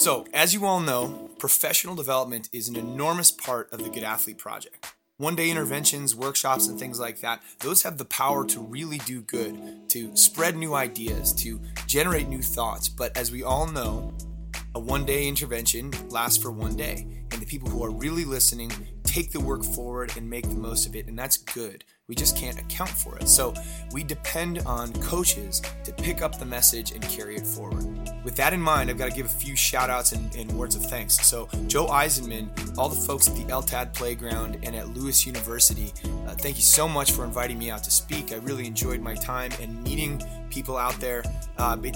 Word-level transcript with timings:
So, 0.00 0.28
as 0.32 0.54
you 0.54 0.64
all 0.64 0.78
know, 0.78 1.28
professional 1.40 1.96
development 1.96 2.48
is 2.52 2.68
an 2.68 2.76
enormous 2.76 3.32
part 3.32 3.72
of 3.72 3.82
the 3.82 3.90
Good 3.90 4.04
Athlete 4.04 4.38
Project. 4.38 4.94
One 5.16 5.34
day 5.34 5.50
interventions, 5.50 6.14
workshops, 6.14 6.68
and 6.68 6.78
things 6.78 7.00
like 7.00 7.20
that, 7.22 7.42
those 7.58 7.82
have 7.82 7.98
the 7.98 8.04
power 8.04 8.46
to 8.46 8.60
really 8.60 8.98
do 8.98 9.22
good, 9.22 9.88
to 9.88 10.16
spread 10.16 10.56
new 10.56 10.74
ideas, 10.74 11.32
to 11.42 11.60
generate 11.88 12.28
new 12.28 12.42
thoughts. 12.42 12.88
But 12.88 13.16
as 13.16 13.32
we 13.32 13.42
all 13.42 13.66
know, 13.66 14.14
a 14.76 14.78
one 14.78 15.04
day 15.04 15.26
intervention 15.26 15.90
lasts 16.10 16.40
for 16.40 16.52
one 16.52 16.76
day. 16.76 17.24
And 17.32 17.42
the 17.42 17.46
people 17.46 17.68
who 17.68 17.82
are 17.84 17.90
really 17.90 18.24
listening 18.24 18.70
take 19.02 19.32
the 19.32 19.40
work 19.40 19.64
forward 19.64 20.12
and 20.16 20.30
make 20.30 20.48
the 20.48 20.54
most 20.54 20.86
of 20.86 20.94
it. 20.94 21.08
And 21.08 21.18
that's 21.18 21.38
good. 21.38 21.84
We 22.08 22.14
just 22.14 22.38
can't 22.38 22.58
account 22.58 22.88
for 22.88 23.18
it. 23.18 23.28
So 23.28 23.52
we 23.92 24.02
depend 24.02 24.60
on 24.60 24.94
coaches 24.94 25.60
to 25.84 25.92
pick 25.92 26.22
up 26.22 26.38
the 26.38 26.46
message 26.46 26.92
and 26.92 27.02
carry 27.02 27.36
it 27.36 27.46
forward. 27.46 27.84
With 28.24 28.34
that 28.36 28.54
in 28.54 28.62
mind, 28.62 28.88
I've 28.88 28.96
got 28.96 29.10
to 29.10 29.14
give 29.14 29.26
a 29.26 29.28
few 29.28 29.54
shout 29.54 29.90
outs 29.90 30.12
and, 30.12 30.34
and 30.34 30.50
words 30.52 30.74
of 30.74 30.86
thanks. 30.86 31.16
So, 31.26 31.50
Joe 31.66 31.86
Eisenman, 31.88 32.48
all 32.78 32.88
the 32.88 32.96
folks 32.96 33.28
at 33.28 33.36
the 33.36 33.44
LTAD 33.44 33.92
Playground 33.92 34.58
and 34.62 34.74
at 34.74 34.88
Lewis 34.88 35.26
University, 35.26 35.92
uh, 36.26 36.34
thank 36.34 36.56
you 36.56 36.62
so 36.62 36.88
much 36.88 37.12
for 37.12 37.26
inviting 37.26 37.58
me 37.58 37.70
out 37.70 37.84
to 37.84 37.90
speak. 37.90 38.32
I 38.32 38.36
really 38.36 38.66
enjoyed 38.66 39.00
my 39.00 39.14
time 39.14 39.52
and 39.60 39.84
meeting 39.84 40.22
people 40.48 40.78
out 40.78 40.98
there. 41.00 41.22
Uh, 41.58 41.76
it, 41.82 41.94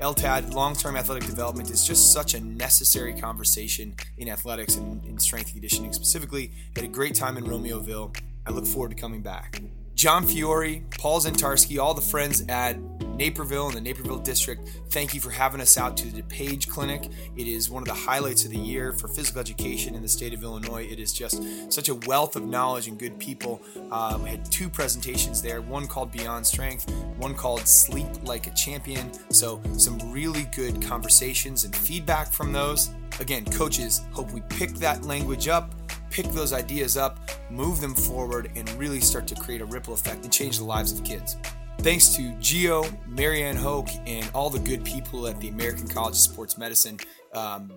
LTAD, 0.00 0.54
long 0.54 0.74
term 0.74 0.96
athletic 0.96 1.24
development, 1.24 1.70
is 1.70 1.86
just 1.86 2.12
such 2.12 2.34
a 2.34 2.40
necessary 2.40 3.14
conversation 3.14 3.94
in 4.18 4.28
athletics 4.28 4.74
and 4.74 5.04
in 5.04 5.20
strength 5.20 5.52
conditioning 5.52 5.92
specifically. 5.92 6.50
Had 6.74 6.84
a 6.84 6.88
great 6.88 7.14
time 7.14 7.36
in 7.36 7.44
Romeoville. 7.44 8.12
I 8.46 8.50
look 8.50 8.66
forward 8.66 8.90
to 8.90 8.96
coming 8.96 9.22
back. 9.22 9.62
John 9.94 10.26
Fiore, 10.26 10.82
Paul 10.98 11.20
Zentarski, 11.20 11.78
all 11.78 11.94
the 11.94 12.00
friends 12.00 12.42
at 12.48 12.76
Naperville 13.14 13.68
and 13.68 13.76
the 13.76 13.80
Naperville 13.80 14.18
District, 14.18 14.68
thank 14.90 15.14
you 15.14 15.20
for 15.20 15.30
having 15.30 15.60
us 15.60 15.78
out 15.78 15.96
to 15.98 16.08
the 16.08 16.22
DuPage 16.22 16.66
Clinic. 16.66 17.08
It 17.36 17.46
is 17.46 17.70
one 17.70 17.82
of 17.82 17.88
the 17.88 17.94
highlights 17.94 18.44
of 18.44 18.50
the 18.50 18.58
year 18.58 18.92
for 18.92 19.06
physical 19.06 19.40
education 19.40 19.94
in 19.94 20.02
the 20.02 20.08
state 20.08 20.32
of 20.32 20.42
Illinois. 20.42 20.84
It 20.90 20.98
is 20.98 21.12
just 21.12 21.72
such 21.72 21.88
a 21.88 21.94
wealth 21.94 22.34
of 22.34 22.44
knowledge 22.44 22.88
and 22.88 22.98
good 22.98 23.16
people. 23.18 23.62
Uh, 23.92 24.18
we 24.20 24.30
had 24.30 24.50
two 24.50 24.68
presentations 24.68 25.40
there 25.40 25.60
one 25.60 25.86
called 25.86 26.10
Beyond 26.10 26.44
Strength, 26.46 26.90
one 27.18 27.34
called 27.34 27.68
Sleep 27.68 28.08
Like 28.24 28.48
a 28.48 28.54
Champion. 28.54 29.12
So, 29.32 29.62
some 29.76 29.98
really 30.10 30.44
good 30.56 30.82
conversations 30.82 31.64
and 31.64 31.76
feedback 31.76 32.32
from 32.32 32.52
those. 32.52 32.90
Again, 33.20 33.44
coaches, 33.44 34.00
hope 34.10 34.32
we 34.32 34.40
pick 34.48 34.70
that 34.76 35.04
language 35.04 35.46
up 35.46 35.74
pick 36.12 36.26
those 36.26 36.52
ideas 36.52 36.96
up, 36.96 37.18
move 37.50 37.80
them 37.80 37.94
forward, 37.94 38.50
and 38.54 38.70
really 38.74 39.00
start 39.00 39.26
to 39.28 39.34
create 39.34 39.62
a 39.62 39.64
ripple 39.64 39.94
effect 39.94 40.24
and 40.24 40.32
change 40.32 40.58
the 40.58 40.64
lives 40.64 40.92
of 40.92 41.02
kids. 41.04 41.36
Thanks 41.78 42.10
to 42.10 42.32
Geo, 42.38 42.84
Marianne 43.08 43.56
Hoke, 43.56 43.88
and 44.06 44.30
all 44.34 44.50
the 44.50 44.60
good 44.60 44.84
people 44.84 45.26
at 45.26 45.40
the 45.40 45.48
American 45.48 45.88
College 45.88 46.12
of 46.12 46.18
Sports 46.18 46.56
Medicine. 46.56 46.98
Um, 47.32 47.72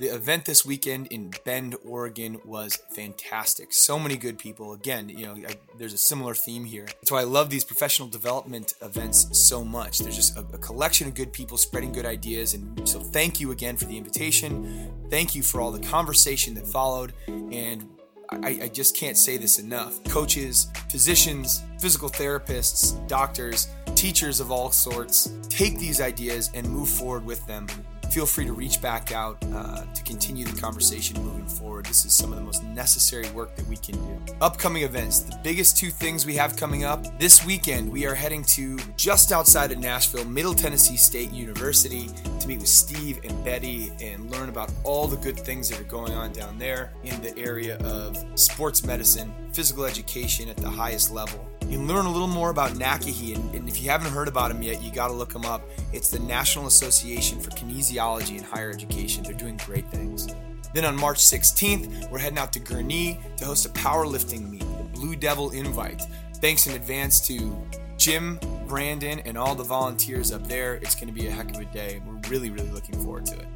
the 0.00 0.14
event 0.14 0.44
this 0.44 0.64
weekend 0.64 1.06
in 1.08 1.32
Bend, 1.44 1.74
Oregon 1.84 2.38
was 2.44 2.76
fantastic. 2.90 3.72
So 3.72 3.98
many 3.98 4.16
good 4.16 4.38
people. 4.38 4.72
Again, 4.72 5.08
you 5.08 5.26
know, 5.26 5.34
I, 5.34 5.54
there's 5.76 5.92
a 5.92 5.98
similar 5.98 6.34
theme 6.34 6.64
here. 6.64 6.86
That's 6.86 7.10
why 7.10 7.20
I 7.20 7.24
love 7.24 7.50
these 7.50 7.64
professional 7.64 8.08
development 8.08 8.74
events 8.82 9.38
so 9.38 9.64
much. 9.64 9.98
There's 9.98 10.16
just 10.16 10.36
a, 10.36 10.40
a 10.40 10.58
collection 10.58 11.08
of 11.08 11.14
good 11.14 11.32
people 11.32 11.56
spreading 11.56 11.92
good 11.92 12.06
ideas. 12.06 12.54
And 12.54 12.88
so, 12.88 13.00
thank 13.00 13.40
you 13.40 13.50
again 13.50 13.76
for 13.76 13.86
the 13.86 13.96
invitation. 13.96 14.92
Thank 15.10 15.34
you 15.34 15.42
for 15.42 15.60
all 15.60 15.70
the 15.70 15.86
conversation 15.86 16.54
that 16.54 16.66
followed. 16.66 17.12
And 17.26 17.88
I, 18.30 18.60
I, 18.64 18.68
just 18.68 18.94
can't 18.94 19.16
say 19.16 19.38
this 19.38 19.58
enough. 19.58 20.04
Coaches, 20.04 20.68
physicians, 20.90 21.62
physical 21.80 22.10
therapists, 22.10 23.06
doctors, 23.08 23.68
teachers 23.94 24.38
of 24.38 24.52
all 24.52 24.70
sorts, 24.70 25.32
take 25.48 25.78
these 25.78 26.00
ideas 26.00 26.50
and 26.54 26.68
move 26.68 26.90
forward 26.90 27.24
with 27.24 27.44
them 27.46 27.66
feel 28.10 28.26
free 28.26 28.44
to 28.46 28.52
reach 28.52 28.80
back 28.80 29.12
out 29.12 29.36
uh, 29.52 29.84
to 29.94 30.02
continue 30.02 30.44
the 30.46 30.60
conversation 30.60 31.22
moving 31.22 31.46
forward. 31.46 31.86
This 31.86 32.04
is 32.04 32.14
some 32.14 32.32
of 32.32 32.38
the 32.38 32.44
most 32.44 32.64
necessary 32.64 33.28
work 33.30 33.54
that 33.56 33.66
we 33.66 33.76
can 33.76 33.94
do. 33.96 34.34
Upcoming 34.40 34.82
events, 34.82 35.20
the 35.20 35.38
biggest 35.42 35.76
two 35.76 35.90
things 35.90 36.24
we 36.24 36.34
have 36.34 36.56
coming 36.56 36.84
up 36.84 37.18
this 37.18 37.44
weekend, 37.44 37.90
we 37.90 38.06
are 38.06 38.14
heading 38.14 38.44
to 38.44 38.78
just 38.96 39.32
outside 39.32 39.72
of 39.72 39.78
Nashville, 39.78 40.24
Middle 40.24 40.54
Tennessee 40.54 40.96
State 40.96 41.30
University 41.32 42.08
to 42.40 42.48
meet 42.48 42.60
with 42.60 42.68
Steve 42.68 43.20
and 43.24 43.44
Betty 43.44 43.92
and 44.00 44.30
learn 44.30 44.48
about 44.48 44.70
all 44.84 45.06
the 45.06 45.16
good 45.16 45.38
things 45.38 45.68
that 45.68 45.80
are 45.80 45.84
going 45.84 46.12
on 46.12 46.32
down 46.32 46.58
there 46.58 46.92
in 47.04 47.20
the 47.20 47.36
area 47.38 47.76
of 47.78 48.16
sports 48.34 48.84
medicine, 48.84 49.32
physical 49.52 49.84
education 49.84 50.48
at 50.48 50.56
the 50.56 50.70
highest 50.70 51.10
level. 51.10 51.46
You 51.62 51.76
can 51.76 51.86
learn 51.86 52.06
a 52.06 52.10
little 52.10 52.28
more 52.28 52.48
about 52.48 52.72
NAKHE, 52.72 53.34
and, 53.34 53.54
and 53.54 53.68
if 53.68 53.82
you 53.82 53.90
haven't 53.90 54.10
heard 54.10 54.26
about 54.26 54.50
them 54.50 54.62
yet, 54.62 54.82
you 54.82 54.90
got 54.90 55.08
to 55.08 55.12
look 55.12 55.34
them 55.34 55.44
up. 55.44 55.60
It's 55.92 56.08
the 56.08 56.18
National 56.20 56.66
Association 56.66 57.38
for 57.40 57.50
Kinesiology 57.50 57.97
in 57.98 58.44
Higher 58.44 58.70
Education. 58.70 59.24
They're 59.24 59.32
doing 59.32 59.56
great 59.66 59.84
things. 59.90 60.28
Then 60.72 60.84
on 60.84 60.94
March 60.94 61.18
16th, 61.18 62.08
we're 62.12 62.20
heading 62.20 62.38
out 62.38 62.52
to 62.52 62.60
Gurnee 62.60 63.18
to 63.38 63.44
host 63.44 63.66
a 63.66 63.70
powerlifting 63.70 64.48
meet, 64.48 64.60
the 64.60 64.84
Blue 64.92 65.16
Devil 65.16 65.50
Invite. 65.50 66.02
Thanks 66.36 66.68
in 66.68 66.76
advance 66.76 67.20
to 67.26 67.60
Jim, 67.96 68.38
Brandon, 68.68 69.18
and 69.24 69.36
all 69.36 69.56
the 69.56 69.64
volunteers 69.64 70.30
up 70.30 70.46
there. 70.46 70.76
It's 70.76 70.94
going 70.94 71.08
to 71.08 71.12
be 71.12 71.26
a 71.26 71.30
heck 71.32 71.50
of 71.50 71.60
a 71.60 71.64
day. 71.64 72.00
We're 72.06 72.20
really, 72.30 72.50
really 72.50 72.70
looking 72.70 72.94
forward 73.02 73.26
to 73.26 73.34
it. 73.36 73.48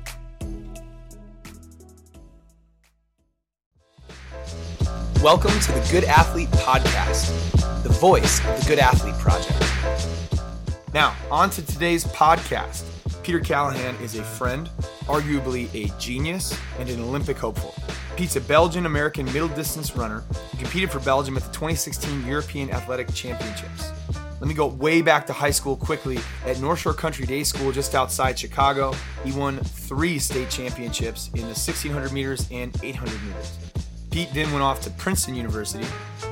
Welcome 5.23 5.53
to 5.61 5.73
the 5.73 5.89
Good 5.93 6.03
Athlete 6.03 6.51
Podcast, 6.51 7.31
the 7.85 7.91
voice 7.91 8.41
of 8.41 8.61
the 8.61 8.67
Good 8.67 8.81
Athlete 8.81 9.15
Project. 9.21 9.65
Now, 10.93 11.15
on 11.31 11.49
to 11.51 11.65
today's 11.65 12.05
podcast. 12.07 12.89
Peter 13.23 13.39
Callahan 13.39 13.95
is 14.03 14.17
a 14.17 14.25
friend, 14.25 14.69
arguably 15.03 15.73
a 15.75 15.97
genius, 16.01 16.59
and 16.81 16.89
an 16.89 17.01
Olympic 17.01 17.39
hopeful. 17.39 17.73
Pete's 18.17 18.35
a 18.35 18.41
Belgian 18.41 18.85
American 18.85 19.27
middle 19.27 19.49
distance 19.49 19.95
runner 19.97 20.25
who 20.51 20.59
competed 20.59 20.91
for 20.91 20.99
Belgium 21.01 21.37
at 21.37 21.45
the 21.45 21.53
2016 21.53 22.27
European 22.27 22.71
Athletic 22.71 23.13
Championships. 23.15 23.93
Let 24.41 24.49
me 24.49 24.55
go 24.55 24.67
way 24.67 25.03
back 25.03 25.25
to 25.29 25.33
high 25.33 25.53
school 25.53 25.77
quickly. 25.77 26.19
At 26.45 26.61
North 26.61 26.81
Shore 26.81 26.95
Country 26.95 27.25
Day 27.25 27.45
School 27.45 27.71
just 27.71 27.95
outside 27.95 28.37
Chicago, 28.37 28.93
he 29.25 29.31
won 29.31 29.59
three 29.59 30.19
state 30.19 30.51
championships 30.51 31.29
in 31.29 31.43
the 31.43 31.55
1600 31.55 32.13
meters 32.13 32.49
and 32.51 32.77
800 32.83 33.23
meters. 33.23 33.57
Pete 34.11 34.35
then 34.35 34.51
went 34.51 34.65
off 34.65 34.81
to 34.83 34.91
Princeton 34.91 35.37
University, 35.37 35.85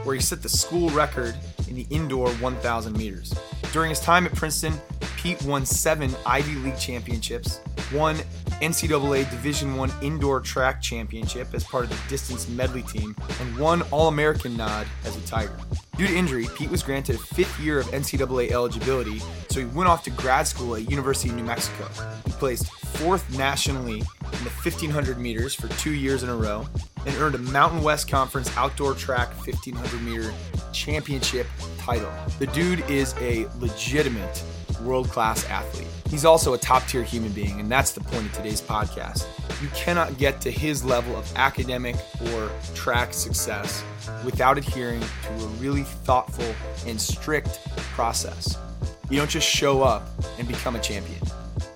where 0.02 0.16
he 0.16 0.20
set 0.20 0.42
the 0.42 0.48
school 0.48 0.90
record 0.90 1.36
in 1.68 1.76
the 1.76 1.86
indoor 1.90 2.30
1,000 2.30 2.98
meters. 2.98 3.32
During 3.72 3.90
his 3.90 4.00
time 4.00 4.26
at 4.26 4.34
Princeton, 4.34 4.74
Pete 5.20 5.42
won 5.42 5.66
seven 5.66 6.10
Ivy 6.24 6.54
League 6.54 6.78
championships, 6.78 7.60
won 7.92 8.16
NCAA 8.62 9.28
Division 9.28 9.76
One 9.76 9.92
indoor 10.00 10.40
track 10.40 10.80
championship 10.80 11.52
as 11.52 11.62
part 11.62 11.84
of 11.84 11.90
the 11.90 12.08
distance 12.08 12.48
medley 12.48 12.80
team, 12.82 13.14
and 13.38 13.58
won 13.58 13.82
All-American 13.90 14.56
nod 14.56 14.86
as 15.04 15.18
a 15.18 15.20
Tiger. 15.26 15.54
Due 15.98 16.06
to 16.06 16.16
injury, 16.16 16.46
Pete 16.56 16.70
was 16.70 16.82
granted 16.82 17.16
a 17.16 17.18
fifth 17.18 17.60
year 17.60 17.80
of 17.80 17.86
NCAA 17.88 18.50
eligibility, 18.50 19.18
so 19.50 19.60
he 19.60 19.66
went 19.66 19.90
off 19.90 20.02
to 20.04 20.10
grad 20.10 20.46
school 20.46 20.74
at 20.74 20.90
University 20.90 21.28
of 21.28 21.36
New 21.36 21.44
Mexico. 21.44 21.86
He 22.24 22.32
placed 22.32 22.72
fourth 22.72 23.36
nationally 23.36 23.98
in 23.98 24.44
the 24.44 24.50
1500 24.62 25.18
meters 25.18 25.54
for 25.54 25.68
two 25.76 25.92
years 25.92 26.22
in 26.22 26.30
a 26.30 26.34
row, 26.34 26.66
and 27.04 27.14
earned 27.16 27.34
a 27.34 27.38
Mountain 27.38 27.82
West 27.82 28.08
Conference 28.08 28.50
outdoor 28.56 28.94
track 28.94 29.28
1500 29.44 30.00
meter 30.00 30.32
championship 30.72 31.46
title. 31.76 32.10
The 32.38 32.46
dude 32.46 32.88
is 32.88 33.14
a 33.20 33.46
legitimate 33.58 34.42
world 34.82 35.08
class 35.08 35.44
athlete. 35.48 35.86
He's 36.08 36.24
also 36.24 36.54
a 36.54 36.58
top 36.58 36.86
tier 36.86 37.02
human 37.02 37.32
being, 37.32 37.60
and 37.60 37.70
that's 37.70 37.92
the 37.92 38.00
point 38.00 38.26
of 38.26 38.32
today's 38.32 38.60
podcast. 38.60 39.26
You 39.62 39.68
cannot 39.74 40.18
get 40.18 40.40
to 40.40 40.50
his 40.50 40.84
level 40.84 41.16
of 41.16 41.32
academic 41.36 41.96
or 42.32 42.50
track 42.74 43.14
success 43.14 43.84
without 44.24 44.58
adhering 44.58 45.00
to 45.00 45.32
a 45.32 45.46
really 45.58 45.84
thoughtful 45.84 46.54
and 46.86 47.00
strict 47.00 47.60
process. 47.94 48.56
You 49.08 49.18
don't 49.18 49.30
just 49.30 49.48
show 49.48 49.82
up 49.82 50.08
and 50.38 50.48
become 50.48 50.76
a 50.76 50.80
champion. 50.80 51.20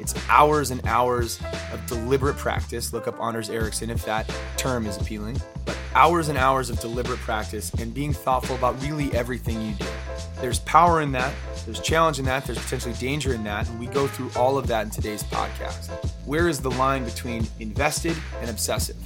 It's 0.00 0.14
hours 0.28 0.70
and 0.70 0.84
hours 0.86 1.40
of 1.72 1.84
deliberate 1.86 2.36
practice. 2.36 2.92
Look 2.92 3.08
up 3.08 3.20
Anders 3.20 3.50
Ericsson 3.50 3.90
if 3.90 4.04
that 4.04 4.32
term 4.56 4.86
is 4.86 4.96
appealing. 4.96 5.40
But 5.64 5.78
hours 5.94 6.28
and 6.28 6.36
hours 6.36 6.70
of 6.70 6.80
deliberate 6.80 7.20
practice 7.20 7.72
and 7.74 7.94
being 7.94 8.12
thoughtful 8.12 8.56
about 8.56 8.80
really 8.82 9.14
everything 9.14 9.60
you 9.60 9.72
do. 9.74 9.86
There's 10.40 10.58
power 10.60 11.00
in 11.00 11.12
that, 11.12 11.32
there's 11.64 11.80
challenge 11.80 12.18
in 12.18 12.24
that, 12.26 12.44
there's 12.44 12.58
potentially 12.58 12.94
danger 12.94 13.32
in 13.32 13.44
that, 13.44 13.68
and 13.68 13.78
we 13.78 13.86
go 13.86 14.06
through 14.06 14.30
all 14.36 14.58
of 14.58 14.66
that 14.66 14.84
in 14.84 14.90
today's 14.90 15.22
podcast. 15.24 15.90
Where 16.26 16.48
is 16.48 16.60
the 16.60 16.70
line 16.72 17.04
between 17.04 17.46
invested 17.60 18.16
and 18.40 18.50
obsessive? 18.50 18.96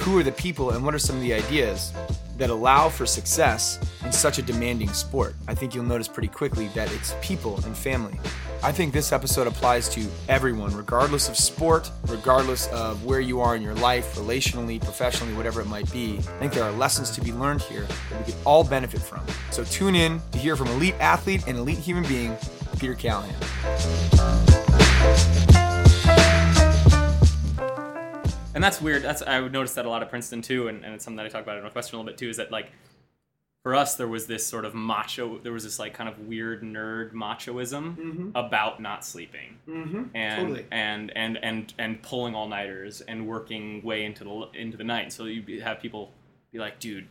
Who 0.00 0.18
are 0.18 0.22
the 0.22 0.32
people 0.32 0.70
and 0.70 0.84
what 0.84 0.94
are 0.94 0.98
some 0.98 1.16
of 1.16 1.22
the 1.22 1.34
ideas 1.34 1.92
that 2.38 2.50
allow 2.50 2.88
for 2.88 3.04
success 3.06 3.78
in 4.04 4.12
such 4.12 4.38
a 4.38 4.42
demanding 4.42 4.88
sport? 4.92 5.34
I 5.46 5.54
think 5.54 5.74
you'll 5.74 5.84
notice 5.84 6.08
pretty 6.08 6.28
quickly 6.28 6.68
that 6.68 6.90
it's 6.92 7.14
people 7.20 7.56
and 7.64 7.76
family. 7.76 8.18
I 8.62 8.72
think 8.72 8.92
this 8.92 9.12
episode 9.12 9.46
applies 9.46 9.88
to 9.90 10.04
everyone, 10.28 10.76
regardless 10.76 11.28
of 11.28 11.36
sport, 11.36 11.90
regardless 12.06 12.66
of 12.68 13.04
where 13.04 13.20
you 13.20 13.40
are 13.40 13.54
in 13.54 13.62
your 13.62 13.74
life, 13.74 14.16
relationally, 14.16 14.82
professionally, 14.82 15.34
whatever 15.34 15.60
it 15.60 15.66
might 15.66 15.92
be. 15.92 16.18
I 16.18 16.38
think 16.38 16.52
there 16.52 16.64
are 16.64 16.72
lessons 16.72 17.10
to 17.12 17.20
be 17.20 17.32
learned 17.32 17.62
here 17.62 17.86
that 18.10 18.18
we 18.18 18.32
could 18.32 18.40
all 18.44 18.64
benefit 18.64 19.00
from. 19.00 19.24
So 19.50 19.62
tune 19.64 19.94
in 19.94 20.20
to 20.32 20.38
hear 20.38 20.56
from 20.56 20.68
elite 20.68 20.96
athlete 20.98 21.46
and 21.46 21.56
elite 21.56 21.78
human 21.78 22.04
being, 22.04 22.36
Peter 22.78 22.94
Callahan. 22.94 23.34
And 28.54 28.62
that's 28.64 28.80
weird. 28.80 29.02
That's 29.02 29.22
I 29.22 29.40
would 29.40 29.52
notice 29.52 29.74
that 29.74 29.86
a 29.86 29.88
lot 29.88 30.02
at 30.02 30.10
Princeton 30.10 30.42
too, 30.42 30.68
and, 30.68 30.84
and 30.84 30.94
it's 30.94 31.04
something 31.04 31.16
that 31.18 31.26
I 31.26 31.28
talk 31.28 31.42
about 31.42 31.56
at 31.56 31.62
Northwestern 31.62 31.96
a 31.96 32.02
little 32.02 32.12
bit 32.12 32.18
too. 32.18 32.28
Is 32.28 32.36
that 32.38 32.50
like 32.50 32.70
for 33.62 33.74
us 33.74 33.96
there 33.96 34.08
was 34.08 34.26
this 34.26 34.46
sort 34.46 34.64
of 34.64 34.74
macho, 34.74 35.38
there 35.38 35.52
was 35.52 35.64
this 35.64 35.78
like 35.78 35.92
kind 35.94 36.08
of 36.08 36.18
weird 36.20 36.62
nerd 36.62 37.12
machoism 37.12 37.96
Mhm. 37.96 38.30
about 38.34 38.80
not 38.80 39.04
sleeping 39.04 39.58
Mm-hmm. 39.68 40.02
and 40.14 40.40
Totally. 40.48 40.66
and 40.70 41.12
and 41.16 41.38
and 41.42 41.74
and 41.78 42.02
pulling 42.02 42.34
all 42.34 42.48
nighters 42.48 43.00
and 43.02 43.26
working 43.26 43.82
way 43.82 44.04
into 44.04 44.24
the 44.24 44.48
into 44.58 44.76
the 44.76 44.84
night. 44.84 45.12
So 45.12 45.24
you 45.24 45.60
have 45.62 45.80
people 45.80 46.12
be 46.52 46.58
like, 46.58 46.78
dude, 46.80 47.06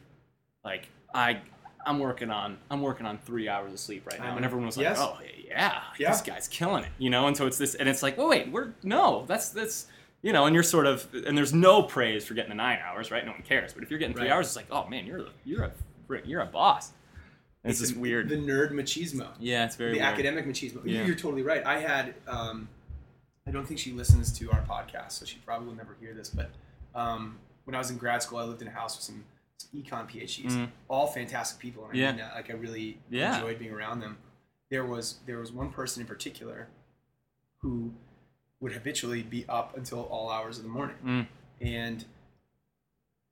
like 0.64 0.88
I. 1.14 1.42
I'm 1.86 2.00
working 2.00 2.30
on 2.30 2.58
I'm 2.70 2.82
working 2.82 3.06
on 3.06 3.18
three 3.20 3.48
hours 3.48 3.72
of 3.72 3.80
sleep 3.80 4.06
right 4.12 4.20
now, 4.20 4.32
and 4.32 4.40
Um, 4.40 4.44
everyone 4.44 4.66
was 4.66 4.76
like, 4.76 4.84
yes. 4.88 4.98
"Oh 5.00 5.18
yeah, 5.48 5.84
Yeah. 5.98 6.12
this 6.12 6.20
guy's 6.22 6.46
killing 6.50 6.84
it," 6.84 6.90
you 6.98 7.10
know. 7.10 7.28
And 7.28 7.38
so 7.38 7.48
it's 7.48 7.58
this, 7.58 7.76
and 7.76 7.88
it's 7.88 8.04
like, 8.04 8.16
"Oh 8.20 8.28
wait, 8.28 8.52
we're 8.52 8.74
no, 8.84 9.24
that's 9.26 9.48
that's 9.52 9.88
you 10.22 10.34
know," 10.34 10.46
and 10.46 10.54
you're 10.54 10.64
sort 10.64 10.86
of, 10.88 11.08
and 11.14 11.38
there's 11.38 11.54
no 11.54 11.84
praise 11.84 12.26
for 12.26 12.34
getting 12.34 12.50
the 12.50 12.56
nine 12.56 12.80
hours, 12.84 13.12
right? 13.12 13.26
No 13.26 13.32
one 13.32 13.42
cares. 13.44 13.74
But 13.74 13.84
if 13.84 13.90
you're 13.90 14.00
getting 14.00 14.16
three 14.16 14.26
Right. 14.28 14.34
hours, 14.34 14.48
it's 14.48 14.56
like, 14.56 14.68
"Oh 14.72 14.88
man, 14.88 15.06
you're 15.06 15.24
the, 15.24 15.30
you're 15.46 15.64
a 15.64 15.72
you're 16.26 16.42
a 16.42 16.46
boss." 16.46 16.92
And 17.64 17.72
it's, 17.72 17.80
just 17.82 17.98
weird. 17.98 18.30
The 18.30 18.38
nerd 18.38 18.72
machismo. 18.72 19.28
yeah, 19.40 19.66
it's 19.66 19.76
very 19.76 19.92
the 19.94 19.98
weird. 19.98 20.08
academic 20.14 20.46
machismo. 20.46 20.82
Yeah. 20.86 21.04
You're 21.06 21.16
totally 21.16 21.42
right. 21.42 21.66
I 21.66 21.80
had, 21.80 22.14
um, 22.26 22.70
I 23.46 23.52
don't 23.52 23.66
think 23.68 23.78
she 23.78 23.92
listens 23.92 24.32
to 24.40 24.50
our 24.52 24.62
podcast, 24.62 25.14
so 25.14 25.26
she 25.26 25.38
probably 25.40 25.68
will 25.68 25.76
never 25.76 25.98
hear 26.00 26.14
this. 26.14 26.30
But 26.30 26.50
um, 26.96 27.38
when 27.66 27.76
I 27.76 27.80
was 27.80 27.90
in 27.90 27.98
grad 27.98 28.24
school, 28.24 28.38
I 28.40 28.44
lived 28.44 28.62
in 28.62 28.70
a 28.70 28.72
house 28.72 28.96
with 28.96 29.04
some, 29.04 29.26
some 29.58 29.82
econ 29.82 30.10
PhDs, 30.10 30.52
Mhm. 30.52 30.70
all 30.88 31.08
fantastic 31.08 31.60
people, 31.60 31.84
and 31.86 31.94
I 31.94 31.96
Yeah. 31.98 32.12
mean 32.12 32.20
that. 32.22 32.36
Like 32.36 32.50
I 32.50 32.54
really 32.54 33.00
Yeah. 33.10 33.36
enjoyed 33.36 33.60
being 33.60 33.74
around 33.74 34.00
them. 34.00 34.18
There 34.70 34.86
was 34.86 35.20
there 35.26 35.40
was 35.40 35.52
one 35.52 35.70
person 35.72 36.00
in 36.02 36.08
particular 36.08 36.70
who 37.58 37.92
would 38.60 38.72
habitually 38.74 39.22
be 39.24 39.46
up 39.48 39.78
until 39.78 40.04
all 40.04 40.30
hours 40.30 40.58
of 40.58 40.64
the 40.64 40.70
morning, 40.70 40.96
Mm. 41.06 41.28
and 41.62 42.06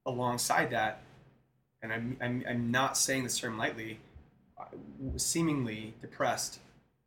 alongside 0.06 0.70
that, 0.72 1.02
and 1.82 1.92
I'm, 1.92 2.18
I'm, 2.22 2.44
I'm 2.48 2.72
not 2.72 2.98
saying 2.98 3.24
this 3.24 3.40
term 3.40 3.58
lightly, 3.58 4.00
seemingly 5.18 5.94
depressed 6.02 6.60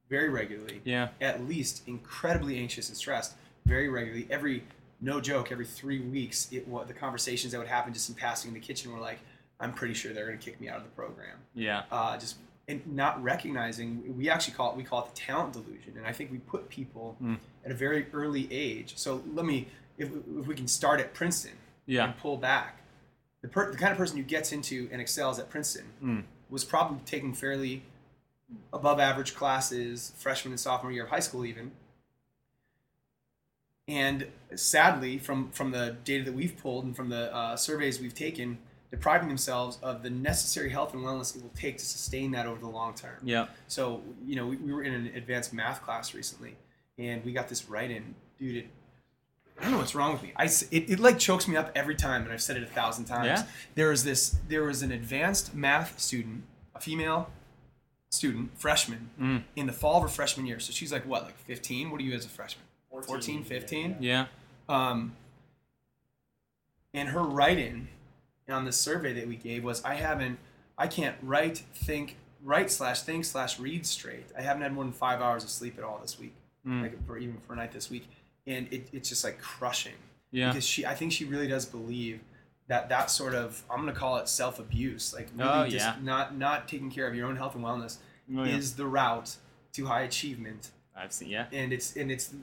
very 0.09 0.29
regularly, 0.29 0.81
Yeah, 0.85 1.09
at 1.20 1.47
least 1.47 1.82
incredibly 1.87 2.59
anxious 2.59 2.88
and 2.88 2.97
stressed 2.97 3.35
very 3.67 3.88
regularly. 3.88 4.26
Every, 4.31 4.64
no 5.00 5.21
joke, 5.21 5.53
every 5.53 5.67
three 5.67 6.00
weeks, 6.00 6.49
it 6.50 6.67
wa 6.67 6.85
the 6.85 6.94
conversations 6.94 7.53
that 7.53 7.59
would 7.59 7.69
happen 7.69 7.93
just 7.93 8.09
in 8.09 8.14
passing 8.14 8.49
in 8.49 8.55
the 8.55 8.61
kitchen 8.61 8.93
were 8.93 9.00
like, 9.00 9.19
I'm 9.61 9.73
pretty 9.75 9.94
sure 9.94 10.12
they're 10.12 10.26
going 10.26 10.38
to 10.38 10.44
kick 10.44 10.61
me 10.61 10.69
out 10.69 10.79
of 10.79 10.85
the 10.85 10.91
program. 10.91 11.37
yeah, 11.55 11.82
Uh, 11.91 12.17
just 12.17 12.37
and 12.69 12.87
not 12.87 13.20
recognizing, 13.23 14.15
we 14.17 14.29
actually 14.29 14.53
call 14.55 14.70
it, 14.73 14.76
we 14.76 14.85
call 14.85 15.03
it 15.05 15.15
the 15.15 15.19
talent 15.20 15.55
delusion. 15.55 15.94
And 15.97 16.06
I 16.06 16.12
think 16.12 16.31
we 16.31 16.38
put 16.38 16.69
people 16.69 17.17
Mm. 17.23 17.38
at 17.65 17.70
a 17.70 17.75
very 17.75 18.06
early 18.12 18.47
age. 18.53 18.93
So 18.97 19.23
let 19.35 19.47
me, 19.47 19.69
if, 19.97 20.11
if 20.38 20.47
we 20.47 20.55
can 20.55 20.69
start 20.69 21.00
at 21.00 21.15
Princeton 21.15 21.56
yeah, 21.87 22.05
and 22.05 22.17
pull 22.19 22.37
back. 22.37 22.82
The, 23.41 23.49
per, 23.49 23.70
the 23.73 23.79
kind 23.79 23.93
of 23.93 23.97
person 23.99 24.19
who 24.19 24.23
gets 24.23 24.53
into 24.53 24.88
and 24.93 25.00
excels 25.00 25.38
at 25.38 25.49
Princeton 25.49 25.87
Mm. 26.05 26.25
was 26.50 26.65
probably 26.65 26.99
taking 27.06 27.32
fairly 27.32 27.82
above 28.73 29.00
average 29.00 29.35
classes 29.35 30.12
freshman 30.17 30.53
and 30.53 30.61
sophomore 30.61 30.93
year 30.93 31.05
of 31.05 31.11
high 31.11 31.21
school 31.21 31.44
even. 31.47 31.73
And 33.87 34.26
sadly, 34.55 35.19
from, 35.19 35.50
from 35.50 35.71
the 35.71 35.97
data 36.05 36.25
that 36.25 36.35
we've 36.35 36.56
pulled 36.59 36.85
and 36.85 36.94
from 36.94 37.09
the 37.09 37.35
uh, 37.35 37.56
surveys 37.56 37.99
we've 38.00 38.14
taken, 38.14 38.59
depriving 38.90 39.29
themselves 39.29 39.79
of 39.82 40.02
the 40.02 40.11
necessary 40.11 40.70
health 40.70 40.94
and 40.94 41.02
wellness 41.05 41.37
it 41.37 41.43
will 41.43 41.50
take 41.55 41.76
to 41.79 41.85
sustain 41.85 42.31
that 42.32 42.46
over 42.46 42.58
the 42.61 42.69
long 42.69 42.94
term. 42.94 43.17
yeah. 43.23 43.46
So, 43.67 44.02
you 44.25 44.35
know, 44.37 44.46
we, 44.46 44.56
we 44.56 44.73
were 44.73 44.82
in 44.82 44.94
an 44.94 45.11
advanced 45.14 45.52
math 45.52 45.82
class 45.82 46.14
recently, 46.14 46.56
and 46.99 47.25
we 47.25 47.32
got 47.32 47.49
this 47.49 47.69
right 47.69 47.90
in, 47.90 48.14
dude. 48.38 48.56
It, 48.56 48.67
I 49.58 49.62
don't 49.64 49.73
know 49.73 49.79
what's 49.79 49.94
wrong 49.94 50.12
with 50.12 50.23
me. 50.23 50.32
I, 50.37 50.44
it, 50.44 50.90
it 50.90 51.00
like 51.00 51.19
chokes 51.19 51.49
me 51.49 51.56
up 51.56 51.73
every 51.75 51.96
time, 51.96 52.23
and 52.23 52.32
I've 52.32 52.40
said 52.40 52.56
it 52.56 52.62
a 52.62 52.67
thousand 52.67 53.06
times. 53.06 53.26
Yeah. 53.26 53.43
There 53.75 53.88
was 53.88 54.05
this. 54.05 54.37
There 54.49 54.62
was 54.62 54.82
an 54.82 54.93
advanced 54.93 55.52
math 55.55 55.99
student, 55.99 56.44
a 56.75 56.81
female 56.81 57.29
student, 58.11 58.56
freshman, 58.58 59.11
Mm. 59.20 59.43
in 59.56 59.67
the 59.67 59.73
fall 59.73 59.96
of 59.96 60.02
her 60.02 60.08
freshman 60.08 60.46
year. 60.46 60.61
So 60.61 60.73
she's 60.73 60.93
like 60.93 61.05
what, 61.05 61.25
like 61.25 61.37
15? 61.40 61.90
What 61.90 62.00
are 62.00 62.05
you 62.05 62.14
as 62.14 62.25
a 62.25 62.29
freshman? 62.29 62.64
14, 62.90 63.44
15? 63.44 63.96
Yeah. 64.00 64.26
Um, 64.69 65.14
and 66.94 67.11
her 67.11 67.23
write-in 67.23 67.88
on 68.49 68.65
the 68.65 68.73
survey 68.73 69.12
that 69.15 69.29
we 69.29 69.37
gave 69.37 69.65
was, 69.65 69.85
I 69.85 69.95
haven't, 69.95 70.39
I 70.77 70.87
can't 70.87 71.17
write, 71.23 71.59
think, 71.75 72.17
write 72.43 72.71
slash 72.71 73.03
think 73.03 73.25
slash 73.25 73.59
read 73.59 73.87
straight. 73.87 74.27
I 74.37 74.43
haven't 74.43 74.62
had 74.62 74.73
more 74.73 74.85
than 74.85 74.93
five 74.93 75.21
hours 75.21 75.45
of 75.45 75.50
sleep 75.50 75.77
at 75.79 75.85
all 75.85 75.99
this 76.00 76.19
week, 76.19 76.35
Mm. 76.67 76.83
like 76.83 77.06
for 77.06 77.17
even 77.19 77.39
for 77.47 77.53
a 77.53 77.56
night 77.56 77.73
this 77.73 77.89
week, 77.89 78.09
and 78.47 78.71
it, 78.73 78.89
it's 78.93 79.09
just 79.09 79.23
like 79.25 79.41
crushing 79.41 79.95
Yeah. 80.33 80.49
because 80.50 80.67
she, 80.67 80.85
I 80.85 80.95
think 80.95 81.12
she 81.12 81.25
really 81.25 81.47
does 81.47 81.65
believe 81.65 82.21
that 82.67 82.89
that 82.91 83.11
sort 83.11 83.35
of, 83.35 83.62
I'm 83.71 83.79
gonna 83.81 83.93
call 83.93 84.17
it 84.19 84.29
self-abuse, 84.29 85.15
like 85.15 85.29
really 85.37 85.50
Oh, 85.50 85.65
just 85.69 85.87
yeah. 85.87 85.95
not 86.03 86.37
not 86.37 86.69
taking 86.69 86.91
care 86.91 87.06
of 87.06 87.15
your 87.15 87.27
own 87.29 87.37
health 87.37 87.55
and 87.55 87.65
wellness 87.65 87.99
Oh, 88.37 88.43
yeah. 88.45 88.56
is 88.56 88.75
the 88.75 88.87
route 88.87 89.37
to 89.75 89.87
high 89.87 90.03
achievement, 90.03 90.71
I've 90.97 91.12
seen. 91.12 91.29
Yeah. 91.29 91.47
and 91.53 91.73
it's 91.73 91.97
and 91.97 92.11
it's 92.11 92.35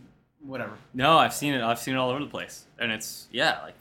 whatever. 0.41 0.77
No, 0.93 1.17
I've 1.17 1.33
seen 1.33 1.53
it. 1.53 1.61
I've 1.61 1.79
seen 1.79 1.93
it 1.95 1.97
all 1.97 2.09
over 2.09 2.21
the 2.21 2.29
place, 2.29 2.65
and 2.79 2.91
it's 2.91 3.27
yeah, 3.31 3.61
like 3.63 3.75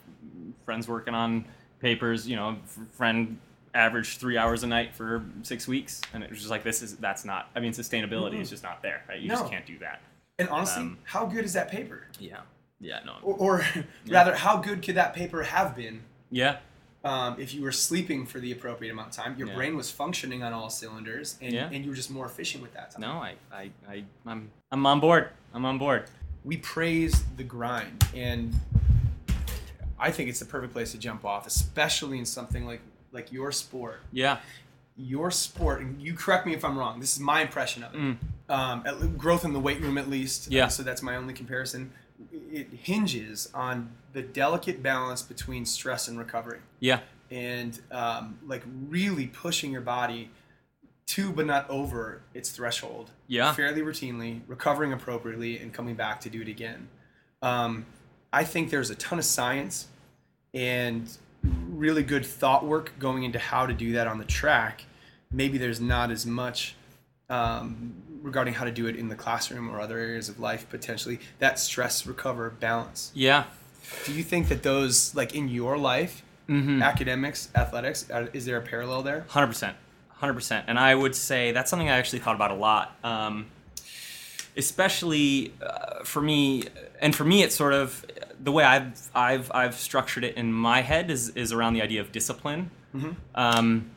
friends 0.65 0.87
working 0.87 1.13
on 1.15 1.45
papers. 1.89 2.27
You 2.27 2.35
know, 2.35 2.57
friend 2.93 3.37
averaged 3.75 4.19
three 4.19 4.37
hours 4.37 4.63
a 4.63 4.67
night 4.67 4.95
for 4.95 5.23
six 5.43 5.67
weeks, 5.67 6.01
and 6.13 6.23
it 6.23 6.29
was 6.29 6.39
just 6.39 6.49
like 6.49 6.63
this 6.63 6.81
is 6.81 6.95
that's 6.97 7.23
not. 7.23 7.49
I 7.55 7.59
mean, 7.59 7.73
sustainability 7.73 8.39
is 8.41 8.49
just 8.49 8.63
not 8.63 8.81
there. 8.81 9.03
Right? 9.07 9.19
You 9.21 9.29
No. 9.29 9.35
just 9.35 9.51
can't 9.51 9.65
do 9.65 9.77
that. 9.79 10.01
And 10.39 10.49
honestly, 10.49 10.81
Um, 10.81 10.97
how 11.03 11.25
good 11.25 11.45
is 11.45 11.53
that 11.53 11.69
paper? 11.69 12.07
Yeah. 12.19 12.39
Yeah. 12.79 12.99
No. 13.05 13.13
Or, 13.21 13.35
or 13.61 13.65
rather, 14.09 14.33
how 14.35 14.57
good 14.57 14.81
could 14.81 14.95
that 14.95 15.13
paper 15.13 15.43
have 15.43 15.75
been 15.75 16.01
Yeah. 16.31 16.57
um, 17.05 17.39
if 17.39 17.53
you 17.53 17.61
were 17.61 17.71
sleeping 17.71 18.25
for 18.25 18.39
the 18.39 18.51
appropriate 18.51 18.91
amount 18.91 19.09
of 19.09 19.13
time? 19.15 19.37
Your 19.37 19.47
Yeah. 19.49 19.55
brain 19.55 19.77
was 19.77 19.91
functioning 19.91 20.41
on 20.43 20.51
all 20.53 20.69
cylinders, 20.69 21.37
and, 21.41 21.53
Yeah. 21.53 21.69
and 21.71 21.83
you 21.85 21.89
were 21.91 21.95
just 21.95 22.09
more 22.11 22.25
efficient 22.25 22.63
with 22.63 22.73
that 22.73 22.91
time. 22.91 23.01
No. 23.01 23.11
I. 23.11 23.35
I. 23.53 23.69
I. 23.87 24.03
I'm. 24.25 24.51
I'm 24.71 24.85
on 24.85 24.99
board. 24.99 25.29
I'm 25.53 25.63
on 25.65 25.77
board. 25.77 26.09
We 26.43 26.57
praise 26.57 27.23
the 27.37 27.43
grind, 27.43 28.03
and 28.15 28.53
I 29.99 30.11
think 30.11 30.29
it's 30.29 30.39
the 30.39 30.45
perfect 30.45 30.73
place 30.73 30.91
to 30.91 30.97
jump 30.97 31.23
off, 31.25 31.47
especially 31.47 32.19
in 32.19 32.25
something 32.25 32.65
like 32.65 32.81
like 33.11 33.31
your 33.31 33.51
sport. 33.51 34.01
Yeah. 34.11 34.39
Your 34.97 35.29
sport, 35.31 35.81
and 35.81 36.01
you 36.01 36.13
correct 36.13 36.45
me 36.45 36.53
if 36.53 36.63
I'm 36.63 36.77
wrong. 36.77 36.99
This 37.01 37.13
is 37.13 37.19
my 37.19 37.41
impression 37.41 37.83
of 37.83 37.93
it. 37.93 37.97
Mm. 37.99 38.17
Um, 38.47 38.83
at, 38.85 39.17
growth 39.17 39.43
in 39.43 39.51
the 39.51 39.59
weight 39.59 39.81
room, 39.81 39.97
at 39.97 40.09
least. 40.09 40.49
Yeah. 40.51 40.65
Uh, 40.65 40.69
so 40.69 40.83
that's 40.83 41.01
my 41.01 41.15
only 41.17 41.33
comparison. 41.33 41.91
It 42.31 42.67
hinges 42.71 43.49
on 43.53 43.91
the 44.13 44.21
delicate 44.21 44.81
balance 44.81 45.21
between 45.21 45.65
stress 45.65 46.07
and 46.07 46.17
recovery. 46.17 46.59
Yeah. 46.79 46.99
and 47.31 47.77
um, 47.91 48.37
like 48.45 48.63
really 48.87 49.27
pushing 49.27 49.71
your 49.71 49.81
body 49.81 50.29
to 51.07 51.31
but 51.31 51.45
not 51.45 51.69
over 51.69 52.21
its 52.33 52.49
threshold 52.51 53.11
Yeah. 53.27 53.51
fairly 53.53 53.81
routinely 53.81 54.41
recovering 54.47 54.93
appropriately 54.93 55.57
and 55.59 55.73
coming 55.73 55.95
back 55.95 56.21
to 56.21 56.29
do 56.29 56.41
it 56.41 56.47
again 56.47 56.87
um, 57.41 57.85
i 58.41 58.43
think 58.43 58.69
there's 58.69 58.89
a 58.89 58.95
ton 58.95 59.17
of 59.19 59.25
science 59.25 59.87
and 60.53 61.01
really 61.85 62.03
good 62.03 62.25
thought 62.25 62.65
work 62.65 62.87
going 62.99 63.23
into 63.23 63.39
how 63.39 63.65
to 63.65 63.73
do 63.73 63.93
that 63.93 64.07
on 64.07 64.17
the 64.17 64.25
track 64.25 64.85
maybe 65.31 65.57
there's 65.57 65.81
not 65.81 66.11
as 66.11 66.25
much 66.25 66.75
um, 67.29 67.93
regarding 68.21 68.53
how 68.53 68.65
to 68.65 68.71
do 68.71 68.85
it 68.87 68.95
in 68.95 69.07
the 69.09 69.15
classroom 69.15 69.69
or 69.69 69.79
other 69.79 69.97
areas 69.97 70.29
of 70.29 70.39
life 70.39 70.67
potentially 70.69 71.19
that 71.39 71.57
stress 71.59 72.05
recover 72.07 72.49
balance 72.49 73.11
Yeah. 73.15 73.45
do 74.05 74.11
you 74.13 74.23
think 74.23 74.47
that 74.49 74.61
those 74.63 75.15
like 75.15 75.33
in 75.35 75.47
your 75.49 75.77
life 75.77 76.21
Mm-hmm. 76.47 76.83
academics, 76.83 77.49
athletics. 77.55 78.07
uh, 78.11 78.27
Is 78.31 78.45
there 78.45 78.57
a 78.57 78.61
parallel 78.61 79.01
there? 79.01 79.25
Hundred 79.29 79.47
percent, 79.47 79.75
hundred 80.09 80.35
percent. 80.35 80.65
And 80.67 80.77
I 80.77 80.93
would 80.93 81.15
say 81.15 81.51
that's 81.53 81.71
something 81.71 81.89
I 81.89 81.97
actually 81.97 82.19
thought 82.19 82.35
about 82.35 82.51
a 82.51 82.59
lot, 82.69 82.95
um, 83.03 83.47
especially 84.55 85.53
uh, 85.61 86.03
for 86.03 86.21
me. 86.21 86.65
And 87.01 87.15
for 87.15 87.23
me, 87.25 87.41
it's 87.43 87.55
sort 87.55 87.73
of 87.73 88.05
the 88.43 88.51
way 88.51 88.63
I've 88.63 89.09
I've 89.13 89.51
I've 89.53 89.75
structured 89.75 90.23
it 90.23 90.35
in 90.35 90.51
my 90.53 90.81
head 90.81 91.09
is 91.09 91.29
is 91.29 91.51
around 91.51 91.73
the 91.73 91.81
idea 91.81 92.01
of 92.01 92.11
discipline. 92.11 92.71
Mhm. 92.95 93.15
Um, 93.35 93.91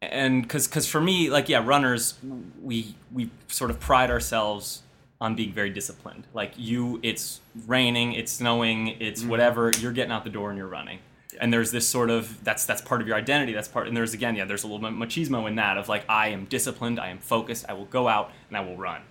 and 0.00 0.42
because 0.42 0.66
because 0.66 0.86
for 0.88 1.00
me, 1.00 1.30
like 1.30 1.48
yeah, 1.48 1.62
runners, 1.64 2.18
we 2.60 2.94
we 3.12 3.30
sort 3.48 3.70
of 3.70 3.78
pride 3.78 4.10
ourselves 4.10 4.82
on 5.20 5.36
being 5.36 5.52
very 5.52 5.70
disciplined. 5.70 6.26
Like 6.34 6.52
you, 6.56 6.98
it's 7.04 7.40
raining, 7.68 8.12
it's 8.14 8.32
snowing, 8.32 8.88
it's 9.00 9.22
whatever. 9.24 9.70
You're 9.78 9.92
getting 9.92 10.10
out 10.10 10.24
the 10.24 10.30
door 10.30 10.50
and 10.50 10.58
you're 10.58 10.66
running. 10.66 10.98
And 11.40 11.52
there's 11.52 11.70
this 11.70 11.86
sort 11.88 12.10
of 12.10 12.42
that's 12.44 12.66
that's 12.66 12.82
part 12.82 13.00
of 13.00 13.06
your 13.06 13.16
identity. 13.16 13.52
That's 13.52 13.68
part, 13.68 13.86
and 13.88 13.96
there's 13.96 14.12
again, 14.14 14.34
yeah, 14.34 14.44
there's 14.44 14.64
a 14.64 14.66
little 14.66 14.80
bit 14.80 14.92
machismo 14.98 15.46
in 15.48 15.54
that 15.56 15.78
of 15.78 15.88
like 15.88 16.04
I 16.08 16.28
am 16.28 16.44
disciplined, 16.46 16.98
I 16.98 17.08
am 17.08 17.18
focused, 17.18 17.64
I 17.68 17.72
will 17.74 17.86
go 17.86 18.08
out 18.08 18.32
and 18.48 18.56
I 18.56 18.60
will 18.60 18.76
run. 18.76 19.02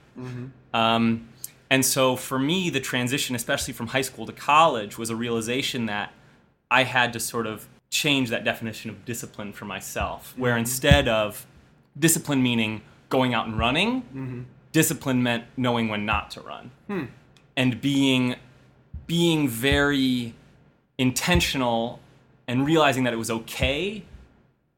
Um, 0.74 1.30
and 1.72 1.86
so 1.86 2.18
for 2.18 2.38
me, 2.38 2.70
the 2.70 2.82
transition, 2.82 3.34
especially 3.34 3.74
from 3.74 3.88
high 3.88 4.02
school 4.02 4.26
to 4.26 4.34
college, 4.34 4.98
was 4.98 5.10
a 5.10 5.16
realization 5.16 5.86
that 5.86 6.12
I 6.70 6.84
had 6.84 7.14
to 7.14 7.20
sort 7.20 7.48
of 7.48 7.70
change 7.90 8.30
that 8.30 8.44
definition 8.44 8.90
of 8.90 9.06
discipline 9.06 9.54
for 9.54 9.64
myself, 9.64 10.34
where 10.38 10.52
mm-hmm. 10.52 10.60
instead 10.60 11.08
of 11.08 11.48
discipline 11.98 12.44
meaning 12.44 12.82
going 13.08 13.34
out 13.34 13.48
and 13.48 13.58
running, 13.58 14.02
mm-hmm. 14.02 14.42
discipline 14.74 15.24
meant 15.24 15.46
knowing 15.56 15.88
when 15.88 16.06
not 16.06 16.30
to 16.32 16.42
run 16.42 16.72
hmm. 16.88 17.06
and 17.56 17.80
being 17.80 18.36
being 19.08 19.48
very 19.48 20.34
intentional 20.98 22.02
and 22.48 22.66
realizing 22.66 23.06
that 23.06 23.14
it 23.14 23.18
was 23.18 23.32
okay 23.32 24.04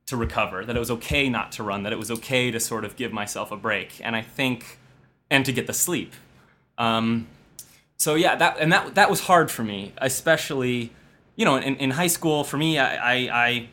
to 0.05 0.15
recover, 0.15 0.63
that 0.63 0.75
it 0.75 0.79
was 0.79 0.91
okay 0.91 1.27
not 1.27 1.51
to 1.53 1.63
run, 1.63 1.81
that 1.83 1.93
it 1.93 1.99
was 1.99 2.11
okay 2.11 2.51
to 2.51 2.59
sort 2.59 2.85
of 2.85 2.95
give 2.95 3.11
myself 3.11 3.51
a 3.51 3.57
break. 3.57 3.99
And 4.03 4.15
I 4.15 4.21
think, 4.21 4.79
and 5.29 5.43
to 5.45 5.51
get 5.51 5.65
the 5.65 5.73
sleep. 5.73 6.13
Um, 6.77 7.27
so 7.97 8.15
yeah, 8.15 8.35
that 8.35 8.57
and 8.59 8.71
that 8.73 8.95
that 8.95 9.09
was 9.09 9.21
hard 9.21 9.49
for 9.51 9.63
me, 9.63 9.93
especially, 9.97 10.91
you 11.35 11.45
know, 11.45 11.55
in, 11.57 11.75
in 11.77 11.91
high 11.91 12.07
school. 12.07 12.43
For 12.43 12.57
me, 12.57 12.77
I, 12.77 12.95
I, 12.95 13.15
I 13.45 13.69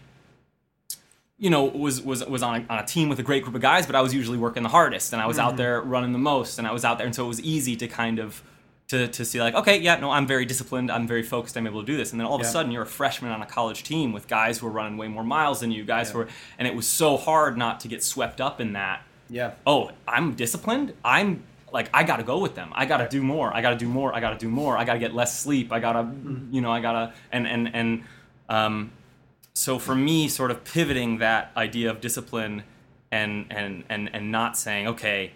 you 1.38 1.48
know, 1.50 1.64
was 1.64 2.02
was 2.02 2.24
was 2.26 2.42
on 2.42 2.62
a, 2.62 2.72
on 2.72 2.78
a 2.78 2.86
team 2.86 3.08
with 3.08 3.18
a 3.18 3.22
great 3.22 3.42
group 3.42 3.54
of 3.54 3.62
guys, 3.62 3.86
but 3.86 3.94
I 3.96 4.02
was 4.02 4.12
usually 4.14 4.38
working 4.38 4.62
the 4.62 4.68
hardest, 4.68 5.12
and 5.12 5.22
I 5.22 5.26
was 5.26 5.38
Mm-hmm. 5.38 5.46
out 5.46 5.56
there 5.56 5.80
running 5.80 6.12
the 6.12 6.18
most, 6.18 6.58
and 6.58 6.66
I 6.68 6.72
was 6.72 6.84
out 6.84 6.98
there, 6.98 7.06
and 7.06 7.14
so 7.14 7.24
it 7.24 7.28
was 7.28 7.40
easy 7.40 7.76
to 7.76 7.88
kind 7.88 8.18
of 8.18 8.42
to, 8.88 9.06
to 9.08 9.24
see 9.24 9.40
like, 9.40 9.54
okay, 9.54 9.78
yeah, 9.78 9.96
no, 10.00 10.10
I'm 10.10 10.26
very 10.26 10.44
disciplined, 10.44 10.90
I'm 10.90 11.06
very 11.06 11.22
focused, 11.22 11.56
I'm 11.56 11.64
able 11.66 11.80
to 11.80 11.86
do 11.86 11.96
this, 11.96 12.10
and 12.10 12.20
then 12.20 12.26
all 12.26 12.34
of 12.34 12.40
Yeah. 12.42 12.48
a 12.48 12.50
sudden 12.50 12.72
you're 12.72 12.82
a 12.82 12.86
freshman 12.86 13.30
on 13.30 13.40
a 13.40 13.46
college 13.46 13.84
team 13.84 14.12
with 14.12 14.26
guys 14.26 14.58
who 14.58 14.66
are 14.66 14.70
running 14.70 14.96
way 14.98 15.06
more 15.06 15.22
miles 15.22 15.60
than 15.60 15.70
you, 15.70 15.84
guys 15.84 16.08
Yeah. 16.08 16.12
who 16.14 16.18
are, 16.22 16.28
and 16.58 16.66
it 16.66 16.74
was 16.74 16.88
so 16.88 17.16
hard 17.16 17.56
not 17.56 17.78
to 17.80 17.88
get 17.88 18.02
swept 18.02 18.40
up 18.40 18.60
in 18.60 18.72
that. 18.72 19.02
Yeah. 19.28 19.52
Oh, 19.64 19.92
I'm 20.08 20.34
disciplined. 20.34 20.92
I'm 21.04 21.44
like 21.72 21.90
I 21.92 22.04
got 22.04 22.16
to 22.16 22.22
go 22.22 22.38
with 22.38 22.54
them. 22.54 22.70
I 22.74 22.86
got 22.86 22.98
to 22.98 23.08
do 23.08 23.22
more. 23.22 23.54
I 23.54 23.60
got 23.62 23.70
to 23.70 23.76
do 23.76 23.88
more. 23.88 24.14
I 24.14 24.20
got 24.20 24.30
to 24.30 24.38
do 24.38 24.48
more. 24.48 24.76
I 24.76 24.84
got 24.84 24.94
to 24.94 24.98
get 24.98 25.14
less 25.14 25.38
sleep. 25.38 25.72
I 25.72 25.80
got 25.80 25.92
to, 25.92 26.10
you 26.50 26.60
know, 26.60 26.70
I 26.70 26.80
got 26.80 26.92
to, 26.92 27.14
and 27.32 27.46
and 27.46 27.74
and 27.74 28.04
um, 28.48 28.92
so 29.54 29.78
for 29.78 29.94
me, 29.94 30.28
sort 30.28 30.50
of 30.50 30.64
pivoting 30.64 31.18
that 31.18 31.52
idea 31.56 31.90
of 31.90 32.00
discipline 32.00 32.64
and 33.10 33.46
and 33.50 33.84
and 33.88 34.10
and 34.12 34.30
not 34.30 34.56
saying 34.56 34.86
okay. 34.88 35.32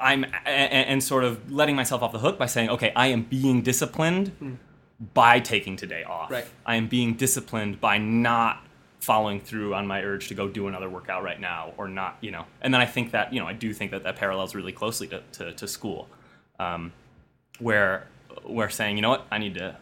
I'm 0.00 0.24
and, 0.24 0.34
and 0.46 1.02
sort 1.02 1.24
of 1.24 1.50
letting 1.50 1.74
myself 1.74 2.02
off 2.02 2.12
the 2.12 2.20
hook 2.20 2.38
by 2.38 2.46
saying, 2.46 2.70
okay, 2.70 2.92
I 2.94 3.08
am 3.08 3.22
being 3.22 3.62
disciplined 3.62 4.58
by 5.14 5.40
taking 5.40 5.76
today 5.76 6.04
off. 6.04 6.30
Right. 6.30 6.46
I 6.64 6.76
am 6.76 6.86
being 6.86 7.14
disciplined 7.14 7.80
by 7.80 7.98
not 7.98 8.64
following 9.00 9.40
through 9.40 9.74
on 9.74 9.86
my 9.86 10.02
urge 10.02 10.28
to 10.28 10.34
go 10.34 10.48
do 10.48 10.66
another 10.68 10.88
workout 10.88 11.22
right 11.22 11.40
now 11.40 11.72
or 11.76 11.88
not, 11.88 12.18
you 12.20 12.30
know. 12.30 12.44
And 12.60 12.74
then 12.74 12.80
I 12.80 12.86
think 12.86 13.12
that, 13.12 13.32
you 13.32 13.40
know, 13.40 13.46
I 13.46 13.52
do 13.52 13.72
think 13.72 13.90
that 13.92 14.02
that 14.02 14.16
parallels 14.16 14.54
really 14.54 14.72
closely 14.72 15.06
to, 15.08 15.22
to, 15.32 15.52
to 15.52 15.68
school, 15.68 16.08
um, 16.58 16.92
where 17.58 18.06
where 18.44 18.70
saying, 18.70 18.96
you 18.96 19.02
know 19.02 19.10
what, 19.10 19.26
I 19.30 19.38
need 19.38 19.54
to 19.54 19.76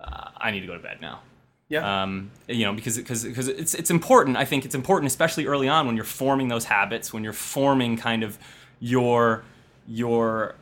uh, 0.00 0.30
I 0.36 0.50
need 0.50 0.60
to 0.60 0.66
go 0.66 0.74
to 0.74 0.82
bed 0.82 1.00
now. 1.00 1.20
Yeah. 1.68 2.02
Um, 2.02 2.30
you 2.48 2.66
know, 2.66 2.72
because 2.74 2.98
because 2.98 3.24
because 3.24 3.48
it's 3.48 3.74
it's 3.74 3.90
important. 3.90 4.36
I 4.36 4.44
think 4.44 4.64
it's 4.64 4.74
important, 4.74 5.06
especially 5.06 5.46
early 5.46 5.68
on 5.68 5.86
when 5.86 5.96
you're 5.96 6.04
forming 6.04 6.48
those 6.48 6.66
habits, 6.66 7.12
when 7.12 7.24
you're 7.24 7.32
forming 7.32 7.96
kind 7.96 8.22
of 8.22 8.38
your 8.78 9.44
your 9.86 10.54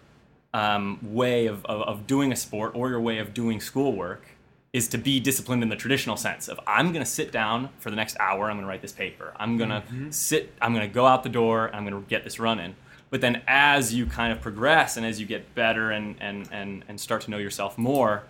um, 0.54 0.98
way 1.02 1.46
of, 1.46 1.64
of, 1.66 1.82
of 1.82 2.06
doing 2.06 2.32
a 2.32 2.36
sport 2.36 2.72
or 2.74 2.88
your 2.88 3.00
way 3.00 3.18
of 3.18 3.34
doing 3.34 3.60
schoolwork 3.60 4.29
is 4.72 4.86
to 4.88 4.98
be 4.98 5.18
disciplined 5.18 5.62
in 5.62 5.68
the 5.68 5.76
traditional 5.76 6.16
sense 6.16 6.48
of 6.48 6.60
I'm 6.66 6.92
going 6.92 7.04
to 7.04 7.10
sit 7.10 7.32
down 7.32 7.70
for 7.78 7.90
the 7.90 7.96
next 7.96 8.16
hour. 8.20 8.48
I'm 8.48 8.56
going 8.56 8.64
to 8.64 8.68
write 8.68 8.82
this 8.82 8.92
paper. 8.92 9.34
I'm 9.36 9.56
going 9.56 9.70
to 9.70 9.80
mm-hmm. 9.80 10.10
sit. 10.10 10.52
I'm 10.62 10.72
going 10.72 10.88
to 10.88 10.94
go 10.94 11.06
out 11.06 11.22
the 11.22 11.28
door. 11.28 11.74
I'm 11.74 11.84
going 11.84 12.00
to 12.00 12.08
get 12.08 12.22
this 12.22 12.38
running. 12.38 12.76
But 13.10 13.20
then 13.20 13.42
as 13.48 13.92
you 13.92 14.06
kind 14.06 14.32
of 14.32 14.40
progress 14.40 14.96
and 14.96 15.04
as 15.04 15.20
you 15.20 15.26
get 15.26 15.54
better 15.54 15.90
and 15.90 16.14
and 16.20 16.48
and 16.52 16.84
and 16.88 17.00
start 17.00 17.22
to 17.22 17.30
know 17.30 17.38
yourself 17.38 17.76
more, 17.76 18.22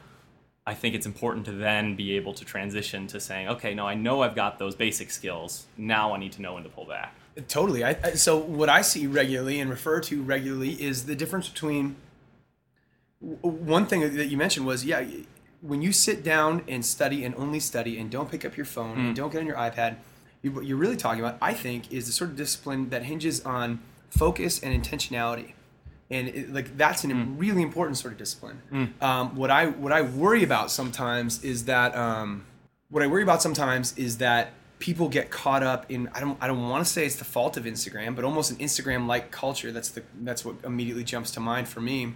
I 0.66 0.72
think 0.72 0.94
it's 0.94 1.06
important 1.06 1.44
to 1.46 1.52
then 1.52 1.94
be 1.94 2.16
able 2.16 2.32
to 2.34 2.44
transition 2.44 3.06
to 3.08 3.20
saying, 3.20 3.48
okay, 3.48 3.74
no, 3.74 3.86
I 3.86 3.94
know 3.94 4.22
I've 4.22 4.34
got 4.34 4.58
those 4.58 4.74
basic 4.74 5.10
skills. 5.10 5.66
Now 5.76 6.14
I 6.14 6.18
need 6.18 6.32
to 6.32 6.42
know 6.42 6.54
when 6.54 6.62
to 6.62 6.70
pull 6.70 6.86
back. 6.86 7.14
Totally. 7.48 7.84
I, 7.84 7.96
I, 8.02 8.10
so 8.12 8.36
what 8.38 8.68
I 8.68 8.80
see 8.80 9.06
regularly 9.06 9.60
and 9.60 9.70
refer 9.70 10.00
to 10.00 10.22
regularly 10.22 10.72
is 10.82 11.04
the 11.06 11.14
difference 11.14 11.48
between 11.48 11.96
one 13.20 13.86
thing 13.86 14.00
that 14.16 14.26
you 14.26 14.36
mentioned 14.36 14.66
was 14.66 14.84
yeah, 14.84 15.04
when 15.60 15.82
you 15.82 15.92
sit 15.92 16.22
down 16.22 16.62
and 16.68 16.84
study 16.84 17.24
and 17.24 17.34
only 17.36 17.60
study 17.60 17.98
and 17.98 18.10
don't 18.10 18.30
pick 18.30 18.44
up 18.44 18.56
your 18.56 18.66
phone 18.66 18.98
and 18.98 19.16
don't 19.16 19.30
get 19.30 19.40
on 19.40 19.46
your 19.46 19.56
iPad, 19.56 19.96
you, 20.42 20.52
what 20.52 20.64
you're 20.64 20.78
really 20.78 20.96
talking 20.96 21.20
about, 21.20 21.36
I 21.42 21.52
think, 21.54 21.92
is 21.92 22.06
the 22.06 22.12
sort 22.12 22.30
of 22.30 22.36
discipline 22.36 22.88
that 22.90 23.02
hinges 23.04 23.42
on 23.42 23.80
focus 24.08 24.58
and 24.60 24.82
intentionality. 24.82 25.52
And 26.10 26.28
it, 26.28 26.52
like 26.52 26.76
that's 26.76 27.04
a 27.04 27.08
really 27.14 27.62
important 27.62 27.98
sort 27.98 28.12
of 28.12 28.18
discipline. 28.18 28.62
Um, 29.00 29.36
what 29.36 29.50
I 29.50 29.66
what 29.66 29.92
I 29.92 30.02
worry 30.02 30.42
about 30.42 30.70
sometimes 30.70 31.44
is 31.44 31.66
that 31.66 31.94
um, 31.94 32.44
what 32.88 33.02
I 33.02 33.06
worry 33.06 33.22
about 33.22 33.42
sometimes 33.42 33.96
is 33.96 34.18
that 34.18 34.52
people 34.80 35.08
get 35.08 35.30
caught 35.30 35.62
up 35.62 35.88
in 35.88 36.08
I 36.14 36.20
don't 36.20 36.36
I 36.40 36.48
don't 36.48 36.68
want 36.68 36.84
to 36.84 36.90
say 36.90 37.06
it's 37.06 37.16
the 37.16 37.24
fault 37.24 37.56
of 37.56 37.64
Instagram, 37.64 38.16
but 38.16 38.24
almost 38.24 38.50
an 38.50 38.56
Instagram 38.56 39.06
like 39.06 39.30
culture. 39.30 39.70
That's 39.70 39.90
the 39.90 40.02
that's 40.22 40.44
what 40.44 40.56
immediately 40.64 41.04
jumps 41.04 41.30
to 41.32 41.40
mind 41.40 41.68
for 41.68 41.80
me, 41.80 42.14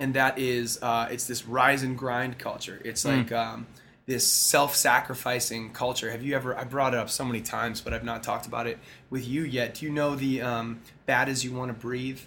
and 0.00 0.14
that 0.14 0.38
is 0.38 0.82
uh, 0.82 1.08
it's 1.10 1.26
this 1.26 1.46
rise 1.46 1.82
and 1.82 1.96
grind 1.96 2.38
culture. 2.38 2.80
It's 2.84 3.04
like 3.04 3.30
um, 3.32 3.66
this 4.06 4.26
self-sacrificing 4.26 5.72
culture. 5.72 6.10
Have 6.10 6.22
you 6.22 6.34
ever? 6.34 6.56
I 6.56 6.64
brought 6.64 6.94
it 6.94 6.98
up 6.98 7.10
so 7.10 7.24
many 7.24 7.40
times, 7.40 7.80
but 7.80 7.94
I've 7.94 8.04
not 8.04 8.22
talked 8.22 8.46
about 8.46 8.66
it 8.66 8.78
with 9.10 9.26
you 9.26 9.42
yet. 9.42 9.74
Do 9.74 9.86
you 9.86 9.92
know 9.92 10.14
the 10.16 10.42
um, 10.42 10.80
"bad 11.06 11.28
as 11.28 11.44
you 11.44 11.52
want 11.52 11.68
to 11.68 11.74
breathe" 11.74 12.20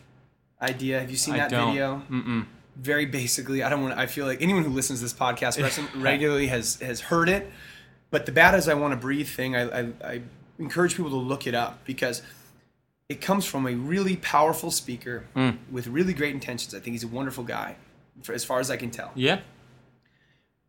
idea? 0.62 1.00
Have 1.00 1.12
you 1.12 1.18
seen 1.18 1.36
I 1.36 1.38
that 1.40 1.50
don't. 1.50 1.70
video? 1.74 2.02
Mm-mm. 2.10 2.46
very 2.78 3.06
basically 3.06 3.64
i 3.64 3.70
don't 3.70 3.82
want 3.82 3.98
i 3.98 4.06
feel 4.06 4.26
like 4.26 4.42
anyone 4.42 4.64
who 4.64 4.70
listens 4.70 5.00
to 5.00 5.06
this 5.06 5.14
podcast 5.14 5.56
regularly 6.02 6.48
has 6.48 6.76
has 6.82 7.00
heard 7.00 7.30
it 7.30 7.50
but 8.12 8.26
the 8.26 8.34
bad 8.34 8.54
as 8.54 8.68
i 8.68 8.74
want 8.74 8.92
to 8.92 8.98
breathe 8.98 9.30
thing 9.30 9.56
I, 9.56 9.62
I 9.80 9.82
i 10.04 10.22
encourage 10.60 10.96
people 10.96 11.12
to 11.12 11.16
look 11.18 11.48
it 11.48 11.56
up 11.56 11.86
because 11.86 12.22
it 13.10 13.22
comes 13.22 13.46
from 13.46 13.68
a 13.68 13.74
really 13.76 14.16
powerful 14.18 14.72
speaker 14.72 15.26
with 15.72 15.88
really 15.88 16.14
great 16.14 16.34
intentions 16.34 16.74
i 16.74 16.80
think 16.80 16.94
he's 16.94 17.04
a 17.04 17.08
wonderful 17.08 17.44
guy 17.44 17.76
for, 18.24 18.34
as 18.34 18.44
far 18.44 18.60
as 18.60 18.72
i 18.72 18.78
can 18.78 18.90
tell 18.92 19.12
Yeah. 19.16 19.40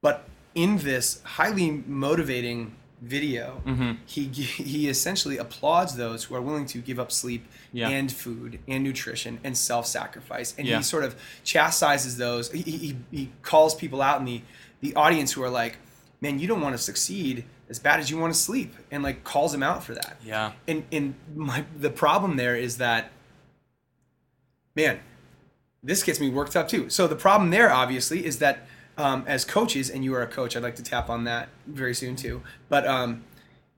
but 0.00 0.28
in 0.54 0.78
this 0.78 1.20
highly 1.22 1.70
motivating 1.86 2.74
video, 3.02 3.60
Mm-hmm. 3.66 3.92
he 4.06 4.24
he 4.72 4.88
essentially 4.88 5.36
applauds 5.36 5.96
those 5.96 6.24
who 6.24 6.34
are 6.34 6.40
willing 6.40 6.64
to 6.66 6.78
give 6.78 6.98
up 6.98 7.12
sleep 7.12 7.46
Yeah. 7.72 7.90
and 7.90 8.10
food 8.10 8.58
and 8.66 8.82
nutrition 8.82 9.38
and 9.44 9.56
self-sacrifice, 9.56 10.54
and 10.56 10.66
Yeah. 10.66 10.78
he 10.78 10.82
sort 10.82 11.04
of 11.04 11.14
chastises 11.44 12.16
those. 12.16 12.50
He, 12.52 12.62
he, 12.62 12.96
he 13.10 13.30
calls 13.42 13.74
people 13.74 14.00
out 14.00 14.18
in 14.20 14.24
the 14.26 14.40
the 14.80 14.94
audience 14.94 15.32
who 15.32 15.42
are 15.42 15.50
like, 15.50 15.76
"Man, 16.22 16.38
you 16.38 16.46
don't 16.48 16.62
want 16.62 16.74
to 16.74 16.82
succeed 16.82 17.44
as 17.68 17.78
bad 17.78 18.00
as 18.00 18.10
you 18.10 18.18
want 18.18 18.32
to 18.32 18.38
sleep," 18.38 18.74
and 18.90 19.02
like 19.02 19.24
calls 19.24 19.52
him 19.52 19.62
out 19.62 19.82
for 19.84 19.94
that. 19.94 20.16
Yeah. 20.24 20.52
And 20.66 20.84
and 20.92 21.14
my 21.34 21.64
the 21.78 21.90
problem 21.90 22.36
there 22.36 22.56
is 22.56 22.78
that, 22.78 23.10
man, 24.74 25.00
this 25.82 26.02
gets 26.02 26.20
me 26.20 26.28
worked 26.28 26.56
up 26.56 26.68
too. 26.68 26.90
So 26.90 27.06
the 27.06 27.16
problem 27.16 27.50
there, 27.50 27.72
obviously, 27.72 28.24
is 28.24 28.38
that 28.38 28.66
um, 28.98 29.24
as 29.26 29.44
coaches, 29.44 29.90
and 29.90 30.04
you 30.04 30.14
are 30.14 30.22
a 30.22 30.26
coach, 30.26 30.56
I'd 30.56 30.62
like 30.62 30.76
to 30.76 30.82
tap 30.82 31.10
on 31.10 31.24
that 31.24 31.48
very 31.66 31.94
soon 31.94 32.16
too. 32.16 32.42
But 32.68 32.86
um, 32.86 33.24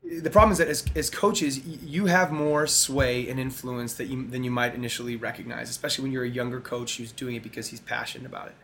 the 0.02 0.30
problem 0.30 0.52
is 0.52 0.58
that 0.58 0.68
as, 0.68 0.84
as 0.94 1.10
coaches, 1.10 1.58
you 1.66 2.06
have 2.06 2.32
more 2.32 2.66
sway 2.66 3.28
and 3.28 3.38
influence 3.38 3.94
that 3.94 4.06
you, 4.06 4.26
than 4.26 4.44
you 4.44 4.50
might 4.50 4.74
initially 4.74 5.16
recognize, 5.16 5.68
especially 5.68 6.02
when 6.02 6.12
you're 6.12 6.24
a 6.24 6.28
younger 6.28 6.60
coach 6.60 6.96
who's 6.96 7.12
doing 7.12 7.34
it 7.34 7.42
because 7.42 7.68
he's 7.68 7.80
passionate 7.80 8.26
about 8.26 8.48
it. 8.48 8.54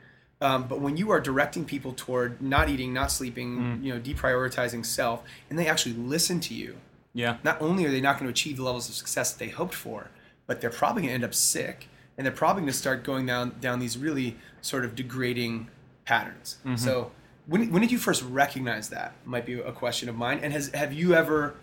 Um, 0.44 0.64
but 0.68 0.80
when 0.80 0.96
you 0.98 1.10
are 1.10 1.20
directing 1.20 1.64
people 1.64 1.92
toward 1.94 2.40
not 2.42 2.68
eating, 2.68 2.92
not 2.92 3.10
sleeping, 3.10 3.80
you 3.82 3.94
know, 3.94 3.98
deprioritizing 4.00 4.84
self, 4.84 5.22
and 5.48 5.58
they 5.58 5.66
actually 5.66 5.94
listen 5.94 6.38
to 6.40 6.54
you, 6.54 6.76
Yeah. 7.14 7.38
not 7.42 7.60
only 7.62 7.86
are 7.86 7.90
they 7.90 8.00
not 8.02 8.18
going 8.18 8.26
to 8.26 8.30
achieve 8.30 8.56
the 8.58 8.62
levels 8.62 8.88
of 8.88 8.94
success 8.94 9.32
that 9.32 9.38
they 9.38 9.48
hoped 9.48 9.74
for, 9.74 10.10
but 10.46 10.60
they're 10.60 10.68
probably 10.70 11.02
going 11.02 11.08
to 11.10 11.14
end 11.14 11.24
up 11.24 11.34
sick, 11.34 11.88
and 12.18 12.26
they're 12.26 12.32
probably 12.34 12.60
going 12.62 12.72
to 12.72 12.78
start 12.78 13.04
going 13.04 13.24
down 13.26 13.54
down 13.60 13.78
these 13.78 13.96
really 13.96 14.36
sort 14.60 14.84
of 14.84 14.94
degrading 14.94 15.68
patterns. 16.04 16.58
So, 16.76 17.10
when, 17.46 17.70
when 17.72 17.80
did 17.82 17.90
you 17.92 17.98
first 17.98 18.22
recognize 18.22 18.90
that? 18.90 19.12
Might 19.24 19.46
be 19.46 19.54
a 19.54 19.72
question 19.72 20.08
of 20.10 20.16
mine. 20.16 20.40
And 20.42 20.52
has 20.52 20.68
have 20.74 20.92
you 20.92 21.14
ever, 21.14 21.54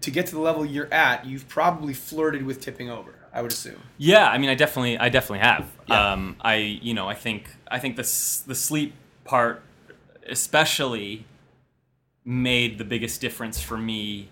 to 0.00 0.10
get 0.10 0.26
to 0.26 0.34
the 0.34 0.40
level 0.40 0.64
you're 0.64 0.92
at, 0.92 1.26
you've 1.26 1.48
probably 1.48 1.94
flirted 1.94 2.44
with 2.44 2.60
tipping 2.60 2.90
over? 2.90 3.14
I 3.32 3.42
would 3.42 3.50
assume. 3.50 3.80
Yeah, 3.98 4.28
I 4.28 4.38
mean, 4.38 4.48
I 4.48 4.54
definitely, 4.54 4.96
I 4.96 5.08
definitely 5.08 5.40
have. 5.40 5.66
Yeah. 5.88 6.12
Um, 6.12 6.36
I, 6.40 6.54
you 6.56 6.94
know, 6.94 7.08
I 7.08 7.14
think, 7.14 7.48
I 7.68 7.78
think 7.80 7.96
the 7.96 8.02
the 8.02 8.54
sleep 8.54 8.94
part, 9.24 9.62
especially, 10.28 11.24
made 12.24 12.78
the 12.78 12.84
biggest 12.84 13.20
difference 13.20 13.60
for 13.60 13.76
me, 13.76 14.28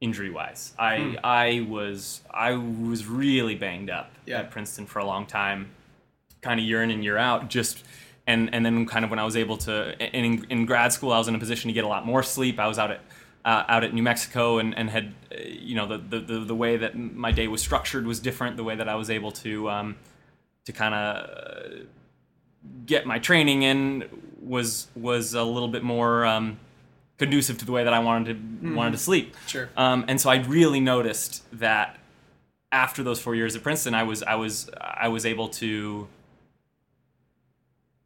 injury 0.00 0.30
wise. 0.30 0.72
I, 0.78 0.96
Hmm. 0.98 1.14
I 1.24 1.66
was, 1.68 2.22
I 2.30 2.52
was 2.54 3.06
really 3.06 3.54
banged 3.54 3.90
up 3.90 4.10
Yeah. 4.26 4.38
at 4.38 4.50
Princeton 4.50 4.86
for 4.86 4.98
a 5.00 5.04
long 5.04 5.26
time, 5.26 5.70
kind 6.40 6.58
of 6.58 6.64
year 6.64 6.82
in 6.82 6.90
and 6.90 7.04
year 7.04 7.18
out. 7.18 7.50
Just, 7.50 7.84
and 8.26 8.54
and 8.54 8.64
then 8.64 8.86
kind 8.86 9.04
of 9.04 9.10
when 9.10 9.18
I 9.18 9.24
was 9.24 9.36
able 9.36 9.56
to, 9.58 9.98
in, 10.16 10.44
in 10.50 10.64
grad 10.66 10.92
school, 10.92 11.12
I 11.12 11.18
was 11.18 11.28
in 11.28 11.34
a 11.34 11.38
position 11.38 11.68
to 11.68 11.74
get 11.74 11.84
a 11.84 11.88
lot 11.88 12.06
more 12.06 12.22
sleep. 12.22 12.58
I 12.58 12.66
was 12.68 12.78
out 12.78 12.90
at 12.90 13.00
uh, 13.44 13.64
out 13.68 13.84
at 13.84 13.94
New 13.94 14.02
Mexico 14.02 14.58
and, 14.58 14.76
and 14.76 14.90
had, 14.90 15.14
uh, 15.32 15.36
you 15.42 15.74
know, 15.74 15.86
the, 15.86 16.18
the, 16.18 16.40
the, 16.40 16.54
way 16.54 16.76
that 16.76 16.96
my 16.96 17.32
day 17.32 17.48
was 17.48 17.62
structured 17.62 18.06
was 18.06 18.20
different. 18.20 18.56
The 18.56 18.64
way 18.64 18.76
that 18.76 18.88
I 18.88 18.94
was 18.94 19.10
able 19.10 19.32
to, 19.32 19.70
um, 19.70 19.96
to 20.66 20.72
kind 20.72 20.94
of 20.94 21.86
get 22.84 23.06
my 23.06 23.18
training 23.18 23.62
in 23.62 24.04
was, 24.40 24.88
was 24.94 25.34
a 25.34 25.42
little 25.42 25.68
bit 25.68 25.82
more 25.82 26.26
um, 26.26 26.58
conducive 27.18 27.58
to 27.58 27.64
the 27.64 27.72
way 27.72 27.84
that 27.84 27.94
I 27.94 28.00
wanted 28.00 28.62
to, 28.62 28.74
wanted 28.74 28.92
to 28.92 28.98
sleep. 28.98 29.34
Sure. 29.46 29.70
Um, 29.76 30.04
and 30.08 30.20
so 30.20 30.28
I 30.28 30.36
really 30.42 30.80
noticed 30.80 31.42
that 31.58 31.98
after 32.72 33.02
those 33.02 33.20
four 33.20 33.34
years 33.34 33.56
at 33.56 33.62
Princeton, 33.62 33.94
I 33.94 34.02
was, 34.02 34.22
I 34.22 34.34
was, 34.34 34.70
I 34.78 35.08
was 35.08 35.24
able 35.24 35.48
to 35.48 36.08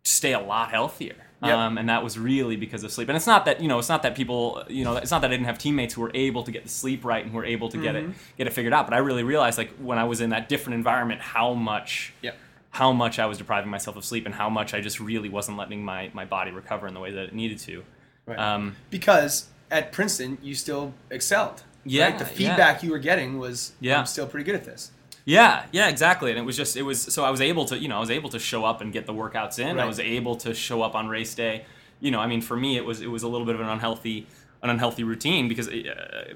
stay 0.04 0.32
a 0.32 0.40
lot 0.40 0.70
healthier. 0.70 1.16
Yep. 1.44 1.56
Um, 1.56 1.78
and 1.78 1.88
that 1.88 2.02
was 2.02 2.18
really 2.18 2.56
because 2.56 2.84
of 2.84 2.92
sleep. 2.92 3.08
And 3.08 3.16
it's 3.16 3.26
not 3.26 3.44
that 3.44 3.60
you 3.60 3.68
know, 3.68 3.78
it's 3.78 3.88
not 3.88 4.02
that 4.02 4.14
people, 4.14 4.62
you 4.68 4.84
know, 4.84 4.96
it's 4.96 5.10
not 5.10 5.20
that 5.22 5.30
I 5.30 5.34
didn't 5.34 5.46
have 5.46 5.58
teammates 5.58 5.94
who 5.94 6.00
were 6.02 6.10
able 6.14 6.42
to 6.44 6.50
get 6.52 6.62
the 6.62 6.68
sleep 6.68 7.04
right 7.04 7.22
and 7.22 7.30
who 7.32 7.38
were 7.38 7.44
able 7.44 7.68
to 7.70 7.78
get 7.80 7.94
it 7.96 8.10
get 8.38 8.46
it 8.46 8.52
figured 8.52 8.72
out. 8.72 8.86
But 8.86 8.94
I 8.94 8.98
really 8.98 9.22
realized, 9.22 9.58
like 9.58 9.70
when 9.78 9.98
I 9.98 10.04
was 10.04 10.20
in 10.20 10.30
that 10.30 10.48
different 10.48 10.74
environment, 10.76 11.20
how 11.20 11.54
much 11.54 12.12
Yep. 12.22 12.36
how 12.70 12.92
much 12.92 13.18
I 13.18 13.26
was 13.26 13.38
depriving 13.38 13.70
myself 13.70 13.96
of 13.96 14.04
sleep 14.04 14.26
and 14.26 14.34
how 14.34 14.48
much 14.48 14.74
I 14.74 14.80
just 14.80 15.00
really 15.00 15.28
wasn't 15.28 15.58
letting 15.58 15.84
my 15.84 16.10
my 16.14 16.24
body 16.24 16.50
recover 16.50 16.86
in 16.86 16.94
the 16.94 17.00
way 17.00 17.10
that 17.12 17.24
it 17.24 17.34
needed 17.34 17.58
to. 17.60 17.84
Right. 18.26 18.38
Um, 18.38 18.76
because 18.90 19.48
at 19.70 19.92
Princeton 19.92 20.38
you 20.42 20.54
still 20.54 20.94
excelled. 21.10 21.62
Yeah, 21.84 22.04
right? 22.04 22.18
The 22.18 22.24
yeah. 22.24 22.30
feedback 22.30 22.82
you 22.82 22.90
were 22.90 22.98
getting 22.98 23.38
was 23.38 23.72
Yeah. 23.80 23.98
I'm 23.98 24.06
still 24.06 24.26
pretty 24.26 24.44
good 24.44 24.54
at 24.54 24.64
this. 24.64 24.90
Yeah, 25.24 25.64
yeah, 25.72 25.88
exactly. 25.88 26.30
And 26.30 26.38
it 26.38 26.42
was 26.42 26.56
just 26.56 26.76
it 26.76 26.82
was 26.82 27.00
so 27.00 27.24
I 27.24 27.30
was 27.30 27.40
able 27.40 27.64
to, 27.66 27.78
you 27.78 27.88
know, 27.88 27.96
I 27.96 28.00
was 28.00 28.10
able 28.10 28.30
to 28.30 28.38
show 28.38 28.64
up 28.64 28.80
and 28.80 28.92
get 28.92 29.06
the 29.06 29.14
workouts 29.14 29.58
in. 29.58 29.78
I 29.78 29.86
was 29.86 29.98
able 29.98 30.36
to 30.36 30.54
show 30.54 30.82
up 30.82 30.94
on 30.94 31.08
race 31.08 31.34
day. 31.34 31.64
You 32.00 32.10
know, 32.10 32.20
I 32.20 32.26
mean 32.26 32.42
for 32.42 32.56
me 32.56 32.76
it 32.76 32.84
was 32.84 33.00
it 33.00 33.06
was 33.10 33.22
a 33.22 33.28
little 33.28 33.46
bit 33.46 33.54
of 33.54 33.60
an 33.60 33.68
unhealthy 33.68 34.26
an 34.62 34.70
unhealthy 34.70 35.04
routine 35.04 35.48
because 35.48 35.68
uh, 35.68 36.34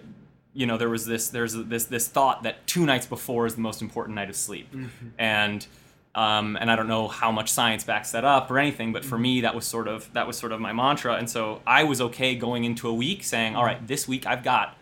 you 0.55 0.67
know, 0.67 0.77
there 0.77 0.89
was 0.89 1.07
this 1.07 1.29
there's 1.29 1.53
this 1.53 1.85
this 1.85 2.09
thought 2.09 2.43
that 2.43 2.67
two 2.67 2.85
nights 2.87 3.07
before 3.07 3.47
is 3.47 3.55
the 3.55 3.61
most 3.61 3.83
important 3.83 4.17
night 4.17 4.29
of 4.29 4.37
sleep. 4.37 4.75
And 5.19 5.67
um, 6.15 6.57
and 6.61 6.71
I 6.71 6.75
don't 6.75 6.89
know 6.89 7.07
how 7.07 7.31
much 7.31 7.53
science 7.53 7.85
backs 7.85 8.11
that 8.13 8.25
up 8.25 8.51
or 8.51 8.59
anything, 8.59 8.93
but 8.93 9.05
for 9.05 9.19
me 9.19 9.43
that 9.43 9.55
was 9.55 9.67
sort 9.67 9.87
of 9.87 10.13
that 10.15 10.27
was 10.27 10.37
sort 10.37 10.53
of 10.53 10.61
my 10.61 10.73
mantra. 10.73 11.15
And 11.15 11.29
so 11.31 11.63
I 11.67 11.85
was 11.85 12.01
okay 12.01 12.35
going 12.35 12.65
into 12.65 12.89
a 12.89 12.95
week 12.95 13.23
saying, 13.23 13.55
all 13.55 13.65
right, 13.65 13.87
this 13.87 14.09
week 14.09 14.27
I've 14.27 14.43
got 14.43 14.77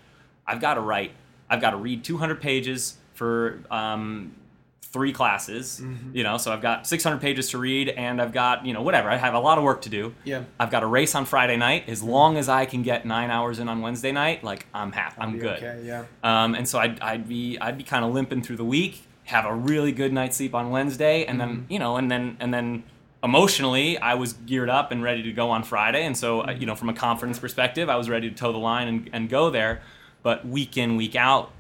I've 0.47 0.61
got 0.61 0.75
to 0.75 0.81
write, 0.81 1.13
I've 1.51 1.61
got 1.61 1.71
to 1.71 1.77
read 1.77 2.05
200 2.05 2.41
pages 2.41 2.97
for 3.17 3.61
um, 3.71 4.35
three 4.83 5.13
classes, 5.13 5.81
Mm-hmm. 5.83 6.17
you 6.17 6.23
know, 6.23 6.39
so 6.39 6.53
I've 6.53 6.63
got 6.63 6.87
600 6.87 7.21
pages 7.21 7.51
to 7.51 7.59
read 7.59 7.89
and 7.91 8.23
I've 8.23 8.33
got, 8.33 8.65
you 8.65 8.73
know, 8.73 8.81
whatever. 8.83 9.11
I 9.11 9.17
have 9.17 9.35
a 9.35 9.39
lot 9.41 9.59
of 9.59 9.65
work 9.65 9.83
to 9.83 9.89
do. 9.91 10.15
Yeah. 10.25 10.45
I've 10.59 10.71
got 10.71 10.83
a 10.83 10.87
race 10.87 11.15
on 11.15 11.27
Friday 11.27 11.57
night. 11.57 11.85
As 11.89 12.03
long 12.03 12.39
as 12.39 12.49
I 12.49 12.65
can 12.65 12.83
get 12.83 13.05
nine 13.05 13.31
hours 13.31 13.59
in 13.59 13.69
on 13.69 13.83
Wednesday 13.83 14.13
night, 14.13 14.43
like 14.45 14.67
I'm 14.73 14.93
happy. 14.93 15.17
I'm 15.21 15.39
good. 15.39 15.57
Okay, 15.63 15.83
yeah. 15.85 16.05
Um, 16.23 16.55
and 16.55 16.67
so 16.69 16.79
I'd, 16.79 16.99
I'd 17.01 17.29
be 17.29 17.59
I'd 17.59 17.77
be 17.77 17.85
kind 17.85 18.05
of 18.07 18.15
limping 18.15 18.43
through 18.43 18.57
the 18.57 18.65
week, 18.65 19.03
have 19.25 19.45
a 19.45 19.55
really 19.55 19.93
good 19.93 20.13
night's 20.15 20.37
sleep 20.39 20.55
on 20.55 20.71
Wednesday, 20.71 21.25
and 21.27 21.39
Mm-hmm. 21.41 21.51
then 21.55 21.67
you 21.69 21.79
know, 21.79 21.97
and 21.99 22.11
then 22.11 22.37
and 22.41 22.55
then 22.55 22.85
emotionally, 23.23 23.99
I 23.99 24.15
was 24.15 24.33
geared 24.35 24.71
up 24.71 24.93
and 24.93 25.03
ready 25.03 25.23
to 25.25 25.33
go 25.33 25.51
on 25.51 25.63
Friday. 25.65 26.05
And 26.07 26.17
so 26.17 26.41
uh, 26.41 26.47
Mm-hmm. 26.47 26.61
you 26.61 26.67
know, 26.67 26.75
from 26.75 26.89
a 26.89 26.95
confidence 26.95 27.39
perspective, 27.39 27.89
I 27.91 27.97
was 27.97 28.09
ready 28.09 28.31
to 28.31 28.35
toe 28.37 28.53
the 28.53 28.59
line 28.59 28.89
and, 28.89 29.11
and 29.13 29.29
go 29.29 29.51
there. 29.51 29.83
But 30.23 30.47
week 30.47 30.77
in 30.77 30.97
week 30.97 31.15
out, 31.17 31.51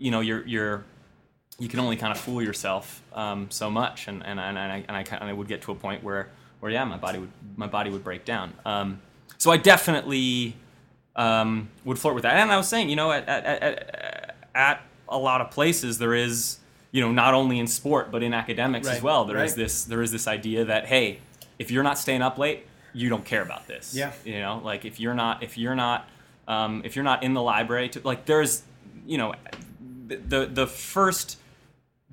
you 0.00 0.10
know, 0.10 0.20
you're 0.20 0.44
you're 0.46 0.84
you 1.60 1.68
can 1.68 1.78
only 1.78 1.96
kind 1.96 2.10
of 2.10 2.18
fool 2.18 2.42
yourself 2.42 3.02
um, 3.12 3.46
so 3.50 3.70
much, 3.70 4.08
and 4.08 4.24
and 4.24 4.40
and 4.40 4.58
I 4.58 4.84
and 4.88 4.96
I 4.96 5.04
kind 5.04 5.30
of 5.30 5.36
would 5.36 5.46
get 5.46 5.62
to 5.62 5.72
a 5.72 5.74
point 5.76 6.02
where 6.02 6.30
where 6.58 6.72
yeah, 6.72 6.84
my 6.84 6.96
body 6.96 7.18
would 7.18 7.30
my 7.56 7.68
body 7.68 7.90
would 7.90 8.02
break 8.02 8.24
down. 8.24 8.54
Um, 8.64 9.00
so 9.38 9.50
I 9.50 9.58
definitely 9.58 10.56
um, 11.16 11.68
would 11.84 11.98
flirt 11.98 12.14
with 12.14 12.22
that. 12.22 12.34
And 12.34 12.50
I 12.50 12.56
was 12.56 12.68
saying, 12.68 12.88
you 12.88 12.96
know, 12.96 13.12
at, 13.12 13.28
at, 13.28 13.44
at, 13.62 14.36
at 14.54 14.82
a 15.08 15.18
lot 15.18 15.40
of 15.40 15.50
places 15.50 15.98
there 15.98 16.14
is, 16.14 16.58
you 16.92 17.00
know, 17.00 17.12
not 17.12 17.34
only 17.34 17.58
in 17.58 17.66
sport 17.66 18.10
but 18.10 18.22
in 18.22 18.34
academics 18.34 18.88
as 18.88 19.02
well. 19.02 19.24
There 19.24 19.42
is 19.44 19.52
right. 19.52 19.58
this 19.58 19.84
there 19.84 20.02
is 20.02 20.12
this 20.12 20.26
idea 20.26 20.64
that 20.64 20.86
hey, 20.86 21.20
if 21.58 21.70
you're 21.70 21.82
not 21.82 21.98
staying 21.98 22.22
up 22.22 22.38
late, 22.38 22.66
you 22.92 23.08
don't 23.08 23.24
care 23.24 23.42
about 23.42 23.66
this. 23.66 23.94
Yeah. 23.94 24.12
You 24.24 24.40
know, 24.40 24.60
like 24.64 24.84
if 24.84 24.98
you're 24.98 25.14
not 25.14 25.42
if 25.42 25.58
you're 25.58 25.74
not 25.74 26.08
um, 26.48 26.82
if 26.84 26.96
you're 26.96 27.04
not 27.04 27.22
in 27.22 27.34
the 27.34 27.42
library, 27.42 27.88
to, 27.90 28.00
like 28.02 28.24
there's, 28.24 28.62
you 29.06 29.18
know, 29.18 29.34
the 30.16 30.46
the, 30.46 30.66
first 30.66 31.38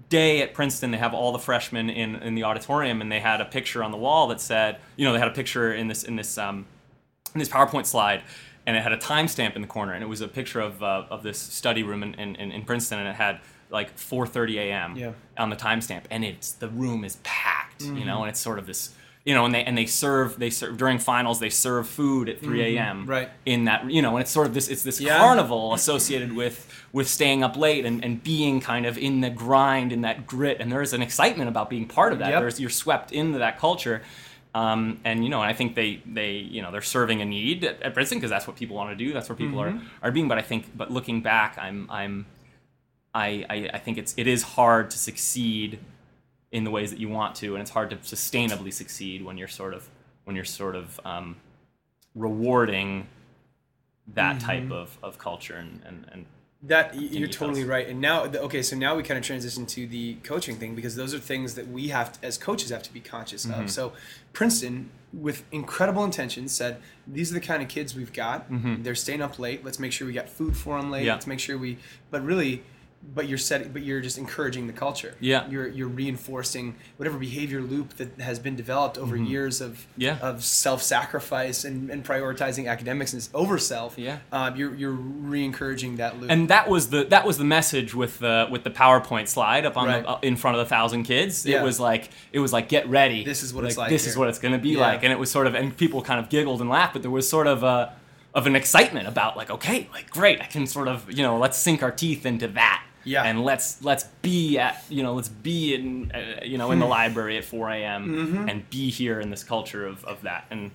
day 0.09 0.41
at 0.41 0.53
Princeton, 0.53 0.91
they 0.91 0.97
have 0.97 1.13
all 1.13 1.31
the 1.31 1.39
freshmen 1.39 1.89
in, 1.89 2.15
in 2.17 2.35
the 2.35 2.43
auditorium, 2.43 3.01
and 3.01 3.11
they 3.11 3.19
had 3.19 3.41
a 3.41 3.45
picture 3.45 3.83
on 3.83 3.91
the 3.91 3.97
wall 3.97 4.27
that 4.27 4.39
said, 4.39 4.77
you 4.95 5.05
know, 5.05 5.13
they 5.13 5.19
had 5.19 5.27
a 5.27 5.31
picture 5.33 5.73
in 5.73 5.87
this 5.87 6.03
in 6.03 6.15
this 6.15 6.37
um, 6.37 6.65
in 7.33 7.39
this 7.39 7.49
PowerPoint 7.49 7.85
slide, 7.85 8.21
and 8.65 8.77
it 8.77 8.83
had 8.83 8.93
a 8.93 8.97
timestamp 8.97 9.55
in 9.55 9.61
the 9.61 9.67
corner, 9.67 9.93
and 9.93 10.03
it 10.03 10.07
was 10.07 10.21
a 10.21 10.27
picture 10.27 10.59
of 10.59 10.81
uh, 10.83 11.05
of 11.09 11.23
this 11.23 11.39
study 11.39 11.83
room 11.83 12.03
in, 12.03 12.13
in, 12.15 12.35
in 12.51 12.63
Princeton, 12.63 12.99
and 12.99 13.07
it 13.07 13.15
had 13.15 13.39
like 13.69 13.95
4:30 13.97 14.55
a.m. 14.57 14.95
Yeah. 14.95 15.11
on 15.37 15.49
the 15.49 15.55
timestamp, 15.55 16.03
and 16.11 16.23
it's 16.23 16.51
the 16.53 16.69
room 16.69 17.03
is 17.03 17.17
packed, 17.23 17.81
you 17.83 17.91
Mm-hmm. 17.91 18.05
know, 18.07 18.21
and 18.21 18.29
it's 18.29 18.39
sort 18.39 18.59
of 18.59 18.65
this. 18.67 18.93
You 19.27 19.33
know, 19.35 19.43
and 19.45 19.53
they 19.53 19.63
and 19.67 19.77
they 19.77 19.85
serve 19.87 20.39
they 20.39 20.49
serve 20.49 20.77
during 20.77 20.99
finals 20.99 21.39
they 21.45 21.49
serve 21.49 21.85
food 21.99 22.29
at 22.29 22.39
3 22.39 22.61
a.m. 22.77 23.01
Mm-hmm. 23.01 23.09
Right. 23.15 23.29
in 23.45 23.65
that 23.65 23.79
you 23.91 24.01
know, 24.01 24.11
and 24.15 24.21
it's 24.23 24.31
sort 24.31 24.47
of 24.47 24.53
this 24.53 24.67
it's 24.69 24.83
this 24.83 25.01
Yeah. 25.01 25.17
carnival 25.17 25.73
associated 25.73 26.31
with 26.41 26.57
with 26.93 27.07
staying 27.09 27.43
up 27.43 27.57
late 27.57 27.83
and, 27.85 27.97
and 28.05 28.23
being 28.23 28.61
kind 28.61 28.85
of 28.85 28.97
in 28.97 29.19
the 29.25 29.29
grind 29.29 29.91
in 29.91 30.01
that 30.07 30.25
grit 30.25 30.57
and 30.61 30.71
there's 30.71 30.93
an 30.93 31.01
excitement 31.01 31.49
about 31.49 31.69
being 31.69 31.87
part 31.99 32.13
of 32.13 32.19
that 32.19 32.29
Yep. 32.31 32.39
there's 32.41 32.59
you're 32.61 32.69
swept 32.85 33.11
into 33.11 33.37
that 33.39 33.59
culture 33.59 34.01
um, 34.55 34.99
and 35.03 35.23
you 35.25 35.29
know 35.29 35.41
and 35.43 35.49
i 35.49 35.53
think 35.53 35.75
they 35.75 36.01
they 36.19 36.31
you 36.55 36.61
know 36.61 36.71
they're 36.71 36.81
serving 36.97 37.21
a 37.21 37.25
need 37.25 37.65
at, 37.65 37.81
at 37.83 37.93
princeton 37.93 38.17
because 38.19 38.29
that's 38.31 38.47
what 38.47 38.55
people 38.55 38.75
want 38.77 38.89
to 38.89 38.95
do 39.05 39.11
that's 39.13 39.27
where 39.29 39.35
people 39.35 39.59
Mm-hmm. 39.59 39.79
are 40.03 40.07
are 40.07 40.11
being 40.17 40.29
but 40.29 40.37
i 40.37 40.41
think 40.41 40.61
but 40.81 40.89
looking 40.89 41.21
back 41.21 41.57
i'm 41.65 41.79
i'm 41.91 42.25
I, 43.13 43.45
I 43.49 43.69
i 43.73 43.79
think 43.79 43.97
it's 43.97 44.13
it 44.17 44.27
is 44.27 44.41
hard 44.57 44.89
to 44.91 44.97
succeed 44.97 45.79
in 46.51 46.63
the 46.63 46.71
ways 46.71 46.91
that 46.91 46.99
you 46.99 47.09
want 47.09 47.35
to 47.35 47.53
and 47.55 47.61
it's 47.61 47.71
hard 47.71 47.89
to 47.89 47.97
sustainably 47.97 48.71
succeed 48.71 49.23
when 49.23 49.37
you're 49.37 49.47
sort 49.47 49.73
of 49.73 49.89
when 50.23 50.35
you're 50.35 50.45
sort 50.45 50.75
of 50.75 50.99
um, 51.05 51.35
rewarding 52.15 53.07
that 54.13 54.39
type 54.39 54.71
of, 54.71 54.97
of 55.03 55.17
culture 55.17 55.55
and, 55.55 55.81
and, 55.85 56.05
and 56.11 56.25
That 56.63 56.95
you're 56.95 57.27
totally 57.27 57.63
right. 57.65 57.87
And 57.87 57.99
now, 57.99 58.23
okay, 58.25 58.61
so 58.61 58.75
now 58.75 58.95
we 58.95 59.03
kind 59.03 59.17
of 59.17 59.23
transition 59.25 59.65
to 59.67 59.85
the 59.87 60.15
coaching 60.23 60.55
thing 60.55 60.75
because 60.75 60.95
those 60.95 61.13
are 61.13 61.19
things 61.19 61.55
that 61.55 61.67
we 61.67 61.89
have 61.89 62.13
to, 62.13 62.25
as 62.25 62.37
coaches 62.37 62.69
have 62.69 62.83
to 62.83 62.93
be 62.93 62.99
conscious 63.01 63.45
Mm-hmm. 63.45 63.61
of. 63.63 63.69
So 63.71 63.91
Princeton, 64.33 64.89
with 65.13 65.43
incredible 65.51 66.03
intentions, 66.03 66.53
said 66.53 66.77
these 67.05 67.31
are 67.31 67.35
the 67.35 67.45
kind 67.45 67.61
of 67.61 67.67
kids 67.69 67.95
we've 67.95 68.13
got. 68.13 68.45
They're 68.83 68.95
staying 68.95 69.21
up 69.21 69.37
late. 69.39 69.63
Let's 69.65 69.79
make 69.79 69.91
sure 69.91 70.07
we 70.07 70.13
got 70.13 70.29
food 70.29 70.55
for 70.55 70.79
them 70.79 70.89
late. 70.89 70.99
Mm-hmm. 70.99 71.07
Yeah. 71.07 71.13
Let's 71.13 71.27
make 71.27 71.39
sure 71.39 71.57
we. 71.57 71.77
But 72.11 72.23
really. 72.23 72.63
But 73.15 73.27
you're 73.29 73.37
setting, 73.37 73.69
but 73.71 73.83
you're 73.83 74.01
just 74.01 74.17
encouraging 74.17 74.67
the 74.67 74.73
culture. 74.73 75.15
Yeah. 75.21 75.47
You're 75.49 75.67
you're 75.67 75.87
reinforcing 75.87 76.75
whatever 76.97 77.17
behavior 77.17 77.61
loop 77.61 77.95
that 77.97 78.19
has 78.19 78.37
been 78.37 78.55
developed 78.55 78.97
over 78.97 79.15
years 79.15 79.61
of 79.61 79.71
Mm-hmm. 79.77 80.01
Yeah. 80.01 80.17
of 80.21 80.43
self-sacrifice 80.43 81.63
and, 81.65 81.89
and 81.89 82.03
prioritizing 82.03 82.67
academics 82.69 83.13
and 83.13 83.27
over 83.33 83.57
self. 83.57 83.97
Yeah. 83.97 84.19
Um, 84.31 84.55
you're 84.55 84.73
you're 84.75 84.91
re-encouraging 84.91 85.97
that 85.97 86.19
loop. 86.19 86.29
and 86.31 86.49
that 86.49 86.69
was 86.69 86.89
the 86.89 87.03
that 87.05 87.25
was 87.25 87.37
the 87.37 87.43
message 87.43 87.93
with 87.95 88.19
the 88.19 88.47
with 88.51 88.63
the 88.63 88.69
PowerPoint 88.71 89.27
slide 89.27 89.65
up 89.65 89.77
on 89.77 89.87
Right. 89.87 90.03
the, 90.03 90.09
uh, 90.09 90.19
in 90.21 90.35
front 90.35 90.57
of 90.57 90.65
the 90.65 90.69
thousand 90.69 91.03
kids. 91.03 91.45
Yeah. 91.45 91.61
It 91.61 91.63
was 91.63 91.79
like 91.79 92.09
it 92.31 92.39
was 92.39 92.53
like 92.53 92.69
get 92.69 92.87
ready. 92.89 93.23
This 93.23 93.43
is 93.43 93.53
what 93.53 93.65
it's 93.65 93.77
like 93.77 93.89
This 93.89 94.05
is 94.07 94.17
what 94.17 94.27
it's 94.29 94.39
going 94.39 94.53
to 94.53 94.59
be 94.59 94.69
Yeah. 94.71 94.79
like, 94.81 95.03
and 95.03 95.11
it 95.11 95.19
was 95.19 95.31
sort 95.31 95.47
of 95.47 95.55
and 95.55 95.75
people 95.75 96.01
kind 96.01 96.19
of 96.19 96.29
giggled 96.29 96.61
and 96.61 96.69
laughed, 96.69 96.93
but 96.93 97.01
there 97.01 97.11
was 97.11 97.27
sort 97.29 97.47
of 97.47 97.63
a 97.63 97.93
of 98.37 98.45
an 98.47 98.55
excitement 98.55 99.07
about 99.07 99.35
like 99.35 99.49
okay, 99.49 99.89
like 99.91 100.09
great, 100.09 100.39
I 100.39 100.45
can 100.45 100.65
sort 100.67 100.87
of 100.87 101.11
you 101.11 101.23
know 101.23 101.37
let's 101.37 101.57
sink 101.57 101.83
our 101.83 101.91
teeth 101.91 102.25
into 102.25 102.47
that. 102.49 102.83
Yeah. 103.03 103.23
And 103.23 103.43
let's 103.43 103.81
let's 103.83 104.03
be 104.21 104.57
at 104.59 104.83
you 104.89 105.01
know 105.03 105.13
let's 105.13 105.29
be 105.29 105.73
in 105.75 106.11
uh, 106.13 106.41
you 106.43 106.57
know 106.57 106.71
in 106.71 106.79
the 106.79 106.85
library 106.85 107.37
at 107.37 107.45
4 107.45 107.69
a.m. 107.71 108.01
Mm-hmm. 108.07 108.49
and 108.49 108.69
be 108.69 108.89
here 108.89 109.19
in 109.19 109.29
this 109.29 109.43
culture 109.45 109.85
of, 109.87 110.03
of 110.05 110.21
that 110.23 110.45
and 110.51 110.71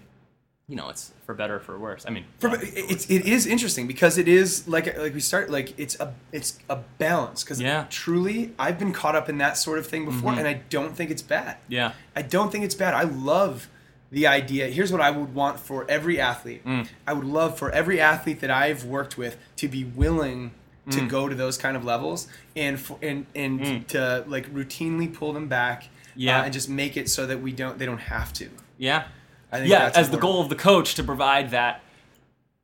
you 0.66 0.76
know 0.76 0.88
it's 0.88 1.12
for 1.26 1.34
better 1.34 1.56
or 1.56 1.60
for 1.60 1.78
worse. 1.78 2.04
I 2.08 2.10
mean 2.10 2.24
For, 2.38 2.48
well, 2.48 2.58
it's 2.62 3.04
it 3.10 3.26
is 3.26 3.46
interesting 3.46 3.86
because 3.86 4.16
it 4.16 4.28
is 4.28 4.66
like 4.66 4.96
like 4.96 5.12
we 5.12 5.20
start 5.20 5.50
like 5.50 5.78
it's 5.78 6.00
a 6.00 6.14
it's 6.32 6.58
a 6.70 6.76
balance 6.98 7.44
because 7.44 7.60
Yeah. 7.60 7.80
Mm-hmm. 7.82 7.88
truly 7.90 8.52
I've 8.58 8.78
been 8.78 8.92
caught 8.94 9.14
up 9.14 9.28
in 9.28 9.36
that 9.38 9.58
sort 9.58 9.78
of 9.78 9.86
thing 9.86 10.06
before 10.06 10.32
and 10.32 10.48
I 10.48 10.54
don't 10.70 10.96
think 10.96 11.10
it's 11.10 11.22
bad. 11.36 11.58
yeah 11.68 11.92
I 12.16 12.22
don't 12.22 12.50
think 12.50 12.64
it's 12.64 12.74
bad. 12.74 12.94
I 12.94 13.02
love 13.02 13.68
the 14.12 14.26
idea. 14.28 14.68
Here's 14.68 14.92
what 14.92 15.00
I 15.00 15.10
would 15.10 15.34
want 15.34 15.58
for 15.58 15.84
every 15.90 16.20
athlete. 16.20 16.64
Mm. 16.64 16.86
I 17.06 17.12
would 17.14 17.26
love 17.26 17.58
for 17.58 17.70
every 17.72 17.98
athlete 18.00 18.40
that 18.40 18.50
I've 18.50 18.84
worked 18.84 19.18
with 19.18 19.36
to 19.56 19.66
be 19.68 19.82
willing 19.84 20.52
to 20.90 21.00
Mm. 21.00 21.08
go 21.08 21.28
to 21.28 21.34
those 21.34 21.56
kind 21.58 21.76
of 21.76 21.84
levels 21.84 22.28
and 22.54 22.78
for, 22.78 22.98
and 23.02 23.24
and 23.34 23.88
to 23.88 24.24
like 24.26 24.52
routinely 24.52 25.12
pull 25.12 25.32
them 25.32 25.48
back. 25.48 25.88
Yeah. 26.14 26.40
uh, 26.40 26.44
and 26.44 26.52
just 26.52 26.68
make 26.68 26.98
it 26.98 27.08
so 27.08 27.26
that 27.26 27.40
we 27.40 27.52
don't 27.52 27.78
they 27.78 27.86
don't 27.86 27.96
have 28.16 28.32
to. 28.34 28.50
Yeah. 28.78 29.04
I 29.50 29.58
think 29.58 29.70
yeah, 29.70 29.90
as 29.94 30.10
the 30.10 30.18
goal 30.18 30.40
of 30.42 30.48
the 30.50 30.54
coach 30.56 30.94
to 30.96 31.02
provide 31.04 31.50
that 31.52 31.82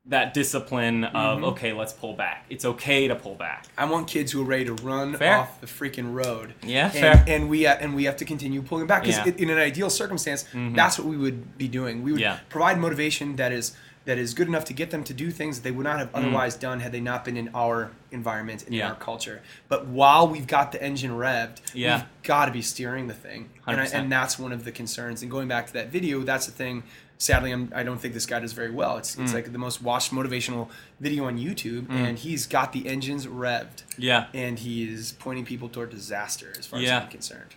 that 0.09 0.33
discipline 0.33 1.03
of 1.05 1.37
Mm-hmm. 1.37 1.45
okay, 1.45 1.73
let's 1.73 1.93
pull 1.93 2.13
back. 2.13 2.45
It's 2.49 2.65
okay 2.65 3.07
to 3.07 3.15
pull 3.15 3.35
back. 3.35 3.65
I 3.77 3.85
want 3.85 4.07
kids 4.07 4.31
who 4.31 4.41
are 4.41 4.45
ready 4.45 4.65
to 4.65 4.73
run 4.73 5.15
Fair. 5.15 5.37
off 5.37 5.61
the 5.61 5.67
freaking 5.67 6.13
road. 6.13 6.53
Yeah, 6.63 6.85
and, 6.85 6.93
fair. 6.93 7.23
And 7.27 7.49
we 7.49 7.65
uh, 7.67 7.75
and 7.75 7.95
we 7.95 8.05
have 8.05 8.17
to 8.17 8.25
continue 8.25 8.61
pulling 8.61 8.87
back 8.87 9.03
because 9.03 9.17
Yeah. 9.17 9.25
Mm-hmm. 9.31 9.43
in 9.43 9.49
an 9.51 9.59
ideal 9.59 9.89
circumstance, 9.89 10.45
that's 10.53 10.97
what 10.97 11.07
we 11.07 11.15
would 11.17 11.57
be 11.57 11.67
doing. 11.67 12.03
We 12.03 12.11
would 12.11 12.21
Yeah. 12.21 12.39
provide 12.49 12.79
motivation 12.79 13.35
that 13.37 13.51
is 13.51 13.75
that 14.05 14.17
is 14.17 14.33
good 14.33 14.47
enough 14.47 14.65
to 14.65 14.73
get 14.73 14.89
them 14.89 15.03
to 15.03 15.13
do 15.13 15.29
things 15.29 15.57
that 15.57 15.63
they 15.63 15.69
would 15.71 15.83
not 15.83 15.99
have 15.99 16.09
otherwise 16.15 16.55
done 16.55 16.79
had 16.79 16.91
they 16.91 17.01
not 17.01 17.23
been 17.23 17.37
in 17.37 17.49
our 17.53 17.91
environment 18.11 18.63
and 18.63 18.71
Mm. 18.73 18.77
Yeah. 18.79 18.85
in 18.87 18.91
our 18.93 18.97
culture. 18.97 19.41
But 19.67 19.85
while 19.85 20.27
we've 20.27 20.47
got 20.47 20.71
the 20.71 20.81
engine 20.81 21.11
revved, 21.11 21.57
Yeah. 21.75 21.97
we've 21.97 22.05
got 22.23 22.45
to 22.45 22.51
be 22.51 22.63
steering 22.63 23.07
the 23.07 23.13
thing, 23.13 23.49
and, 23.67 23.79
I, 23.79 23.85
and 23.85 24.11
that's 24.11 24.39
one 24.39 24.51
of 24.51 24.63
the 24.63 24.71
concerns. 24.71 25.21
And 25.21 25.29
going 25.29 25.47
back 25.47 25.67
to 25.67 25.73
that 25.73 25.89
video, 25.91 26.21
that's 26.21 26.47
the 26.47 26.51
thing. 26.51 26.81
Sadly, 27.21 27.51
I'm, 27.51 27.69
I 27.75 27.83
don't 27.83 27.99
think 27.99 28.13
this 28.13 28.25
guy 28.25 28.39
does 28.39 28.53
very 28.53 28.71
well. 28.71 28.97
It's, 28.97 29.17
Mm. 29.17 29.23
it's 29.25 29.33
like 29.33 29.51
the 29.51 29.57
most 29.57 29.81
watched 29.81 30.11
motivational 30.13 30.69
video 31.01 31.25
on 31.25 31.37
YouTube, 31.37 31.89
and 31.89 32.17
he's 32.17 32.47
got 32.47 32.71
the 32.71 32.87
engines 32.87 33.27
revved 33.27 33.83
Yeah. 33.97 34.27
and 34.33 34.57
he 34.57 34.89
is 34.89 35.11
pointing 35.19 35.43
people 35.45 35.67
toward 35.67 35.89
disaster 35.89 36.53
as 36.57 36.65
far 36.65 36.79
as 36.79 36.89
I'm 36.89 37.09
concerned. 37.09 37.55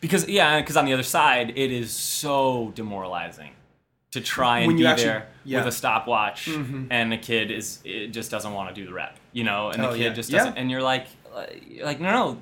Because 0.00 0.28
yeah, 0.28 0.60
because 0.60 0.76
on 0.76 0.84
the 0.84 0.92
other 0.92 1.02
side, 1.02 1.50
it 1.56 1.72
is 1.72 1.90
so 1.90 2.70
demoralizing 2.76 3.50
to 4.12 4.20
try 4.20 4.58
and 4.58 4.68
When 4.68 4.76
be 4.76 4.86
actually- 4.86 5.06
there 5.06 5.26
yeah. 5.44 5.58
with 5.58 5.68
a 5.68 5.72
stopwatch, 5.76 6.46
Mhm. 6.46 6.86
and 6.90 7.10
the 7.10 7.16
kid 7.16 7.50
is 7.50 7.80
it 7.84 8.08
just 8.08 8.30
doesn't 8.30 8.52
want 8.52 8.68
to 8.72 8.74
do 8.80 8.86
the 8.86 8.92
rep, 8.92 9.16
you 9.32 9.42
know, 9.42 9.70
and 9.70 9.82
the 9.82 9.88
Oh, 9.88 9.92
kid 9.94 10.00
yeah. 10.02 10.08
just 10.10 10.30
Yeah. 10.30 10.38
doesn't, 10.38 10.56
and 10.58 10.70
you're 10.70 10.82
like, 10.82 11.06
uh, 11.34 11.46
like 11.82 11.98
no, 12.00 12.10
no, 12.12 12.38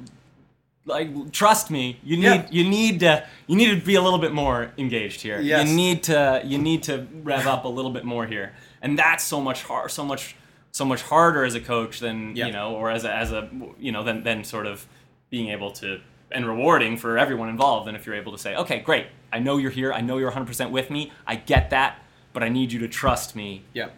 like 0.89 1.33
trust 1.33 1.71
me, 1.71 1.99
you 2.03 2.17
need 2.17 2.25
Yeah. 2.25 2.47
you 2.51 2.65
need 2.69 3.01
to 3.01 3.25
you 3.47 3.57
need 3.57 3.71
to 3.79 3.87
be 3.87 3.95
a 3.95 4.03
little 4.03 4.19
bit 4.19 4.33
more 4.33 4.73
engaged 4.79 5.21
here. 5.21 5.41
Yes. 5.41 5.69
You 5.69 5.75
need 5.77 6.03
to 6.05 6.43
you 6.45 6.59
need 6.59 6.83
to 6.85 7.07
rev 7.23 7.47
up 7.47 7.65
a 7.65 7.69
little 7.69 7.91
bit 7.93 8.05
more 8.05 8.27
here, 8.27 8.53
and 8.83 8.99
that's 8.99 9.23
so 9.25 9.41
much 9.41 9.63
hard, 9.65 9.91
so 9.91 10.05
much 10.05 10.35
so 10.73 10.85
much 10.85 11.03
harder 11.03 11.45
as 11.45 11.55
a 11.55 11.61
coach 11.61 12.01
than 12.01 12.35
Yeah. 12.37 12.47
you 12.47 12.53
know, 12.53 12.75
or 12.75 12.91
as 12.91 13.05
a, 13.05 13.13
as 13.15 13.33
a 13.33 13.49
you 13.79 13.93
know, 13.93 14.03
than 14.03 14.23
than 14.25 14.45
sort 14.45 14.67
of 14.67 14.87
being 15.31 15.49
able 15.49 15.71
to 15.73 16.01
and 16.31 16.47
rewarding 16.47 16.97
for 16.97 17.17
everyone 17.19 17.49
involved. 17.49 17.89
And 17.89 17.97
if 17.97 18.05
you're 18.05 18.15
able 18.15 18.33
to 18.33 18.39
say, 18.39 18.55
okay, 18.55 18.81
great, 18.81 19.07
I 19.33 19.39
know 19.39 19.57
you're 19.57 19.71
here, 19.71 19.93
I 19.95 20.03
know 20.03 20.19
you're 20.19 20.31
100% 20.31 20.71
with 20.71 20.91
me, 20.91 21.11
I 21.27 21.37
get 21.37 21.71
that, 21.71 22.03
but 22.35 22.43
I 22.43 22.51
need 22.51 22.71
you 22.71 22.79
to 22.81 22.89
trust 22.89 23.35
me 23.35 23.63
Yeah. 23.73 23.89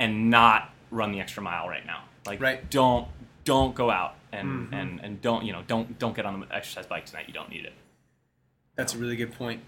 and 0.00 0.30
not 0.30 0.72
run 0.90 1.12
the 1.12 1.20
extra 1.20 1.42
mile 1.42 1.68
right 1.68 1.84
now. 1.86 2.04
Like, 2.26 2.40
Right. 2.40 2.70
don't 2.70 3.08
don't 3.44 3.74
go 3.74 3.90
out 3.90 4.16
and, 4.32 4.70
Mhm. 4.70 4.74
and 4.74 5.00
and 5.00 5.20
don't 5.22 5.44
you 5.44 5.52
know 5.52 5.62
don't 5.66 5.98
don't 5.98 6.16
get 6.16 6.26
on 6.26 6.40
the 6.40 6.54
exercise 6.54 6.86
bike 6.86 7.06
tonight. 7.06 7.26
You 7.28 7.34
don't 7.34 7.50
need 7.50 7.64
it. 7.64 7.72
That's 8.76 8.94
a 8.94 8.98
really 8.98 9.14
good 9.16 9.32
point. 9.32 9.62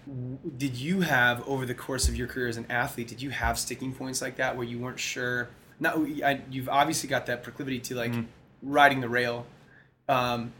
Did 0.57 0.75
you 0.75 1.01
have 1.01 1.47
over 1.47 1.65
the 1.65 1.73
course 1.73 2.09
of 2.09 2.15
your 2.17 2.27
career 2.27 2.47
as 2.47 2.57
an 2.57 2.65
athlete? 2.69 3.07
Did 3.07 3.21
you 3.21 3.29
have 3.29 3.57
sticking 3.57 3.93
points 3.93 4.21
like 4.21 4.35
that 4.37 4.57
where 4.57 4.65
you 4.67 4.79
weren't 4.79 4.99
sure? 4.99 5.49
Not 5.79 5.95
I, 6.23 6.41
you've 6.49 6.67
obviously 6.67 7.07
got 7.07 7.25
that 7.27 7.43
proclivity 7.43 7.79
to 7.79 7.95
like 7.95 8.11
Mhm. 8.11 8.25
riding 8.61 8.99
the 9.01 9.07
rail. 9.09 9.45
Um, 10.09 10.51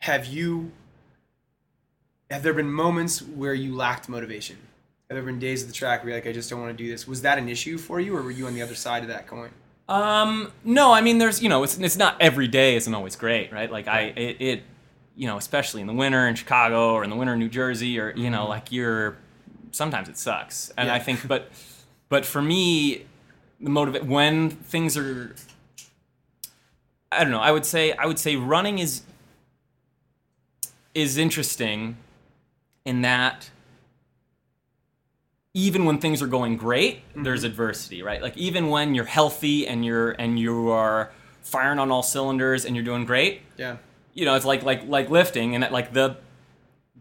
have 0.00 0.26
you? 0.26 0.72
Have 2.30 2.42
there 2.44 2.54
been 2.54 2.70
moments 2.70 3.20
where 3.22 3.54
you 3.54 3.74
lacked 3.74 4.08
motivation? 4.08 4.56
Have 5.08 5.16
there 5.16 5.22
been 5.24 5.40
days 5.40 5.62
at 5.62 5.68
the 5.68 5.74
track 5.74 6.04
where 6.04 6.10
you're 6.10 6.18
like, 6.20 6.28
I 6.28 6.32
just 6.32 6.48
don't 6.48 6.60
want 6.60 6.76
to 6.76 6.84
do 6.84 6.88
this? 6.88 7.08
Was 7.08 7.22
that 7.22 7.38
an 7.38 7.48
issue 7.48 7.76
for 7.76 7.98
you, 7.98 8.16
or 8.16 8.22
were 8.22 8.30
you 8.30 8.46
on 8.46 8.54
the 8.54 8.62
other 8.62 8.76
side 8.76 9.02
of 9.02 9.08
that 9.08 9.26
coin? 9.26 9.50
Um, 9.90 10.52
no, 10.62 10.92
I 10.92 11.00
mean, 11.00 11.18
there's, 11.18 11.42
you 11.42 11.48
know, 11.48 11.64
it's, 11.64 11.76
it's 11.76 11.96
not 11.96 12.16
every 12.20 12.46
day 12.46 12.76
isn't 12.76 12.94
always 12.94 13.16
great, 13.16 13.52
right? 13.52 13.70
Like 13.70 13.88
I, 13.88 14.02
it, 14.02 14.36
it, 14.40 14.62
you 15.16 15.26
know, 15.26 15.36
especially 15.36 15.80
in 15.80 15.88
the 15.88 15.92
winter 15.92 16.28
in 16.28 16.36
Chicago 16.36 16.92
or 16.92 17.02
in 17.02 17.10
the 17.10 17.16
winter 17.16 17.32
in 17.32 17.40
New 17.40 17.48
Jersey 17.48 17.98
or, 17.98 18.14
you 18.16 18.30
know, 18.30 18.46
like 18.46 18.70
you're, 18.70 19.16
sometimes 19.72 20.08
it 20.08 20.16
sucks. 20.16 20.72
And 20.78 20.88
I 20.88 21.00
think, 21.00 21.26
but, 21.26 21.50
but 22.08 22.24
for 22.24 22.40
me, 22.40 23.06
the 23.60 23.68
motive, 23.68 24.08
when 24.08 24.50
things 24.50 24.96
are, 24.96 25.34
I 27.10 27.24
don't 27.24 27.32
know, 27.32 27.40
I 27.40 27.50
would 27.50 27.66
say, 27.66 27.92
I 27.92 28.06
would 28.06 28.20
say 28.20 28.36
running 28.36 28.78
is, 28.78 29.02
is 30.94 31.18
interesting 31.18 31.96
in 32.84 33.02
that 33.02 33.50
even 35.54 35.84
when 35.84 35.98
things 35.98 36.22
are 36.22 36.26
going 36.28 36.56
great, 36.56 37.02
there's 37.16 37.42
adversity, 37.44 38.02
right? 38.02 38.22
Like 38.22 38.36
even 38.36 38.68
when 38.68 38.94
you're 38.94 39.04
healthy 39.04 39.66
and 39.66 39.84
you're 39.84 40.12
and 40.12 40.38
you 40.38 40.70
are 40.70 41.10
firing 41.42 41.78
on 41.78 41.90
all 41.90 42.02
cylinders 42.02 42.64
and 42.64 42.76
you're 42.76 42.84
doing 42.84 43.04
great, 43.04 43.40
Yeah. 43.56 43.76
you 44.14 44.24
know, 44.24 44.34
it's 44.36 44.44
like 44.44 44.62
like 44.62 44.86
like 44.86 45.10
lifting 45.10 45.54
and 45.54 45.64
that, 45.64 45.72
like 45.72 45.92
the 45.92 46.16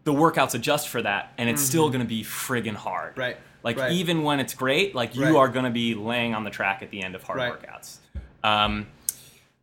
the 0.06 0.14
workouts 0.14 0.56
adjust 0.56 0.88
for 0.88 1.02
that 1.02 1.34
and 1.38 1.50
it's 1.50 1.62
still 1.62 1.90
going 1.90 2.02
to 2.02 2.08
be 2.08 2.24
friggin' 2.24 2.74
hard. 2.76 3.18
Right. 3.18 3.38
Like 3.64 3.78
Right. 3.78 3.92
even 3.92 4.24
when 4.24 4.40
it's 4.40 4.54
great, 4.56 4.96
like 4.96 5.16
you 5.16 5.26
Right. 5.26 5.36
are 5.36 5.50
going 5.50 5.66
to 5.66 5.72
be 5.72 5.94
laying 5.94 6.34
on 6.34 6.44
the 6.44 6.50
track 6.50 6.82
at 6.82 6.90
the 6.90 7.04
end 7.04 7.14
of 7.16 7.22
hard 7.24 7.38
Right. 7.40 7.54
workouts. 7.54 7.98
Um, 8.44 8.88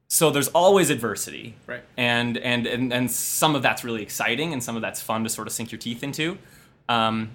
so 0.07 0.31
there's 0.31 0.49
always 0.49 0.91
adversity 0.91 1.57
Right. 1.67 1.83
and, 1.97 2.37
and 2.39 2.67
and 2.69 2.93
and 2.93 3.11
some 3.11 3.57
of 3.57 3.63
that's 3.63 3.83
really 3.83 4.03
exciting 4.03 4.53
and 4.53 4.63
some 4.63 4.77
of 4.77 4.83
that's 4.83 5.01
fun 5.03 5.25
to 5.25 5.29
sort 5.31 5.49
of 5.49 5.53
sink 5.55 5.73
your 5.73 5.81
teeth 5.81 6.05
into 6.05 6.39
um, 6.89 7.31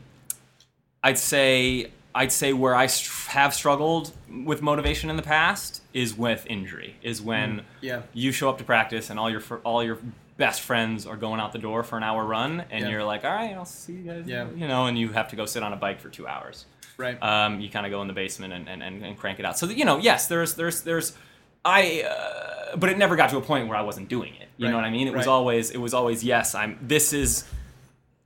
i'd 1.03 1.17
say 1.17 1.91
i'd 2.15 2.31
say 2.31 2.53
where 2.53 2.75
i 2.75 2.87
have 3.27 3.53
struggled 3.53 4.11
with 4.45 4.61
motivation 4.61 5.09
in 5.09 5.15
the 5.15 5.21
past 5.23 5.81
is 5.93 6.15
with 6.17 6.45
injury 6.47 6.95
is 7.01 7.21
when 7.21 7.63
Yeah. 7.81 8.01
you 8.13 8.31
show 8.31 8.49
up 8.49 8.57
to 8.59 8.63
practice 8.63 9.09
and 9.09 9.19
all 9.19 9.29
your 9.29 9.41
all 9.63 9.83
your 9.83 9.97
best 10.37 10.61
friends 10.61 11.05
are 11.05 11.17
going 11.17 11.39
out 11.39 11.51
the 11.53 11.59
door 11.59 11.83
for 11.83 11.97
an 11.97 12.03
hour 12.03 12.25
run 12.25 12.63
and 12.71 12.83
Yeah. 12.83 12.89
you're 12.89 13.03
like 13.03 13.23
all 13.25 13.31
right 13.31 13.53
i'll 13.55 13.65
see 13.65 13.93
you 13.93 14.03
guys 14.03 14.23
Yeah. 14.27 14.47
you 14.55 14.67
know 14.67 14.85
and 14.87 14.97
you 14.97 15.09
have 15.09 15.27
to 15.29 15.35
go 15.35 15.45
sit 15.45 15.63
on 15.63 15.73
a 15.73 15.77
bike 15.77 15.99
for 15.99 16.09
two 16.09 16.27
hours 16.27 16.65
Right. 16.97 17.17
um, 17.23 17.59
you 17.61 17.69
kind 17.69 17.85
of 17.87 17.91
go 17.91 18.01
in 18.03 18.07
the 18.07 18.13
basement 18.13 18.53
and, 18.53 18.69
and, 18.69 18.83
and, 18.83 19.03
and 19.03 19.17
crank 19.17 19.39
it 19.39 19.45
out. 19.45 19.57
So 19.57 19.65
that, 19.65 19.75
you 19.75 19.85
know, 19.85 19.97
yes, 19.97 20.27
there's 20.27 20.53
there's 20.53 20.81
there's 20.83 21.17
I, 21.65 22.03
uh, 22.07 22.75
but 22.75 22.91
it 22.91 22.97
never 22.99 23.15
got 23.15 23.31
to 23.31 23.37
a 23.37 23.41
point 23.41 23.67
where 23.67 23.75
I 23.77 23.81
wasn't 23.81 24.07
doing 24.07 24.35
it. 24.35 24.49
You 24.57 24.65
Right, 24.67 24.71
know 24.71 24.77
what 24.77 24.85
I 24.85 24.91
mean? 24.91 25.07
It 25.07 25.13
was 25.15 25.25
always 25.25 25.71
it 25.71 25.79
was 25.79 25.95
always 25.95 26.23
yes, 26.23 26.53
I'm. 26.53 26.77
This 26.79 27.11
is, 27.11 27.45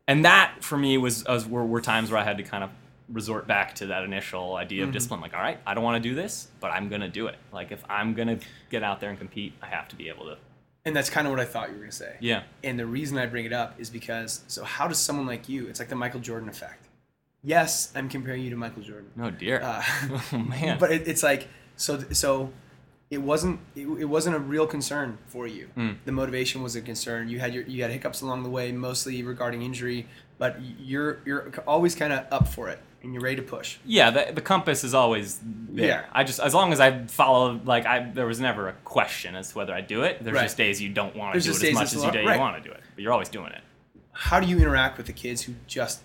and 0.08 0.26
that 0.26 0.58
for 0.64 0.78
me 0.78 0.98
was, 0.98 1.24
was 1.26 1.48
were, 1.48 1.66
were 1.66 1.82
times 1.82 2.12
where 2.12 2.20
I 2.20 2.24
had 2.24 2.38
to 2.38 2.44
kind 2.44 2.64
of 2.64 2.70
resort 3.10 3.46
back 3.48 3.76
to 3.76 3.88
that 3.88 4.04
initial 4.04 4.56
idea 4.56 4.82
Mm-hmm. 4.82 4.90
of 4.90 4.94
discipline. 4.94 5.22
Like, 5.22 5.34
all 5.34 5.42
right, 5.42 5.60
I 5.66 5.74
don't 5.74 5.84
want 5.84 6.02
to 6.02 6.10
do 6.10 6.16
this, 6.16 6.48
but 6.60 6.72
I'm 6.72 6.90
gonna 6.90 7.08
do 7.10 7.28
it. 7.28 7.36
Like, 7.52 7.72
if 7.72 7.84
I'm 7.90 8.14
gonna 8.14 8.40
get 8.70 8.84
out 8.84 9.00
there 9.00 9.10
and 9.10 9.18
compete, 9.20 9.54
I 9.62 9.68
have 9.68 9.88
to 9.90 9.96
be 9.96 10.10
able 10.10 10.26
to. 10.26 10.38
and 10.86 10.96
that's 10.96 11.10
kind 11.10 11.26
of 11.28 11.32
what 11.32 11.40
I 11.40 11.46
thought 11.46 11.70
you 11.70 11.76
were 11.76 11.82
gonna 11.82 11.92
say. 11.92 12.16
Yeah. 12.20 12.44
And 12.64 12.78
the 12.80 12.86
reason 12.86 13.18
I 13.18 13.26
bring 13.28 13.46
it 13.46 13.54
up 13.54 13.80
is 13.80 13.90
because 13.90 14.44
so 14.48 14.64
how 14.64 14.88
does 14.88 14.98
someone 15.00 15.26
like 15.28 15.48
you? 15.50 15.68
It's 15.68 15.80
like 15.80 15.90
the 15.90 15.96
Michael 15.96 16.20
Jordan 16.20 16.50
effect. 16.50 16.88
Yes, 17.44 17.92
I'm 17.96 18.10
comparing 18.10 18.42
you 18.42 18.50
to 18.50 18.56
Michael 18.56 18.82
Jordan. 18.82 19.12
No 19.16 19.30
dear. 19.30 19.62
Uh, 19.62 19.84
oh 20.34 20.38
man. 20.40 20.78
but 20.80 20.92
it, 20.92 21.08
it's 21.08 21.22
like 21.24 21.48
so 21.76 22.00
so 22.12 22.52
it 23.16 23.22
wasn't 23.22 23.60
it, 23.76 23.88
it 23.88 24.06
wasn't 24.06 24.36
a 24.36 24.40
real 24.40 24.68
concern 24.68 25.18
for 25.28 25.48
you. 25.48 25.70
Mm. 25.78 25.98
The 26.04 26.12
motivation 26.12 26.62
was 26.62 26.76
a 26.76 26.82
concern. 26.82 27.30
You 27.30 27.40
had 27.40 27.54
your 27.54 27.64
you 27.64 27.82
had 27.82 27.92
hiccups 27.92 28.22
along 28.22 28.44
the 28.44 28.50
way, 28.50 28.72
mostly 28.72 29.24
regarding 29.24 29.62
injury, 29.62 30.08
but 30.38 30.58
you're 30.62 31.20
you're 31.26 31.52
always 31.66 31.96
kind 31.96 32.12
of 32.12 32.26
up 32.30 32.48
for 32.50 32.68
it 32.68 32.80
and 33.02 33.14
you're 33.14 33.24
ready 33.24 33.38
to 33.38 33.42
push. 33.42 33.78
Yeah, 33.86 34.12
the, 34.12 34.34
the 34.34 34.42
compass 34.42 34.84
is 34.84 34.94
always 34.94 35.40
there. 35.44 35.88
Yeah. 35.88 36.06
I 36.12 36.26
just 36.26 36.42
as 36.42 36.54
long 36.54 36.74
as 36.74 36.82
I 36.82 37.06
follow 37.06 37.60
like 37.64 37.86
I 37.86 38.12
there 38.12 38.28
was 38.28 38.42
never 38.42 38.68
a 38.68 38.74
question 38.84 39.36
as 39.36 39.52
to 39.52 39.58
whether 39.58 39.74
I 39.74 39.82
do 39.82 40.04
it. 40.04 40.22
There's 40.22 40.36
Right. 40.36 40.44
just 40.44 40.58
days 40.58 40.82
you 40.82 40.90
don't 40.90 41.16
want 41.16 41.36
to 41.36 41.40
do 41.40 41.52
it 41.52 41.64
as 41.64 41.74
much 41.74 41.94
as 41.94 42.04
you 42.04 42.10
right. 42.10 42.36
you 42.36 42.40
want 42.40 42.62
to 42.62 42.70
do 42.70 42.74
it, 42.74 42.82
but 42.96 43.02
you're 43.02 43.14
always 43.14 43.30
doing 43.30 43.52
it. 43.54 43.62
How 44.12 44.40
do 44.42 44.48
you 44.48 44.58
interact 44.58 44.98
with 44.98 45.08
the 45.08 45.14
kids 45.14 45.44
who 45.44 45.54
just 45.68 46.02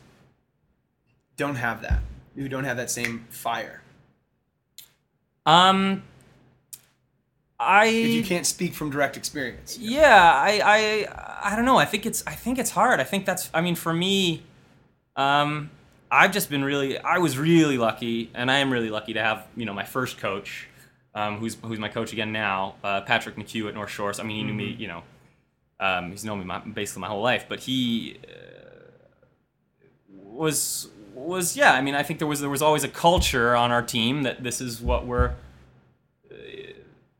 don't 1.36 1.56
have 1.56 1.82
that, 1.82 2.00
who 2.36 2.48
don't 2.48 2.64
have 2.64 2.76
that 2.76 2.90
same 2.90 3.26
fire? 3.30 3.82
Um, 5.46 6.04
I 7.62 7.86
If 7.86 8.08
you 8.08 8.24
can't 8.24 8.46
speak 8.46 8.72
from 8.72 8.88
direct 8.88 9.18
experience, 9.18 9.76
yeah, 9.78 10.32
I 10.34 10.62
I 10.64 11.50
I 11.52 11.56
don't 11.56 11.66
know. 11.66 11.76
I 11.76 11.84
think 11.84 12.06
it's 12.06 12.24
I 12.26 12.32
think 12.32 12.58
it's 12.58 12.70
hard. 12.70 13.00
I 13.00 13.04
think 13.04 13.26
that's 13.26 13.50
I 13.52 13.60
mean 13.60 13.74
for 13.74 13.92
me, 13.92 14.42
um, 15.14 15.70
I've 16.10 16.32
just 16.32 16.48
been 16.48 16.64
really 16.64 16.96
I 16.98 17.18
was 17.18 17.36
really 17.36 17.76
lucky, 17.76 18.30
and 18.32 18.50
I 18.50 18.58
am 18.58 18.72
really 18.72 18.88
lucky 18.88 19.12
to 19.12 19.22
have 19.22 19.46
you 19.56 19.66
know 19.66 19.74
my 19.74 19.84
first 19.84 20.16
coach, 20.16 20.68
um, 21.14 21.36
who's 21.36 21.58
who's 21.62 21.78
my 21.78 21.90
coach 21.90 22.14
again 22.14 22.32
now, 22.32 22.76
uh, 22.82 23.02
Patrick 23.02 23.36
McHugh 23.36 23.68
at 23.68 23.74
North 23.74 23.90
Shore. 23.90 24.14
So, 24.14 24.22
I 24.22 24.26
mean, 24.26 24.36
he 24.36 24.42
knew 24.42 24.54
me, 24.54 24.74
you 24.78 24.88
know, 24.88 25.02
um, 25.78 26.12
he's 26.12 26.24
known 26.24 26.38
me 26.38 26.46
my, 26.46 26.60
basically 26.60 27.02
my 27.02 27.08
whole 27.08 27.22
life, 27.22 27.44
but 27.46 27.60
he 27.60 28.16
uh, 28.26 28.86
was 30.08 30.88
was 31.14 31.58
yeah. 31.58 31.74
I 31.74 31.82
mean, 31.82 31.94
I 31.94 32.02
think 32.04 32.20
there 32.20 32.28
was 32.28 32.40
there 32.40 32.48
was 32.48 32.62
always 32.62 32.84
a 32.84 32.88
culture 32.88 33.54
on 33.54 33.70
our 33.70 33.82
team 33.82 34.22
that 34.22 34.42
this 34.42 34.62
is 34.62 34.80
what 34.80 35.06
we're 35.06 35.34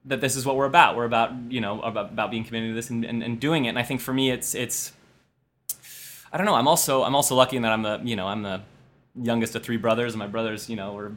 that 0.06 0.20
this 0.20 0.34
is 0.36 0.46
what 0.46 0.56
we're 0.56 0.66
about. 0.66 0.96
We're 0.96 1.04
about 1.04 1.32
you 1.50 1.60
know 1.60 1.80
about, 1.82 2.10
about 2.12 2.30
being 2.30 2.44
committed 2.44 2.70
to 2.70 2.74
this 2.74 2.90
and, 2.90 3.04
and, 3.04 3.22
and 3.22 3.38
doing 3.40 3.64
it. 3.66 3.70
And 3.70 3.78
I 3.78 3.82
think 3.82 4.00
for 4.00 4.12
me, 4.12 4.30
it's 4.30 4.54
it's 4.54 4.92
I 6.32 6.36
don't 6.36 6.46
know. 6.46 6.54
I'm 6.54 6.68
also 6.68 7.02
I'm 7.02 7.14
also 7.14 7.34
lucky 7.34 7.56
in 7.56 7.62
that 7.62 7.72
I'm 7.72 7.82
the 7.82 8.00
you 8.04 8.16
know 8.16 8.26
I'm 8.26 8.42
the 8.42 8.62
youngest 9.20 9.54
of 9.56 9.62
three 9.62 9.76
brothers, 9.76 10.12
and 10.14 10.18
my 10.18 10.26
brothers 10.26 10.68
you 10.70 10.76
know 10.76 10.92
were 10.92 11.12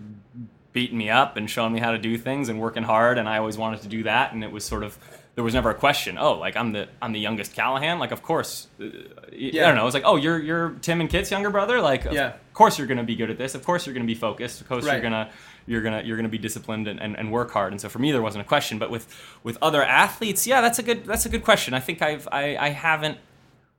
beating 0.74 0.98
me 0.98 1.10
up 1.10 1.38
and 1.38 1.48
showing 1.50 1.72
me 1.72 1.80
how 1.80 1.92
to 1.92 2.00
do 2.00 2.18
things 2.18 2.50
and 2.50 2.60
working 2.60 2.84
hard, 2.84 3.18
and 3.20 3.30
I 3.30 3.38
always 3.38 3.58
wanted 3.58 3.82
to 3.84 3.88
do 3.88 4.04
that. 4.04 4.34
And 4.34 4.44
it 4.44 4.52
was 4.52 4.66
sort 4.66 4.84
of 4.84 4.98
there 5.36 5.44
was 5.44 5.54
never 5.54 5.70
a 5.70 5.76
question. 5.76 6.18
Oh, 6.20 6.34
like 6.34 6.56
I'm 6.58 6.72
the 6.74 6.88
I'm 7.02 7.12
the 7.14 7.20
youngest 7.20 7.54
Callahan. 7.54 8.00
Like 8.00 8.12
of 8.12 8.22
course, 8.24 8.68
uh, 8.82 8.86
Yeah. 9.32 9.64
I 9.64 9.68
don't 9.68 9.76
know. 9.76 9.86
It's 9.86 9.94
like 9.94 10.04
oh 10.06 10.16
you're 10.16 10.40
you're 10.40 10.72
Tim 10.82 11.00
and 11.00 11.10
Kit's 11.10 11.30
younger 11.32 11.50
brother. 11.52 11.80
Like 11.80 12.06
of 12.06 12.14
course 12.54 12.78
you're 12.78 12.88
gonna 12.88 13.04
be 13.04 13.16
good 13.16 13.30
at 13.30 13.38
this. 13.38 13.56
Of 13.56 13.64
course 13.64 13.86
you're 13.86 13.94
gonna 13.94 14.06
be 14.06 14.16
focused. 14.16 14.62
Of 14.62 14.68
course 14.68 14.84
Right. 14.86 14.94
you're 14.94 15.02
gonna 15.04 15.30
you're 15.66 15.82
gonna 15.82 16.02
you're 16.04 16.18
gonna 16.18 16.30
be 16.30 16.38
disciplined 16.38 16.88
and, 16.88 17.00
and, 17.02 17.18
and 17.18 17.32
work 17.32 17.52
hard. 17.52 17.72
And 17.74 17.80
so 17.82 17.90
for 17.90 18.00
me 18.00 18.12
there 18.12 18.22
wasn't 18.22 18.44
a 18.46 18.48
question. 18.48 18.80
But 18.80 18.90
with 18.92 19.08
with 19.44 19.58
other 19.62 19.84
athletes, 19.84 20.46
yeah, 20.48 20.62
that's 20.62 20.80
a 20.80 20.84
good 20.84 21.06
that's 21.06 21.26
a 21.26 21.30
good 21.30 21.44
question. 21.44 21.74
I 21.74 21.80
think 21.80 22.02
I've 22.02 22.28
I, 22.32 22.58
I 22.58 22.70
haven't 22.70 23.18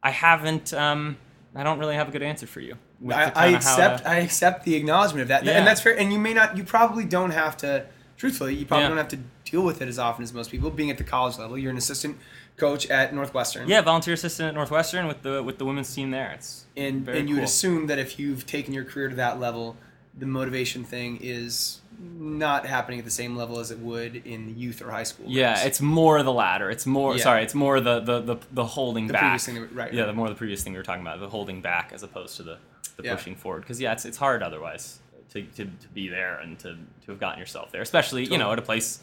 I 0.02 0.10
haven't 0.10 0.72
um 0.72 1.16
I 1.56 1.62
don't 1.62 1.78
really 1.78 1.94
have 1.94 2.08
a 2.08 2.12
good 2.12 2.22
answer 2.22 2.46
for 2.48 2.60
you. 2.60 2.76
I, 3.10 3.30
I 3.34 3.46
accept 3.48 4.02
to- 4.04 4.08
I 4.10 4.16
accept 4.16 4.64
the 4.64 4.74
acknowledgement 4.74 5.22
of 5.22 5.28
that, 5.28 5.44
Yeah. 5.44 5.52
and 5.58 5.66
that's 5.66 5.80
fair. 5.80 5.96
And 5.96 6.12
you 6.12 6.18
may 6.18 6.34
not, 6.34 6.56
you 6.56 6.64
probably 6.64 7.04
don't 7.04 7.30
have 7.30 7.56
to. 7.58 7.86
Truthfully, 8.16 8.54
you 8.54 8.64
probably 8.66 8.84
Yeah. 8.84 8.88
don't 8.88 8.96
have 8.98 9.08
to 9.08 9.18
deal 9.44 9.62
with 9.62 9.82
it 9.82 9.88
as 9.88 9.98
often 9.98 10.22
as 10.24 10.32
most 10.32 10.50
people. 10.50 10.70
Being 10.70 10.90
at 10.90 10.98
the 10.98 11.04
college 11.04 11.36
level, 11.38 11.56
you're 11.58 11.70
an 11.70 11.76
assistant 11.76 12.16
coach 12.56 12.86
at 12.90 13.12
Northwestern. 13.14 13.68
yeah, 13.68 13.82
volunteer 13.82 14.14
assistant 14.14 14.48
at 14.48 14.54
Northwestern 14.54 15.06
with 15.06 15.22
the 15.22 15.42
with 15.42 15.58
the 15.58 15.64
women's 15.64 15.92
team 15.94 16.10
there. 16.10 16.30
It's 16.32 16.64
and 16.76 17.06
and 17.08 17.28
you 17.28 17.34
would 17.36 17.44
assume 17.44 17.86
that 17.88 17.98
if 17.98 18.18
you've 18.18 18.46
taken 18.46 18.72
your 18.74 18.84
career 18.84 19.08
to 19.08 19.16
that 19.16 19.38
level, 19.38 19.76
the 20.18 20.26
motivation 20.26 20.84
thing 20.84 21.18
is 21.20 21.80
not 22.00 22.66
happening 22.66 22.98
at 22.98 23.04
the 23.04 23.10
same 23.10 23.36
level 23.36 23.58
as 23.60 23.70
it 23.70 23.78
would 23.78 24.16
in 24.26 24.58
youth 24.58 24.82
or 24.82 24.90
high 24.90 25.02
school. 25.04 25.26
Yeah, 25.28 25.52
ranks. 25.52 25.64
it's 25.64 25.80
more 25.80 26.22
the 26.22 26.32
latter. 26.32 26.70
It's 26.70 26.86
more 26.86 27.16
Yeah. 27.16 27.22
sorry, 27.22 27.42
it's 27.42 27.54
more 27.54 27.80
the 27.80 28.00
the 28.00 28.20
the, 28.20 28.36
the 28.52 28.64
holding 28.64 29.06
The 29.06 29.12
back. 29.14 29.22
previous 29.22 29.46
thing 29.46 29.54
that 29.56 29.72
right, 29.74 29.92
Yeah, 29.92 30.00
right. 30.02 30.06
the 30.08 30.12
more 30.12 30.28
the 30.28 30.34
previous 30.34 30.62
thing 30.62 30.72
we 30.72 30.78
were 30.78 30.82
talking 30.84 31.02
about, 31.02 31.20
the 31.20 31.28
holding 31.28 31.60
back 31.60 31.92
as 31.92 32.02
opposed 32.02 32.36
to 32.38 32.42
the 32.42 32.58
the 32.96 33.04
Yeah. 33.04 33.14
pushing 33.16 33.34
forward. 33.36 33.60
Because 33.62 33.80
yeah, 33.80 33.92
it's 33.92 34.04
it's 34.04 34.18
hard 34.18 34.42
otherwise. 34.42 34.98
to, 35.32 35.42
to, 35.42 35.64
to 35.64 35.88
be 35.92 36.06
there 36.08 36.38
and 36.38 36.56
to, 36.60 36.74
to 37.04 37.10
have 37.10 37.18
gotten 37.18 37.40
yourself 37.40 37.72
there, 37.72 37.82
especially 37.82 38.24
you 38.24 38.38
know 38.38 38.52
at 38.52 38.58
a 38.58 38.62
place. 38.62 39.00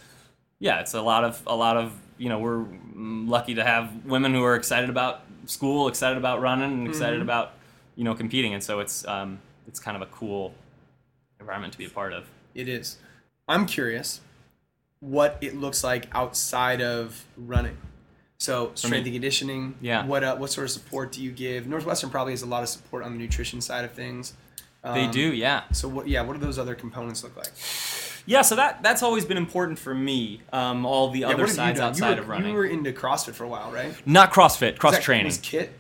Yeah, 0.60 0.80
it's 0.80 0.94
a 0.94 1.02
lot 1.02 1.24
of 1.26 1.42
a 1.48 1.56
lot 1.56 1.76
of 1.76 1.94
you 2.18 2.30
know 2.30 2.40
we're 2.40 2.60
mm, 2.64 3.28
lucky 3.28 3.56
to 3.56 3.64
have 3.66 4.06
women 4.06 4.34
who 4.34 4.44
are 4.44 4.56
excited 4.56 4.90
about 4.90 5.22
school, 5.46 5.88
excited 5.90 6.18
about 6.18 6.40
running, 6.42 6.72
and 6.72 6.88
excited 6.88 7.16
Mm-hmm. 7.16 7.24
about 7.24 7.54
you 7.96 8.04
know 8.06 8.14
competing, 8.16 8.54
and 8.54 8.64
so 8.64 8.80
it's 8.80 9.06
um, 9.08 9.40
it's 9.68 9.80
kind 9.80 9.96
of 9.98 10.02
a 10.04 10.06
cool 10.12 10.54
environment 11.42 11.74
to 11.74 11.78
be 11.80 11.86
a 11.86 11.90
part 11.90 12.14
of. 12.14 12.30
It 12.56 12.70
is. 12.70 12.98
I'm 13.48 13.66
curious 13.66 14.22
what 15.02 15.38
it 15.42 15.56
looks 15.56 15.84
like 15.84 16.08
outside 16.14 16.82
of 16.82 17.26
running. 17.36 17.78
So 18.38 18.72
strength 18.76 19.06
and 19.06 19.14
conditioning. 19.14 19.76
Yeah. 19.82 20.06
What 20.06 20.24
uh, 20.24 20.36
what 20.38 20.52
sort 20.52 20.66
of 20.66 20.72
support 20.72 21.12
do 21.12 21.22
you 21.22 21.32
give? 21.32 21.68
Northwestern 21.68 22.10
probably 22.10 22.34
has 22.34 22.42
a 22.42 22.48
lot 22.48 22.64
of 22.64 22.70
support 22.70 23.04
on 23.04 23.12
the 23.12 23.18
nutrition 23.20 23.62
side 23.62 23.86
of 23.86 23.92
things. 23.92 24.34
They 24.84 25.06
Um, 25.06 25.12
do, 25.12 25.32
yeah. 25.34 25.64
So 25.74 25.88
what? 25.88 26.08
Yeah. 26.08 26.22
What 26.24 26.34
do 26.34 26.40
those 26.40 26.58
other 26.58 26.74
components 26.74 27.24
look 27.24 27.36
like? 27.38 27.52
Yeah, 28.26 28.42
so 28.42 28.56
that 28.56 28.82
that's 28.82 29.04
always 29.04 29.26
been 29.26 29.38
important 29.38 29.78
for 29.78 29.94
me. 29.94 30.42
Um, 30.54 30.86
all 30.88 31.10
the 31.12 31.20
Yeah, 31.20 31.28
other 31.28 31.36
what 31.38 31.42
have 31.42 31.50
you 31.50 31.56
sides 31.56 31.80
outside 31.80 32.16
were, 32.18 32.24
of 32.24 32.30
running. 32.30 32.52
You 32.52 32.58
were 32.58 32.66
into 32.66 32.92
CrossFit 32.94 33.34
for 33.34 33.44
a 33.44 33.48
while, 33.48 33.72
right? 33.72 33.94
Not 34.08 34.32
CrossFit, 34.34 34.78
cross 34.80 34.94
that- 34.96 35.04
training. 35.04 35.26
Was 35.26 35.38
Kit 35.38 35.72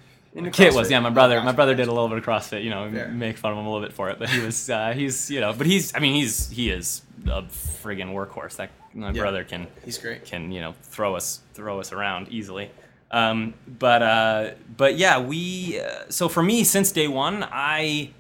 Kit 0.54 0.74
was 0.74 0.90
yeah. 0.90 1.00
My 1.00 1.10
brother, 1.10 1.40
Oh, 1.40 1.44
my 1.44 1.52
brother 1.52 1.76
did 1.76 1.88
a 1.88 1.92
little 1.92 2.08
bit 2.08 2.18
of 2.18 2.24
CrossFit. 2.26 2.64
You 2.64 2.70
know, 2.70 2.90
Fair. 2.90 3.10
make 3.10 3.38
fun 3.38 3.52
of 3.52 3.58
him 3.58 3.66
a 3.66 3.72
little 3.72 3.86
bit 3.86 3.94
for 3.94 4.10
it, 4.10 4.18
but 4.20 4.30
he 4.30 4.40
was 4.40 4.70
uh, 4.78 4.94
he's 4.94 5.30
you 5.30 5.42
know, 5.42 5.54
but 5.54 5.68
he's 5.68 5.94
I 5.96 6.00
mean 6.00 6.16
he's 6.16 6.50
he 6.50 6.70
is 6.70 7.02
a 7.26 7.44
friggin' 7.44 8.14
workhorse. 8.14 8.56
That 8.56 8.70
my 8.94 9.12
Yeah. 9.12 9.22
brother 9.22 9.44
can 9.44 9.68
He's 9.84 9.98
great. 9.98 10.26
can 10.26 10.52
you 10.52 10.62
know 10.62 10.74
throw 10.84 11.16
us 11.16 11.42
throw 11.54 11.80
us 11.80 11.92
around 11.92 12.30
easily. 12.30 12.72
Um, 13.12 13.56
but 13.68 14.02
uh, 14.02 14.52
but 14.78 14.98
yeah, 14.98 15.20
we 15.20 15.80
uh, 15.82 16.06
so 16.10 16.30
for 16.30 16.42
me 16.42 16.64
since 16.64 16.92
day 16.94 17.10
one, 17.10 17.46
I 17.52 18.12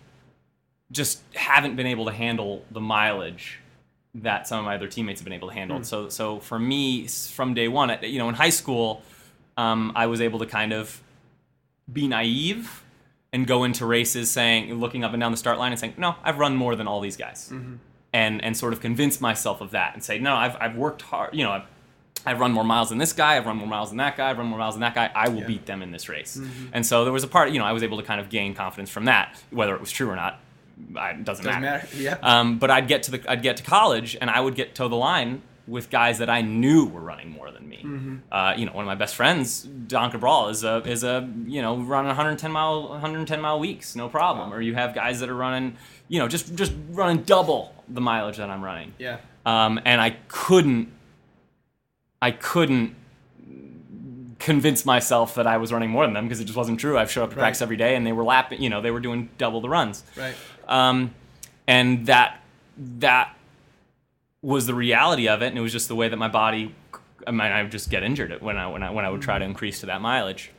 just 0.91 1.21
haven't 1.33 1.77
been 1.77 1.87
able 1.87 2.05
to 2.05 2.11
handle 2.11 2.65
the 2.71 2.81
mileage 2.81 3.59
that 4.15 4.45
some 4.49 4.59
of 4.59 4.65
my 4.65 4.75
other 4.75 4.87
teammates 4.89 5.21
have 5.21 5.23
been 5.23 5.31
able 5.31 5.47
to 5.47 5.53
handle. 5.53 5.81
So 5.85 6.09
so 6.09 6.39
for 6.39 6.59
me 6.59 7.07
from 7.07 7.53
day 7.53 7.69
one, 7.69 7.97
you 8.01 8.19
know, 8.19 8.27
in 8.27 8.35
high 8.35 8.49
school, 8.49 9.01
um, 9.55 9.93
I 9.95 10.07
was 10.07 10.19
able 10.19 10.39
to 10.39 10.45
kind 10.45 10.73
of 10.73 11.01
be 11.91 12.07
naive 12.07 12.83
and 13.33 13.47
go 13.47 13.63
into 13.63 13.85
races 13.85 14.29
saying 14.29 14.73
looking 14.75 15.03
up 15.03 15.13
and 15.13 15.21
down 15.21 15.31
the 15.31 15.37
start 15.37 15.57
line 15.57 15.71
and 15.71 15.79
saying 15.79 15.93
no 15.97 16.15
i've 16.23 16.37
run 16.39 16.55
more 16.55 16.75
than 16.75 16.87
all 16.87 16.99
these 17.01 17.17
guys 17.17 17.51
and 18.13 18.43
and 18.43 18.57
sort 18.57 18.73
of 18.73 18.81
convince 18.81 19.21
myself 19.21 19.61
of 19.61 19.71
that 19.71 19.93
and 19.93 20.03
say 20.03 20.19
no 20.19 20.35
i've, 20.35 20.55
I've 20.59 20.75
worked 20.75 21.01
hard 21.03 21.33
you 21.33 21.43
know 21.43 21.51
I've, 21.51 21.63
I've 22.25 22.39
run 22.39 22.51
more 22.51 22.63
miles 22.63 22.89
than 22.89 22.97
this 22.97 23.13
guy 23.13 23.37
i've 23.37 23.45
run 23.45 23.57
more 23.57 23.67
miles 23.67 23.89
than 23.89 23.97
that 23.97 24.17
guy 24.17 24.29
i've 24.29 24.37
run 24.37 24.47
more 24.47 24.59
miles 24.59 24.75
than 24.75 24.81
that 24.81 24.95
guy 24.95 25.09
i 25.15 25.29
will 25.29 25.39
Yeah. 25.41 25.47
beat 25.47 25.65
them 25.65 25.81
in 25.81 25.91
this 25.91 26.07
race 26.09 26.39
and 26.73 26.85
so 26.85 27.03
there 27.03 27.13
was 27.13 27.23
a 27.23 27.27
part 27.27 27.51
you 27.51 27.59
know 27.59 27.65
i 27.65 27.71
was 27.71 27.83
able 27.83 27.97
to 27.97 28.03
kind 28.03 28.19
of 28.21 28.29
gain 28.29 28.53
confidence 28.53 28.89
from 28.89 29.05
that 29.05 29.41
whether 29.49 29.73
it 29.75 29.81
was 29.81 29.91
true 29.91 30.09
or 30.09 30.15
not 30.15 30.39
I, 30.95 31.11
it 31.11 31.23
doesn't, 31.25 31.45
Doesn't 31.45 31.61
matter, 31.61 31.85
matter. 31.85 31.97
Yeah. 31.97 32.17
um, 32.23 32.57
but 32.57 32.71
I'd 32.71 32.87
get 32.87 33.03
to 33.03 33.11
the 33.11 33.31
I'd 33.31 33.43
get 33.43 33.57
to 33.57 33.63
college 33.63 34.17
and 34.19 34.31
I 34.31 34.39
would 34.41 34.55
get 34.55 34.73
to 34.75 34.87
the 34.87 34.95
line 34.95 35.43
with 35.67 35.89
guys 35.89 36.17
that 36.17 36.29
I 36.29 36.41
knew 36.41 36.85
were 36.85 37.01
running 37.01 37.29
more 37.31 37.51
than 37.51 37.69
me. 37.69 37.77
Mm-hmm. 37.83 38.15
Uh, 38.31 38.53
you 38.57 38.65
know, 38.65 38.71
one 38.73 38.83
of 38.83 38.87
my 38.87 38.95
best 38.95 39.15
friends, 39.15 39.63
Donn 39.63 40.11
Cabral, 40.11 40.49
is 40.49 40.63
a 40.63 40.77
is 40.85 41.03
a 41.03 41.29
you 41.45 41.61
know 41.61 41.77
running 41.77 42.07
110 42.07 42.51
mile 42.51 42.89
110 42.89 43.39
mile 43.41 43.59
weeks, 43.59 43.95
no 43.95 44.09
problem. 44.09 44.49
Wow. 44.49 44.55
Or 44.57 44.61
you 44.61 44.73
have 44.75 44.93
guys 44.95 45.19
that 45.19 45.29
are 45.29 45.35
running, 45.35 45.77
you 46.07 46.19
know, 46.19 46.27
just 46.27 46.55
just 46.55 46.73
running 46.89 47.23
double 47.23 47.73
the 47.87 48.01
mileage 48.01 48.37
that 48.37 48.49
I'm 48.49 48.63
running. 48.63 48.93
yeah. 48.99 49.17
Um, 49.45 49.79
and 49.85 49.99
I 50.01 50.11
couldn't 50.27 50.91
I 52.21 52.31
couldn't 52.31 52.95
convince 54.39 54.85
myself 54.85 55.35
that 55.35 55.45
I 55.45 55.57
was 55.57 55.71
running 55.71 55.89
more 55.91 56.05
than 56.05 56.13
them 56.15 56.25
because 56.25 56.39
it 56.39 56.45
just 56.45 56.57
wasn't 56.57 56.79
true. 56.79 56.97
I've 56.97 57.11
showed 57.11 57.23
up 57.25 57.29
to 57.31 57.35
Right. 57.35 57.41
practice 57.43 57.61
every 57.61 57.77
day 57.77 57.95
and 57.95 58.05
they 58.05 58.11
were 58.11 58.23
lapping, 58.23 58.61
you 58.61 58.69
know, 58.69 58.81
they 58.81 58.89
were 58.91 58.99
doing 58.99 59.29
double 59.37 59.61
the 59.61 59.69
runs 59.69 60.03
Right. 60.17 60.33
um, 60.67 61.13
and 61.67 62.05
that 62.07 62.41
that 62.99 63.35
was 64.41 64.65
the 64.65 64.73
reality 64.73 65.27
of 65.27 65.41
it, 65.41 65.47
and 65.47 65.57
it 65.57 65.61
was 65.61 65.71
just 65.71 65.87
the 65.87 65.95
way 65.95 66.09
that 66.09 66.17
my 66.17 66.27
body. 66.27 66.75
I 67.27 67.31
mean, 67.31 67.41
I 67.41 67.61
would 67.61 67.71
just 67.71 67.89
get 67.89 68.01
injured 68.03 68.41
when 68.41 68.57
I 68.57 68.67
when 68.67 68.81
I 68.83 68.89
when 68.89 69.05
I 69.05 69.09
would 69.09 69.21
try 69.21 69.37
to 69.37 69.45
increase 69.45 69.79
to 69.81 69.85
that 69.87 70.01
mileage. 70.01 70.51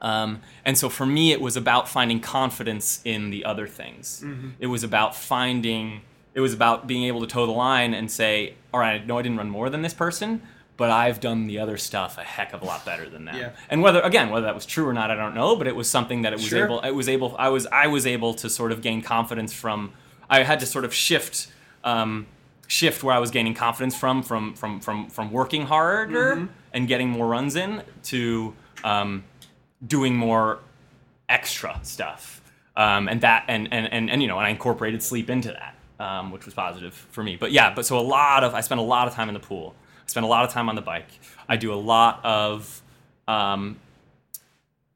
Um, 0.00 0.40
and 0.64 0.76
so 0.76 0.88
for 0.88 1.06
me, 1.06 1.30
it 1.30 1.40
was 1.40 1.56
about 1.56 1.88
finding 1.88 2.18
confidence 2.18 3.00
in 3.04 3.30
the 3.30 3.44
other 3.44 3.68
things. 3.68 4.24
It 4.58 4.66
was 4.66 4.82
about 4.82 5.14
finding. 5.14 6.00
It 6.34 6.40
was 6.40 6.52
about 6.54 6.86
being 6.86 7.04
able 7.04 7.20
to 7.20 7.26
toe 7.26 7.46
the 7.46 7.52
line 7.52 7.94
and 7.94 8.10
say, 8.10 8.54
"All 8.74 8.80
right, 8.80 9.00
I 9.00 9.04
know 9.04 9.18
I 9.18 9.22
didn't 9.22 9.38
run 9.38 9.50
more 9.50 9.70
than 9.70 9.82
this 9.82 9.94
person." 9.94 10.42
But 10.78 10.90
I've 10.90 11.20
done 11.20 11.46
the 11.46 11.58
other 11.60 11.76
stuff 11.76 12.16
a 12.18 12.22
heck 12.24 12.54
of 12.54 12.62
a 12.62 12.64
lot 12.64 12.84
better 12.84 13.08
than 13.08 13.26
them. 13.26 13.36
Yeah. 13.36 13.50
And 13.68 13.82
whether 13.82 14.00
again 14.00 14.30
whether 14.30 14.46
that 14.46 14.54
was 14.54 14.66
true 14.66 14.88
or 14.88 14.94
not, 14.94 15.10
I 15.10 15.14
don't 15.14 15.34
know. 15.34 15.54
But 15.54 15.66
it 15.68 15.76
was 15.76 15.88
something 15.88 16.22
that 16.22 16.32
it 16.32 16.36
was 16.36 16.46
Sure. 16.48 16.64
able 16.64 16.80
it 16.80 16.92
was 16.92 17.08
able 17.08 17.36
I 17.38 17.50
was 17.50 17.66
I 17.66 17.86
was 17.86 18.06
able 18.06 18.32
to 18.34 18.48
sort 18.50 18.72
of 18.72 18.80
gain 18.80 19.02
confidence 19.02 19.52
from 19.52 19.92
I 20.30 20.42
had 20.42 20.58
to 20.60 20.66
sort 20.66 20.84
of 20.86 20.92
shift 20.94 21.48
um, 21.84 22.26
shift 22.66 23.02
where 23.02 23.14
I 23.14 23.18
was 23.18 23.30
gaining 23.30 23.54
confidence 23.54 23.94
from 23.96 24.22
from 24.22 24.54
from 24.54 24.80
from 24.80 25.08
from 25.10 25.30
working 25.30 25.66
harder 25.66 26.36
Mm-hmm. 26.36 26.46
and 26.72 26.88
getting 26.88 27.10
more 27.10 27.26
runs 27.26 27.56
in 27.56 27.82
to 28.04 28.54
um, 28.84 29.24
doing 29.86 30.16
more 30.16 30.58
extra 31.28 31.78
stuff. 31.82 32.40
Um, 32.76 33.08
and 33.08 33.20
that 33.20 33.44
and, 33.48 33.68
and 33.72 33.92
and 33.92 34.10
and 34.10 34.22
you 34.22 34.28
know 34.28 34.38
and 34.38 34.46
I 34.46 34.50
incorporated 34.50 35.02
sleep 35.02 35.28
into 35.28 35.48
that 35.48 35.74
um, 36.04 36.30
which 36.30 36.44
was 36.46 36.54
positive 36.54 36.94
for 36.94 37.22
me. 37.22 37.36
But 37.36 37.52
yeah 37.52 37.74
but 37.74 37.84
so 37.84 37.98
a 37.98 38.00
lot 38.00 38.44
of 38.44 38.54
I 38.54 38.60
spent 38.62 38.80
a 38.80 38.84
lot 38.84 39.06
of 39.08 39.14
time 39.14 39.28
in 39.28 39.34
the 39.34 39.40
pool. 39.40 39.74
I 40.04 40.08
spent 40.08 40.24
a 40.24 40.28
lot 40.28 40.44
of 40.44 40.50
time 40.50 40.68
on 40.68 40.74
the 40.74 40.82
bike. 40.82 41.08
I 41.48 41.56
do 41.56 41.72
a 41.72 41.76
lot 41.76 42.24
of 42.24 42.82
um, 43.28 43.76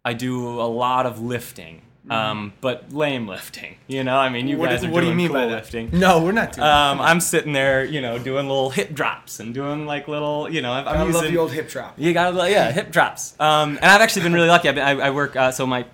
I 0.05 0.14
do 0.14 0.61
a 0.61 0.66
lot 0.68 1.05
of 1.07 1.20
lifting, 1.20 1.83
um, 2.11 2.53
but 2.61 2.92
lame 2.92 3.27
lifting. 3.27 3.77
You 3.87 4.05
know, 4.05 4.16
I 4.16 4.29
mean, 4.29 4.49
you 4.49 4.57
Mm-hmm. 4.57 4.61
What, 4.61 4.71
guys 4.71 4.85
are 4.85 4.90
what 4.90 5.01
do 5.03 5.09
you 5.09 5.14
mean 5.14 5.29
cool 5.29 5.37
by 5.37 5.47
lifting. 5.47 5.90
No, 5.92 6.23
we're 6.23 6.33
not 6.33 6.53
doing. 6.53 6.66
Um, 6.66 7.01
I'm 7.01 7.21
sitting 7.21 7.53
there, 7.53 7.85
you 7.85 8.01
know, 8.01 8.19
doing 8.19 8.47
little 8.47 8.71
hip 8.71 8.92
drops 8.92 9.40
and 9.40 9.53
doing 9.53 9.87
like 9.87 10.09
little, 10.09 10.51
you 10.51 10.62
know, 10.62 10.73
I'm, 10.73 10.88
I 10.88 11.03
love 11.03 11.25
the 11.25 11.37
old 11.37 11.53
hip 11.53 11.69
drop. 11.69 11.99
You 11.99 12.12
gotta, 12.12 12.51
yeah, 12.51 12.71
hip 12.73 12.90
drops. 12.90 13.38
Um, 13.38 13.77
and 13.77 13.85
I've 13.85 14.01
actually 14.01 14.23
been 14.23 14.33
really 14.33 14.49
lucky. 14.49 14.69
I've 14.69 14.75
been, 14.75 14.85
I, 14.85 15.07
I 15.07 15.11
work 15.11 15.37
uh, 15.37 15.51
so 15.51 15.66
my 15.66 15.85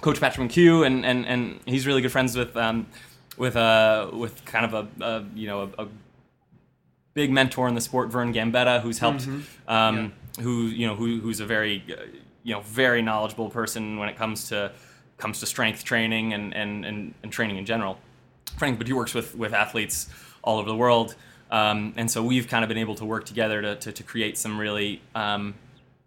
coach 0.00 0.20
Patrick 0.20 0.50
McHugh 0.50 0.86
and, 0.86 1.04
and, 1.04 1.26
and 1.26 1.60
he's 1.64 1.86
really 1.86 2.02
good 2.02 2.12
friends 2.12 2.36
with 2.36 2.56
um, 2.56 2.86
with 3.36 3.56
uh, 3.56 4.10
with 4.12 4.44
kind 4.44 4.64
of 4.64 4.74
a, 4.74 5.04
a 5.04 5.24
you 5.34 5.46
know 5.46 5.72
a, 5.78 5.84
a 5.84 5.88
big 7.14 7.30
mentor 7.30 7.68
in 7.68 7.74
the 7.74 7.80
sport, 7.80 8.10
Vern 8.10 8.32
Gambetta, 8.32 8.80
who's 8.80 8.98
helped 8.98 9.26
um, 9.68 10.12
who 10.40 10.66
you 10.66 10.86
know 10.86 10.94
who, 10.94 11.20
who's 11.20 11.40
a 11.40 11.46
very 11.46 11.82
uh, 11.90 12.02
you 12.42 12.54
know 12.54 12.60
very 12.60 13.02
knowledgeable 13.02 13.50
person 13.50 13.98
when 13.98 14.08
it 14.08 14.16
comes 14.16 14.48
to 14.48 14.72
comes 15.22 15.40
to 15.40 15.46
strength 15.46 15.84
training 15.84 16.34
and 16.34 16.54
and, 16.54 16.84
and, 16.84 17.14
and 17.22 17.32
training 17.32 17.56
in 17.56 17.64
general. 17.64 17.94
Frank, 18.58 18.78
but 18.78 18.86
he 18.86 18.92
works 18.92 19.14
with 19.14 19.34
with 19.34 19.54
athletes 19.54 20.08
all 20.42 20.58
over 20.58 20.68
the 20.68 20.76
world. 20.76 21.14
Um, 21.50 21.92
and 21.96 22.10
so 22.10 22.22
we've 22.22 22.48
kind 22.48 22.64
of 22.64 22.68
been 22.68 22.78
able 22.78 22.94
to 22.94 23.04
work 23.04 23.26
together 23.26 23.60
to, 23.60 23.76
to, 23.76 23.92
to 23.92 24.02
create 24.02 24.38
some 24.38 24.58
really, 24.58 25.02
um, 25.14 25.54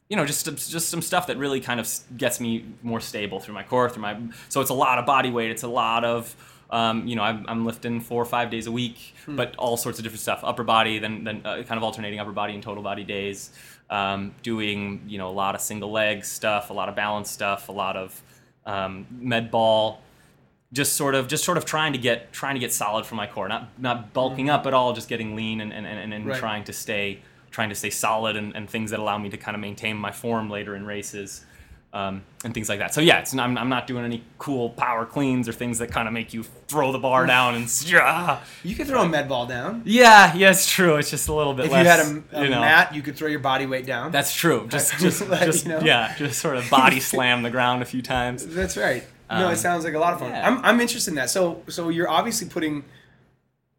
you 0.09 0.17
know, 0.17 0.25
just 0.25 0.45
just 0.45 0.89
some 0.89 1.03
stuff 1.03 1.27
that 1.27 1.37
really 1.37 1.61
kind 1.61 1.79
of 1.79 1.87
gets 2.17 2.39
me 2.39 2.65
more 2.81 2.99
stable 2.99 3.39
through 3.39 3.53
my 3.53 3.63
core, 3.63 3.87
through 3.89 4.01
my. 4.01 4.17
So 4.49 4.59
it's 4.61 4.71
a 4.71 4.79
lot 4.85 4.97
of 4.97 5.05
body 5.05 5.29
weight. 5.29 5.51
It's 5.51 5.63
a 5.63 5.67
lot 5.67 6.03
of, 6.03 6.35
um, 6.71 7.07
you 7.07 7.15
know, 7.15 7.21
I'm, 7.21 7.45
I'm 7.47 7.63
lifting 7.63 8.01
four 8.01 8.21
or 8.21 8.25
five 8.25 8.49
days 8.49 8.65
a 8.65 8.71
week, 8.71 9.13
but 9.27 9.55
all 9.57 9.77
sorts 9.77 9.99
of 9.99 10.03
different 10.03 10.21
stuff. 10.21 10.39
Upper 10.43 10.63
body, 10.63 10.97
then 10.97 11.23
then 11.23 11.41
uh, 11.45 11.61
kind 11.63 11.77
of 11.77 11.83
alternating 11.83 12.19
upper 12.19 12.31
body 12.31 12.53
and 12.55 12.63
total 12.63 12.83
body 12.83 13.03
days. 13.03 13.51
Um, 13.87 14.33
doing 14.41 15.03
you 15.07 15.19
know 15.19 15.29
a 15.29 15.37
lot 15.43 15.53
of 15.53 15.61
single 15.61 15.91
leg 15.91 16.25
stuff, 16.25 16.71
a 16.71 16.73
lot 16.73 16.89
of 16.89 16.95
balance 16.95 17.29
stuff, 17.29 17.69
a 17.69 17.71
lot 17.71 17.95
of 17.95 18.19
um, 18.65 19.05
med 19.11 19.51
ball 19.51 20.01
just 20.73 20.93
sort 20.93 21.15
of 21.15 21.27
just 21.27 21.43
sort 21.43 21.57
of 21.57 21.65
trying 21.65 21.93
to 21.93 21.99
get 21.99 22.33
trying 22.33 22.55
to 22.55 22.59
get 22.59 22.73
solid 22.73 23.05
for 23.05 23.15
my 23.15 23.27
core 23.27 23.47
not 23.47 23.69
not 23.79 24.13
bulking 24.13 24.49
up 24.49 24.65
at 24.65 24.73
all 24.73 24.93
just 24.93 25.07
getting 25.07 25.35
lean 25.35 25.61
and 25.61 25.71
and, 25.71 25.85
and, 25.85 26.13
and 26.13 26.25
Right. 26.25 26.39
trying 26.39 26.63
to 26.65 26.73
stay 26.73 27.19
trying 27.51 27.69
to 27.69 27.75
stay 27.75 27.89
solid 27.89 28.35
and, 28.35 28.55
and 28.55 28.69
things 28.69 28.91
that 28.91 28.99
allow 28.99 29.17
me 29.17 29.29
to 29.29 29.37
kind 29.37 29.55
of 29.55 29.61
maintain 29.61 29.95
my 29.95 30.11
form 30.11 30.49
later 30.49 30.75
in 30.75 30.85
races 30.85 31.45
um, 31.95 32.23
and 32.43 32.53
things 32.53 32.67
like 32.69 32.79
that 32.79 32.93
so 32.93 32.99
yeah 33.01 33.23
not, 33.33 33.43
I'm, 33.49 33.57
I'm 33.57 33.69
not 33.69 33.87
doing 33.87 34.03
any 34.05 34.21
cool 34.37 34.69
power 34.69 35.05
cleans 35.05 35.47
or 35.49 35.53
things 35.53 35.79
that 35.79 35.89
kind 35.91 36.07
of 36.07 36.13
make 36.13 36.33
you 36.33 36.43
throw 36.67 36.91
the 36.91 36.99
bar 36.99 37.25
down 37.25 37.55
and 37.55 37.67
yeah 37.87 38.41
You 38.63 38.75
could 38.75 38.85
throw 38.87 39.01
a 39.03 39.09
med 39.09 39.29
ball 39.29 39.45
down. 39.47 39.81
yeah 39.85 40.35
yeah 40.35 40.51
it's 40.51 40.69
true 40.69 40.97
it's 40.97 41.09
just 41.09 41.29
a 41.29 41.33
little 41.33 41.53
bit 41.53 41.65
If 41.67 41.71
less 41.71 41.83
you 41.85 41.89
had 41.89 41.99
a, 42.33 42.39
a 42.39 42.43
you 42.43 42.49
know, 42.49 42.59
mat, 42.59 42.93
you 42.93 43.01
could 43.01 43.15
throw 43.15 43.29
your 43.29 43.39
body 43.39 43.65
weight 43.65 43.85
down. 43.87 44.11
that's 44.11 44.35
true 44.35 44.67
just 44.69 44.93
just, 44.99 45.27
Like, 45.27 45.45
just 45.45 45.65
you 45.65 45.71
know? 45.71 45.79
yeah 45.79 46.13
just 46.17 46.39
sort 46.39 46.57
of 46.57 46.69
body 46.69 46.99
slam 47.11 47.41
the 47.43 47.49
ground 47.49 47.81
a 47.81 47.85
few 47.85 48.01
times 48.01 48.45
That's 48.45 48.75
right. 48.77 49.03
No, 49.29 49.47
Um, 49.47 49.53
it 49.53 49.57
sounds 49.57 49.85
like 49.85 49.95
a 49.95 49.99
lot 49.99 50.13
of 50.13 50.19
fun. 50.19 50.29
yeah. 50.29 50.47
I'm, 50.47 50.63
I'm 50.63 50.79
interested 50.79 51.09
in 51.11 51.15
that. 51.15 51.31
So 51.31 51.63
so 51.67 51.89
you're 51.89 52.07
obviously 52.09 52.47
putting 52.47 52.83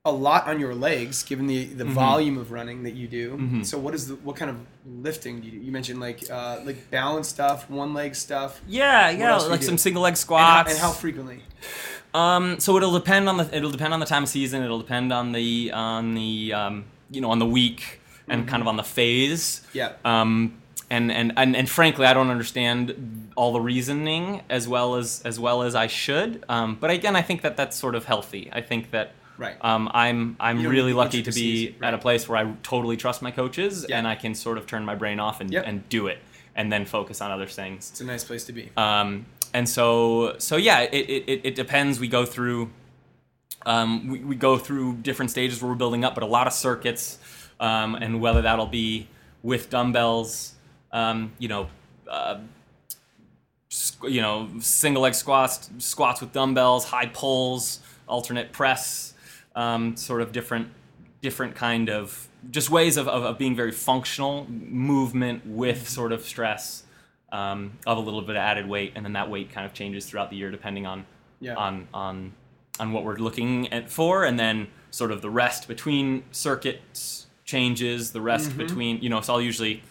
a 0.06 0.10
lot 0.10 0.46
on 0.46 0.58
your 0.58 0.74
legs, 0.74 1.22
given 1.22 1.46
the, 1.46 1.66
Mm-hmm. 1.66 1.78
the 1.78 1.84
volume 1.84 2.38
of 2.38 2.50
running 2.52 2.84
that 2.84 2.94
you 2.94 3.06
do. 3.08 3.60
So 3.64 3.76
what 3.78 3.92
is 3.94 4.08
the 4.08 4.14
what 4.26 4.36
kind 4.36 4.50
of 4.50 4.56
lifting 4.86 5.40
do 5.40 5.46
you 5.48 5.58
do? 5.58 5.66
You 5.66 5.72
mentioned 5.72 6.00
like 6.00 6.20
uh, 6.30 6.60
like 6.64 6.90
balance 6.90 7.28
stuff, 7.28 7.68
one 7.68 7.92
leg 7.92 8.14
stuff. 8.14 8.60
yeah 8.66 9.10
yeah 9.10 9.38
do 9.38 9.44
you 9.44 9.50
like 9.50 9.62
some 9.62 9.76
single 9.78 10.02
leg 10.02 10.12
And 10.12 10.18
how, 10.18 10.22
squats 10.26 10.70
and 10.72 10.78
how 10.80 10.92
frequently? 10.92 11.40
Um, 12.14 12.58
so 12.60 12.76
it'll 12.76 12.92
depend 12.92 13.28
on 13.28 13.36
the 13.36 13.46
it'll 13.54 13.70
depend 13.70 13.92
on 13.92 14.00
the 14.00 14.06
time 14.06 14.22
of 14.22 14.28
season. 14.28 14.62
It'll 14.62 14.78
depend 14.86 15.12
on 15.12 15.32
the 15.32 15.72
on 15.72 16.14
the 16.14 16.52
um, 16.54 16.84
you 17.10 17.20
know 17.20 17.30
on 17.30 17.38
the 17.38 17.46
week 17.46 18.00
and 18.28 18.48
kind 18.48 18.60
of 18.62 18.66
on 18.68 18.76
the 18.76 18.82
phase. 18.84 19.62
Yeah. 19.72 19.92
Um, 20.04 20.58
and, 20.88 21.10
and, 21.12 21.32
and, 21.36 21.56
and 21.56 21.68
frankly, 21.68 22.06
I 22.06 22.12
don't 22.14 22.30
understand 22.30 23.32
all 23.36 23.52
the 23.52 23.60
reasoning 23.60 24.42
as 24.48 24.66
well 24.68 24.94
as 24.96 25.20
as 25.24 25.38
well 25.38 25.62
as 25.62 25.74
I 25.74 25.88
should. 25.88 26.44
Um, 26.48 26.76
but 26.80 26.90
again, 26.90 27.16
I 27.16 27.22
think 27.22 27.42
that 27.42 27.56
that's 27.56 27.76
sort 27.76 27.94
of 27.96 28.04
healthy. 28.04 28.48
I 28.52 28.60
think 28.62 28.90
that 28.92 29.12
Right. 29.38 29.57
Um, 29.61 29.90
I'm 29.92 30.37
I'm 30.40 30.62
really 30.66 30.92
lucky 30.92 31.22
to 31.22 31.31
be 31.33 31.66
intricacies, 31.66 31.83
at 31.83 31.94
a 31.94 31.99
place 31.99 32.29
where 32.29 32.38
I 32.38 32.53
totally 32.62 32.96
trust 32.96 33.20
my 33.22 33.31
coaches 33.31 33.85
Yeah. 33.88 33.99
and 33.99 34.09
I 34.09 34.14
can 34.14 34.35
sort 34.35 34.57
of 34.59 34.66
turn 34.66 34.85
my 34.85 34.94
brain 34.94 35.20
off 35.20 35.40
and, 35.40 35.51
Yep. 35.53 35.64
and 35.66 35.88
do 35.88 36.07
it 36.07 36.18
and 36.55 36.72
then 36.72 36.87
focus 36.87 37.20
on 37.20 37.31
other 37.31 37.46
things. 37.46 37.90
It's 37.90 38.01
a 38.01 38.05
nice 38.07 38.25
place 38.25 38.44
to 38.46 38.53
be. 38.53 38.70
Um, 38.77 39.27
and 39.53 39.68
so 39.68 40.37
so 40.38 40.57
yeah, 40.57 40.81
it, 40.81 40.94
it, 40.94 41.25
it, 41.29 41.40
it 41.44 41.55
depends. 41.55 42.01
We 42.01 42.09
go 42.09 42.25
through 42.25 42.70
um, 43.66 44.09
we, 44.09 44.20
we 44.20 44.37
go 44.37 44.57
through 44.59 44.94
different 45.03 45.31
stages 45.31 45.61
where 45.61 45.70
we're 45.70 45.77
building 45.77 46.05
up, 46.05 46.14
but 46.14 46.22
a 46.22 46.27
lot 46.27 46.46
of 46.46 46.53
circuits, 46.53 47.18
um, 47.59 47.94
and 47.96 48.20
whether 48.20 48.40
that'll 48.42 48.66
be 48.66 49.09
with 49.42 49.70
dumbbells, 49.70 50.55
um, 50.92 51.33
you 51.38 51.49
know, 51.49 51.68
uh, 52.09 52.38
you 54.05 54.22
know, 54.22 54.49
single 54.61 55.03
leg 55.03 55.14
squats, 55.14 55.68
squats 55.79 56.20
with 56.20 56.33
dumbbells, 56.33 56.85
high 56.87 57.07
pulls, 57.07 57.81
alternate 58.09 58.53
press, 58.53 59.14
um, 59.56 59.96
sort 59.96 60.22
of 60.22 60.30
different, 60.30 60.68
different 61.22 61.54
kind 61.56 61.90
of 61.90 62.28
just 62.50 62.70
ways 62.70 62.96
of, 62.96 63.08
of, 63.08 63.24
of 63.24 63.38
being 63.38 63.56
very 63.56 63.72
functional 63.72 64.46
movement 64.48 65.44
with 65.44 65.88
sort 65.88 66.12
of 66.12 66.22
stress 66.24 66.84
um, 67.32 67.72
of 67.86 67.98
a 67.98 68.00
little 68.00 68.20
bit 68.22 68.30
of 68.36 68.36
added 68.36 68.68
weight, 68.68 68.92
and 68.94 69.04
then 69.04 69.14
that 69.14 69.28
weight 69.28 69.50
kind 69.50 69.66
of 69.66 69.72
changes 69.72 70.06
throughout 70.06 70.30
the 70.30 70.36
year 70.36 70.50
depending 70.52 70.86
on 70.86 71.04
Yeah. 71.40 71.54
on 71.56 71.88
on 71.92 72.32
on 72.78 72.92
what 72.92 73.04
we're 73.04 73.16
looking 73.16 73.72
at 73.72 73.90
for, 73.90 74.24
and 74.24 74.38
then 74.38 74.68
sort 74.90 75.10
of 75.10 75.22
the 75.22 75.30
rest 75.30 75.66
between 75.66 76.22
circuits 76.30 77.26
changes, 77.44 78.12
the 78.12 78.20
rest 78.20 78.50
Mm-hmm. 78.50 78.58
between 78.58 79.00
you 79.00 79.08
know. 79.08 79.20
So 79.22 79.32
I'll 79.34 79.42
usually, 79.42 79.82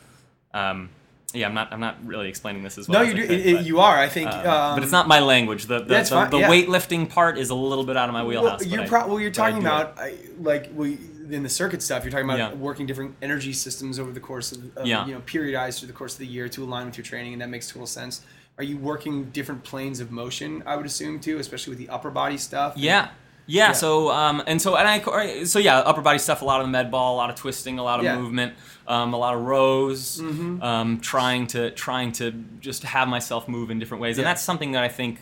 um, 0.53 0.89
yeah, 1.35 1.47
I'm 1.47 1.53
not 1.53 1.71
I'm 1.73 1.79
not 1.79 1.97
really 2.05 2.29
explaining 2.29 2.63
this 2.63 2.77
as 2.77 2.87
well. 2.87 3.03
no, 3.03 3.07
you 3.09 3.13
do. 3.15 3.27
could, 3.27 3.31
It, 3.39 3.55
but, 3.57 3.65
you 3.65 3.79
are. 3.79 3.97
I 3.97 4.07
think. 4.09 4.29
um, 4.29 4.47
um, 4.47 4.75
but 4.75 4.83
it's 4.83 4.91
not 4.91 5.07
my 5.07 5.19
language. 5.19 5.65
The 5.65 5.79
the, 5.79 5.85
That's 5.85 6.09
the, 6.09 6.15
fine, 6.15 6.29
the 6.31 6.39
yeah. 6.39 6.49
weightlifting 6.49 7.09
part 7.09 7.37
is 7.37 7.49
a 7.49 7.55
little 7.55 7.83
bit 7.85 7.97
out 7.97 8.09
of 8.09 8.13
my 8.13 8.23
wheelhouse. 8.23 8.61
Well, 8.61 8.69
you're 8.69 8.87
but 8.87 8.93
I- 8.93 9.05
well, 9.05 9.19
you're 9.19 9.31
talking 9.31 9.59
about 9.59 9.97
I, 9.99 10.15
like 10.39 10.71
we 10.75 10.97
in 11.29 11.41
the 11.43 11.49
circuit 11.49 11.81
stuff. 11.81 12.03
You're 12.03 12.11
talking 12.11 12.25
about 12.25 12.37
Yeah. 12.37 12.53
working 12.53 12.85
different 12.85 13.15
energy 13.21 13.51
systems 13.53 13.97
over 13.99 14.11
the 14.11 14.19
course 14.19 14.51
of, 14.51 14.77
of 14.77 14.85
Yeah. 14.85 15.05
you 15.07 15.13
know 15.13 15.21
periodized 15.21 15.79
through 15.79 15.87
the 15.87 15.93
course 15.93 16.13
of 16.13 16.19
the 16.19 16.27
year 16.27 16.47
to 16.49 16.63
align 16.63 16.85
with 16.85 16.97
your 16.97 17.03
training, 17.05 17.33
and 17.33 17.41
that 17.41 17.49
makes 17.49 17.67
total 17.69 17.87
sense. 17.87 18.21
Are 18.57 18.63
you 18.63 18.77
working 18.77 19.25
different 19.31 19.63
planes 19.63 19.99
of 19.99 20.11
motion? 20.11 20.63
I 20.65 20.75
would 20.77 20.85
assume 20.85 21.19
too, 21.19 21.39
especially 21.39 21.71
with 21.71 21.79
the 21.79 21.89
upper 21.89 22.09
body 22.09 22.37
stuff. 22.37 22.73
Yeah. 22.77 23.09
Yeah, 23.47 23.67
Yeah. 23.67 23.71
so 23.73 24.09
um, 24.11 24.41
and 24.47 24.61
so 24.61 24.75
and 24.75 24.87
I 24.87 25.43
so 25.43 25.59
yeah, 25.59 25.79
upper 25.79 26.01
body 26.01 26.17
stuff, 26.19 26.41
a 26.41 26.45
lot 26.45 26.61
of 26.61 26.67
the 26.67 26.71
med 26.71 26.89
ball, 26.91 27.15
a 27.15 27.17
lot 27.17 27.29
of 27.29 27.35
twisting, 27.35 27.77
a 27.79 27.83
lot 27.83 27.99
of 27.99 28.05
Yeah. 28.05 28.17
movement, 28.17 28.55
um, 28.87 29.13
a 29.13 29.17
lot 29.17 29.35
of 29.35 29.41
rows, 29.41 30.19
Mhm. 30.21 30.63
um, 30.63 30.99
trying 30.99 31.45
to 31.47 31.71
trying 31.71 32.11
to 32.13 32.31
just 32.59 32.83
have 32.83 33.07
myself 33.07 33.47
move 33.47 33.69
in 33.69 33.77
different 33.79 34.01
ways, 34.01 34.17
and 34.17 34.25
that's 34.25 34.41
something 34.41 34.71
that 34.71 34.83
I 34.83 34.87
think 34.89 35.19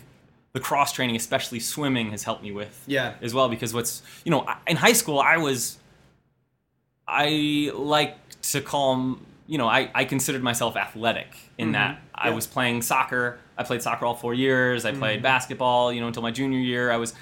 the 0.54 0.60
cross 0.60 0.92
training, 0.92 1.16
especially 1.16 1.58
swimming, 1.60 2.12
has 2.12 2.22
helped 2.24 2.42
me 2.42 2.52
with 2.52 2.82
Yeah. 2.86 3.14
as 3.20 3.34
well. 3.34 3.48
Because 3.48 3.74
what's 3.74 4.02
you 4.24 4.30
know 4.30 4.46
in 4.66 4.76
high 4.78 4.92
school, 4.94 5.18
I 5.20 5.36
was 5.36 5.78
I 7.06 7.70
like 7.74 8.16
to 8.52 8.60
call 8.60 9.18
you 9.46 9.58
know 9.58 9.68
I, 9.68 9.90
I 9.94 10.04
considered 10.06 10.42
myself 10.42 10.76
athletic 10.76 11.28
in 11.58 11.68
Mhm. 11.68 11.72
that 11.72 11.98
I 12.14 12.30
was 12.30 12.46
playing 12.46 12.80
soccer. 12.82 13.38
I 13.58 13.62
played 13.62 13.82
soccer 13.82 14.06
all 14.06 14.14
four 14.14 14.32
years. 14.34 14.84
I 14.86 14.92
played 14.92 15.20
Mhm. 15.20 15.22
basketball, 15.24 15.92
you 15.92 16.00
know, 16.00 16.06
until 16.06 16.22
my 16.22 16.30
junior 16.30 16.58
year. 16.58 16.90
I 16.90 16.96
was 16.96 17.14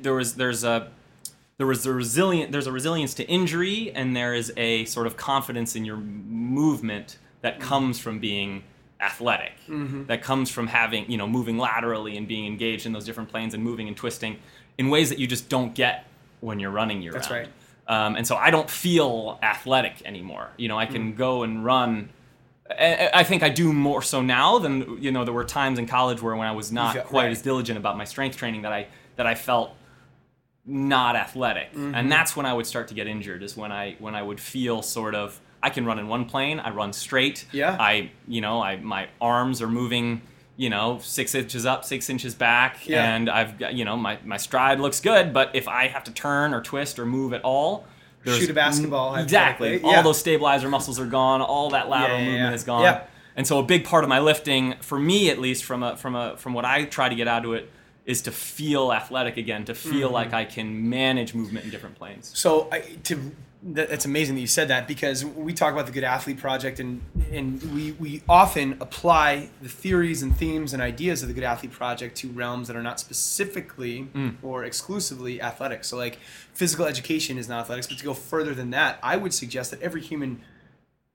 there 0.00 0.14
was 0.14 0.34
there's 0.34 0.64
a 0.64 0.90
there 1.58 1.66
was 1.66 1.84
a 1.86 1.92
resilient 1.92 2.52
there's 2.52 2.66
a 2.66 2.72
resilience 2.72 3.14
to 3.14 3.26
injury 3.28 3.92
and 3.94 4.16
there 4.16 4.34
is 4.34 4.52
a 4.56 4.84
sort 4.86 5.06
of 5.06 5.16
confidence 5.16 5.76
in 5.76 5.84
your 5.84 5.96
movement 5.96 7.18
that 7.42 7.60
comes 7.60 7.98
from 7.98 8.18
being 8.18 8.62
athletic 9.00 9.52
Mhm. 9.68 10.06
that 10.08 10.22
comes 10.22 10.50
from 10.50 10.66
having 10.66 11.10
you 11.10 11.16
know 11.16 11.26
moving 11.26 11.56
laterally 11.58 12.16
and 12.16 12.26
being 12.28 12.46
engaged 12.46 12.86
in 12.86 12.92
those 12.92 13.04
different 13.04 13.30
planes 13.30 13.54
and 13.54 13.62
moving 13.64 13.88
and 13.88 13.96
twisting 13.96 14.38
in 14.78 14.88
ways 14.90 15.08
that 15.10 15.18
you 15.18 15.26
just 15.26 15.48
don't 15.48 15.74
get 15.74 16.06
when 16.40 16.58
you're 16.60 16.70
running 16.70 17.02
your 17.02 17.12
That's 17.12 17.30
round. 17.30 17.48
right. 17.48 18.06
Um, 18.06 18.16
and 18.16 18.26
so 18.26 18.36
I 18.36 18.50
don't 18.50 18.70
feel 18.70 19.38
athletic 19.42 20.00
anymore. 20.04 20.50
You 20.56 20.68
know, 20.68 20.78
I 20.78 20.86
can 20.86 21.14
go 21.14 21.42
and 21.42 21.64
run. 21.64 22.10
I 22.70 23.10
I 23.12 23.24
think 23.24 23.42
I 23.42 23.48
do 23.48 23.72
more 23.72 24.00
so 24.00 24.22
now 24.22 24.58
than 24.58 25.02
you 25.02 25.10
know. 25.10 25.24
There 25.24 25.34
were 25.34 25.44
times 25.44 25.78
in 25.78 25.86
college 25.86 26.22
where 26.22 26.36
when 26.36 26.46
I 26.46 26.52
was 26.52 26.70
not 26.70 26.94
Yeah, 26.94 27.02
quite 27.02 27.24
right. 27.24 27.32
as 27.32 27.42
diligent 27.42 27.78
about 27.78 27.96
my 27.98 28.04
strength 28.04 28.36
training 28.36 28.62
that 28.62 28.72
I 28.72 28.86
that 29.20 29.26
I 29.26 29.34
felt 29.34 29.74
not 30.66 31.14
athletic, 31.14 31.74
Mhm. 31.74 31.92
and 31.94 32.10
that's 32.10 32.34
when 32.36 32.46
I 32.46 32.54
would 32.54 32.66
start 32.66 32.88
to 32.88 32.94
get 32.94 33.06
injured. 33.06 33.42
Is 33.42 33.54
when 33.54 33.70
I 33.70 33.96
when 33.98 34.14
I 34.14 34.22
would 34.22 34.40
feel 34.40 34.80
sort 34.82 35.14
of 35.14 35.38
I 35.62 35.68
can 35.68 35.84
run 35.84 35.98
in 35.98 36.08
one 36.08 36.24
plane. 36.24 36.58
I 36.58 36.70
run 36.70 36.94
straight. 36.94 37.44
Yeah. 37.52 37.76
I 37.78 38.10
you 38.26 38.40
know 38.40 38.62
I 38.62 38.76
my 38.76 39.08
arms 39.20 39.60
are 39.60 39.68
moving. 39.68 40.22
You 40.56 40.68
know, 40.68 40.98
six 41.02 41.34
inches 41.34 41.64
up, 41.64 41.86
six 41.86 42.10
inches 42.10 42.34
back, 42.34 42.86
Yeah. 42.86 43.14
and 43.14 43.30
I've 43.30 43.58
got 43.58 43.72
you 43.74 43.84
know 43.84 43.96
my 43.96 44.18
my 44.24 44.36
stride 44.38 44.78
looks 44.80 45.00
good. 45.00 45.32
But 45.34 45.50
if 45.54 45.66
I 45.68 45.88
have 45.88 46.04
to 46.04 46.12
turn 46.12 46.52
or 46.54 46.60
twist 46.62 46.98
or 46.98 47.04
move 47.06 47.32
at 47.34 47.42
all, 47.42 47.86
there's 48.24 48.38
Shoot 48.40 48.50
a 48.50 48.54
basketball, 48.54 49.16
Exactly. 49.16 49.80
Yeah. 49.80 49.86
All 49.96 50.02
those 50.02 50.18
stabilizer 50.18 50.68
muscles 50.70 50.98
are 51.00 51.06
gone. 51.06 51.40
All 51.42 51.70
that 51.70 51.88
lateral 51.90 52.20
Yeah, 52.20 52.26
movement 52.30 52.54
is 52.54 52.64
gone. 52.64 52.82
Yeah. 52.82 53.00
And 53.36 53.46
so 53.46 53.58
a 53.58 53.62
big 53.62 53.84
part 53.84 54.02
of 54.04 54.10
my 54.10 54.18
lifting, 54.20 54.74
for 54.80 54.98
me 54.98 55.30
at 55.30 55.38
least, 55.38 55.64
from 55.64 55.82
a 55.82 55.96
from 55.96 56.14
a 56.14 56.36
from 56.36 56.52
what 56.52 56.64
I 56.66 56.84
try 56.84 57.08
to 57.08 57.14
get 57.14 57.26
out 57.28 57.44
of 57.46 57.52
it, 57.54 57.70
is 58.06 58.22
to 58.22 58.32
feel 58.32 58.92
athletic 58.92 59.36
again, 59.36 59.64
to 59.66 59.74
feel 59.74 60.08
Mm-hmm. 60.08 60.14
like 60.14 60.32
I 60.32 60.44
can 60.44 60.88
manage 60.88 61.34
movement 61.34 61.64
in 61.64 61.70
different 61.70 61.96
planes. 61.96 62.30
So 62.34 62.68
I, 62.72 62.80
to 63.04 63.30
that's 63.62 64.06
amazing 64.06 64.36
that 64.36 64.40
you 64.40 64.46
said 64.46 64.68
that 64.68 64.88
because 64.88 65.22
we 65.22 65.52
talk 65.52 65.74
about 65.74 65.84
the 65.84 65.92
Good 65.92 66.02
Athlete 66.02 66.38
Project 66.38 66.80
and 66.80 67.02
and 67.30 67.62
we 67.74 67.92
we 67.92 68.22
often 68.26 68.78
apply 68.80 69.50
the 69.60 69.68
theories 69.68 70.22
and 70.22 70.34
themes 70.34 70.72
and 70.72 70.80
ideas 70.82 71.20
of 71.20 71.28
the 71.28 71.34
Good 71.34 71.44
Athlete 71.44 71.70
Project 71.72 72.16
to 72.18 72.28
realms 72.28 72.68
that 72.68 72.76
are 72.76 72.82
not 72.82 72.98
specifically 73.00 74.08
Mm. 74.14 74.36
or 74.42 74.64
exclusively 74.64 75.42
athletics. 75.42 75.88
So 75.88 75.98
like 75.98 76.18
physical 76.54 76.86
education 76.86 77.36
is 77.36 77.48
not 77.50 77.60
athletics, 77.60 77.86
but 77.86 77.98
to 77.98 78.04
go 78.04 78.14
further 78.14 78.54
than 78.54 78.70
that, 78.70 78.98
I 79.02 79.16
would 79.18 79.34
suggest 79.34 79.70
that 79.72 79.82
every 79.82 80.00
human 80.00 80.40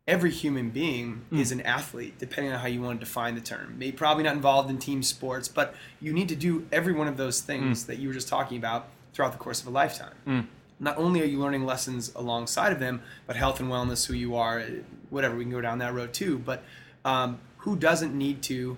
every 0.07 0.29
human 0.31 0.69
being 0.69 1.25
Mm. 1.31 1.39
is 1.39 1.51
an 1.51 1.61
athlete, 1.61 2.17
depending 2.19 2.53
on 2.53 2.59
how 2.59 2.67
you 2.67 2.81
want 2.81 2.99
to 2.99 3.05
define 3.05 3.33
the 3.35 3.41
term. 3.41 3.75
Maybe 3.77 3.95
probably 3.97 4.23
not 4.23 4.35
involved 4.35 4.69
in 4.69 4.77
team 4.77 5.01
sports, 5.01 5.47
but 5.47 5.73
you 5.99 6.13
need 6.13 6.29
to 6.29 6.35
do 6.35 6.67
every 6.71 6.93
one 6.93 7.07
of 7.07 7.17
those 7.17 7.41
things 7.41 7.85
that 7.87 7.97
you 7.97 8.07
were 8.07 8.13
just 8.13 8.27
talking 8.27 8.57
about 8.57 8.87
throughout 9.13 9.31
the 9.31 9.37
course 9.39 9.61
of 9.61 9.67
a 9.67 9.71
lifetime. 9.71 10.13
Mm. 10.27 10.45
Not 10.79 10.97
only 10.97 11.21
are 11.21 11.25
you 11.25 11.39
learning 11.39 11.65
lessons 11.65 12.11
alongside 12.15 12.71
of 12.71 12.79
them, 12.79 13.01
but 13.25 13.35
health 13.35 13.59
and 13.59 13.69
wellness, 13.71 14.05
who 14.07 14.13
you 14.13 14.35
are, 14.35 14.61
whatever. 15.09 15.35
We 15.35 15.43
can 15.45 15.51
go 15.51 15.61
down 15.61 15.79
that 15.79 15.93
road 15.93 16.13
too. 16.13 16.37
But 16.37 16.63
um, 17.03 17.39
who 17.59 17.75
doesn't 17.75 18.13
need 18.15 18.43
to 18.43 18.77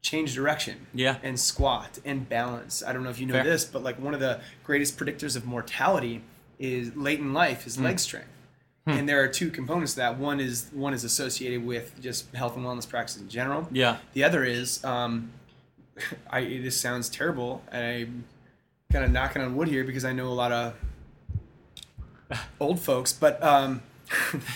change 0.00 0.34
direction? 0.34 0.86
Yeah. 0.94 1.16
and 1.22 1.38
squat 1.38 1.98
and 2.04 2.26
balance. 2.28 2.82
I 2.86 2.92
don't 2.92 3.02
know 3.02 3.10
if 3.10 3.18
you 3.18 3.26
know 3.26 3.34
Fair. 3.34 3.44
this, 3.44 3.64
but 3.64 3.82
like 3.82 4.00
one 4.00 4.14
of 4.14 4.20
the 4.20 4.40
greatest 4.64 4.96
predictors 4.96 5.36
of 5.36 5.44
mortality 5.44 6.22
is 6.58 6.94
late 6.96 7.18
in 7.18 7.34
life 7.34 7.62
Hmm. 7.64 7.68
is 7.68 7.78
leg 7.80 7.98
strength. 7.98 8.28
And 8.90 9.08
there 9.08 9.22
are 9.22 9.28
two 9.28 9.50
components 9.50 9.94
to 9.94 10.00
that. 10.00 10.18
One 10.18 10.40
is 10.40 10.68
one 10.72 10.94
is 10.94 11.04
associated 11.04 11.64
with 11.64 12.00
just 12.00 12.34
health 12.34 12.56
and 12.56 12.64
wellness 12.64 12.88
practices 12.88 13.22
in 13.22 13.28
general. 13.28 13.68
Yeah. 13.70 13.98
The 14.12 14.24
other 14.24 14.44
is, 14.44 14.84
um, 14.84 15.32
I 16.30 16.42
this 16.44 16.80
sounds 16.80 17.08
terrible, 17.08 17.62
and 17.70 17.84
I'm 17.84 18.24
kind 18.90 19.04
of 19.04 19.10
knocking 19.10 19.42
on 19.42 19.56
wood 19.56 19.68
here 19.68 19.84
because 19.84 20.04
I 20.04 20.12
know 20.12 20.28
a 20.28 20.34
lot 20.34 20.52
of 20.52 20.74
old 22.60 22.80
folks, 22.80 23.12
but 23.12 23.42
um, 23.42 23.82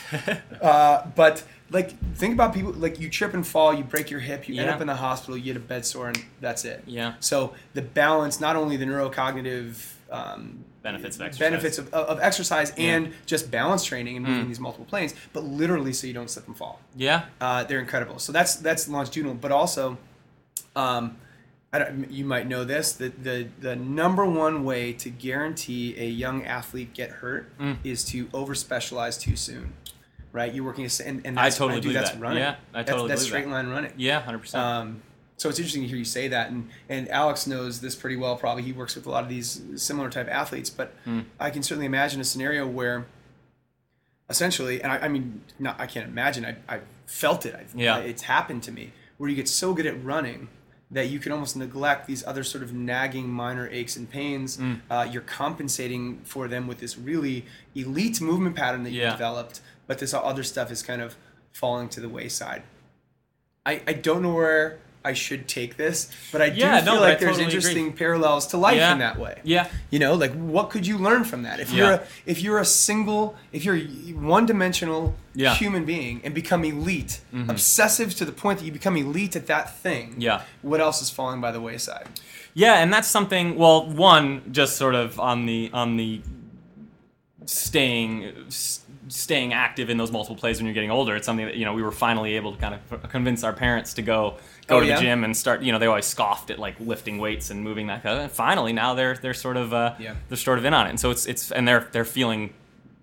uh, 0.61 1.07
but 1.15 1.45
like 1.71 1.99
think 2.15 2.35
about 2.35 2.55
people 2.55 2.73
like 2.73 3.01
you 3.01 3.09
trip 3.09 3.35
and 3.35 3.47
fall, 3.47 3.73
you 3.75 3.85
break 3.85 4.11
your 4.11 4.21
hip, 4.21 4.49
you 4.49 4.61
end 4.61 4.71
up 4.71 4.81
in 4.81 4.87
the 4.87 4.97
hospital, 4.97 5.37
you 5.37 5.45
get 5.45 5.57
a 5.57 5.61
bed 5.61 5.85
sore, 5.87 6.09
and 6.09 6.23
that's 6.41 6.65
it. 6.65 6.83
Yeah. 6.87 7.15
So 7.21 7.55
the 7.75 7.83
balance, 7.83 8.41
not 8.41 8.57
only 8.57 8.77
the 8.77 8.85
neurocognitive 8.85 9.93
um, 10.13 10.65
Benefits 10.83 11.15
of 11.17 11.23
exercise. 11.23 11.39
benefits 11.51 11.79
of, 11.79 11.95
of 11.95 12.19
exercise 12.21 12.73
Yeah. 12.77 12.97
and 12.97 13.13
just 13.25 13.51
balance 13.53 13.85
training 13.85 14.17
and 14.17 14.27
moving 14.27 14.45
Mm. 14.45 14.49
these 14.49 14.59
multiple 14.61 14.85
planes, 14.87 15.15
but 15.33 15.45
literally 15.45 15.93
so 15.93 16.07
you 16.09 16.13
don't 16.13 16.29
slip 16.29 16.49
and 16.49 16.57
fall. 16.57 16.81
Yeah. 16.97 17.27
Uh, 17.41 17.63
they're 17.65 17.79
incredible. 17.81 18.19
So 18.19 18.33
that's 18.33 18.57
that's 18.57 18.89
longitudinal, 18.89 19.35
but 19.37 19.53
also, 19.53 19.97
um, 20.75 21.17
I 21.73 21.79
don't, 21.79 22.11
you 22.11 22.25
might 22.25 22.47
know 22.49 22.65
this. 22.65 22.93
The, 22.93 23.09
the 23.11 23.49
the 23.61 23.77
number 23.77 24.27
one 24.27 24.65
way 24.65 24.93
to 24.95 25.09
guarantee 25.09 25.95
a 25.99 26.07
young 26.07 26.45
athlete 26.45 26.93
get 26.95 27.11
hurt 27.11 27.57
Mm. 27.59 27.77
is 27.85 28.05
to 28.07 28.29
over 28.35 28.55
specialize 28.55 29.17
too 29.17 29.37
soon, 29.37 29.73
right? 30.33 30.53
You're 30.53 30.65
working, 30.65 30.85
and, 31.07 31.23
and 31.25 31.39
I 31.39 31.45
that's, 31.45 31.57
totally 31.59 31.81
dude, 31.81 31.93
believe 31.93 31.95
that's 32.01 32.11
that. 32.11 32.21
running. 32.21 32.39
Yeah, 32.43 32.57
I 32.75 32.79
That's- 32.79 32.89
totally 32.89 33.09
that's, 33.09 33.21
believe 33.23 33.29
straight 33.31 33.45
that. 33.45 33.51
line 33.51 33.69
running. 33.69 33.93
Yeah. 33.97 34.21
Hundred 34.21 34.39
percent. 34.41 34.97
So 35.43 35.49
it's 35.49 35.59
interesting 35.59 35.83
to 35.83 35.89
hear 35.89 35.97
you 35.97 36.05
say 36.05 36.29
that, 36.29 36.51
and 36.53 36.71
and 36.89 37.09
Alex 37.09 37.49
knows 37.49 37.81
this 37.81 37.97
pretty 37.97 38.15
well. 38.15 38.37
Probably 38.37 38.63
he 38.63 38.73
works 38.73 38.95
with 38.95 39.07
a 39.07 39.11
lot 39.11 39.25
of 39.25 39.29
these 39.29 39.61
similar 39.75 40.09
type 40.09 40.29
athletes, 40.31 40.71
but 40.71 40.95
Mm. 41.05 41.25
I 41.41 41.51
can 41.51 41.65
certainly 41.65 41.87
imagine 41.87 42.21
a 42.21 42.25
scenario 42.25 42.65
where, 42.65 43.07
essentially, 44.31 44.81
and 44.81 44.93
I, 44.93 44.99
I 44.99 45.09
mean, 45.09 45.43
not 45.59 45.81
I 45.81 45.87
can't 45.87 46.07
imagine. 46.07 46.45
I 46.45 46.55
I 46.77 46.81
felt 47.07 47.45
it. 47.45 47.57
I, 47.57 47.65
Yeah. 47.75 47.99
it's 47.99 48.23
happened 48.23 48.63
to 48.65 48.71
me 48.73 48.93
where 49.19 49.29
you 49.29 49.35
get 49.35 49.49
so 49.49 49.75
good 49.75 49.85
at 49.85 50.03
running 50.05 50.47
that 50.93 51.09
you 51.09 51.19
can 51.19 51.33
almost 51.33 51.57
neglect 51.57 52.07
these 52.07 52.25
other 52.25 52.45
sort 52.45 52.63
of 52.63 52.73
nagging 52.73 53.29
minor 53.29 53.69
aches 53.73 53.97
and 53.97 54.09
pains. 54.09 54.59
Mm. 54.59 54.81
Uh, 54.91 55.09
you're 55.11 55.23
compensating 55.23 56.21
for 56.23 56.47
them 56.47 56.69
with 56.69 56.79
this 56.79 56.97
really 56.97 57.47
elite 57.75 58.21
movement 58.21 58.55
pattern 58.55 58.85
that 58.85 58.91
you've 58.91 59.03
Yeah. 59.03 59.11
developed, 59.11 59.61
but 59.89 59.99
this 59.99 60.15
other 60.15 60.45
stuff 60.45 60.71
is 60.71 60.83
kind 60.85 61.03
of 61.03 61.17
falling 61.53 61.89
to 61.89 62.01
the 62.01 62.09
wayside. 62.09 62.63
I, 63.67 63.83
I 63.89 63.95
don't 63.95 64.23
know 64.23 64.35
where 64.35 64.79
I 65.05 65.15
should 65.15 65.49
take 65.49 65.77
this, 65.77 66.09
but 66.31 66.41
I 66.41 66.49
do 66.51 66.61
feel 66.61 66.85
no, 66.85 67.01
like 67.01 67.17
I 67.17 67.21
there's 67.21 67.21
totally 67.21 67.43
agree. 67.45 67.55
interesting 67.55 67.93
parallels 67.93 68.47
to 68.49 68.57
life 68.57 68.77
Yeah. 68.77 68.93
in 68.93 68.99
that 69.01 69.19
way. 69.19 69.41
Yeah. 69.43 69.67
You 69.91 69.99
know, 69.99 70.15
like 70.15 70.33
what 70.35 70.71
could 70.71 70.87
you 70.87 70.97
learn 70.97 71.25
from 71.25 71.43
that? 71.43 71.59
If 71.59 71.73
you're 71.73 71.91
a, 71.93 72.03
if 72.25 72.41
you're 72.41 72.61
a 72.61 72.65
single, 72.65 73.35
if 73.53 73.65
you're 73.65 73.77
a 73.77 73.85
one-dimensional 74.13 75.15
Yeah. 75.35 75.51
Mm-hmm. 75.51 75.59
human 75.65 75.85
being 75.85 76.21
and 76.25 76.33
become 76.35 76.65
elite, 76.65 77.21
obsessive 77.49 78.15
to 78.17 78.25
the 78.25 78.33
point 78.33 78.61
that 78.61 78.65
you 78.65 78.73
become 78.73 78.97
elite 78.97 79.35
at 79.35 79.47
that 79.49 79.77
thing. 79.77 80.15
Yeah. 80.19 80.43
What 80.63 80.81
else 80.81 81.03
is 81.03 81.11
falling 81.11 81.41
by 81.41 81.51
the 81.53 81.61
wayside? 81.61 82.07
Yeah, 82.55 82.75
and 82.83 82.93
that's 82.93 83.09
something. 83.09 83.57
Well, 83.57 83.87
one 83.91 84.53
just 84.53 84.77
sort 84.77 84.95
of 84.95 85.19
on 85.19 85.47
the 85.47 85.71
on 85.73 85.97
the 85.97 86.21
staying 87.47 88.25
s- 88.47 88.82
staying 89.09 89.53
active 89.53 89.91
in 89.91 89.97
those 89.97 90.13
multiple 90.13 90.37
plays 90.37 90.59
when 90.59 90.67
you're 90.67 90.75
getting 90.75 90.91
older. 90.91 91.17
It's 91.17 91.27
something 91.27 91.47
that 91.47 91.57
you 91.57 91.65
know 91.65 91.75
we 91.75 91.83
were 91.83 91.91
finally 91.93 92.37
able 92.37 92.53
to 92.53 92.59
kind 92.59 92.75
of 92.75 93.09
convince 93.11 93.43
our 93.45 93.53
parents 93.53 93.95
to 93.95 94.03
go 94.03 94.37
go 94.67 94.77
Oh, 94.77 94.81
to 94.81 94.87
yeah? 94.87 94.97
the 94.97 95.03
gym 95.03 95.25
and 95.25 95.37
start. 95.37 95.63
You 95.63 95.73
know, 95.73 95.79
they 95.79 95.87
always 95.87 96.07
scoffed 96.07 96.51
at 96.51 96.59
like 96.59 96.77
lifting 96.79 97.19
weights 97.19 97.51
and 97.51 97.63
moving 97.65 97.89
that. 97.89 98.03
Kind 98.03 98.17
of, 98.19 98.23
and 98.25 98.33
finally, 98.33 98.73
now 98.73 98.95
they're 98.95 99.15
they're 99.17 99.35
sort 99.35 99.57
of 99.57 99.73
uh, 99.73 99.95
Yeah. 99.99 100.15
they're 100.29 100.37
sort 100.39 100.59
of 100.59 100.65
in 100.65 100.73
on 100.75 100.87
it. 100.87 100.91
And 100.91 101.01
so 101.01 101.11
it's 101.11 101.27
it's 101.27 101.51
and 101.53 101.67
they're 101.67 101.89
they're 101.93 102.05
feeling. 102.05 102.55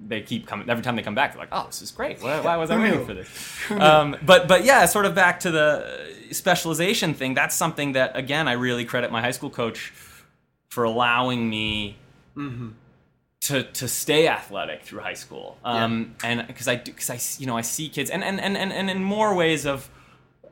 They 0.02 0.22
keep 0.22 0.48
coming 0.48 0.70
every 0.70 0.82
time 0.82 0.96
they 0.96 1.02
come 1.02 1.14
back. 1.16 1.34
They're 1.34 1.42
like, 1.42 1.50
"Oh, 1.52 1.66
this 1.66 1.82
is 1.82 1.92
great. 1.92 2.22
Why, 2.24 2.40
why 2.40 2.56
was 2.56 2.72
I 2.72 2.78
waiting 2.80 3.06
for 3.06 3.14
this?" 3.14 3.28
um, 3.72 4.16
but 4.26 4.48
but 4.48 4.64
yeah, 4.64 4.86
sort 4.86 5.06
of 5.06 5.14
back 5.14 5.42
to 5.42 5.52
the 5.52 6.14
specialization 6.32 7.14
thing. 7.14 7.34
That's 7.34 7.54
something 7.54 7.92
that 7.92 8.16
again 8.16 8.48
I 8.48 8.54
really 8.54 8.86
credit 8.86 9.12
my 9.12 9.20
high 9.20 9.32
school 9.32 9.50
coach 9.50 9.92
for 10.70 10.86
allowing 10.86 11.50
me 11.50 11.98
to 13.42 13.64
to 13.64 13.88
stay 13.88 14.28
athletic 14.28 14.84
through 14.84 15.00
high 15.02 15.14
school. 15.14 15.58
Um, 15.64 16.16
and 16.24 16.46
because 16.48 16.68
I 16.68 16.76
because 16.78 17.10
I 17.10 17.20
you 17.40 17.48
know 17.48 17.58
I 17.58 17.62
see 17.62 17.90
kids 17.90 18.10
and 18.10 18.24
and 18.24 18.40
and 18.40 18.58
and, 18.58 18.72
and 18.74 18.90
in 18.90 19.04
more 19.04 19.34
ways 19.36 19.66
of. 19.66 19.90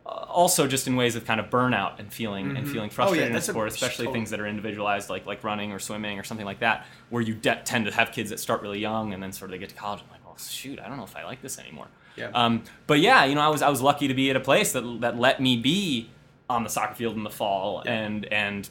Uh, 0.06 0.10
also, 0.30 0.68
just 0.68 0.88
in 0.88 0.96
ways 0.96 1.18
of 1.18 1.26
kind 1.26 1.38
of 1.38 1.50
burnout 1.50 2.00
and 2.00 2.14
feeling 2.14 2.56
and 2.56 2.66
feeling 2.70 2.90
frustrated 2.90 3.28
in 3.28 3.34
that's 3.34 3.50
a- 3.50 3.52
sport, 3.52 3.68
especially 3.68 4.06
totally. 4.06 4.14
things 4.20 4.30
that 4.30 4.40
are 4.40 4.48
individualized, 4.48 5.10
like 5.10 5.26
like 5.26 5.44
running 5.44 5.74
or 5.74 5.80
swimming 5.80 6.18
or 6.18 6.24
something 6.24 6.46
like 6.46 6.60
that, 6.60 6.86
where 7.10 7.22
you 7.22 7.34
de- 7.36 7.62
tend 7.66 7.86
to 7.88 7.92
have 7.92 8.14
kids 8.14 8.30
that 8.30 8.40
start 8.40 8.62
really 8.62 8.80
young 8.80 9.14
and 9.14 9.22
then 9.22 9.34
sort 9.34 9.50
of 9.50 9.52
they 9.52 9.58
get 9.58 9.68
to 9.68 9.76
college 9.76 10.00
and 10.00 10.10
like, 10.10 10.22
oh 10.26 10.34
shoot, 10.40 10.80
I 10.80 10.88
don't 10.88 10.96
know 10.96 11.04
if 11.04 11.18
I 11.18 11.26
like 11.26 11.42
this 11.42 11.60
anymore. 11.60 11.88
Yeah. 12.16 12.30
Um, 12.34 12.64
but 12.88 13.02
yeah, 13.02 13.26
you 13.26 13.36
know, 13.36 13.42
I 13.42 13.50
was 13.50 13.62
I 13.62 13.68
was 13.68 13.82
lucky 13.82 14.08
to 14.08 14.14
be 14.14 14.30
at 14.30 14.38
a 14.38 14.40
place 14.40 14.72
that 14.72 15.02
that 15.02 15.20
let 15.20 15.42
me 15.42 15.58
be 15.58 16.10
on 16.50 16.64
the 16.64 16.70
soccer 16.70 16.96
field 16.96 17.18
in 17.18 17.24
the 17.24 17.30
fall 17.30 17.82
Yeah. 17.84 17.92
and 17.92 18.26
and 18.32 18.70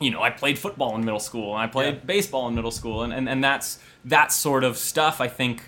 you 0.00 0.10
know, 0.10 0.22
I 0.22 0.30
played 0.30 0.58
football 0.58 0.94
in 0.96 1.04
middle 1.04 1.20
school 1.20 1.54
and 1.54 1.62
I 1.62 1.66
played 1.66 1.94
Yeah. 1.94 2.00
baseball 2.04 2.48
in 2.48 2.54
middle 2.54 2.70
school 2.72 3.02
and, 3.02 3.12
and, 3.12 3.28
and 3.28 3.42
that's 3.44 3.78
that 4.06 4.32
sort 4.32 4.64
of 4.64 4.76
stuff 4.76 5.20
I 5.20 5.28
think 5.28 5.62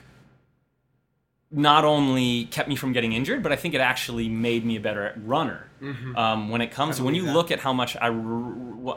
not 1.50 1.84
only 1.84 2.46
kept 2.46 2.68
me 2.68 2.74
from 2.74 2.92
getting 2.92 3.12
injured, 3.12 3.42
but 3.42 3.52
I 3.52 3.56
think 3.56 3.72
it 3.74 3.80
actually 3.80 4.28
made 4.28 4.64
me 4.64 4.76
a 4.76 4.80
better 4.80 5.14
runner. 5.24 5.62
Um, 6.16 6.48
when 6.48 6.60
it 6.62 6.70
comes 6.70 6.96
to 6.96 7.04
when 7.04 7.14
you 7.14 7.22
Mm-hmm. 7.22 7.28
that. 7.28 7.34
look 7.34 7.50
at 7.50 7.60
how 7.60 7.72
much 7.72 7.96
I 7.96 8.06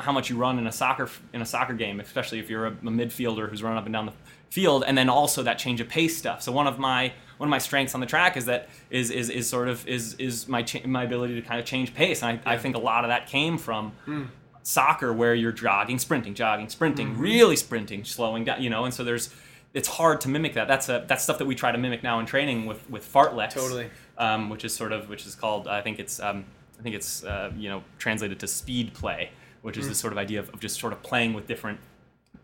how 0.02 0.12
much 0.14 0.30
you 0.30 0.38
run 0.38 0.58
in 0.58 0.66
a 0.66 0.72
soccer 0.72 1.10
in 1.34 1.42
a 1.42 1.46
soccer 1.46 1.74
game, 1.74 2.00
especially 2.00 2.40
if 2.40 2.50
you're 2.50 2.68
a, 2.68 2.72
a 2.72 2.74
midfielder 2.90 3.50
who's 3.50 3.62
running 3.62 3.78
up 3.78 3.86
and 3.86 3.92
down 3.94 4.06
the 4.06 4.14
field, 4.50 4.86
and 4.88 4.98
then 4.98 5.10
also 5.10 5.44
that 5.44 5.60
change 5.60 5.82
of 5.82 5.90
pace 5.90 6.18
stuff. 6.18 6.42
So 6.42 6.54
one 6.54 6.68
of 6.68 6.80
my 6.80 7.12
one 7.38 7.48
of 7.48 7.52
my 7.52 7.58
strengths 7.58 7.94
on 7.96 8.00
the 8.02 8.08
track 8.08 8.38
is 8.38 8.46
that 8.46 8.70
is 8.90 9.12
is, 9.12 9.30
is 9.30 9.48
sort 9.50 9.68
of 9.68 9.86
is 9.90 10.14
is 10.16 10.48
my 10.48 10.64
cha- 10.64 10.88
my 10.88 11.04
ability 11.04 11.36
to 11.36 11.42
kind 11.42 11.60
of 11.60 11.66
change 11.66 11.94
pace, 11.94 12.24
and 12.24 12.40
I, 12.46 12.54
I 12.54 12.58
think 12.58 12.76
a 12.78 12.80
lot 12.80 13.04
of 13.04 13.10
that 13.10 13.28
came 13.28 13.58
from 13.58 13.92
Hmm. 14.06 14.24
Soccer 14.64 15.12
where 15.14 15.34
you're 15.34 15.52
jogging, 15.52 16.00
sprinting, 16.00 16.34
jogging, 16.34 16.70
sprinting, 16.70 17.10
Mm-hmm. 17.14 17.22
really 17.22 17.56
sprinting, 17.56 18.04
slowing 18.04 18.44
down, 18.46 18.62
you 18.62 18.70
know, 18.70 18.86
and 18.86 18.94
so 18.94 19.04
there's 19.04 19.34
it's 19.74 19.88
hard 19.88 20.20
to 20.22 20.30
mimic 20.30 20.54
that. 20.56 20.68
That's 20.68 20.90
a 20.90 21.06
that's 21.08 21.24
stuff 21.24 21.38
that 21.38 21.46
we 21.46 21.56
try 21.56 21.72
to 21.72 21.78
mimic 21.78 22.02
now 22.04 22.20
in 22.20 22.26
training 22.26 22.66
with 22.66 22.90
with 22.90 23.12
fartleks. 23.12 23.54
Totally. 23.54 23.90
Um, 24.18 24.50
which 24.50 24.66
is 24.66 24.76
sort 24.76 24.92
of 24.92 25.08
which 25.10 25.26
is 25.26 25.36
called 25.36 25.68
I 25.68 25.82
think 25.82 26.00
it's 26.00 26.20
um, 26.20 26.46
I 26.80 26.82
think 26.84 26.96
it's 26.96 27.24
uh, 27.24 27.52
you 27.56 27.70
know 27.70 27.84
translated 28.00 28.40
to 28.40 28.48
speed 28.48 28.94
play, 28.94 29.32
which 29.62 29.76
Mm. 29.76 29.80
is 29.82 29.88
this 29.90 29.98
sort 30.00 30.12
of 30.14 30.18
idea 30.20 30.40
of, 30.40 30.50
of 30.50 30.60
just 30.60 30.80
sort 30.80 30.92
of 30.94 31.02
playing 31.04 31.34
with 31.34 31.48
different 31.48 31.80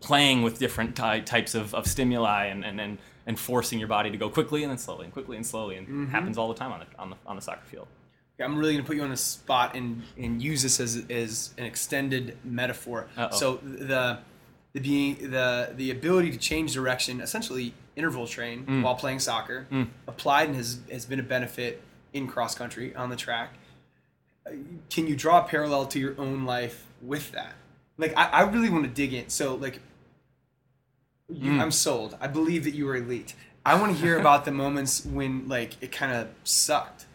playing 0.02 0.42
with 0.44 0.60
different 0.60 0.96
ty- 0.96 1.22
types 1.22 1.56
of, 1.56 1.74
of 1.74 1.88
stimuli 1.88 2.46
and, 2.46 2.64
and, 2.66 2.80
and, 2.82 2.98
and 3.26 3.40
forcing 3.40 3.80
your 3.80 3.88
body 3.88 4.12
to 4.12 4.18
go 4.18 4.30
quickly 4.30 4.62
and 4.64 4.70
then 4.70 4.78
slowly 4.78 5.06
and 5.06 5.14
quickly 5.14 5.36
and 5.36 5.46
slowly 5.46 5.78
and 5.78 5.88
Mm-hmm. 5.88 6.06
happens 6.08 6.38
all 6.38 6.48
the 6.50 6.54
time 6.54 6.72
on 6.72 6.80
the, 6.82 6.86
on 7.00 7.10
the 7.10 7.16
on 7.26 7.36
the 7.36 7.42
soccer 7.42 7.66
field. 7.66 7.88
I'm 8.40 8.58
really 8.58 8.74
gonna 8.74 8.86
put 8.86 8.96
you 8.98 9.04
on 9.04 9.10
the 9.12 9.18
spot 9.18 9.76
and 9.76 10.04
and 10.18 10.42
use 10.42 10.62
this 10.64 10.80
as 10.80 11.06
as 11.10 11.54
an 11.58 11.66
extended 11.66 12.38
metaphor. 12.44 13.08
Uh-oh. 13.18 13.36
So 13.36 13.56
the 13.64 14.20
the 14.74 14.82
being 14.82 15.32
the 15.32 15.74
the 15.76 15.92
ability 15.92 16.32
to 16.32 16.38
change 16.38 16.74
direction, 16.74 17.22
essentially 17.22 17.74
interval 17.96 18.28
train 18.28 18.66
Mm. 18.66 18.82
while 18.84 18.96
playing 18.96 19.20
soccer, 19.20 19.68
applied 20.08 20.48
and 20.50 20.58
has 20.58 20.80
has 20.92 21.06
been 21.06 21.20
a 21.20 21.24
benefit 21.24 21.82
in 22.12 22.28
cross 22.28 22.56
country 22.56 22.94
on 22.96 23.10
the 23.10 23.16
track. 23.16 23.54
Can 24.90 25.08
you 25.08 25.16
draw 25.16 25.44
a 25.44 25.48
parallel 25.48 25.86
to 25.88 26.00
your 26.00 26.20
own 26.20 26.46
life 26.46 26.86
with 27.02 27.32
that? 27.32 27.54
Like 27.98 28.14
I, 28.18 28.26
I 28.26 28.42
really 28.42 28.70
want 28.70 28.84
to 28.84 28.90
dig 28.90 29.14
in. 29.14 29.30
So 29.30 29.56
like 29.56 29.80
you, 31.30 31.52
Mm. 31.54 31.62
I'm 31.62 31.72
sold. 31.72 32.18
I 32.22 32.28
believe 32.28 32.64
that 32.66 32.76
you 32.76 32.86
were 32.86 32.98
elite. 32.98 33.34
I 33.66 33.80
want 33.80 33.96
to 33.96 33.98
hear 34.00 34.20
about 34.20 34.46
the 34.46 34.52
moments 34.52 35.04
when 35.06 35.48
like 35.48 35.82
it 35.82 35.92
kind 35.92 36.12
of 36.14 36.28
sucked. 36.44 37.06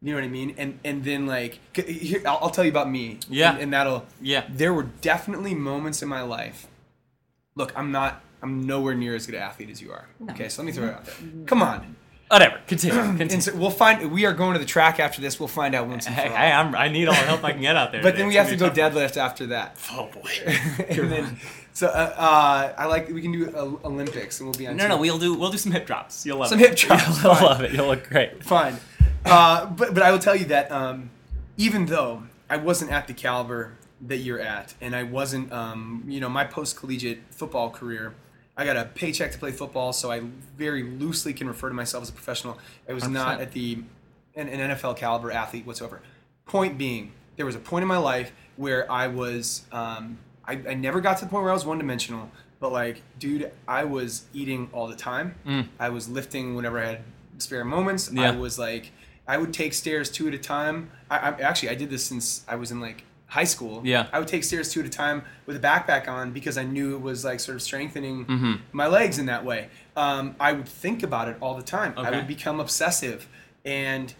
You 0.00 0.12
know 0.12 0.20
what 0.20 0.24
I 0.24 0.28
mean? 0.28 0.54
And 0.58 0.78
and 0.84 1.02
then 1.04 1.26
like 1.26 1.58
here, 1.76 2.22
I'll, 2.26 2.38
I'll 2.42 2.50
tell 2.50 2.64
you 2.64 2.70
about 2.70 2.88
me. 2.90 3.18
Yeah. 3.28 3.52
And, 3.52 3.62
and 3.62 3.72
that'll 3.72 4.06
Yeah. 4.20 4.44
There 4.48 4.72
were 4.72 4.84
definitely 5.00 5.54
moments 5.54 6.02
in 6.02 6.08
my 6.08 6.22
life. 6.22 6.66
Look, 7.56 7.72
I'm 7.76 7.90
not. 7.90 8.22
I'm 8.40 8.64
nowhere 8.66 8.94
near 8.94 9.16
as 9.16 9.26
good 9.26 9.34
an 9.34 9.42
athlete 9.42 9.70
as 9.70 9.82
you 9.82 9.90
are. 9.90 10.06
Okay, 10.30 10.48
so 10.48 10.62
let 10.62 10.66
me 10.66 10.72
throw 10.72 10.86
it 10.86 10.94
out 10.94 11.04
there. 11.06 11.14
Come 11.46 11.60
on. 11.62 11.96
Whatever. 12.30 12.60
Continue. 12.68 12.94
Continue. 12.96 13.24
And 13.34 13.42
so 13.42 13.56
we'll 13.56 13.70
find. 13.70 14.12
We 14.12 14.26
are 14.26 14.32
going 14.32 14.52
to 14.52 14.60
the 14.60 14.64
track 14.64 15.00
after 15.00 15.20
this. 15.20 15.40
We'll 15.40 15.48
find 15.48 15.74
out 15.74 15.88
once 15.88 16.06
and 16.06 16.14
for 16.14 16.20
hey, 16.22 16.28
all. 16.28 16.36
hey, 16.36 16.52
I'm, 16.52 16.74
I 16.76 16.86
need 16.88 17.08
all 17.08 17.14
the 17.14 17.20
help 17.22 17.42
I 17.42 17.50
can 17.52 17.62
get 17.62 17.74
out 17.74 17.90
there. 17.90 18.00
but 18.04 18.10
today. 18.12 18.18
then 18.18 18.28
we 18.28 18.38
It's 18.38 18.50
have 18.50 18.56
to 18.58 18.64
go 18.64 18.70
be 18.70 18.80
a 18.80 18.90
deadlift 18.90 19.16
after 19.16 19.46
that. 19.46 19.76
Oh 19.92 20.08
boy. 20.14 20.30
and 20.88 21.10
then, 21.10 21.40
so 21.72 21.88
uh, 21.88 21.90
uh, 22.16 22.74
I 22.78 22.84
like 22.86 23.08
we 23.08 23.22
can 23.22 23.32
do 23.32 23.50
uh, 23.56 23.86
Olympics 23.88 24.38
and 24.38 24.48
we'll 24.48 24.58
be 24.58 24.68
on. 24.68 24.76
No, 24.76 24.84
team. 24.84 24.88
no, 24.90 24.98
we'll 24.98 25.18
do 25.18 25.34
we'll 25.34 25.50
do 25.50 25.58
some 25.58 25.72
hip 25.72 25.86
drops. 25.86 26.24
You'll 26.24 26.38
love 26.38 26.46
it. 26.46 26.50
Some 26.50 26.60
it. 26.60 26.68
hip 26.68 26.76
drops, 26.78 27.22
You'll 27.24 27.34
fine. 27.34 27.42
love 27.44 27.60
it. 27.62 27.72
You'll 27.72 27.86
look 27.88 28.08
great. 28.08 28.44
fine. 28.44 28.76
Uh, 29.24 29.66
but 29.66 29.94
but 29.94 30.02
I 30.02 30.10
will 30.10 30.18
tell 30.18 30.36
you 30.36 30.46
that 30.46 30.70
um, 30.72 31.10
even 31.56 31.86
though 31.86 32.24
I 32.48 32.56
wasn't 32.56 32.90
at 32.92 33.06
the 33.06 33.14
caliber 33.14 33.74
that 34.00 34.18
you're 34.18 34.40
at, 34.40 34.74
and 34.80 34.94
I 34.94 35.02
wasn't, 35.02 35.52
um, 35.52 36.04
you 36.06 36.20
know, 36.20 36.28
my 36.28 36.44
post 36.44 36.76
collegiate 36.76 37.20
football 37.30 37.68
career, 37.70 38.14
I 38.56 38.64
got 38.64 38.76
a 38.76 38.84
paycheck 38.84 39.32
to 39.32 39.38
play 39.38 39.50
football, 39.52 39.92
so 39.92 40.10
I 40.10 40.20
very 40.56 40.82
loosely 40.84 41.32
can 41.32 41.48
refer 41.48 41.68
to 41.68 41.74
myself 41.74 42.02
as 42.02 42.08
a 42.10 42.12
professional. 42.12 42.58
I 42.88 42.92
was 42.92 43.08
not 43.08 43.38
100%. 43.38 43.42
at 43.42 43.52
the 43.52 43.78
an, 44.36 44.48
an 44.48 44.70
NFL 44.70 44.96
caliber 44.96 45.32
athlete 45.32 45.66
whatsoever. 45.66 46.00
Point 46.46 46.78
being, 46.78 47.12
there 47.36 47.44
was 47.44 47.56
a 47.56 47.58
point 47.58 47.82
in 47.82 47.88
my 47.88 47.98
life 47.98 48.32
where 48.56 48.90
I 48.90 49.08
was, 49.08 49.62
um, 49.72 50.18
I, 50.46 50.52
I 50.68 50.74
never 50.74 51.00
got 51.00 51.18
to 51.18 51.24
the 51.24 51.30
point 51.30 51.42
where 51.42 51.50
I 51.50 51.54
was 51.54 51.66
one 51.66 51.78
dimensional, 51.78 52.30
but 52.60 52.70
like, 52.72 53.02
dude, 53.18 53.50
I 53.66 53.84
was 53.84 54.26
eating 54.32 54.70
all 54.72 54.86
the 54.86 54.96
time. 54.96 55.34
I 55.78 55.88
was 55.90 56.08
lifting 56.08 56.54
whenever 56.54 56.78
I 56.80 56.86
had 56.86 57.00
spare 57.38 57.64
moments. 57.64 58.08
I 58.10 58.14
Mm. 58.14 58.38
Was 58.38 58.58
like, 58.58 58.92
I 59.28 59.36
would 59.38 59.52
take 59.52 59.74
stairs 59.74 60.10
two 60.10 60.26
at 60.26 60.34
a 60.34 60.38
time. 60.38 60.90
I, 61.10 61.18
I 61.18 61.28
actually 61.40 61.68
I 61.68 61.74
did 61.74 61.90
this 61.90 62.04
since 62.04 62.44
I 62.48 62.56
was 62.56 62.70
in 62.72 62.80
like 62.80 63.04
high 63.26 63.44
school. 63.44 63.82
Yeah. 63.84 64.06
I 64.10 64.18
would 64.18 64.26
take 64.28 64.42
stairs 64.42 64.72
two 64.72 64.80
at 64.80 64.86
a 64.86 64.90
time 64.90 65.22
with 65.44 65.54
a 65.54 65.60
backpack 65.60 66.08
on 66.08 66.32
because 66.32 66.56
I 66.56 66.64
knew 66.64 66.94
it 66.96 67.02
was 67.02 67.24
like 67.26 67.40
sort 67.40 67.56
of 67.56 67.62
strengthening 67.62 68.24
Mm-hmm. 68.24 68.52
my 68.72 68.86
legs 68.86 69.18
in 69.18 69.26
that 69.26 69.44
way. 69.44 69.68
Um, 69.96 70.34
I 70.40 70.52
would 70.52 70.66
think 70.68 71.02
about 71.02 71.28
it 71.28 71.36
all 71.40 71.54
the 71.54 71.62
time. 71.62 71.92
Okay. 71.98 72.08
I 72.08 72.10
would 72.10 72.26
become 72.26 72.58
obsessive, 72.58 73.28
and 73.66 74.14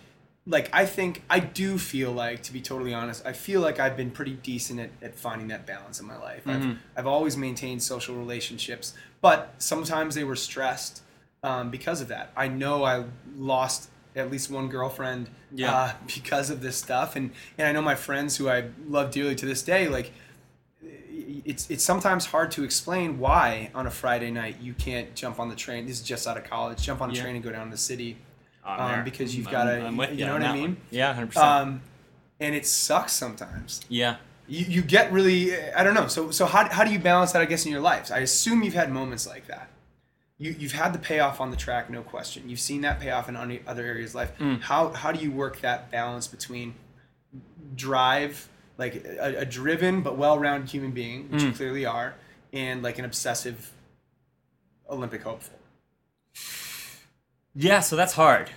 like 0.46 0.68
I 0.72 0.84
think 0.86 1.22
I 1.30 1.40
do 1.40 1.78
feel 1.78 2.10
like, 2.12 2.42
to 2.44 2.52
be 2.52 2.60
totally 2.60 2.92
honest, 2.92 3.24
I 3.24 3.32
feel 3.32 3.60
like 3.62 3.78
I've 3.80 3.96
been 3.96 4.10
pretty 4.10 4.34
decent 4.34 4.80
at, 4.80 4.90
at 5.02 5.14
finding 5.14 5.48
that 5.48 5.66
balance 5.66 6.00
in 6.00 6.06
my 6.06 6.18
life. 6.18 6.44
Mm-hmm. 6.44 6.70
I've 6.70 6.76
I've 6.96 7.06
always 7.06 7.36
maintained 7.36 7.82
social 7.82 8.14
relationships, 8.14 8.92
but 9.22 9.54
sometimes 9.58 10.14
they 10.14 10.24
were 10.24 10.36
stressed 10.36 11.02
um, 11.42 11.70
because 11.70 12.00
of 12.02 12.08
that. 12.08 12.30
I 12.36 12.48
know 12.48 12.84
I 12.84 13.04
lost 13.36 13.88
at 14.16 14.30
least 14.30 14.50
one 14.50 14.68
girlfriend 14.68 15.28
Yeah. 15.52 15.72
uh, 15.74 15.92
because 16.06 16.50
of 16.50 16.60
this 16.60 16.76
stuff, 16.76 17.16
and 17.16 17.30
and 17.56 17.66
I 17.68 17.72
know 17.72 17.82
my 17.82 17.94
friends 17.94 18.36
who 18.36 18.48
I 18.48 18.64
love 18.88 19.10
dearly 19.10 19.34
to 19.36 19.46
this 19.46 19.62
day, 19.62 19.88
like 19.88 20.12
it's 21.44 21.68
it's 21.70 21.84
sometimes 21.84 22.26
hard 22.26 22.50
to 22.52 22.64
explain 22.64 23.18
why 23.18 23.70
on 23.74 23.86
a 23.86 23.90
Friday 23.90 24.30
night 24.30 24.56
you 24.60 24.74
can't 24.74 25.14
jump 25.14 25.38
on 25.40 25.48
the 25.48 25.56
train. 25.56 25.86
This 25.86 26.00
is 26.00 26.06
just 26.06 26.26
out 26.26 26.36
of 26.36 26.44
college. 26.44 26.82
Jump 26.82 27.00
on 27.00 27.10
a 27.10 27.14
Yeah. 27.14 27.22
train 27.22 27.34
and 27.36 27.44
go 27.44 27.50
down 27.50 27.66
to 27.66 27.70
the 27.72 27.76
city, 27.78 28.16
um, 28.64 29.04
because 29.04 29.34
you've 29.36 29.50
got 29.50 29.64
to. 29.64 29.90
You 29.90 30.16
you 30.16 30.24
know 30.26 30.32
what 30.34 30.42
I 30.42 30.52
mean? 30.52 30.62
one. 30.62 30.76
Yeah, 30.90 31.12
hundred 31.14 31.28
percent. 31.28 31.46
Um, 31.46 31.82
and 32.40 32.54
it 32.54 32.66
sucks 32.66 33.12
sometimes. 33.12 33.80
Yeah. 33.88 34.16
You, 34.46 34.64
you 34.66 34.82
get 34.82 35.12
really 35.12 35.60
I 35.72 35.82
don't 35.84 35.94
know. 35.94 36.06
So 36.06 36.30
so 36.30 36.46
how, 36.46 36.68
how 36.70 36.84
do 36.84 36.90
you 36.90 36.98
balance 36.98 37.32
that? 37.32 37.42
I 37.42 37.44
guess 37.44 37.66
in 37.66 37.72
your 37.72 37.80
lives. 37.82 38.10
I 38.10 38.20
assume 38.20 38.62
you've 38.62 38.74
had 38.74 38.90
moments 38.90 39.26
like 39.26 39.46
that. 39.48 39.68
You 40.38 40.54
you've 40.58 40.72
had 40.72 40.92
the 40.92 40.98
payoff 41.00 41.40
on 41.40 41.50
the 41.50 41.56
track, 41.56 41.90
no 41.90 42.02
question. 42.02 42.48
You've 42.48 42.60
seen 42.60 42.82
that 42.82 43.00
payoff 43.00 43.28
in 43.28 43.36
other 43.36 43.82
areas 43.84 44.10
of 44.10 44.14
life. 44.16 44.38
Mm. 44.38 44.60
How 44.62 44.90
how 44.92 45.10
do 45.12 45.20
you 45.20 45.32
work 45.32 45.60
that 45.62 45.90
balance 45.90 46.28
between 46.28 46.74
drive, 47.74 48.48
like 48.76 49.04
a, 49.04 49.38
a 49.40 49.44
driven 49.44 50.02
but 50.02 50.16
well-rounded 50.16 50.70
human 50.70 50.92
being, 50.92 51.28
which 51.30 51.42
you 51.42 51.50
Mm. 51.50 51.56
clearly 51.56 51.84
are, 51.86 52.14
and 52.52 52.82
like 52.82 52.98
an 52.98 53.04
obsessive 53.04 53.72
Olympic 54.88 55.22
hopeful? 55.22 55.58
Yeah, 57.54 57.80
so 57.80 57.96
that's 57.96 58.12
hard. 58.12 58.50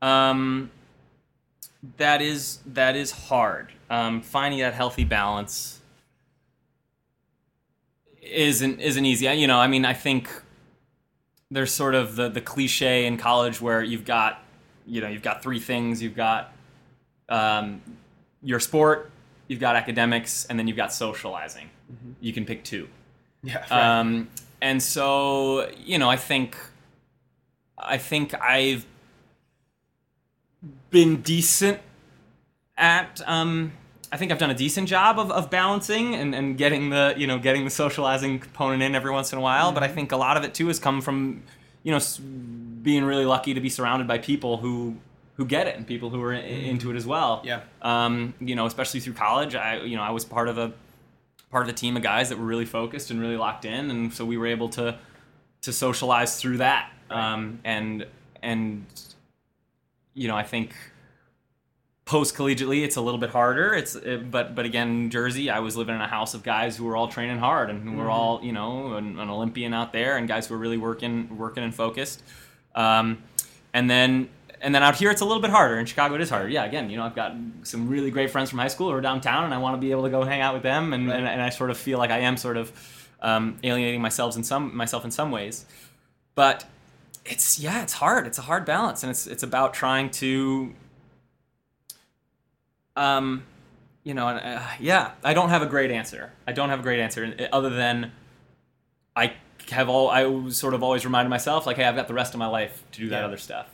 Um, 0.00 0.70
that 1.96 2.22
is 2.22 2.60
that 2.64 2.94
is 2.94 3.10
hard. 3.10 3.72
Um, 3.90 4.22
finding 4.22 4.60
that 4.60 4.74
healthy 4.74 5.04
balance 5.04 5.80
isn't 8.22 8.80
isn't 8.80 9.04
easy. 9.04 9.26
You 9.26 9.46
know, 9.48 9.58
I 9.58 9.66
mean, 9.66 9.84
I 9.84 9.94
think 9.94 10.30
there's 11.50 11.72
sort 11.72 11.94
of 11.94 12.16
the 12.16 12.28
the 12.28 12.40
cliche 12.40 13.06
in 13.06 13.16
college 13.16 13.60
where 13.60 13.82
you've 13.82 14.04
got 14.04 14.42
you 14.86 15.00
know 15.00 15.08
you've 15.08 15.22
got 15.22 15.42
three 15.42 15.60
things. 15.60 16.02
You've 16.02 16.16
got 16.16 16.52
um, 17.28 17.82
your 18.42 18.60
sport, 18.60 19.10
you've 19.48 19.60
got 19.60 19.76
academics, 19.76 20.46
and 20.46 20.58
then 20.58 20.68
you've 20.68 20.76
got 20.76 20.92
socializing. 20.92 21.70
Mm-hmm. 21.92 22.12
You 22.20 22.32
can 22.32 22.44
pick 22.44 22.64
two. 22.64 22.88
Yeah. 23.42 23.58
Right. 23.70 24.00
Um, 24.00 24.28
and 24.60 24.82
so, 24.82 25.70
you 25.84 25.98
know, 25.98 26.10
I 26.10 26.16
think, 26.16 26.56
I 27.78 27.96
think 27.98 28.34
I've 28.34 28.84
been 30.90 31.22
decent 31.22 31.80
at. 32.76 33.20
Um, 33.26 33.72
I 34.10 34.16
think 34.16 34.32
I've 34.32 34.38
done 34.38 34.50
a 34.50 34.54
decent 34.54 34.88
job 34.88 35.18
of, 35.18 35.30
of 35.30 35.50
balancing 35.50 36.14
and, 36.14 36.34
and 36.34 36.56
getting 36.56 36.90
the 36.90 37.14
you 37.16 37.26
know 37.26 37.38
getting 37.38 37.64
the 37.64 37.70
socializing 37.70 38.38
component 38.38 38.82
in 38.82 38.94
every 38.94 39.10
once 39.10 39.32
in 39.32 39.38
a 39.38 39.42
while. 39.42 39.72
But 39.72 39.82
I 39.82 39.88
think 39.88 40.12
a 40.12 40.16
lot 40.16 40.36
of 40.36 40.44
it 40.44 40.54
too 40.54 40.68
has 40.68 40.78
come 40.78 41.00
from 41.00 41.42
you 41.82 41.92
know 41.92 42.00
being 42.82 43.04
really 43.04 43.24
lucky 43.26 43.54
to 43.54 43.60
be 43.60 43.68
surrounded 43.68 44.06
by 44.08 44.18
people 44.18 44.56
who 44.58 44.96
who 45.36 45.44
get 45.44 45.66
it 45.68 45.76
and 45.76 45.86
people 45.86 46.10
who 46.10 46.20
are 46.22 46.34
i- 46.34 46.38
into 46.38 46.90
it 46.90 46.96
as 46.96 47.06
well. 47.06 47.42
Yeah. 47.44 47.60
Um, 47.82 48.34
you 48.40 48.54
know, 48.56 48.66
especially 48.66 49.00
through 49.00 49.12
college, 49.14 49.54
I 49.54 49.82
you 49.82 49.96
know 49.96 50.02
I 50.02 50.10
was 50.10 50.24
part 50.24 50.48
of 50.48 50.58
a 50.58 50.72
part 51.50 51.62
of 51.62 51.68
the 51.68 51.78
team 51.78 51.96
of 51.96 52.02
guys 52.02 52.28
that 52.30 52.38
were 52.38 52.44
really 52.44 52.66
focused 52.66 53.10
and 53.10 53.20
really 53.20 53.36
locked 53.36 53.64
in, 53.64 53.90
and 53.90 54.12
so 54.12 54.24
we 54.24 54.36
were 54.36 54.46
able 54.46 54.68
to 54.70 54.98
to 55.62 55.72
socialize 55.72 56.40
through 56.40 56.58
that. 56.58 56.90
Um, 57.10 57.60
and 57.64 58.06
and 58.42 58.84
you 60.14 60.28
know, 60.28 60.36
I 60.36 60.42
think 60.44 60.74
post 62.08 62.34
collegiately 62.34 62.84
it's 62.84 62.96
a 62.96 63.02
little 63.02 63.20
bit 63.20 63.28
harder. 63.28 63.74
It's 63.74 63.94
it, 63.94 64.30
but 64.30 64.54
but 64.54 64.64
again, 64.64 65.10
Jersey, 65.10 65.50
I 65.50 65.60
was 65.60 65.76
living 65.76 65.94
in 65.94 66.00
a 66.00 66.08
house 66.08 66.32
of 66.32 66.42
guys 66.42 66.74
who 66.74 66.84
were 66.84 66.96
all 66.96 67.08
training 67.08 67.38
hard 67.38 67.68
and 67.68 67.86
who 67.86 67.96
were 67.96 68.08
all 68.08 68.42
you 68.42 68.52
know 68.52 68.94
an, 68.94 69.18
an 69.18 69.28
Olympian 69.28 69.74
out 69.74 69.92
there 69.92 70.16
and 70.16 70.26
guys 70.26 70.46
who 70.46 70.54
were 70.54 70.60
really 70.60 70.78
working 70.78 71.36
working 71.36 71.62
and 71.62 71.74
focused. 71.74 72.22
Um, 72.74 73.22
and 73.74 73.90
then 73.90 74.30
and 74.62 74.74
then 74.74 74.82
out 74.82 74.96
here 74.96 75.10
it's 75.10 75.20
a 75.20 75.26
little 75.26 75.42
bit 75.42 75.50
harder. 75.50 75.78
In 75.78 75.84
Chicago 75.84 76.14
it 76.14 76.22
is 76.22 76.30
harder. 76.30 76.48
Yeah, 76.48 76.64
again, 76.64 76.88
you 76.88 76.96
know 76.96 77.04
I've 77.04 77.14
got 77.14 77.34
some 77.64 77.88
really 77.88 78.10
great 78.10 78.30
friends 78.30 78.48
from 78.48 78.58
high 78.58 78.68
school 78.68 78.88
who 78.88 78.96
are 78.96 79.02
downtown, 79.02 79.44
and 79.44 79.52
I 79.52 79.58
want 79.58 79.76
to 79.76 79.80
be 79.80 79.90
able 79.90 80.04
to 80.04 80.10
go 80.10 80.22
hang 80.22 80.40
out 80.40 80.54
with 80.54 80.62
them. 80.62 80.94
And, 80.94 81.12
and, 81.12 81.28
and 81.28 81.42
I 81.42 81.50
sort 81.50 81.68
of 81.68 81.76
feel 81.76 81.98
like 81.98 82.10
I 82.10 82.20
am 82.20 82.38
sort 82.38 82.56
of 82.56 82.72
um, 83.20 83.58
alienating 83.62 84.00
myself 84.00 84.34
in 84.34 84.44
some 84.44 84.74
myself 84.74 85.04
in 85.04 85.10
some 85.10 85.30
ways. 85.30 85.66
But 86.34 86.64
it's 87.26 87.58
yeah, 87.58 87.82
it's 87.82 87.92
hard. 87.92 88.26
It's 88.26 88.38
a 88.38 88.42
hard 88.42 88.64
balance, 88.64 89.02
and 89.02 89.10
it's 89.10 89.26
it's 89.26 89.42
about 89.42 89.74
trying 89.74 90.08
to 90.22 90.72
um, 92.98 93.44
you 94.04 94.14
know, 94.14 94.28
and, 94.28 94.38
uh, 94.58 94.62
yeah, 94.80 95.12
I 95.24 95.34
don't 95.34 95.48
have 95.50 95.62
a 95.62 95.66
great 95.66 95.90
answer. 95.90 96.32
I 96.46 96.52
don't 96.52 96.68
have 96.70 96.80
a 96.80 96.82
great 96.82 97.00
answer 97.00 97.34
uh, 97.38 97.44
other 97.54 97.70
than 97.70 98.12
I 99.14 99.34
have 99.70 99.88
all 99.88 100.08
I 100.10 100.48
sort 100.50 100.74
of 100.74 100.82
always 100.82 101.04
reminded 101.04 101.28
myself 101.30 101.66
like, 101.66 101.76
hey, 101.76 101.84
I've 101.84 101.96
got 101.96 102.08
the 102.08 102.14
rest 102.14 102.32
of 102.34 102.38
my 102.38 102.46
life 102.46 102.84
to 102.92 103.00
do 103.00 103.08
that 103.10 103.20
Yeah. 103.20 103.26
other 103.26 103.36
stuff. 103.36 103.66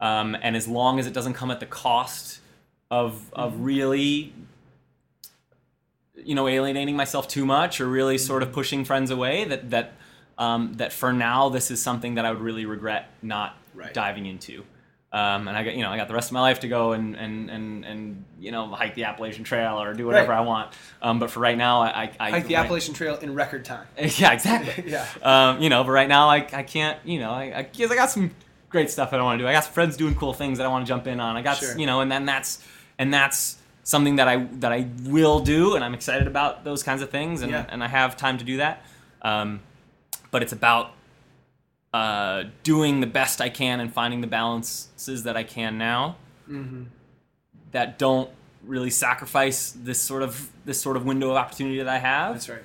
Um, 0.00 0.36
and 0.42 0.54
as 0.56 0.68
long 0.68 0.98
as 0.98 1.06
it 1.06 1.12
doesn't 1.12 1.34
come 1.34 1.50
at 1.50 1.60
the 1.60 1.66
cost 1.66 2.40
of 2.90 3.32
of 3.32 3.60
really 3.60 4.32
you 6.16 6.34
know 6.34 6.46
alienating 6.46 6.96
myself 6.96 7.26
too 7.26 7.44
much 7.46 7.80
or 7.80 7.86
really 7.88 8.18
sort 8.18 8.42
of 8.42 8.52
pushing 8.52 8.84
friends 8.84 9.10
away 9.10 9.44
that 9.44 9.70
that 9.70 9.94
um, 10.38 10.74
that 10.74 10.92
for 10.92 11.12
now 11.12 11.48
this 11.48 11.70
is 11.70 11.80
something 11.82 12.14
that 12.16 12.24
I 12.24 12.30
would 12.30 12.40
really 12.40 12.66
regret 12.66 13.08
not 13.22 13.56
Right. 13.74 13.92
diving 13.92 14.26
into. 14.26 14.64
Um, 15.14 15.46
and 15.46 15.56
I 15.56 15.62
got 15.62 15.76
you 15.76 15.82
know 15.82 15.90
I 15.90 15.96
got 15.96 16.08
the 16.08 16.14
rest 16.14 16.30
of 16.30 16.32
my 16.32 16.40
life 16.40 16.58
to 16.60 16.68
go 16.68 16.92
and 16.92 17.14
and 17.14 17.48
and, 17.48 17.84
and 17.84 18.24
you 18.40 18.50
know 18.50 18.66
hike 18.74 18.96
the 18.96 19.04
Appalachian 19.04 19.44
Trail 19.44 19.80
or 19.80 19.94
do 19.94 20.06
whatever 20.06 20.30
Right. 20.30 20.38
I 20.38 20.40
want. 20.40 20.72
Um, 21.00 21.20
but 21.20 21.30
for 21.30 21.38
right 21.38 21.56
now, 21.56 21.82
I, 21.82 21.88
I, 21.88 22.10
I 22.18 22.30
Hike 22.30 22.48
the 22.48 22.54
right- 22.56 22.64
Appalachian 22.64 22.94
Trail 22.94 23.14
in 23.16 23.32
record 23.34 23.64
time. 23.64 23.86
yeah, 23.98 24.32
exactly. 24.32 24.84
Yeah. 24.90 25.06
Um, 25.22 25.62
you 25.62 25.68
know, 25.68 25.84
but 25.84 25.92
right 25.92 26.08
now 26.08 26.28
I, 26.28 26.38
I 26.52 26.64
can't. 26.64 26.98
You 27.04 27.20
know, 27.20 27.30
I 27.30 27.58
I, 27.58 27.62
'cause 27.62 27.92
I 27.92 27.94
got 27.94 28.10
some 28.10 28.32
great 28.70 28.90
stuff 28.90 29.12
that 29.12 29.20
I 29.20 29.22
want 29.22 29.38
to 29.38 29.44
do. 29.44 29.48
I 29.48 29.52
got 29.52 29.62
some 29.64 29.72
friends 29.72 29.96
doing 29.96 30.16
cool 30.16 30.32
things 30.32 30.58
that 30.58 30.64
I 30.64 30.68
want 30.68 30.84
to 30.84 30.88
jump 30.88 31.06
in 31.06 31.20
on. 31.20 31.36
I 31.36 31.42
got 31.42 31.58
Sure. 31.58 31.78
you 31.78 31.86
know, 31.86 32.00
and 32.00 32.10
then 32.10 32.24
that's 32.26 32.64
and 32.98 33.14
that's 33.14 33.58
something 33.84 34.16
that 34.16 34.26
I 34.26 34.36
that 34.54 34.72
I 34.72 34.88
will 35.04 35.38
do, 35.38 35.76
and 35.76 35.84
I'm 35.84 35.94
excited 35.94 36.26
about 36.26 36.64
those 36.64 36.82
kinds 36.82 37.02
of 37.02 37.10
things, 37.10 37.42
and 37.42 37.52
Yeah. 37.52 37.66
and 37.68 37.84
I 37.84 37.86
have 37.88 38.16
time 38.16 38.36
to 38.38 38.44
do 38.44 38.56
that. 38.56 38.82
Um, 39.22 39.60
but 40.32 40.42
it's 40.42 40.52
about 40.52 40.90
uh, 41.94 42.42
doing 42.64 43.00
the 43.00 43.06
best 43.06 43.40
I 43.40 43.48
can 43.48 43.78
and 43.80 43.92
finding 43.92 44.20
the 44.20 44.26
balances 44.26 45.22
that 45.22 45.36
I 45.36 45.44
can 45.44 45.78
now 45.78 46.16
Mm-hmm. 46.50 46.82
that 47.70 47.98
don't 47.98 48.28
really 48.64 48.90
sacrifice 48.90 49.72
this 49.72 50.00
sort 50.00 50.22
of 50.22 50.50
this 50.66 50.78
sort 50.80 50.96
of 50.98 51.06
window 51.06 51.30
of 51.30 51.36
opportunity 51.36 51.78
that 51.78 51.88
I 51.88 51.98
have 51.98 52.34
That's 52.34 52.48
right. 52.50 52.62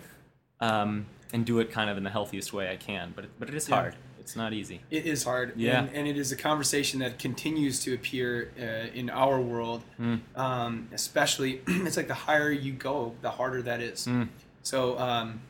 um, 0.60 1.06
and 1.32 1.46
do 1.46 1.60
it 1.60 1.72
kind 1.72 1.90
of 1.90 1.96
in 1.98 2.04
the 2.04 2.10
healthiest 2.10 2.52
way 2.54 2.70
I 2.72 2.76
can. 2.76 3.14
But 3.16 3.26
it, 3.26 3.32
but 3.40 3.48
it 3.50 3.56
is 3.56 3.70
Yeah. 3.70 3.76
hard. 3.76 3.96
It's 4.20 4.36
not 4.36 4.52
easy. 4.54 4.82
It 4.92 5.06
is 5.06 5.24
hard, 5.24 5.54
Yeah. 5.56 5.80
and, 5.80 5.90
and 5.96 6.08
it 6.08 6.18
is 6.18 6.32
a 6.32 6.36
conversation 6.36 7.00
that 7.00 7.18
continues 7.20 7.80
to 7.86 7.94
appear 7.94 8.52
uh, 8.60 8.94
in 8.94 9.10
our 9.10 9.40
world. 9.42 9.82
Mm. 10.00 10.20
Um, 10.36 10.90
especially, 10.94 11.62
it's 11.68 11.98
like 11.98 12.08
the 12.10 12.14
higher 12.28 12.52
you 12.52 12.74
go, 12.74 13.16
the 13.22 13.32
harder 13.32 13.62
that 13.64 13.80
is. 13.82 14.06
Mm. 14.08 14.28
So, 14.62 15.00
um, 15.00 15.42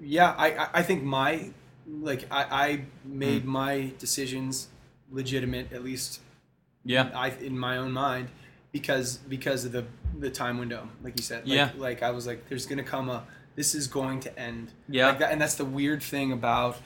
yeah, 0.00 0.34
I, 0.36 0.46
I- 0.64 0.68
I 0.74 0.82
think 0.82 1.02
my 1.04 1.50
like 1.86 2.26
I, 2.30 2.42
I 2.50 2.84
made 3.04 3.42
Mm. 3.44 3.46
my 3.46 3.92
decisions 3.98 4.68
legitimate, 5.10 5.72
at 5.72 5.82
least 5.84 6.20
Yeah. 6.84 7.10
I 7.14 7.30
in 7.30 7.58
my 7.58 7.76
own 7.76 7.92
mind, 7.92 8.28
because 8.72 9.16
because 9.18 9.64
of 9.64 9.72
the 9.72 9.84
the 10.18 10.30
time 10.30 10.58
window, 10.58 10.88
like 11.02 11.14
you 11.18 11.22
said. 11.22 11.46
Like, 11.48 11.56
Yeah. 11.56 11.70
Like 11.76 12.02
I 12.02 12.10
was 12.10 12.26
like, 12.26 12.48
there's 12.48 12.66
gonna 12.66 12.82
come 12.84 13.08
a, 13.08 13.24
this 13.56 13.74
is 13.74 13.86
going 13.86 14.20
to 14.20 14.38
end. 14.38 14.72
Yeah. 14.88 15.08
Like 15.08 15.18
that, 15.20 15.32
and 15.32 15.40
that's 15.40 15.54
the 15.56 15.64
weird 15.64 16.02
thing 16.02 16.32
about, 16.32 16.76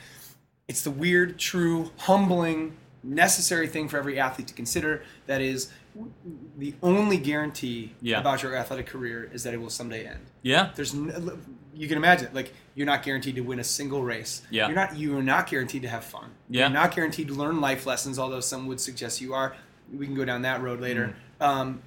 it's 0.69 0.83
the 0.83 0.91
weird, 0.91 1.39
true, 1.39 1.91
humbling, 1.99 2.77
necessary 3.03 3.67
thing 3.69 3.89
for 3.89 3.99
every 3.99 4.19
athlete 4.19 4.49
to 4.49 4.55
consider. 4.55 5.03
That 5.27 5.41
is, 5.41 5.71
the 6.59 6.75
only 6.83 7.17
guarantee 7.19 7.95
Yeah. 8.01 8.21
about 8.21 8.43
your 8.43 8.55
athletic 8.57 8.87
career 8.87 9.31
is 9.33 9.43
that 9.45 9.55
it 9.55 9.59
will 9.61 9.71
someday 9.71 10.07
end. 10.07 10.27
Yeah. 10.43 10.71
There's, 10.75 10.95
n- 10.95 11.41
you 11.75 11.89
can 11.89 11.97
imagine, 11.97 12.29
like 12.33 12.53
you're 12.77 12.87
not 12.87 13.03
guaranteed 13.03 13.35
to 13.37 13.41
win 13.41 13.59
a 13.59 13.65
single 13.65 14.05
race. 14.05 14.43
Yeah. 14.51 14.67
You're 14.69 14.77
not. 14.77 14.97
You 14.97 15.19
are 15.19 15.23
not 15.23 15.49
guaranteed 15.51 15.83
to 15.83 15.89
have 15.89 16.05
fun. 16.05 16.31
Yeah. 16.49 16.67
You're 16.69 16.75
not 16.75 16.95
guaranteed 16.95 17.27
to 17.29 17.35
learn 17.35 17.61
life 17.61 17.87
lessons, 17.87 18.19
although 18.19 18.39
some 18.41 18.69
would 18.69 18.81
suggest 18.81 19.21
you 19.21 19.35
are. 19.35 19.57
We 19.93 20.07
can 20.07 20.15
go 20.15 20.25
down 20.25 20.43
that 20.43 20.61
road 20.63 20.81
later. 20.81 21.17
Mm. 21.41 21.45
Um, 21.47 21.83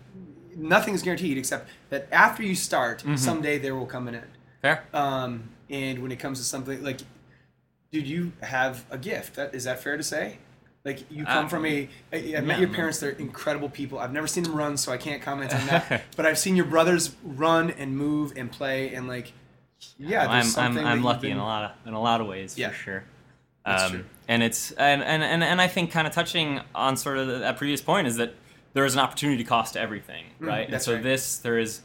nothing 0.56 0.94
is 0.96 1.02
guaranteed 1.04 1.38
except 1.38 1.70
that 1.90 2.08
after 2.12 2.44
you 2.44 2.56
start, 2.56 3.00
Mm-hmm. 3.00 3.16
someday 3.16 3.58
there 3.60 3.76
will 3.76 3.86
come 3.86 4.08
an 4.10 4.16
end. 4.16 4.32
Fair. 4.62 4.84
Um, 4.94 5.50
and 5.70 6.00
when 6.02 6.12
it 6.12 6.18
comes 6.20 6.40
to 6.40 6.44
something 6.46 6.84
like, 6.84 7.00
dude, 7.92 8.08
you 8.08 8.32
have 8.42 8.86
a 8.90 8.98
gift. 8.98 9.36
That 9.36 9.54
is 9.54 9.64
that 9.66 9.82
fair 9.84 9.96
to 9.96 10.04
say? 10.04 10.40
Like 10.86 11.12
you 11.12 11.24
come 11.26 11.46
Uh, 11.46 11.50
from 11.50 11.66
a. 11.66 11.88
I, 12.12 12.16
I 12.16 12.20
yeah, 12.20 12.42
met 12.42 12.60
your 12.60 12.70
parents. 12.70 13.00
They're 13.00 13.12
incredible 13.12 13.70
people. 13.70 14.00
I've 14.00 14.14
never 14.14 14.28
seen 14.28 14.44
them 14.44 14.56
run, 14.56 14.76
so 14.78 14.92
I 14.92 14.98
can't 14.98 15.22
comment 15.22 15.54
on 15.54 15.68
that. 15.68 16.04
but 16.16 16.26
I've 16.26 16.40
seen 16.40 16.56
your 16.56 16.66
brothers 16.66 17.16
run 17.24 17.70
and 17.70 17.96
move 17.98 18.34
and 18.36 18.52
play 18.52 18.94
and 18.96 19.08
like, 19.08 19.34
yeah, 19.98 20.28
I'm 20.28 20.46
I'm, 20.58 20.78
I'm 20.78 21.04
lucky 21.04 21.24
been- 21.24 21.32
in 21.34 21.38
a 21.38 21.44
lot 21.46 21.64
of 21.64 21.88
in 21.88 21.94
a 21.94 22.02
lot 22.02 22.22
of 22.22 22.28
ways 22.28 22.58
Yeah. 22.58 22.70
for 22.70 22.76
sure. 22.76 23.04
Um. 23.66 24.06
And 24.28 24.44
it's 24.44 24.72
and, 24.72 25.02
and, 25.04 25.24
and, 25.24 25.44
and 25.44 25.60
I 25.60 25.68
think 25.68 25.92
kind 25.92 26.06
of 26.08 26.14
touching 26.14 26.62
on 26.76 26.96
sort 26.98 27.18
of 27.18 27.28
that 27.40 27.58
previous 27.58 27.82
point 27.82 28.08
is 28.08 28.18
that 28.18 28.34
there 28.74 28.86
is 28.86 28.94
an 28.94 29.00
opportunity 29.00 29.44
cost 29.44 29.74
to 29.74 29.80
everything, 29.82 30.26
right? 30.40 30.60
and 30.60 30.68
Mm, 30.68 30.72
that's 30.72 30.86
so 30.86 30.94
right. 30.94 31.04
this 31.04 31.38
there 31.40 31.58
is 31.58 31.82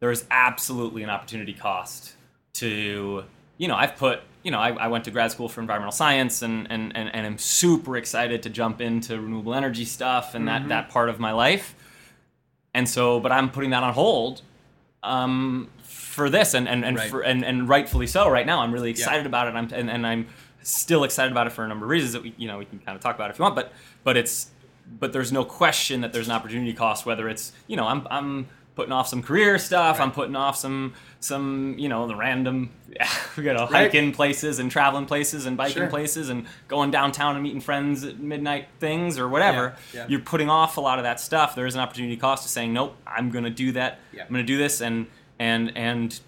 there 0.00 0.10
is 0.10 0.24
absolutely 0.30 1.02
an 1.02 1.10
opportunity 1.10 1.52
cost 1.52 2.14
to 2.54 3.24
you 3.58 3.68
know 3.68 3.76
I've 3.76 3.96
put 3.96 4.20
you 4.42 4.50
know 4.50 4.58
I, 4.58 4.70
I 4.72 4.88
went 4.88 5.04
to 5.04 5.10
grad 5.10 5.30
school 5.30 5.48
for 5.48 5.60
environmental 5.60 5.92
science 5.92 6.42
and 6.42 6.66
and, 6.70 6.96
and, 6.96 7.14
and 7.14 7.26
I'm 7.26 7.38
super 7.38 7.96
excited 7.96 8.42
to 8.44 8.50
jump 8.50 8.80
into 8.80 9.20
renewable 9.20 9.54
energy 9.54 9.84
stuff 9.84 10.34
and 10.34 10.48
Mm-hmm. 10.48 10.68
that 10.68 10.86
that 10.86 10.90
part 10.92 11.08
of 11.08 11.20
my 11.20 11.32
life. 11.32 11.74
And 12.74 12.88
so, 12.88 13.20
but 13.20 13.32
I'm 13.32 13.50
putting 13.50 13.70
that 13.70 13.82
on 13.82 13.92
hold 13.92 14.40
um, 15.02 15.68
for 15.82 16.30
this, 16.30 16.54
and 16.54 16.68
and 16.68 16.84
and, 16.84 16.96
Right. 16.96 17.10
for, 17.10 17.20
and 17.22 17.44
and 17.44 17.68
rightfully 17.68 18.06
so. 18.06 18.28
Right 18.28 18.46
now, 18.46 18.60
I'm 18.60 18.72
really 18.72 18.90
excited 18.90 19.26
about 19.26 19.48
it. 19.48 19.54
I'm 19.54 19.68
and, 19.72 19.90
and 19.90 20.06
I'm 20.06 20.28
still 20.62 21.02
excited 21.04 21.32
about 21.32 21.46
it 21.46 21.50
for 21.50 21.64
a 21.64 21.68
number 21.68 21.84
of 21.86 21.90
reasons 21.90 22.12
that 22.12 22.22
we 22.22 22.34
you 22.36 22.46
know 22.48 22.58
we 22.58 22.64
can 22.64 22.78
kind 22.78 22.94
of 22.96 23.02
talk 23.02 23.14
about 23.14 23.30
if 23.30 23.38
you 23.38 23.42
want. 23.42 23.54
But 23.56 23.72
but 24.04 24.16
it's 24.16 24.50
but 25.00 25.12
there's 25.12 25.32
no 25.32 25.44
question 25.44 26.02
that 26.02 26.12
there's 26.12 26.26
an 26.28 26.32
opportunity 26.34 26.72
cost. 26.72 27.06
Whether 27.06 27.28
it's 27.28 27.52
you 27.66 27.76
know 27.76 27.86
I'm 27.86 28.06
I'm 28.10 28.48
putting 28.74 28.92
off 28.92 29.06
some 29.08 29.22
career 29.22 29.58
stuff. 29.58 30.00
I'm 30.00 30.12
putting 30.12 30.36
off 30.36 30.56
some 30.56 30.94
some 31.20 31.76
you 31.78 31.88
know 31.88 32.06
the 32.08 32.16
random 32.16 32.70
you 33.36 33.42
know 33.44 33.66
Right. 33.66 33.70
hiking 33.92 34.12
places 34.12 34.58
and 34.58 34.70
traveling 34.70 35.06
places 35.06 35.46
and 35.46 35.56
biking 35.56 35.74
Sure. 35.82 35.86
places 35.88 36.28
and 36.30 36.46
going 36.68 36.90
downtown 36.90 37.34
and 37.36 37.42
meeting 37.42 37.60
friends 37.60 38.02
at 38.04 38.18
midnight 38.18 38.68
things 38.80 39.18
or 39.18 39.28
whatever. 39.28 39.76
Yeah, 39.92 40.00
yeah. 40.00 40.06
You're 40.08 40.20
putting 40.20 40.48
off 40.50 40.76
a 40.76 40.80
lot 40.80 40.98
of 40.98 41.04
that 41.04 41.20
stuff. 41.20 41.54
There 41.54 41.66
is 41.66 41.74
an 41.74 41.80
opportunity 41.80 42.16
cost 42.16 42.42
to 42.44 42.48
saying 42.48 42.72
nope. 42.72 42.96
I'm 43.06 43.30
going 43.30 43.44
to 43.44 43.50
do 43.50 43.72
that. 43.72 44.00
Yeah. 44.12 44.22
I'm 44.22 44.28
going 44.32 44.44
to 44.44 44.52
do 44.52 44.58
this 44.58 44.80
and 44.80 45.06
and 45.38 45.76
and 45.76 46.18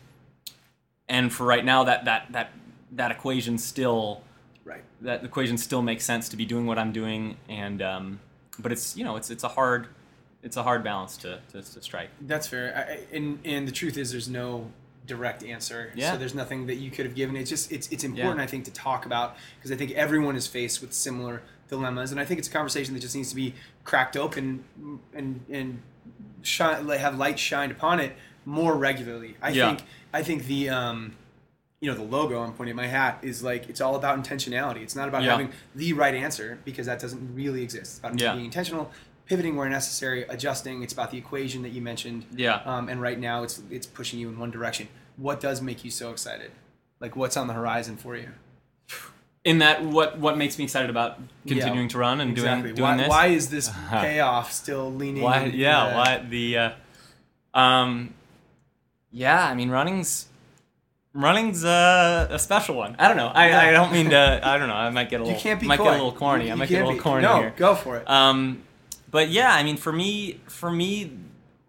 and 1.09 1.33
for 1.33 1.45
right 1.45 1.65
now 1.65 1.85
that 1.85 2.05
that 2.05 2.27
that 2.33 2.51
that 2.93 3.11
equation 3.11 3.59
still 3.59 4.23
Right. 4.65 4.83
that 5.03 5.23
equation 5.25 5.59
still 5.59 5.83
makes 5.83 6.05
sense 6.05 6.29
to 6.31 6.37
be 6.37 6.45
doing 6.47 6.67
what 6.67 6.79
I'm 6.79 6.91
doing 6.93 7.37
and 7.49 7.83
um 7.83 8.21
but 8.59 8.73
it's 8.73 8.97
you 8.97 9.05
know 9.05 9.17
it's 9.17 9.31
it's 9.31 9.45
a 9.45 9.49
hard 9.49 9.89
it's 10.45 10.57
a 10.57 10.63
hard 10.63 10.85
balance 10.85 11.17
to, 11.19 11.41
to, 11.53 11.63
to 11.63 11.83
strike. 11.83 12.11
That's 12.21 12.47
fair. 12.47 12.87
I, 13.13 13.17
and 13.17 13.39
and 13.45 13.67
the 13.67 13.73
truth 13.73 13.97
is, 13.97 14.13
there's 14.13 14.29
no 14.29 14.71
direct 15.07 15.43
answer. 15.45 15.93
Yeah. 15.97 16.13
So 16.13 16.19
there's 16.19 16.35
nothing 16.35 16.67
that 16.67 16.77
you 16.77 16.91
could 16.91 17.05
have 17.07 17.15
given. 17.15 17.35
It's 17.37 17.51
just 17.51 17.73
it's 17.73 17.89
it's 17.91 18.05
important, 18.05 18.39
Yeah. 18.39 18.45
I 18.45 18.47
think, 18.47 18.65
to 18.67 18.71
talk 18.73 19.07
about 19.07 19.37
because 19.59 19.73
I 19.73 19.77
think 19.77 19.91
everyone 19.93 20.37
is 20.37 20.47
faced 20.47 20.81
with 20.81 20.93
similar 20.93 21.43
dilemmas, 21.69 22.11
and 22.13 22.21
I 22.21 22.25
think 22.25 22.39
it's 22.39 22.49
a 22.49 22.53
conversation 22.53 22.95
that 22.95 23.01
just 23.01 23.17
needs 23.17 23.31
to 23.31 23.37
be 23.37 23.55
cracked 23.85 24.17
open 24.17 24.65
and 25.15 25.45
and 25.51 25.83
shine 26.43 26.87
have 26.89 27.19
light 27.19 27.39
shined 27.39 27.73
upon 27.73 28.01
it 28.01 28.15
more 28.45 28.77
regularly. 28.77 29.37
I 29.43 29.51
Yeah. 29.51 29.69
think 29.69 29.89
I 30.13 30.23
think 30.23 30.45
the 30.47 30.69
um 30.69 31.17
you 31.81 31.91
know 31.91 31.97
the 31.97 32.03
logo 32.05 32.41
I'm 32.43 32.53
pointing 32.55 32.71
at 32.73 32.77
my 32.77 32.87
hat 32.87 33.19
is 33.23 33.43
like 33.43 33.69
it's 33.69 33.81
all 33.81 33.97
about 33.97 34.23
intentionality. 34.23 34.83
It's 34.83 34.97
not 34.97 35.09
about 35.09 35.23
Yeah. 35.23 35.33
having 35.33 35.51
the 35.75 35.93
right 35.95 36.15
answer 36.15 36.59
because 36.65 36.87
that 36.87 36.99
doesn't 36.99 37.35
really 37.35 37.63
exist. 37.63 37.83
It's 37.93 37.99
about 37.99 38.19
Yeah. 38.21 38.33
being 38.35 38.47
intentional, 38.47 38.91
pivoting 39.27 39.57
where 39.57 39.69
necessary, 39.69 40.23
adjusting. 40.25 40.83
It's 40.83 40.93
about 40.93 41.11
the 41.11 41.19
equation 41.19 41.63
that 41.63 41.71
you 41.71 41.81
mentioned. 41.83 42.27
Yeah. 42.35 42.61
Um, 42.65 42.89
and 42.89 43.01
right 43.01 43.19
now 43.19 43.43
it's 43.43 43.63
it's 43.71 43.87
pushing 43.87 44.19
you 44.19 44.29
in 44.29 44.39
one 44.39 44.51
direction. 44.51 44.89
What 45.17 45.41
does 45.41 45.61
make 45.63 45.85
you 45.85 45.91
so 45.91 46.11
excited? 46.11 46.51
Like 47.01 47.17
what's 47.17 47.37
on 47.37 47.47
the 47.47 47.55
horizon 47.55 47.97
for 47.97 48.17
you? 48.17 48.31
In 49.45 49.59
that, 49.59 49.85
what 49.85 50.19
what 50.19 50.39
makes 50.39 50.57
me 50.57 50.65
excited 50.65 50.89
about 50.89 51.19
continuing 51.47 51.83
Yeah, 51.83 51.89
to 51.89 51.99
run 51.99 52.21
and 52.21 52.31
exactly. 52.31 52.73
doing 52.73 52.77
doing 52.77 52.89
why, 52.89 52.97
this? 52.97 53.09
why 53.09 53.27
is 53.27 53.51
this 53.51 53.71
payoff 53.91 54.53
still 54.53 54.91
leaning? 54.93 55.23
Why? 55.23 55.45
Yeah. 55.45 55.89
the- 55.91 55.95
Why 55.95 56.19
the? 56.27 56.59
Uh, 56.59 57.59
um, 57.59 58.15
yeah. 59.13 59.47
I 59.47 59.55
mean, 59.55 59.69
running's 59.71 60.29
running's 61.13 61.63
uh, 61.65 62.27
a 62.31 62.39
special 62.39 62.75
one. 62.77 62.97
I 62.99 63.07
don't 63.09 63.17
know. 63.19 63.29
I, 63.29 63.69
I 63.69 63.71
don't 63.73 63.93
mean 63.93 64.11
to. 64.11 64.41
I 64.43 64.57
don't 64.59 64.69
know. 64.69 64.75
I 64.75 64.89
might 64.91 65.11
get 65.11 65.21
a 65.21 65.25
little. 65.25 65.37
You 65.37 65.43
can't 65.43 65.61
be 65.61 65.67
might 65.67 65.77
coy. 65.79 65.85
get 65.85 65.91
a 65.93 65.97
little 66.05 66.13
corny. 66.13 66.47
You- 66.47 66.53
I 66.53 66.55
might 66.55 66.69
get 66.71 66.81
a 66.83 66.85
little 66.87 66.99
be- 66.99 67.03
corny 67.03 67.23
no, 67.25 67.41
here. 67.41 67.55
go 67.57 67.75
for 67.75 67.99
it. 67.99 68.09
Um, 68.09 68.63
but 69.15 69.29
yeah, 69.29 69.55
I 69.55 69.63
mean, 69.63 69.77
for 69.77 69.93
me, 69.93 70.41
for 70.49 70.73
me, 70.73 71.17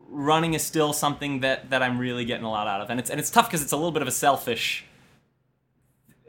running 0.10 0.56
is 0.56 0.64
still 0.64 0.94
something 0.94 1.42
that 1.42 1.70
that 1.70 1.84
I'm 1.84 2.00
really 2.00 2.26
getting 2.26 2.44
a 2.44 2.50
lot 2.50 2.68
out 2.68 2.82
of, 2.82 2.90
and 2.90 3.00
it's 3.00 3.12
and 3.12 3.20
it's 3.20 3.30
tough 3.30 3.48
because 3.48 3.62
it's 3.62 3.72
a 3.72 3.76
little 3.76 3.92
bit 3.92 4.02
of 4.02 4.08
a 4.08 4.12
selfish. 4.12 4.84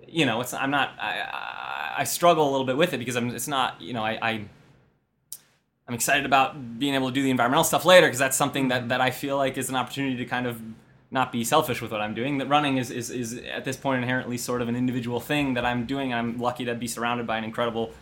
You 0.07 0.27
know, 0.27 0.43
it's 0.43 0.53
I'm 0.53 0.71
not 0.71 0.91
I 1.01 1.21
I, 1.23 1.95
I 2.01 2.05
struggle 2.05 2.47
a 2.47 2.51
little 2.51 2.67
bit 2.67 2.77
with 2.77 2.93
it 2.93 2.99
because 2.99 3.17
I'm 3.17 3.35
it's 3.35 3.49
not 3.49 3.81
you 3.81 3.95
know 3.95 4.05
I. 4.05 4.19
I 4.21 4.45
I'm 5.89 5.95
excited 5.95 6.27
about 6.27 6.81
being 6.81 6.95
able 6.95 7.07
to 7.07 7.15
do 7.15 7.23
the 7.23 7.31
environmental 7.31 7.63
stuff 7.63 7.85
later 7.85 8.09
because 8.09 8.19
that's 8.19 8.37
something 8.37 8.67
that, 8.69 8.81
mm-hmm. 8.81 8.89
that 8.89 9.01
I 9.01 9.13
feel 9.13 9.37
like 9.37 9.57
is 9.57 9.69
an 9.69 9.77
opportunity 9.77 10.17
to 10.17 10.25
kind 10.25 10.45
of 10.45 10.61
not 11.13 11.31
be 11.31 11.45
selfish 11.45 11.81
with 11.81 11.93
what 11.93 12.01
I'm 12.01 12.13
doing. 12.13 12.39
That 12.39 12.49
running 12.49 12.77
is, 12.77 12.91
is, 12.91 13.09
is 13.09 13.35
at 13.35 13.65
this 13.65 13.77
point 13.77 14.03
inherently 14.03 14.37
sort 14.37 14.63
of 14.63 14.69
an 14.69 14.75
individual 14.75 15.21
thing 15.21 15.55
that 15.55 15.65
I'm 15.65 15.87
doing. 15.87 16.13
I'm 16.13 16.39
lucky 16.39 16.65
to 16.65 16.75
be 16.75 16.89
surrounded 16.89 17.25
by 17.25 17.39
an 17.39 17.45
incredible 17.45 17.93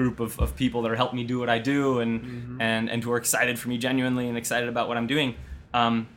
group 0.00 0.18
of, 0.18 0.40
of 0.40 0.56
people 0.56 0.80
that 0.80 0.90
are 0.90 0.96
helping 0.96 1.18
me 1.18 1.24
do 1.24 1.38
what 1.38 1.50
I 1.50 1.58
do 1.58 2.00
and, 2.00 2.58
and, 2.58 2.88
and 2.88 3.04
who 3.04 3.12
are 3.12 3.18
excited 3.18 3.58
for 3.58 3.68
me 3.68 3.76
genuinely 3.76 4.28
and 4.28 4.38
excited 4.38 4.66
about 4.66 4.88
what 4.88 4.96
I'm 4.96 5.06
doing. 5.06 5.34
Um, 5.74 6.08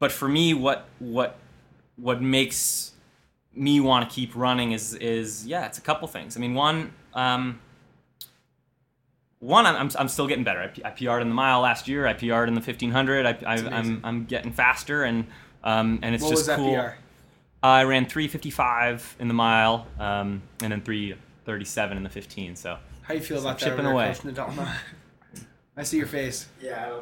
but 0.00 0.10
for 0.10 0.28
me, 0.28 0.52
what 0.52 0.88
what 0.98 1.36
what 1.94 2.20
makes 2.20 2.90
me 3.54 3.78
want 3.78 4.08
to 4.08 4.12
keep 4.12 4.34
running 4.34 4.72
is 4.72 4.94
is 4.94 5.46
yeah, 5.46 5.64
it's 5.64 5.78
a 5.78 5.80
couple 5.80 6.08
things. 6.08 6.36
I 6.36 6.40
mean, 6.40 6.54
one. 6.54 6.92
Um, 7.14 7.60
one, 9.38 9.66
I'm, 9.66 9.90
I'm, 9.98 10.08
still 10.08 10.26
getting 10.26 10.42
better. 10.42 10.62
I, 10.62 10.68
P- 10.68 10.84
I 10.84 10.90
PR'd 10.90 11.20
in 11.20 11.28
the 11.28 11.34
mile 11.34 11.60
last 11.60 11.86
year. 11.86 12.06
I 12.06 12.14
PR'd 12.14 12.48
in 12.48 12.54
the 12.54 12.62
1500. 12.62 13.26
I, 13.26 13.38
I 13.46 13.54
I'm 13.56 14.00
I'm 14.02 14.24
getting 14.24 14.52
faster, 14.52 15.04
and 15.04 15.26
um, 15.62 15.98
and 16.02 16.14
it's 16.14 16.24
what 16.24 16.30
just 16.30 16.40
was 16.40 16.46
that 16.46 16.56
cool. 16.56 16.74
PR? 16.74 16.96
I 17.62 17.84
ran 17.84 18.06
355 18.06 19.16
in 19.20 19.28
the 19.28 19.34
mile, 19.34 19.86
um, 19.98 20.42
and 20.62 20.72
then 20.72 20.80
337 20.80 21.96
in 21.96 22.02
the 22.02 22.10
15. 22.10 22.56
So 22.56 22.78
How 23.04 23.14
you 23.14 23.20
feel 23.20 23.38
So 23.38 23.44
about 23.48 23.58
that? 23.58 23.64
chipping 23.70 23.86
away. 23.86 24.08
Coach 24.14 24.20
Nadalma? 24.34 24.74
I 25.76 25.82
see 25.82 25.96
your 25.98 26.06
face. 26.06 26.46
Yeah, 26.62 26.98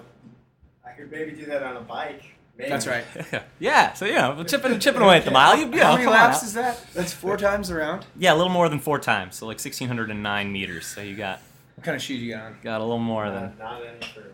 I, 0.84 0.88
I 0.90 0.92
could 0.92 1.10
maybe 1.10 1.32
do 1.32 1.46
that 1.46 1.62
on 1.62 1.76
a 1.76 1.80
bike. 1.80 2.22
Maybe. 2.56 2.70
That's 2.70 2.86
right. 2.86 3.04
yeah, 3.58 3.92
so 3.94 4.04
you 4.04 4.14
know, 4.14 4.44
chipping 4.44 4.78
chipping 4.78 5.00
away 5.02 5.16
at 5.18 5.24
the 5.24 5.30
mile. 5.30 5.56
You, 5.56 5.64
you 5.66 5.70
know, 5.76 5.84
How 5.86 5.94
many 5.96 6.06
laps 6.06 6.42
is 6.42 6.52
that? 6.54 6.78
That's 6.94 7.12
four 7.12 7.36
times 7.36 7.70
around. 7.70 8.04
Yeah, 8.16 8.34
a 8.34 8.36
little 8.36 8.52
more 8.52 8.68
than 8.68 8.78
four 8.78 8.98
times. 8.98 9.36
So 9.36 9.46
like 9.46 9.54
1609 9.58 10.52
meters. 10.52 10.86
So 10.86 11.00
you 11.00 11.16
got 11.16 11.40
What 11.76 11.84
kind 11.84 11.96
of 11.96 12.02
shoes 12.02 12.20
you 12.20 12.34
got 12.34 12.44
on? 12.44 12.56
got 12.62 12.80
a 12.80 12.84
little 12.84 12.98
more 12.98 13.24
Uh, 13.26 13.30
than. 13.30 13.58
not 13.58 13.80
any 13.82 14.06
for 14.12 14.24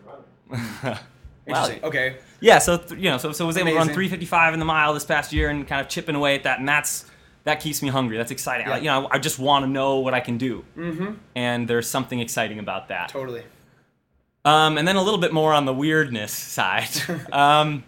running. 0.83 0.99
wow. 1.47 1.69
Okay. 1.83 2.17
Yeah, 2.41 2.59
so 2.59 2.77
th- 2.77 2.99
you 2.99 3.09
know, 3.09 3.17
so 3.17 3.31
so 3.31 3.45
was 3.45 3.57
able 3.57 3.69
to 3.71 3.75
run 3.75 3.87
355 3.87 4.53
in 4.53 4.59
the 4.59 4.65
mile 4.65 4.93
this 4.93 5.05
past 5.05 5.31
year 5.33 5.49
and 5.49 5.65
kind 5.67 5.79
of 5.81 5.87
chipping 5.87 6.15
away 6.15 6.35
at 6.35 6.43
that, 6.43 6.59
and 6.59 6.67
that's 6.67 7.05
that 7.45 7.59
keeps 7.61 7.81
me 7.81 7.89
hungry. 7.89 8.17
That's 8.17 8.31
exciting. 8.31 8.67
I, 8.67 8.77
you 8.79 8.85
know, 8.85 9.07
I 9.11 9.17
just 9.19 9.39
want 9.39 9.63
to 9.65 9.69
know 9.69 9.99
what 9.99 10.13
I 10.13 10.19
can 10.19 10.37
do, 10.37 10.63
Mm-hmm. 10.77 11.13
and 11.35 11.67
there's 11.67 11.89
something 11.89 12.19
exciting 12.19 12.59
about 12.59 12.87
that. 12.89 13.09
Totally. 13.09 13.43
Um, 14.45 14.77
and 14.77 14.87
then 14.87 14.95
a 14.95 15.03
little 15.03 15.19
bit 15.19 15.33
more 15.33 15.53
on 15.53 15.65
the 15.65 15.73
weirdness 15.73 16.31
side. 16.31 16.89
um, 17.31 17.83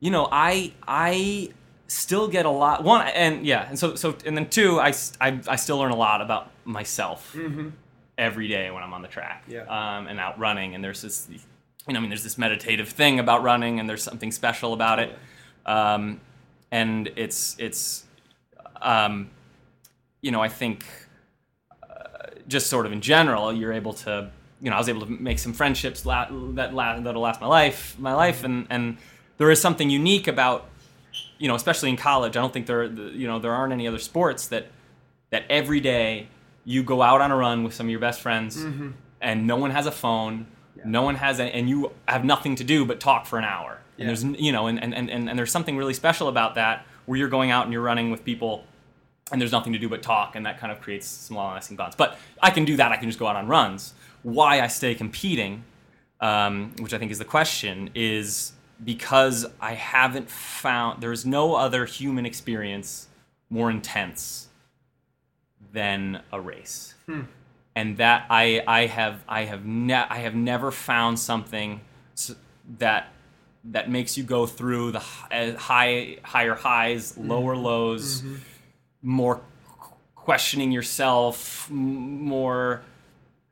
you 0.00 0.10
know, 0.10 0.28
I 0.30 0.72
I 0.86 1.50
still 1.88 2.28
get 2.28 2.46
a 2.46 2.50
lot. 2.50 2.84
One 2.84 3.06
and 3.08 3.44
yeah, 3.46 3.68
and 3.68 3.78
so 3.78 3.94
so 3.94 4.16
and 4.26 4.36
then 4.36 4.48
two, 4.48 4.78
I 4.80 4.92
I, 5.20 5.40
I 5.48 5.56
still 5.56 5.78
learn 5.78 5.90
a 5.92 5.96
lot 5.96 6.20
about 6.20 6.50
myself 6.64 7.34
Mm-hmm. 7.36 7.70
every 8.16 8.48
day 8.48 8.70
when 8.70 8.82
I'm 8.82 8.92
on 8.94 9.02
the 9.02 9.08
track. 9.08 9.44
Yeah. 9.48 9.62
Um, 9.62 10.06
and 10.06 10.20
out 10.20 10.38
running, 10.38 10.74
and 10.74 10.82
there's 10.84 11.02
this, 11.02 11.26
you 11.30 11.38
know, 11.92 11.98
I 11.98 12.00
mean, 12.00 12.10
there's 12.10 12.22
this 12.22 12.38
meditative 12.38 12.88
thing 12.88 13.18
about 13.18 13.42
running, 13.42 13.80
and 13.80 13.88
there's 13.88 14.02
something 14.02 14.30
special 14.32 14.72
about 14.72 14.98
it. 15.00 15.18
Um, 15.66 16.20
and 16.70 17.10
it's 17.16 17.56
it's, 17.58 18.03
um, 18.82 19.30
you 20.20 20.30
know, 20.30 20.40
I 20.42 20.48
think 20.48 20.84
uh, 21.82 22.28
just 22.48 22.68
sort 22.68 22.86
of 22.86 22.92
in 22.92 23.00
general, 23.00 23.52
you're 23.52 23.72
able 23.72 23.92
to, 23.94 24.30
you 24.60 24.70
know, 24.70 24.76
I 24.76 24.78
was 24.78 24.88
able 24.88 25.00
to 25.02 25.06
make 25.06 25.38
some 25.38 25.52
friendships 25.52 26.06
la- 26.06 26.28
that 26.54 26.74
la- 26.74 27.00
that'll 27.00 27.22
last 27.22 27.40
my 27.40 27.46
life, 27.46 27.96
my 27.98 28.14
life, 28.14 28.44
and 28.44 28.66
and 28.70 28.96
there 29.38 29.50
is 29.50 29.60
something 29.60 29.90
unique 29.90 30.28
about, 30.28 30.66
you 31.38 31.48
know, 31.48 31.54
especially 31.54 31.90
in 31.90 31.96
college. 31.96 32.36
I 32.36 32.40
don't 32.40 32.52
think 32.52 32.66
there, 32.66 32.84
you 32.84 33.26
know, 33.26 33.38
there 33.38 33.52
aren't 33.52 33.72
any 33.72 33.86
other 33.88 33.98
sports 33.98 34.46
that 34.48 34.68
that 35.30 35.44
every 35.50 35.80
day 35.80 36.28
you 36.64 36.82
go 36.82 37.02
out 37.02 37.20
on 37.20 37.30
a 37.30 37.36
run 37.36 37.64
with 37.64 37.74
some 37.74 37.86
of 37.86 37.90
your 37.90 38.00
best 38.00 38.20
friends 38.20 38.56
Mm-hmm. 38.56 38.90
and 39.20 39.46
no 39.46 39.56
one 39.56 39.70
has 39.70 39.86
a 39.86 39.90
phone 39.92 40.46
no 40.86 41.02
one 41.02 41.14
has 41.16 41.40
a, 41.40 41.44
and 41.44 41.68
you 41.68 41.92
have 42.06 42.24
nothing 42.24 42.56
to 42.56 42.64
do 42.64 42.84
but 42.84 43.00
talk 43.00 43.26
for 43.26 43.38
an 43.38 43.44
hour 43.44 43.78
Yeah. 43.96 44.06
and 44.06 44.08
there's 44.08 44.24
you 44.40 44.52
know 44.52 44.66
and, 44.66 44.82
and, 44.82 44.94
and, 44.94 45.10
and 45.28 45.38
there's 45.38 45.50
something 45.52 45.76
really 45.76 45.92
special 45.94 46.28
about 46.28 46.54
that 46.54 46.86
where 47.06 47.18
you're 47.18 47.28
going 47.28 47.50
out 47.50 47.64
and 47.64 47.72
you're 47.72 47.82
running 47.82 48.10
with 48.10 48.24
people 48.24 48.64
and 49.32 49.40
there's 49.40 49.52
nothing 49.52 49.72
to 49.72 49.78
do 49.78 49.88
but 49.88 50.02
talk 50.02 50.36
and 50.36 50.44
that 50.46 50.58
kind 50.58 50.70
of 50.72 50.80
creates 50.80 51.06
some 51.06 51.36
long 51.36 51.52
lasting 51.54 51.76
bonds. 51.76 51.96
But 51.96 52.18
i 52.42 52.50
can 52.50 52.64
do 52.64 52.76
that. 52.76 52.92
I 52.92 52.96
can 52.96 53.08
just 53.08 53.18
go 53.18 53.26
out 53.26 53.36
on 53.36 53.46
runs. 53.48 53.94
Why 54.22 54.60
i 54.60 54.66
stay 54.66 54.94
competing 54.94 55.64
um, 56.20 56.72
which 56.78 56.94
i 56.94 56.98
think 56.98 57.10
is 57.10 57.18
the 57.18 57.24
question 57.24 57.90
is 57.94 58.52
because 58.84 59.44
i 59.60 59.74
haven't 59.74 60.30
found 60.30 61.02
there's 61.02 61.26
no 61.26 61.54
other 61.54 61.84
human 61.84 62.24
experience 62.26 63.08
more 63.50 63.70
intense 63.70 64.48
than 65.72 66.22
a 66.32 66.40
race. 66.40 66.94
And 67.76 67.96
that 67.98 68.26
I 68.30 68.62
I 68.66 68.86
have 68.86 69.22
I 69.28 69.44
have 69.44 69.66
ne- 69.66 70.06
I 70.08 70.18
have 70.18 70.34
never 70.34 70.70
found 70.70 71.18
something 71.18 71.80
that 72.78 73.12
that 73.70 73.90
makes 73.90 74.16
you 74.16 74.24
go 74.24 74.46
through 74.46 74.92
the 74.92 75.02
uh, 75.30 75.54
high 75.56 76.18
higher 76.22 76.54
highs, 76.54 77.16
lower 77.16 77.56
lows, 77.56 78.22
more 79.02 79.40
questioning 80.14 80.72
yourself, 80.72 81.68
more 81.70 82.82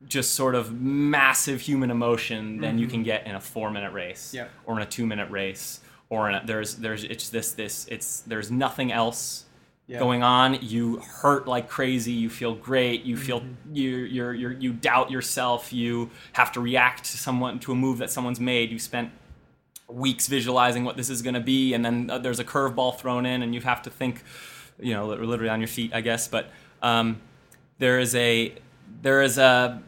just 0.09 0.35
sort 0.35 0.55
of 0.55 0.73
massive 0.81 1.61
human 1.61 1.91
emotion 1.91 2.61
than 2.61 2.77
you 2.79 2.87
can 2.89 3.03
get 3.05 3.27
in 3.27 3.35
a 3.37 3.41
four 3.41 3.71
minute 3.71 3.93
race 3.93 4.35
Yeah. 4.35 4.49
or 4.67 4.77
in 4.77 4.83
a 4.83 4.87
two 4.87 5.07
minute 5.07 5.31
race 5.31 5.81
or 6.11 6.29
in 6.29 6.35
a, 6.35 6.43
there's 6.45 6.75
there's 6.77 7.05
it's 7.05 7.29
this 7.29 7.53
this 7.53 7.87
it's 7.89 8.21
there's 8.23 8.51
nothing 8.51 8.91
else 8.93 9.45
Yeah. 9.87 9.99
going 10.01 10.23
on. 10.25 10.59
You 10.61 10.97
hurt 10.99 11.47
like 11.47 11.69
crazy. 11.69 12.13
You 12.13 12.31
feel 12.31 12.55
great. 12.55 13.05
You 13.05 13.17
feel 13.17 13.41
Mm-hmm. 13.41 13.77
you 13.77 13.97
you're, 13.99 14.35
you're 14.35 14.53
you 14.53 14.73
doubt 14.73 15.11
yourself. 15.11 15.73
You 15.73 16.11
have 16.33 16.51
to 16.53 16.61
react 16.61 17.05
to 17.05 17.17
someone 17.17 17.59
to 17.61 17.73
a 17.73 17.75
move 17.77 17.99
that 17.99 18.11
someone's 18.11 18.41
made. 18.41 18.71
You 18.73 18.79
spent 18.81 19.11
weeks 19.93 20.27
visualizing 20.27 20.85
what 20.85 20.97
this 20.97 21.11
is 21.11 21.23
going 21.23 21.35
to 21.35 21.41
be 21.41 21.75
and 21.75 21.85
then 21.85 22.09
uh, 22.11 22.19
there's 22.19 22.39
a 22.39 22.45
curveball 22.45 22.97
thrown 22.99 23.27
in 23.27 23.43
and 23.43 23.55
you 23.55 23.61
have 23.61 23.83
to 23.83 23.91
think 23.91 24.23
you 24.81 24.93
know 24.95 25.07
literally 25.07 25.49
on 25.49 25.61
your 25.61 25.69
feet 25.69 25.93
i 25.95 26.01
guess 26.01 26.29
but 26.29 26.51
um, 26.83 27.21
there 27.79 27.99
is 27.99 28.15
a 28.15 28.53
there 29.03 29.23
is 29.23 29.39
a 29.39 29.43
uh, 29.43 29.79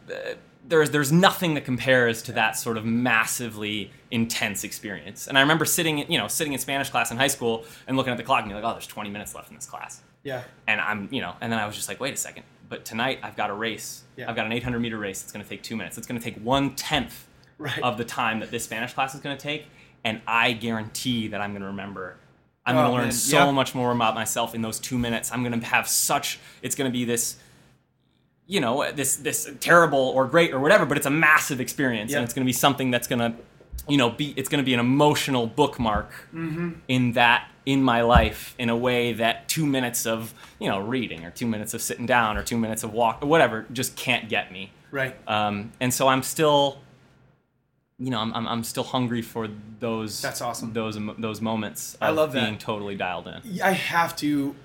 there's 0.67 0.89
there's 0.91 1.11
nothing 1.11 1.53
that 1.55 1.65
compares 1.65 2.21
to 2.23 2.31
that 2.31 2.57
sort 2.57 2.77
of 2.77 2.85
massively 2.85 3.91
intense 4.11 4.63
experience 4.63 5.27
and 5.27 5.37
i 5.37 5.41
remember 5.41 5.65
sitting 5.65 5.99
in, 5.99 6.11
you 6.11 6.17
know 6.17 6.27
sitting 6.27 6.53
in 6.53 6.59
spanish 6.59 6.89
class 6.89 7.11
in 7.11 7.17
high 7.17 7.27
school 7.27 7.65
and 7.87 7.97
looking 7.97 8.11
at 8.11 8.17
the 8.17 8.23
clock 8.23 8.39
and 8.41 8.49
being 8.49 8.61
like 8.61 8.69
oh 8.69 8.73
there's 8.73 8.87
20 8.87 9.09
minutes 9.09 9.33
left 9.35 9.49
in 9.49 9.55
this 9.55 9.65
class 9.65 10.01
Yeah. 10.23 10.43
and 10.67 10.79
I'm, 10.81 11.07
you 11.11 11.21
know, 11.21 11.33
and 11.41 11.51
then 11.51 11.59
I 11.59 11.65
was 11.67 11.75
just 11.75 11.87
like, 11.87 11.99
wait 11.99 12.13
a 12.13 12.17
second. 12.17 12.43
But 12.67 12.83
tonight 12.83 13.19
I've 13.21 13.35
got 13.35 13.51
a 13.51 13.53
race. 13.53 14.03
Yeah. 14.17 14.27
I've 14.27 14.35
got 14.35 14.47
an 14.47 14.51
800 14.53 14.79
meter 14.79 14.97
race. 14.97 15.21
It's 15.21 15.31
going 15.31 15.43
to 15.45 15.49
take 15.49 15.61
two 15.61 15.75
minutes. 15.75 15.99
It's 15.99 16.07
going 16.07 16.19
to 16.19 16.23
take 16.23 16.37
one 16.43 16.73
tenth 16.75 17.27
Right. 17.59 17.79
of 17.83 17.97
the 17.99 18.03
time 18.05 18.39
that 18.41 18.49
this 18.51 18.63
Spanish 18.65 18.93
class 18.93 19.13
is 19.15 19.21
going 19.21 19.37
to 19.37 19.41
take, 19.41 19.67
and 20.05 20.21
I 20.25 20.53
guarantee 20.53 21.27
that 21.27 21.41
I'm 21.41 21.51
going 21.51 21.61
to 21.63 21.67
remember. 21.67 22.15
I'm 22.65 22.77
Oh, 22.77 22.79
going 22.79 22.89
to 22.91 22.93
learn 22.95 23.03
man. 23.05 23.11
so 23.11 23.37
Yeah. 23.45 23.51
much 23.51 23.75
more 23.75 23.91
about 23.91 24.15
myself 24.15 24.55
in 24.55 24.61
those 24.61 24.79
two 24.79 24.97
minutes. 24.97 25.31
I'm 25.33 25.43
going 25.43 25.59
to 25.59 25.65
have 25.67 25.87
such. 25.87 26.39
It's 26.61 26.75
going 26.75 26.89
to 26.89 26.93
be 26.93 27.03
this 27.03 27.35
you 28.47 28.59
know 28.61 28.91
this 28.91 29.15
this 29.17 29.49
terrible 29.59 29.99
or 30.15 30.25
great 30.27 30.53
or 30.53 30.59
whatever, 30.59 30.85
but 30.85 30.97
it's 30.97 31.07
a 31.07 31.11
massive 31.11 31.59
experience 31.59 32.11
Yeah. 32.11 32.17
and 32.19 32.23
it's 32.23 32.33
going 32.33 32.45
to 32.45 32.49
be 32.49 32.53
something 32.53 32.91
that's 32.91 33.07
going 33.07 33.19
to 33.19 33.33
you 33.87 33.97
know 33.97 34.09
be 34.11 34.33
it's 34.37 34.49
going 34.49 34.63
to 34.63 34.65
be 34.65 34.73
an 34.73 34.79
emotional 34.79 35.47
bookmark 35.47 36.11
Mm-hmm. 36.33 36.69
in 36.87 37.13
that 37.13 37.47
in 37.65 37.81
my 37.81 38.01
life 38.01 38.53
in 38.59 38.69
a 38.69 38.77
way 38.77 39.13
that 39.13 39.47
two 39.49 39.65
minutes 39.65 40.05
of 40.05 40.33
you 40.59 40.69
know 40.69 40.79
reading 40.79 41.25
or 41.25 41.31
two 41.31 41.47
minutes 41.47 41.73
of 41.73 41.81
sitting 41.81 42.05
down 42.05 42.37
or 42.37 42.43
two 42.43 42.57
minutes 42.57 42.83
of 42.83 42.93
walk 42.93 43.19
or 43.23 43.25
whatever 43.27 43.65
just 43.73 43.95
can't 43.95 44.29
get 44.29 44.51
me. 44.51 44.71
Right. 44.91 45.15
Um, 45.27 45.71
and 45.79 45.91
so 45.93 46.07
I'm 46.07 46.21
still, 46.23 46.77
you 47.97 48.09
know, 48.11 48.19
I'm, 48.19 48.33
I'm, 48.33 48.47
I'm 48.47 48.63
still 48.63 48.83
hungry 48.83 49.21
for 49.21 49.47
those. 49.79 50.21
That's 50.21 50.41
awesome. 50.41 50.73
Those 50.73 50.97
those 51.17 51.39
moments. 51.41 51.95
Of 51.95 52.01
I 52.03 52.09
love 52.09 52.33
that. 52.33 52.43
being 52.43 52.57
totally 52.57 52.95
dialed 52.95 53.27
in. 53.27 53.61
I 53.61 53.71
have 53.71 54.15
to. 54.17 54.55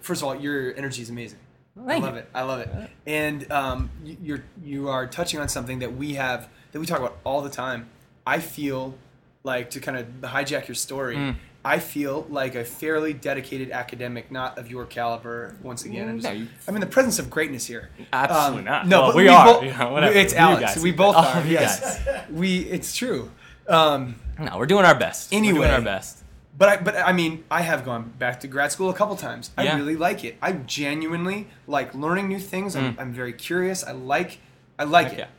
First 0.00 0.22
of 0.22 0.28
all, 0.28 0.34
your 0.34 0.74
energy 0.76 1.02
is 1.02 1.10
amazing. 1.10 1.38
I 1.86 1.98
love 1.98 2.14
you. 2.14 2.20
it. 2.20 2.30
I 2.34 2.42
love 2.42 2.60
it. 2.60 2.70
And 3.06 3.50
um, 3.52 3.90
you- 4.04 4.16
you're 4.22 4.44
you 4.64 4.88
are 4.88 5.06
touching 5.06 5.40
on 5.40 5.48
something 5.48 5.80
that 5.80 5.94
we 5.96 6.14
have 6.14 6.48
that 6.72 6.80
we 6.80 6.86
talk 6.86 6.98
about 7.00 7.18
all 7.24 7.42
the 7.42 7.50
time. 7.50 7.88
I 8.26 8.38
feel 8.38 8.94
like 9.42 9.70
to 9.70 9.80
kind 9.80 9.98
of 9.98 10.06
hijack 10.30 10.68
your 10.68 10.74
story. 10.74 11.16
Mm. 11.16 11.36
I 11.66 11.80
feel 11.80 12.26
like 12.30 12.54
a 12.54 12.64
fairly 12.64 13.12
dedicated 13.12 13.72
academic, 13.72 14.30
not 14.30 14.56
of 14.56 14.70
your 14.70 14.84
caliber. 14.86 15.56
Once 15.62 15.84
again, 15.84 16.08
I'm, 16.08 16.20
just, 16.20 16.32
No, 16.32 16.46
I'm 16.68 16.74
in 16.76 16.80
the 16.80 16.86
presence 16.86 17.18
of 17.18 17.28
greatness 17.28 17.66
here. 17.66 17.90
Absolutely 18.12 18.58
Um, 18.60 18.64
not. 18.64 18.86
No, 18.86 19.00
Well, 19.00 19.08
but 19.10 19.16
we 19.16 19.22
we 19.24 19.28
are, 19.30 19.64
you 19.64 19.72
know. 19.72 20.06
It's 20.22 20.32
Alex. 20.32 20.74
guys. 20.74 20.82
We 20.82 20.92
both 20.92 21.16
All 21.16 21.24
are. 21.24 21.44
Yes, 21.44 22.00
we. 22.30 22.58
It's 22.60 22.94
true. 22.94 23.30
Um, 23.68 24.14
No, 24.38 24.56
we're 24.58 24.66
doing 24.66 24.84
our 24.84 24.94
best. 24.94 25.32
Anyway, 25.32 25.58
we're 25.58 25.64
doing 25.66 25.74
our 25.74 25.80
best. 25.80 26.22
But 26.58 26.68
I, 26.68 26.76
but 26.78 26.96
I 26.96 27.12
mean, 27.12 27.42
I 27.50 27.62
have 27.62 27.84
gone 27.84 28.12
back 28.18 28.40
to 28.40 28.46
grad 28.48 28.70
school 28.72 28.88
a 28.88 28.94
couple 28.94 29.16
times. 29.16 29.50
I 29.58 29.64
Yeah. 29.64 29.76
really 29.76 29.96
like 29.96 30.24
it. 30.24 30.36
I 30.40 30.52
genuinely 30.52 31.48
like 31.66 31.94
learning 31.94 32.28
new 32.28 32.38
things. 32.38 32.76
I'm, 32.76 32.96
I'm 32.98 33.12
very 33.12 33.32
curious. 33.32 33.82
I 33.84 33.90
like, 33.92 34.38
I 34.78 34.84
like 34.84 35.08
Mm. 35.08 35.10
Heck 35.10 35.18
it. 35.18 35.28
yeah. 35.28 35.35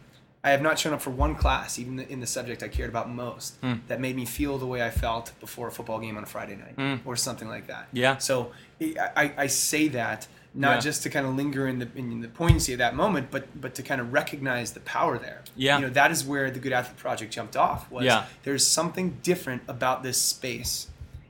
I 0.47 0.51
have 0.51 0.61
not 0.61 0.79
shown 0.79 0.93
up 0.93 1.01
for 1.01 1.09
one 1.09 1.35
class, 1.35 1.77
even 1.77 1.99
in 1.99 2.19
the 2.21 2.27
subject 2.27 2.63
I 2.63 2.69
cared 2.69 2.89
about 2.89 3.09
most, 3.09 3.59
Mm. 3.61 3.81
that 3.89 3.99
made 3.99 4.15
me 4.15 4.25
feel 4.25 4.57
the 4.57 4.65
way 4.65 4.81
I 4.81 4.89
felt 4.89 5.33
before 5.41 5.67
a 5.67 5.71
football 5.71 5.99
game 5.99 6.15
on 6.15 6.23
a 6.23 6.25
Friday 6.25 6.55
night 6.55 7.01
or 7.05 7.15
something 7.17 7.49
like 7.49 7.67
that. 7.67 7.83
Mm. 7.87 7.97
Yeah. 8.03 8.17
So 8.17 8.51
I, 8.81 8.95
I, 9.23 9.33
I 9.45 9.47
say 9.47 9.89
that 9.89 10.27
not 10.53 10.75
Yeah. 10.75 10.79
just 10.79 11.03
to 11.03 11.09
kind 11.09 11.25
of 11.27 11.35
linger 11.35 11.67
in 11.67 11.79
the 11.79 11.89
in 11.95 12.21
the 12.21 12.29
poignancy 12.29 12.71
of 12.71 12.79
that 12.79 12.95
moment, 12.95 13.25
but 13.29 13.43
but 13.63 13.75
to 13.75 13.83
kind 13.83 13.99
of 13.99 14.13
recognize 14.13 14.71
the 14.71 14.79
power 14.81 15.17
there. 15.19 15.41
Yeah. 15.57 15.75
You 15.79 15.85
know, 15.87 15.93
that 16.01 16.11
is 16.11 16.23
where 16.23 16.49
the 16.49 16.59
Good 16.59 16.71
Athlete 16.73 16.97
Project 16.97 17.33
jumped 17.33 17.57
off. 17.57 17.91
Was 17.91 18.05
Yeah. 18.05 18.25
there's 18.43 18.65
something 18.65 19.17
different 19.23 19.61
about 19.67 20.01
this 20.01 20.19
space, 20.21 20.87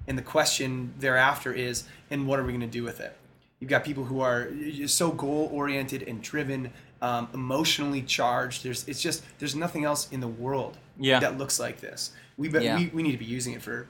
and 0.07 0.15
the 0.17 0.27
question 0.35 0.93
thereafter 0.99 1.51
is, 1.51 1.85
and 2.11 2.27
what 2.27 2.39
are 2.39 2.43
we 2.43 2.51
going 2.55 2.69
to 2.71 2.77
do 2.79 2.83
with 2.83 2.99
it? 2.99 3.13
You've 3.59 3.71
got 3.71 3.83
people 3.83 4.03
who 4.05 4.19
are 4.21 4.47
so 4.85 5.09
goal 5.09 5.49
oriented 5.51 6.03
and 6.03 6.21
driven, 6.21 6.69
um, 7.01 7.27
emotionally 7.33 8.01
charged. 8.01 8.63
There's 8.63 8.87
it's 8.87 9.01
just 9.01 9.23
there's 9.39 9.55
nothing 9.55 9.83
else 9.85 10.09
in 10.11 10.19
the 10.19 10.27
world 10.27 10.77
Yeah. 10.99 11.19
that 11.19 11.37
looks 11.37 11.59
like 11.59 11.79
this. 11.81 12.11
We 12.37 12.47
be, 12.49 12.59
Yeah. 12.63 12.77
we, 12.77 12.87
we 12.87 13.03
need 13.03 13.11
to 13.13 13.17
be 13.17 13.25
using 13.25 13.53
it 13.53 13.61
for 13.61 13.87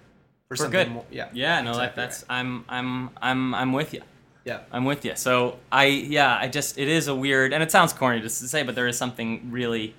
for 0.47 0.51
We're 0.51 0.55
something 0.57 0.71
good. 0.85 0.91
more. 0.93 1.05
Yeah. 1.11 1.29
Yeah. 1.33 1.61
No, 1.61 1.71
exactly 1.71 2.03
that's. 2.03 2.25
right. 2.29 2.37
I'm. 2.39 2.65
I'm. 2.69 3.09
I'm. 3.21 3.53
I'm 3.55 3.73
with 3.73 3.93
you. 3.93 4.01
yeah. 4.45 4.59
I'm 4.71 4.85
with 4.85 5.03
you. 5.03 5.13
So 5.17 5.57
I, 5.71 5.85
yeah, 5.87 6.37
I 6.39 6.47
just, 6.47 6.77
it 6.77 6.87
is 6.87 7.09
a 7.09 7.15
weird, 7.15 7.51
and 7.51 7.61
it 7.61 7.69
sounds 7.69 7.91
corny 7.91 8.21
just 8.21 8.39
to 8.41 8.47
say, 8.47 8.63
but 8.63 8.73
there 8.75 8.87
is 8.87 8.97
something 8.97 9.51
really, 9.51 9.93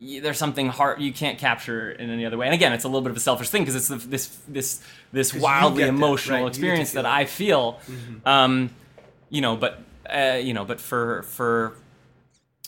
there's 0.00 0.36
something 0.38 0.68
hard 0.68 1.00
you 1.00 1.12
can't 1.12 1.38
capture 1.38 1.92
in 1.92 2.10
any 2.10 2.26
other 2.26 2.36
way. 2.36 2.46
And 2.46 2.54
again, 2.54 2.72
it's 2.72 2.82
a 2.82 2.88
little 2.88 3.02
bit 3.02 3.12
of 3.12 3.16
a 3.16 3.20
selfish 3.20 3.50
thing 3.50 3.62
because 3.62 3.76
it's 3.76 3.86
the, 3.86 3.96
this, 3.96 4.36
this, 4.48 4.82
this 5.12 5.32
wildly 5.32 5.82
get 5.82 5.86
that, 5.86 5.94
emotional 5.94 6.38
right, 6.38 6.40
you 6.42 6.46
get 6.48 6.54
to 6.54 6.58
experience 6.58 6.92
that. 6.94 7.04
Mm-hmm. 7.04 7.14
I 7.14 7.24
feel. 7.26 7.78
Um, 8.26 8.70
you 9.30 9.40
know, 9.42 9.54
but, 9.56 9.78
uh, 10.08 10.38
you 10.42 10.54
know, 10.54 10.64
but 10.64 10.80
for, 10.80 11.22
for, 11.24 11.74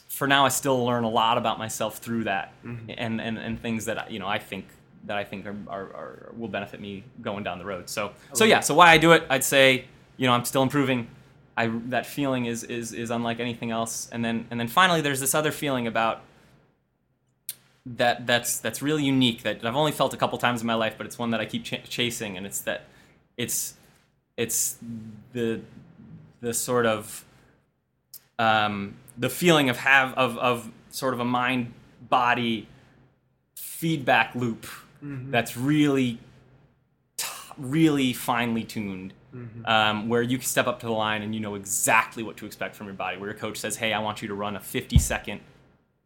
for 0.08 0.26
now, 0.28 0.44
I 0.46 0.48
still 0.48 0.84
learn 0.84 1.04
a 1.04 1.10
lot 1.10 1.38
about 1.38 1.58
myself 1.58 1.98
through 1.98 2.24
that, 2.24 2.52
Mm-hmm. 2.64 2.90
and, 2.96 3.20
and 3.20 3.38
and 3.38 3.60
things 3.60 3.84
that 3.86 4.10
you 4.10 4.18
know 4.20 4.28
I 4.28 4.38
think 4.38 4.66
that 5.06 5.16
I 5.16 5.24
think 5.24 5.44
are, 5.46 5.56
are, 5.68 5.82
are 5.82 6.32
will 6.36 6.48
benefit 6.48 6.80
me 6.80 7.02
going 7.20 7.42
down 7.44 7.58
the 7.58 7.64
road. 7.64 7.88
So 7.90 8.12
so 8.32 8.44
yeah, 8.44 8.60
so 8.60 8.74
why 8.74 8.90
I 8.90 8.98
do 8.98 9.12
it, 9.12 9.24
I'd 9.28 9.42
say 9.44 9.86
you 10.16 10.26
know 10.28 10.32
I'm 10.32 10.44
still 10.44 10.62
improving. 10.62 11.08
I 11.56 11.66
that 11.88 12.06
feeling 12.06 12.46
is 12.46 12.62
is 12.64 12.92
is 12.92 13.10
unlike 13.10 13.40
anything 13.40 13.70
else. 13.72 14.08
And 14.12 14.24
then 14.24 14.46
and 14.50 14.58
then 14.60 14.68
finally, 14.68 15.00
there's 15.00 15.20
this 15.20 15.34
other 15.34 15.50
feeling 15.52 15.86
about 15.86 16.22
that 17.86 18.26
that's 18.26 18.58
that's 18.58 18.80
really 18.80 19.04
unique 19.04 19.42
that 19.42 19.64
I've 19.64 19.76
only 19.76 19.92
felt 19.92 20.14
a 20.14 20.16
couple 20.16 20.38
times 20.38 20.60
in 20.62 20.66
my 20.66 20.74
life, 20.74 20.94
but 20.96 21.06
it's 21.06 21.18
one 21.18 21.30
that 21.30 21.40
I 21.40 21.46
keep 21.46 21.64
ch- 21.64 21.82
chasing, 21.88 22.36
and 22.36 22.46
it's 22.46 22.60
that 22.62 22.84
it's 23.36 23.74
it's 24.36 24.78
the 25.32 25.60
the 26.40 26.54
sort 26.54 26.86
of 26.86 27.23
um, 28.38 28.96
the 29.18 29.28
feeling 29.30 29.68
of 29.70 29.76
have 29.78 30.12
of 30.14 30.36
of 30.38 30.70
sort 30.90 31.14
of 31.14 31.20
a 31.20 31.24
mind 31.24 31.72
body 32.08 32.68
feedback 33.56 34.34
loop 34.34 34.66
that's 35.30 35.54
really 35.56 36.18
t- 37.18 37.26
really 37.58 38.12
finely 38.14 38.64
tuned 38.64 39.12
um, 39.66 40.08
where 40.08 40.22
you 40.22 40.38
can 40.38 40.46
step 40.46 40.66
up 40.66 40.80
to 40.80 40.86
the 40.86 40.92
line 40.92 41.20
and 41.22 41.34
you 41.34 41.40
know 41.40 41.56
exactly 41.56 42.22
what 42.22 42.36
to 42.38 42.46
expect 42.46 42.74
from 42.74 42.86
your 42.86 42.94
body 42.94 43.18
where 43.18 43.28
your 43.28 43.38
coach 43.38 43.58
says 43.58 43.76
hey 43.76 43.92
i 43.92 43.98
want 43.98 44.22
you 44.22 44.28
to 44.28 44.34
run 44.34 44.56
a 44.56 44.60
50 44.60 44.96
second 44.98 45.40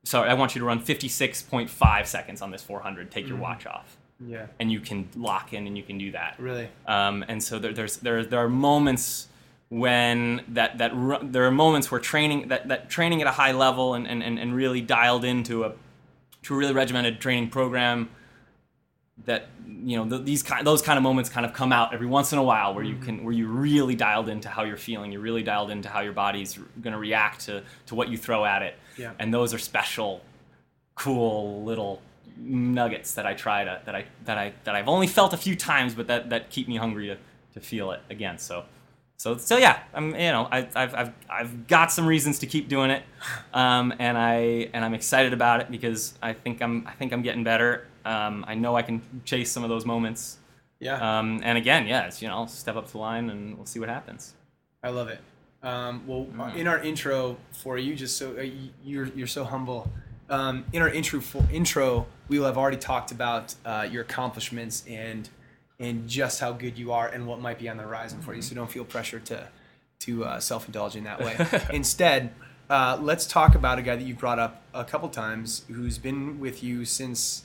sorry 0.02 0.28
i 0.30 0.34
want 0.34 0.54
you 0.54 0.58
to 0.60 0.64
run 0.64 0.80
56.5 0.80 2.06
seconds 2.06 2.42
on 2.42 2.50
this 2.50 2.62
400 2.62 3.10
take 3.10 3.28
your 3.28 3.36
watch 3.38 3.66
off. 3.66 3.96
Yeah. 4.20 4.46
and 4.58 4.72
you 4.72 4.80
can 4.80 5.08
lock 5.14 5.52
in 5.52 5.68
and 5.68 5.76
you 5.76 5.84
can 5.84 5.96
do 5.96 6.10
that. 6.10 6.34
Really. 6.40 6.68
um, 6.86 7.24
and 7.28 7.40
so 7.40 7.60
there, 7.60 7.72
there's 7.72 7.98
there 7.98 8.24
there 8.24 8.40
are 8.40 8.48
moments 8.48 9.27
when 9.68 10.42
that 10.48 10.78
that 10.78 10.92
there 11.22 11.44
are 11.44 11.50
moments 11.50 11.90
where 11.90 12.00
training 12.00 12.48
that, 12.48 12.68
that 12.68 12.88
training 12.88 13.20
at 13.20 13.26
a 13.26 13.32
high 13.32 13.52
level 13.52 13.94
and, 13.94 14.06
and, 14.06 14.22
and 14.22 14.54
really 14.54 14.80
dialed 14.80 15.24
into 15.24 15.64
a 15.64 15.72
to 16.42 16.54
a 16.54 16.56
really 16.56 16.72
regimented 16.72 17.20
training 17.20 17.50
program 17.50 18.08
that 19.26 19.48
you 19.66 19.96
know 19.96 20.08
th- 20.08 20.24
these 20.24 20.42
kind 20.42 20.66
those 20.66 20.80
kind 20.80 20.96
of 20.96 21.02
moments 21.02 21.28
kind 21.28 21.44
of 21.44 21.52
come 21.52 21.72
out 21.72 21.92
every 21.92 22.06
once 22.06 22.32
in 22.32 22.38
a 22.38 22.42
while 22.42 22.72
where 22.74 22.84
you 22.84 22.94
mm-hmm. 22.94 23.04
can 23.04 23.24
where 23.24 23.34
you're 23.34 23.48
really 23.48 23.94
dialed 23.94 24.28
into 24.28 24.48
how 24.48 24.62
you're 24.62 24.76
feeling 24.76 25.12
you're 25.12 25.20
really 25.20 25.42
dialed 25.42 25.70
into 25.70 25.88
how 25.88 26.00
your 26.00 26.12
body's 26.12 26.58
going 26.80 26.92
to 26.92 26.98
react 26.98 27.40
to 27.40 27.62
to 27.86 27.94
what 27.94 28.08
you 28.08 28.16
throw 28.16 28.44
at 28.44 28.62
it 28.62 28.76
Yeah. 28.96 29.12
and 29.18 29.34
those 29.34 29.52
are 29.52 29.58
special 29.58 30.22
cool 30.94 31.62
little 31.64 32.00
nuggets 32.38 33.14
that 33.14 33.26
I 33.26 33.34
try 33.34 33.64
to 33.64 33.80
that 33.84 33.94
I 33.94 34.04
that 34.24 34.38
I 34.38 34.52
that 34.64 34.74
I've 34.74 34.88
only 34.88 35.06
felt 35.06 35.32
a 35.32 35.36
few 35.36 35.56
times, 35.56 35.94
but 35.94 36.06
that 36.08 36.30
that 36.30 36.50
keep 36.50 36.68
me 36.68 36.76
hungry 36.76 37.08
to, 37.08 37.16
to 37.54 37.60
feel 37.60 37.90
it 37.92 38.00
again. 38.10 38.38
So 38.38 38.64
so 39.18 39.36
so 39.36 39.58
yeah, 39.58 39.80
I'm 39.92 40.10
you 40.12 40.30
know 40.30 40.48
I, 40.50 40.68
I've 40.74 40.94
I've 40.94 41.12
I've 41.28 41.66
got 41.66 41.90
some 41.92 42.06
reasons 42.06 42.38
to 42.40 42.46
keep 42.46 42.68
doing 42.68 42.90
it, 42.90 43.02
um, 43.52 43.92
and 43.98 44.16
I 44.16 44.70
and 44.72 44.84
I'm 44.84 44.94
excited 44.94 45.32
about 45.32 45.60
it 45.60 45.70
because 45.70 46.14
I 46.22 46.32
think 46.32 46.62
I'm 46.62 46.86
I 46.86 46.92
think 46.92 47.12
I'm 47.12 47.22
getting 47.22 47.42
better. 47.44 47.86
Um, 48.04 48.44
I 48.46 48.54
know 48.54 48.76
I 48.76 48.82
can 48.82 49.02
chase 49.24 49.50
some 49.50 49.64
of 49.64 49.68
those 49.70 49.84
moments. 49.84 50.38
Yeah. 50.80 51.18
Um, 51.18 51.40
and 51.42 51.58
again, 51.58 51.88
yeah, 51.88 52.06
it's 52.06 52.22
you 52.22 52.28
know 52.28 52.46
step 52.46 52.76
up 52.76 52.86
to 52.86 52.92
the 52.92 52.98
line 52.98 53.28
and 53.30 53.56
we'll 53.56 53.66
see 53.66 53.80
what 53.80 53.88
happens. 53.88 54.34
I 54.84 54.90
love 54.90 55.08
it. 55.08 55.20
Um, 55.64 56.06
well, 56.06 56.26
Mm. 56.26 56.54
in 56.54 56.68
our 56.68 56.78
intro 56.78 57.36
for 57.50 57.76
you, 57.76 57.96
just 57.96 58.16
so 58.16 58.36
uh, 58.38 58.46
you're 58.84 59.06
you're 59.06 59.26
so 59.26 59.42
humble. 59.42 59.90
Um, 60.30 60.64
in 60.72 60.82
our 60.82 60.90
intro 60.90 61.20
for, 61.20 61.42
intro, 61.50 62.06
we 62.28 62.38
will 62.38 62.46
have 62.46 62.58
already 62.58 62.76
talked 62.76 63.10
about 63.10 63.54
uh, 63.64 63.88
your 63.90 64.02
accomplishments 64.02 64.84
and 64.86 65.28
and 65.80 66.08
just 66.08 66.40
how 66.40 66.52
good 66.52 66.76
you 66.78 66.92
are 66.92 67.06
and 67.08 67.26
what 67.26 67.40
might 67.40 67.58
be 67.58 67.68
on 67.68 67.76
the 67.76 67.82
horizon 67.84 68.20
for 68.20 68.34
you. 68.34 68.42
So 68.42 68.54
don't 68.54 68.70
feel 68.70 68.84
pressure 68.84 69.20
to 69.20 69.48
to 70.00 70.24
uh, 70.24 70.40
self 70.40 70.66
indulge 70.66 70.96
in 70.96 71.04
that 71.04 71.20
way. 71.20 71.36
Instead, 71.72 72.30
uh, 72.70 72.98
let's 73.00 73.26
talk 73.26 73.54
about 73.54 73.78
a 73.78 73.82
guy 73.82 73.96
that 73.96 74.04
you've 74.04 74.18
brought 74.18 74.38
up 74.38 74.62
a 74.74 74.84
couple 74.84 75.08
times 75.08 75.64
who's 75.68 75.98
been 75.98 76.38
with 76.38 76.62
you 76.62 76.84
since 76.84 77.44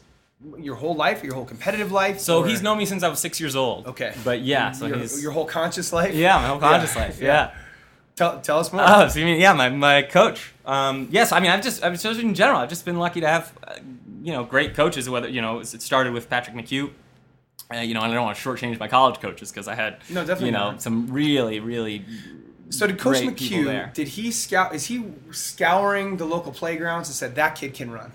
your 0.57 0.75
whole 0.75 0.95
life, 0.95 1.23
your 1.23 1.33
whole 1.35 1.45
competitive 1.45 1.91
life. 1.91 2.19
So 2.19 2.41
or- 2.43 2.47
he's 2.47 2.61
known 2.61 2.77
me 2.77 2.85
since 2.85 3.01
I 3.03 3.07
was 3.07 3.19
six 3.19 3.39
years 3.39 3.55
old. 3.55 3.87
okay, 3.87 4.13
But 4.23 4.41
yeah, 4.41 4.71
so 4.71 4.87
your, 4.87 4.97
he's 4.97 5.21
your 5.23 5.31
whole 5.31 5.45
conscious 5.45 5.93
life. 5.93 6.13
yeah 6.13 6.37
my 6.37 6.47
whole 6.47 6.59
conscious 6.59 6.95
life. 6.95 7.19
yeah. 7.21 7.53
Tell, 8.15 8.39
tell 8.41 8.59
us 8.59 8.71
more. 8.71 8.83
Oh, 8.85 9.07
so 9.07 9.17
you 9.19 9.25
mean 9.25 9.41
yeah, 9.41 9.53
my, 9.53 9.69
my 9.69 10.03
coach. 10.03 10.53
Um, 10.65 11.07
yes, 11.09 11.31
I 11.31 11.39
mean 11.39 11.49
I've 11.49 11.63
just 11.63 11.83
I've 11.83 11.99
just 11.99 12.19
in 12.19 12.35
general 12.35 12.59
I've 12.59 12.69
just 12.69 12.85
been 12.85 12.99
lucky 12.99 13.21
to 13.21 13.27
have 13.27 13.51
uh, 13.63 13.75
you 14.21 14.31
know 14.33 14.43
great 14.43 14.75
coaches. 14.75 15.09
Whether 15.09 15.29
you 15.29 15.41
know 15.41 15.59
it 15.61 15.65
started 15.65 16.13
with 16.13 16.29
Patrick 16.29 16.55
McHugh. 16.55 16.91
Uh, 17.71 17.77
you 17.77 17.93
know, 17.93 18.01
and 18.01 18.11
I 18.11 18.15
don't 18.15 18.25
want 18.25 18.37
to 18.37 18.43
shortchange 18.49 18.79
my 18.79 18.87
college 18.87 19.19
coaches 19.19 19.51
because 19.51 19.67
I 19.67 19.75
had 19.75 19.97
No, 20.09 20.21
definitely 20.21 20.47
you 20.47 20.51
know 20.51 20.71
not. 20.71 20.81
some 20.81 21.07
really 21.11 21.59
really 21.59 22.05
So 22.69 22.87
did 22.87 22.97
Coach 22.99 23.19
great 23.23 23.37
people 23.37 23.63
there. 23.65 23.85
McHugh? 23.87 23.93
Did 23.93 24.07
he 24.09 24.31
scout? 24.31 24.75
Is 24.75 24.85
he 24.87 25.03
scouring 25.31 26.17
the 26.17 26.25
local 26.25 26.51
playgrounds 26.51 27.09
and 27.09 27.15
said 27.15 27.35
that 27.35 27.55
kid 27.55 27.73
can 27.73 27.91
run? 27.91 28.11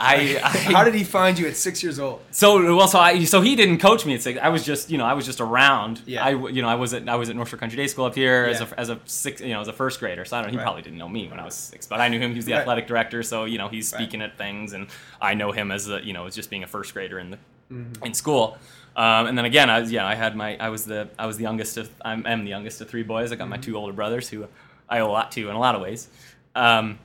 I, 0.00 0.40
I 0.44 0.48
How 0.74 0.84
did 0.84 0.94
he 0.94 1.02
find 1.02 1.36
you 1.36 1.48
at 1.48 1.56
six 1.56 1.82
years 1.82 1.98
old? 1.98 2.20
So 2.30 2.76
well, 2.76 2.86
so 2.86 3.00
I 3.00 3.24
so 3.24 3.40
he 3.40 3.56
didn't 3.56 3.78
coach 3.78 4.06
me 4.06 4.14
at 4.14 4.22
six. 4.22 4.38
I 4.40 4.48
was 4.48 4.62
just 4.64 4.90
you 4.90 4.98
know 4.98 5.04
I 5.04 5.14
was 5.14 5.26
just 5.26 5.40
around. 5.40 6.02
Yeah. 6.06 6.24
I 6.24 6.30
you 6.30 6.62
know 6.62 6.68
I 6.68 6.76
was 6.76 6.94
at 6.94 7.08
I 7.08 7.16
was 7.16 7.30
at 7.30 7.36
North 7.36 7.48
Shore 7.48 7.58
Country 7.58 7.76
Day 7.76 7.88
School 7.88 8.04
up 8.04 8.14
here 8.14 8.44
as 8.44 8.60
a 8.60 8.68
as 8.78 8.90
a 8.90 9.00
six 9.06 9.40
you 9.40 9.48
know 9.48 9.60
as 9.60 9.66
a 9.68 9.72
first 9.72 9.98
grader. 9.98 10.24
So 10.24 10.36
I 10.38 10.42
don't. 10.42 10.50
He 10.50 10.56
Right. 10.56 10.62
probably 10.62 10.82
didn't 10.82 10.98
know 10.98 11.08
me 11.08 11.26
when 11.28 11.40
I 11.40 11.44
was 11.44 11.54
six, 11.54 11.86
but 11.86 12.00
I 12.00 12.08
knew 12.08 12.20
him. 12.20 12.30
He 12.30 12.36
was 12.36 12.44
the 12.46 12.52
Right. 12.52 12.60
athletic 12.60 12.86
director, 12.86 13.22
so 13.24 13.44
you 13.44 13.58
know 13.58 13.68
he's 13.68 13.92
Right. 13.92 13.98
speaking 14.00 14.22
at 14.22 14.38
things, 14.38 14.72
and 14.72 14.86
I 15.20 15.34
know 15.34 15.50
him 15.50 15.70
as 15.72 15.88
a 15.90 16.00
you 16.04 16.12
know 16.12 16.26
as 16.26 16.34
just 16.36 16.48
being 16.50 16.62
a 16.62 16.68
first 16.68 16.92
grader 16.94 17.18
in 17.18 17.30
the 17.30 17.38
Mm-hmm. 17.72 18.06
in 18.06 18.14
school. 18.14 18.56
Um, 18.98 19.28
and 19.28 19.38
then 19.38 19.44
again, 19.44 19.70
I 19.70 19.78
was 19.80 19.92
yeah, 19.92 20.04
I 20.04 20.16
had 20.16 20.34
my 20.34 20.56
I 20.58 20.70
was 20.70 20.84
the 20.84 21.08
I 21.18 21.26
was 21.26 21.36
the 21.36 21.44
youngest 21.44 21.76
of 21.76 21.88
I 22.04 22.12
am 22.14 22.42
the 22.44 22.50
youngest 22.50 22.80
of 22.80 22.90
three 22.90 23.04
boys. 23.04 23.30
I 23.30 23.36
got 23.36 23.48
my 23.48 23.56
two 23.56 23.76
older 23.76 23.92
brothers 23.92 24.28
who 24.28 24.48
I 24.88 24.98
owe 24.98 25.08
a 25.08 25.12
lot 25.12 25.30
to 25.32 25.48
in 25.48 25.54
a 25.54 25.60
lot 25.60 25.76
of 25.76 25.80
ways. 25.82 26.08
Um, 26.56 26.98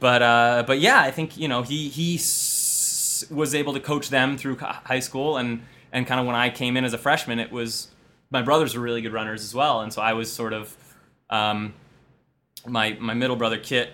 but 0.00 0.20
uh, 0.20 0.64
but 0.66 0.80
yeah, 0.80 1.00
I 1.00 1.12
think 1.12 1.36
you 1.38 1.46
know 1.46 1.62
he 1.62 1.88
he 1.90 2.16
s- 2.16 3.24
was 3.30 3.54
able 3.54 3.72
to 3.74 3.80
coach 3.80 4.10
them 4.10 4.36
through 4.36 4.56
high 4.58 4.98
school 4.98 5.36
and 5.36 5.62
and 5.92 6.08
kind 6.08 6.18
of 6.20 6.26
when 6.26 6.34
I 6.34 6.50
came 6.50 6.76
in 6.76 6.84
as 6.84 6.92
a 6.92 6.98
freshman, 6.98 7.38
it 7.38 7.52
was 7.52 7.86
my 8.30 8.42
brothers 8.42 8.74
were 8.74 8.82
really 8.82 9.00
good 9.00 9.12
runners 9.12 9.44
as 9.44 9.54
well, 9.54 9.80
and 9.80 9.92
so 9.92 10.02
I 10.02 10.14
was 10.14 10.32
sort 10.32 10.52
of 10.52 10.76
um, 11.30 11.72
my 12.66 12.96
my 13.00 13.14
middle 13.14 13.36
brother 13.36 13.58
Kit 13.58 13.90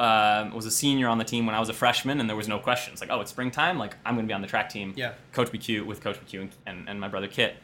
uh, 0.00 0.50
was 0.54 0.64
a 0.64 0.70
senior 0.70 1.08
on 1.08 1.18
the 1.18 1.24
team 1.24 1.44
when 1.44 1.54
I 1.54 1.60
was 1.60 1.68
a 1.68 1.74
freshman, 1.74 2.20
and 2.20 2.28
there 2.28 2.36
was 2.36 2.48
no 2.48 2.58
questions. 2.58 3.00
Like, 3.02 3.10
oh, 3.10 3.20
it's 3.20 3.30
springtime. 3.30 3.78
Like, 3.78 3.96
I'm 4.06 4.14
going 4.14 4.26
to 4.26 4.30
be 4.30 4.34
on 4.34 4.40
the 4.40 4.46
track 4.48 4.70
team. 4.70 4.94
Yeah. 4.96 5.12
Coach 5.32 5.52
BQ 5.52 5.84
with 5.84 6.00
Coach 6.00 6.18
BQ 6.24 6.40
and, 6.40 6.50
and, 6.66 6.88
and 6.88 7.00
my 7.00 7.08
brother 7.08 7.28
Kit. 7.28 7.56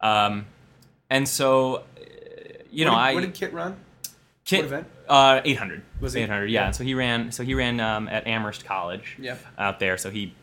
Um, 0.00 0.46
and 1.08 1.28
so, 1.28 1.84
you 2.70 2.84
know, 2.84 2.92
what 2.92 2.98
did, 2.98 3.10
I 3.10 3.14
what 3.14 3.20
did 3.20 3.34
Kit 3.34 3.52
run? 3.52 3.76
Kit 4.44 4.60
what 4.60 4.66
event? 4.66 4.86
uh, 5.08 5.40
800 5.44 5.82
Was 6.00 6.12
he? 6.14 6.22
800 6.22 6.46
yeah. 6.50 6.66
Yeah. 6.66 6.70
So 6.72 6.84
he 6.84 6.94
ran 6.94 7.32
so 7.32 7.42
he 7.44 7.54
ran 7.54 7.80
um, 7.80 8.08
at 8.08 8.26
Amherst 8.26 8.64
College 8.64 9.16
Yeah. 9.18 9.36
out 9.58 9.78
there. 9.78 9.96
So 9.96 10.10
he 10.10 10.34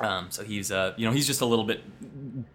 um, 0.00 0.26
so 0.30 0.44
he's 0.44 0.70
uh, 0.70 0.92
you 0.96 1.06
know 1.06 1.12
he's 1.12 1.26
just 1.26 1.40
a 1.40 1.46
little 1.46 1.64
bit 1.64 1.82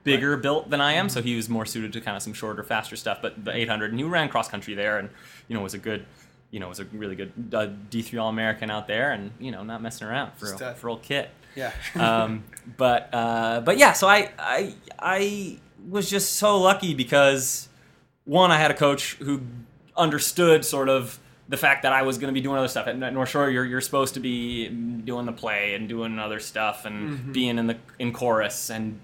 bigger 0.03 0.38
built 0.38 0.69
than 0.69 0.82
I 0.82 0.93
am. 0.93 1.07
Mm-hmm. 1.07 1.13
So 1.13 1.21
he 1.21 1.36
was 1.36 1.49
more 1.49 1.65
suited 1.65 1.93
to 1.93 2.01
kind 2.01 2.15
of 2.17 2.21
some 2.23 2.34
shorter, 2.34 2.63
faster 2.63 2.95
stuff. 2.95 3.19
But 3.21 3.43
the 3.43 3.55
800 3.55 3.91
and 3.91 3.99
he 3.99 4.03
ran 4.03 4.30
cross 4.30 4.49
country 4.49 4.73
there, 4.75 4.97
and 4.99 5.09
you 5.47 5.55
know 5.55 5.61
was 5.61 5.73
a 5.73 5.80
good 5.80 6.05
you 6.52 6.60
know 6.60 6.70
was 6.70 6.80
a 6.80 6.86
really 6.86 7.16
good 7.16 7.32
uh, 7.54 7.68
D3 7.89 8.22
All 8.22 8.30
American 8.30 8.70
out 8.70 8.88
there, 8.88 9.12
and 9.12 9.32
you 9.39 9.52
know 9.52 9.64
not 9.64 9.82
messing 9.82 10.08
around 10.08 10.34
for 10.38 10.47
Stud. 10.47 10.78
for 10.78 10.89
old 10.89 11.02
Kit 11.02 11.30
Yeah. 11.56 11.72
um, 11.95 12.43
but 12.78 13.10
uh, 13.14 13.62
but 13.62 13.78
yeah, 13.78 13.93
so 13.93 14.08
I, 14.08 14.32
I 14.38 14.76
I 14.97 15.60
was 15.88 16.10
just 16.10 16.34
so 16.34 16.60
lucky 16.60 16.93
because 16.93 17.70
one, 18.26 18.52
I 18.52 18.58
had 18.58 18.72
a 18.72 18.76
coach 18.76 19.16
who 19.16 19.41
understood 19.97 20.64
sort 20.64 20.89
of 20.89 21.20
the 21.50 21.58
fact 21.58 21.82
that 21.84 21.91
I 21.91 22.04
was 22.04 22.18
going 22.18 22.34
to 22.34 22.34
be 22.34 22.41
doing 22.41 22.58
other 22.58 22.68
stuff. 22.68 22.88
At 22.88 22.97
North 22.97 23.30
Shore, 23.30 23.50
you're 23.50 23.66
you're 23.66 23.82
supposed 23.82 24.14
to 24.14 24.20
be 24.20 24.68
doing 24.70 25.26
the 25.26 25.32
play 25.32 25.74
and 25.74 25.89
doing 25.89 26.20
other 26.20 26.39
stuff 26.39 26.86
and 26.86 27.34
being 27.34 27.58
in 27.58 27.68
the 27.68 27.78
in 27.97 28.14
chorus 28.14 28.70
and 28.70 29.00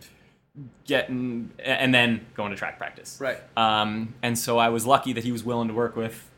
getting 0.85 1.51
and 1.59 1.93
then 1.93 2.25
going 2.35 2.51
to 2.51 2.57
track 2.57 2.77
practice. 2.77 3.17
Right. 3.19 3.39
Um, 3.57 4.13
and 4.21 4.37
so 4.37 4.57
I 4.57 4.69
was 4.69 4.85
lucky 4.85 5.13
that 5.13 5.23
he 5.23 5.31
was 5.31 5.43
willing 5.43 5.67
to 5.67 5.73
work 5.73 5.95
with, 5.95 6.29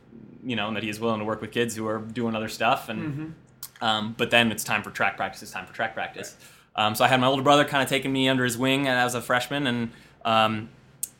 you 0.43 0.55
know, 0.55 0.67
and 0.67 0.75
that 0.75 0.83
he 0.83 0.89
was 0.89 0.99
willing 0.99 1.19
to 1.19 1.25
work 1.25 1.41
with 1.41 1.51
kids 1.51 1.75
who 1.75 1.87
are 1.87 1.99
doing 1.99 2.35
other 2.35 2.47
stuff. 2.49 2.89
And 2.89 3.35
um, 3.81 4.15
but 4.17 4.31
then 4.31 4.51
it's 4.51 4.63
time 4.63 4.83
for 4.83 4.91
track 4.91 5.17
practice. 5.17 5.41
It's 5.43 5.51
time 5.51 5.65
for 5.65 5.73
track 5.73 5.93
practice. 5.93 6.35
Um, 6.75 6.95
so 6.95 7.03
I 7.05 7.07
had 7.07 7.19
my 7.19 7.27
older 7.27 7.43
brother 7.43 7.65
kind 7.65 7.81
of 7.83 7.89
taking 7.89 8.11
me 8.13 8.29
under 8.29 8.43
his 8.43 8.57
wing 8.57 8.87
as 8.87 9.15
a 9.15 9.21
freshman, 9.21 9.65
and 9.67 9.91
um, 10.25 10.69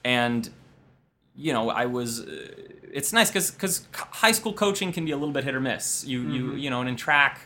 and 0.03 0.49
you 1.35 1.53
know 1.53 1.69
I 1.69 1.85
was. 1.85 2.21
Uh, 2.21 2.63
it's 2.93 3.11
nice 3.11 3.29
because 3.29 3.51
because 3.51 3.87
high 3.93 4.31
school 4.31 4.53
coaching 4.53 4.91
can 4.91 5.05
be 5.05 5.11
a 5.11 5.17
little 5.17 5.33
bit 5.33 5.43
hit 5.43 5.53
or 5.55 5.59
miss. 5.59 6.05
You 6.05 6.21
you 6.21 6.53
you 6.55 6.69
know, 6.69 6.79
and 6.79 6.89
in 6.89 6.95
track, 6.95 7.41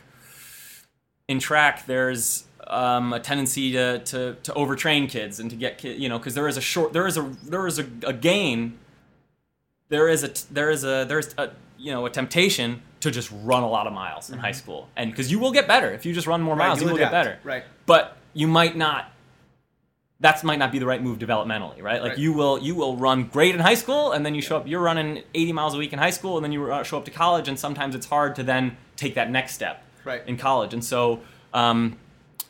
in 1.28 1.38
track 1.38 1.86
there's 1.86 2.44
um, 2.68 3.12
a 3.12 3.20
tendency 3.20 3.72
to, 3.72 3.98
to 4.00 4.36
to 4.42 4.52
overtrain 4.52 5.08
kids 5.08 5.40
and 5.40 5.50
to 5.50 5.56
get 5.56 5.78
kid, 5.78 6.00
you 6.00 6.08
know 6.08 6.18
because 6.18 6.34
there 6.34 6.48
is 6.48 6.56
a 6.56 6.60
short 6.60 6.92
there 6.92 7.06
is 7.06 7.16
a 7.18 7.22
there 7.44 7.66
is 7.66 7.78
a, 7.78 7.86
a 8.06 8.12
gain 8.12 8.78
There 9.88 10.08
is 10.08 10.22
a 10.22 10.30
there 10.52 10.70
is 10.70 10.84
a 10.84 11.04
there's 11.06 11.34
a 11.36 11.50
you 11.84 11.90
know 11.92 12.06
a 12.06 12.10
temptation 12.10 12.80
to 13.00 13.10
just 13.10 13.30
run 13.42 13.62
a 13.62 13.68
lot 13.76 13.86
of 13.88 13.92
miles 13.92 14.30
in 14.30 14.38
high 14.38 14.52
school. 14.62 14.88
And 14.96 15.10
because 15.10 15.30
you 15.32 15.38
will 15.42 15.52
get 15.58 15.66
better. 15.66 15.90
If 15.92 16.06
you 16.06 16.12
just 16.14 16.26
run 16.32 16.40
more 16.40 16.56
miles 16.56 16.80
you 16.80 16.88
will 16.88 16.96
get 16.96 17.10
better. 17.10 17.38
Right. 17.44 17.64
but 17.86 18.16
you 18.34 18.46
might 18.46 18.76
not 18.76 19.02
that 20.20 20.42
might 20.44 20.58
not 20.58 20.70
be 20.70 20.78
the 20.78 20.86
right 20.86 21.02
move 21.02 21.18
developmentally 21.18 21.82
right? 21.82 22.00
Like 22.00 22.10
Right. 22.12 22.18
you 22.18 22.32
will 22.32 22.58
you 22.60 22.74
will 22.74 22.96
run 22.96 23.24
great 23.24 23.54
in 23.56 23.60
high 23.60 23.74
school 23.74 24.12
and 24.12 24.24
then 24.24 24.34
you 24.36 24.42
show 24.42 24.56
up 24.56 24.68
you're 24.68 24.80
running 24.80 25.22
80 25.34 25.52
miles 25.52 25.74
a 25.74 25.78
week 25.78 25.92
in 25.92 25.98
high 25.98 26.10
school 26.18 26.36
and 26.36 26.44
then 26.44 26.52
you 26.52 26.72
uh, 26.72 26.82
show 26.84 26.96
up 26.98 27.04
to 27.06 27.10
college 27.10 27.48
and 27.48 27.58
sometimes 27.58 27.94
it's 27.96 28.06
hard 28.06 28.36
to 28.36 28.42
then 28.44 28.76
take 28.96 29.14
that 29.16 29.30
next 29.30 29.54
step 29.54 29.82
Right. 30.04 30.22
in 30.26 30.36
college. 30.36 30.72
And 30.74 30.84
so 30.84 31.20
um, 31.54 31.96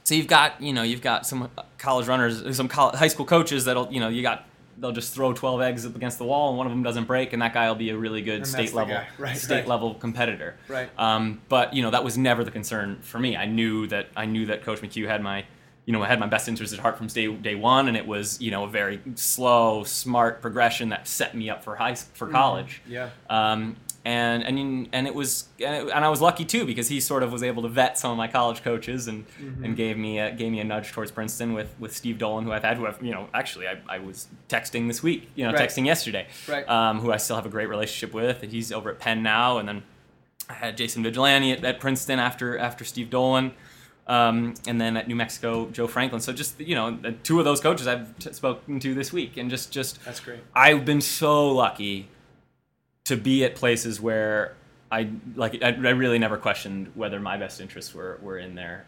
so 0.05 0.15
you've 0.15 0.27
got 0.39 0.61
you 0.61 0.73
know 0.73 0.83
you've 0.83 1.03
got 1.03 1.27
some 1.27 1.51
college 1.79 2.07
runners 2.07 2.35
some 2.57 2.69
col 2.69 2.95
high 2.95 3.09
school 3.09 3.25
coaches 3.27 3.65
that'll 3.65 3.91
you 3.93 4.01
know 4.01 4.09
you 4.09 4.23
got 4.23 4.45
they'll 4.83 4.93
just 4.93 5.15
throw 5.15 5.33
12 5.33 5.63
eggs 5.63 5.87
up 5.87 5.97
against 5.97 6.19
the 6.19 6.25
wall 6.25 6.49
and 6.51 6.59
one 6.59 6.67
of 6.67 6.73
them 6.73 6.83
doesn't 6.83 7.05
break 7.05 7.33
and 7.33 7.41
that 7.41 7.55
guy 7.55 7.69
will 7.69 7.77
be 7.77 7.89
a 7.91 7.97
really 7.97 8.21
good 8.21 8.41
that's 8.43 8.51
state 8.51 8.75
level. 8.75 8.99
Right, 9.19 9.37
state 9.37 9.55
right. 9.61 9.69
level 9.69 9.95
competitor 9.95 10.57
Right. 10.69 10.91
um, 10.99 11.41
but 11.49 11.73
you 11.73 11.83
know 11.83 11.91
that 11.91 12.05
was 12.05 12.19
never 12.19 12.43
the 12.45 12.51
concern 12.51 12.99
for 13.01 13.19
me. 13.19 13.37
I 13.37 13.47
knew 13.47 13.87
that 13.87 14.09
I 14.17 14.27
knew 14.27 14.47
that 14.47 14.63
Coach 14.65 14.81
McHugh 14.81 15.07
had 15.07 15.23
my, 15.23 15.45
you 15.87 15.93
know, 15.93 16.03
had 16.03 16.21
my 16.21 16.27
best 16.27 16.49
interest 16.49 16.73
at 16.73 16.81
heart 16.81 16.97
from 16.99 17.07
day 17.07 17.27
day 17.33 17.55
one, 17.55 17.89
and 17.89 17.97
it 17.97 18.07
was 18.07 18.41
you 18.41 18.51
know 18.51 18.65
a 18.65 18.69
very 18.69 19.01
slow, 19.15 19.85
smart 19.85 20.41
progression 20.43 20.89
that 20.91 21.07
set 21.09 21.35
me 21.37 21.49
up 21.51 21.63
for 21.65 21.77
high 21.77 21.95
for 21.95 22.27
college. 22.29 22.83
Yeah. 22.87 23.11
Um, 23.31 23.77
and 24.05 24.43
and 24.43 24.89
and 24.93 25.07
it 25.07 25.15
was 25.15 25.47
and, 25.65 25.75
it, 25.89 25.93
and 25.95 26.05
I 26.05 26.09
was 26.09 26.21
lucky 26.21 26.45
too 26.45 26.67
because 26.67 26.89
he 26.89 26.99
sort 27.01 27.23
of 27.23 27.31
was 27.31 27.43
able 27.43 27.63
to 27.63 27.69
vet 27.69 27.97
some 27.99 28.11
of 28.11 28.17
my 28.17 28.27
college 28.29 28.63
coaches 28.65 29.07
and 29.09 29.25
and 29.63 29.77
gave 29.77 29.97
me 29.97 30.19
a, 30.19 30.33
gave 30.33 30.51
me 30.51 30.59
a 30.61 30.65
nudge 30.65 30.91
towards 30.93 31.11
Princeton 31.13 31.53
with 31.53 31.73
with 31.79 31.95
Steve 31.97 32.19
Dolan 32.19 32.45
who 32.45 32.53
I've 32.53 32.65
had 32.65 32.77
who 32.79 32.87
I've 32.87 33.01
you 33.03 33.13
know 33.13 33.29
actually 33.33 33.69
I, 33.69 33.79
I 33.89 33.99
was 34.01 34.27
texting 34.49 34.89
this 34.89 35.03
week 35.03 35.31
you 35.37 35.45
know 35.47 35.53
Right. 35.53 35.69
texting 35.69 35.87
yesterday 35.87 36.27
Right. 36.49 36.69
um, 36.69 36.99
who 37.01 37.13
I 37.13 37.17
still 37.19 37.37
have 37.37 37.47
a 37.47 37.51
great 37.51 37.69
relationship 37.69 38.13
with 38.15 38.43
and 38.43 38.51
he's 38.51 38.73
over 38.73 38.91
at 38.91 38.99
Penn 38.99 39.23
now 39.23 39.59
and 39.59 39.69
then 39.69 39.83
I 40.49 40.55
had 40.55 40.77
Jason 40.77 41.05
Vigilante 41.05 41.53
at, 41.53 41.65
at 41.65 41.79
Princeton 41.79 42.19
after 42.19 42.59
after 42.59 42.85
Steve 42.85 43.09
Dolan, 43.09 43.53
um, 44.09 44.55
and 44.67 44.81
then 44.81 44.97
at 44.97 45.07
New 45.07 45.15
Mexico 45.15 45.71
Joe 45.71 45.87
Franklin. 45.87 46.21
So 46.21 46.33
just 46.33 46.61
you 46.61 46.75
know, 46.75 46.99
two 47.23 47.39
of 47.39 47.45
those 47.45 47.61
coaches 47.61 47.87
I've 47.87 48.19
t- 48.19 48.33
spoken 48.33 48.81
to 48.81 48.93
this 48.93 49.13
week, 49.13 49.37
and 49.37 49.49
just 49.49 49.71
just 49.71 50.05
That's 50.05 50.19
great. 50.21 50.41
I've 50.55 50.85
been 50.85 51.01
so 51.01 51.49
lucky 51.49 52.09
to 53.05 53.17
be 53.17 53.45
at 53.45 53.55
places 53.55 54.01
where 54.01 54.55
I 54.91 55.11
like 55.35 55.63
I, 55.63 55.69
I 55.69 55.91
really 55.91 56.19
never 56.19 56.37
questioned 56.37 56.93
whether 56.95 57.19
my 57.21 57.37
best 57.37 57.61
interests 57.61 57.95
were, 57.95 58.19
were 58.23 58.39
in 58.39 58.55
there. 58.55 58.87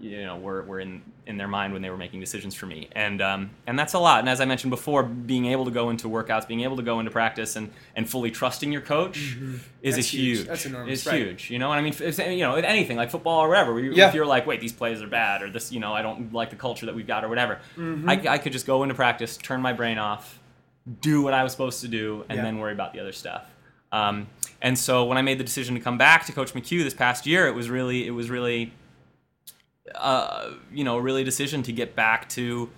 You 0.00 0.24
know, 0.24 0.38
were, 0.38 0.62
were 0.62 0.80
in, 0.80 1.02
in 1.26 1.36
their 1.36 1.46
mind 1.46 1.74
when 1.74 1.82
they 1.82 1.90
were 1.90 1.98
making 1.98 2.18
decisions 2.18 2.54
for 2.54 2.64
me, 2.64 2.88
and 2.92 3.20
um, 3.20 3.50
and 3.66 3.78
that's 3.78 3.92
a 3.92 3.98
lot. 3.98 4.20
And 4.20 4.30
as 4.30 4.40
I 4.40 4.46
mentioned 4.46 4.70
before, 4.70 5.02
being 5.02 5.44
able 5.44 5.66
to 5.66 5.70
go 5.70 5.90
into 5.90 6.08
workouts, 6.08 6.48
being 6.48 6.62
able 6.62 6.76
to 6.78 6.82
go 6.82 7.00
into 7.00 7.10
practice, 7.10 7.54
and, 7.56 7.70
and 7.94 8.08
fully 8.08 8.30
trusting 8.30 8.72
your 8.72 8.80
coach 8.80 9.18
is 9.18 9.34
Mm-hmm. 9.34 9.56
That's 9.82 9.96
a 9.98 10.00
huge. 10.00 10.38
huge. 10.38 10.46
That's 10.46 10.64
enormous, 10.64 10.92
It's 11.00 11.06
right. 11.06 11.18
huge. 11.18 11.50
You 11.50 11.58
know, 11.58 11.70
and 11.70 11.78
I 11.78 11.82
mean, 11.82 11.92
if, 11.92 12.00
if- 12.00 12.18
you 12.18 12.38
know, 12.46 12.54
anything 12.54 12.96
like 12.96 13.10
football 13.10 13.40
or 13.40 13.48
whatever. 13.48 13.78
You, 13.78 13.92
Yeah. 13.92 14.08
If 14.08 14.14
you're 14.14 14.24
like, 14.24 14.46
wait, 14.46 14.62
these 14.62 14.72
plays 14.72 15.02
are 15.02 15.06
bad, 15.06 15.42
or 15.42 15.50
this, 15.50 15.70
you 15.70 15.80
know, 15.80 15.92
I 15.92 16.00
don't 16.00 16.32
like 16.32 16.48
the 16.48 16.56
culture 16.56 16.86
that 16.86 16.94
we've 16.94 17.06
got, 17.06 17.22
or 17.22 17.28
whatever. 17.28 17.60
Mm-hmm. 17.76 18.08
I, 18.08 18.22
I 18.26 18.38
could 18.38 18.52
just 18.52 18.64
go 18.64 18.84
into 18.84 18.94
practice, 18.94 19.36
turn 19.36 19.60
my 19.60 19.74
brain 19.74 19.98
off, 19.98 20.38
do 21.02 21.20
what 21.20 21.34
I 21.34 21.42
was 21.42 21.52
supposed 21.52 21.82
to 21.82 21.88
do, 21.88 22.24
and 22.30 22.38
Yeah. 22.38 22.42
then 22.42 22.56
worry 22.58 22.72
about 22.72 22.94
the 22.94 23.00
other 23.00 23.12
stuff. 23.12 23.50
Um, 23.94 24.26
and 24.60 24.76
so 24.76 25.04
when 25.04 25.18
I 25.18 25.22
made 25.22 25.38
the 25.38 25.44
decision 25.44 25.74
to 25.76 25.80
come 25.80 25.98
back 25.98 26.26
to 26.26 26.32
Coach 26.32 26.52
McHugh 26.52 26.82
this 26.82 26.94
past 26.94 27.26
year, 27.26 27.46
it 27.46 27.54
was 27.54 27.70
really, 27.70 28.06
it 28.06 28.10
was 28.10 28.28
really, 28.28 28.72
uh, 29.94 30.50
you 30.72 30.84
know, 30.84 30.98
really 30.98 31.22
a 31.22 31.24
decision 31.24 31.62
to 31.62 31.72
get 31.72 31.94
back 31.94 32.28
to, 32.30 32.68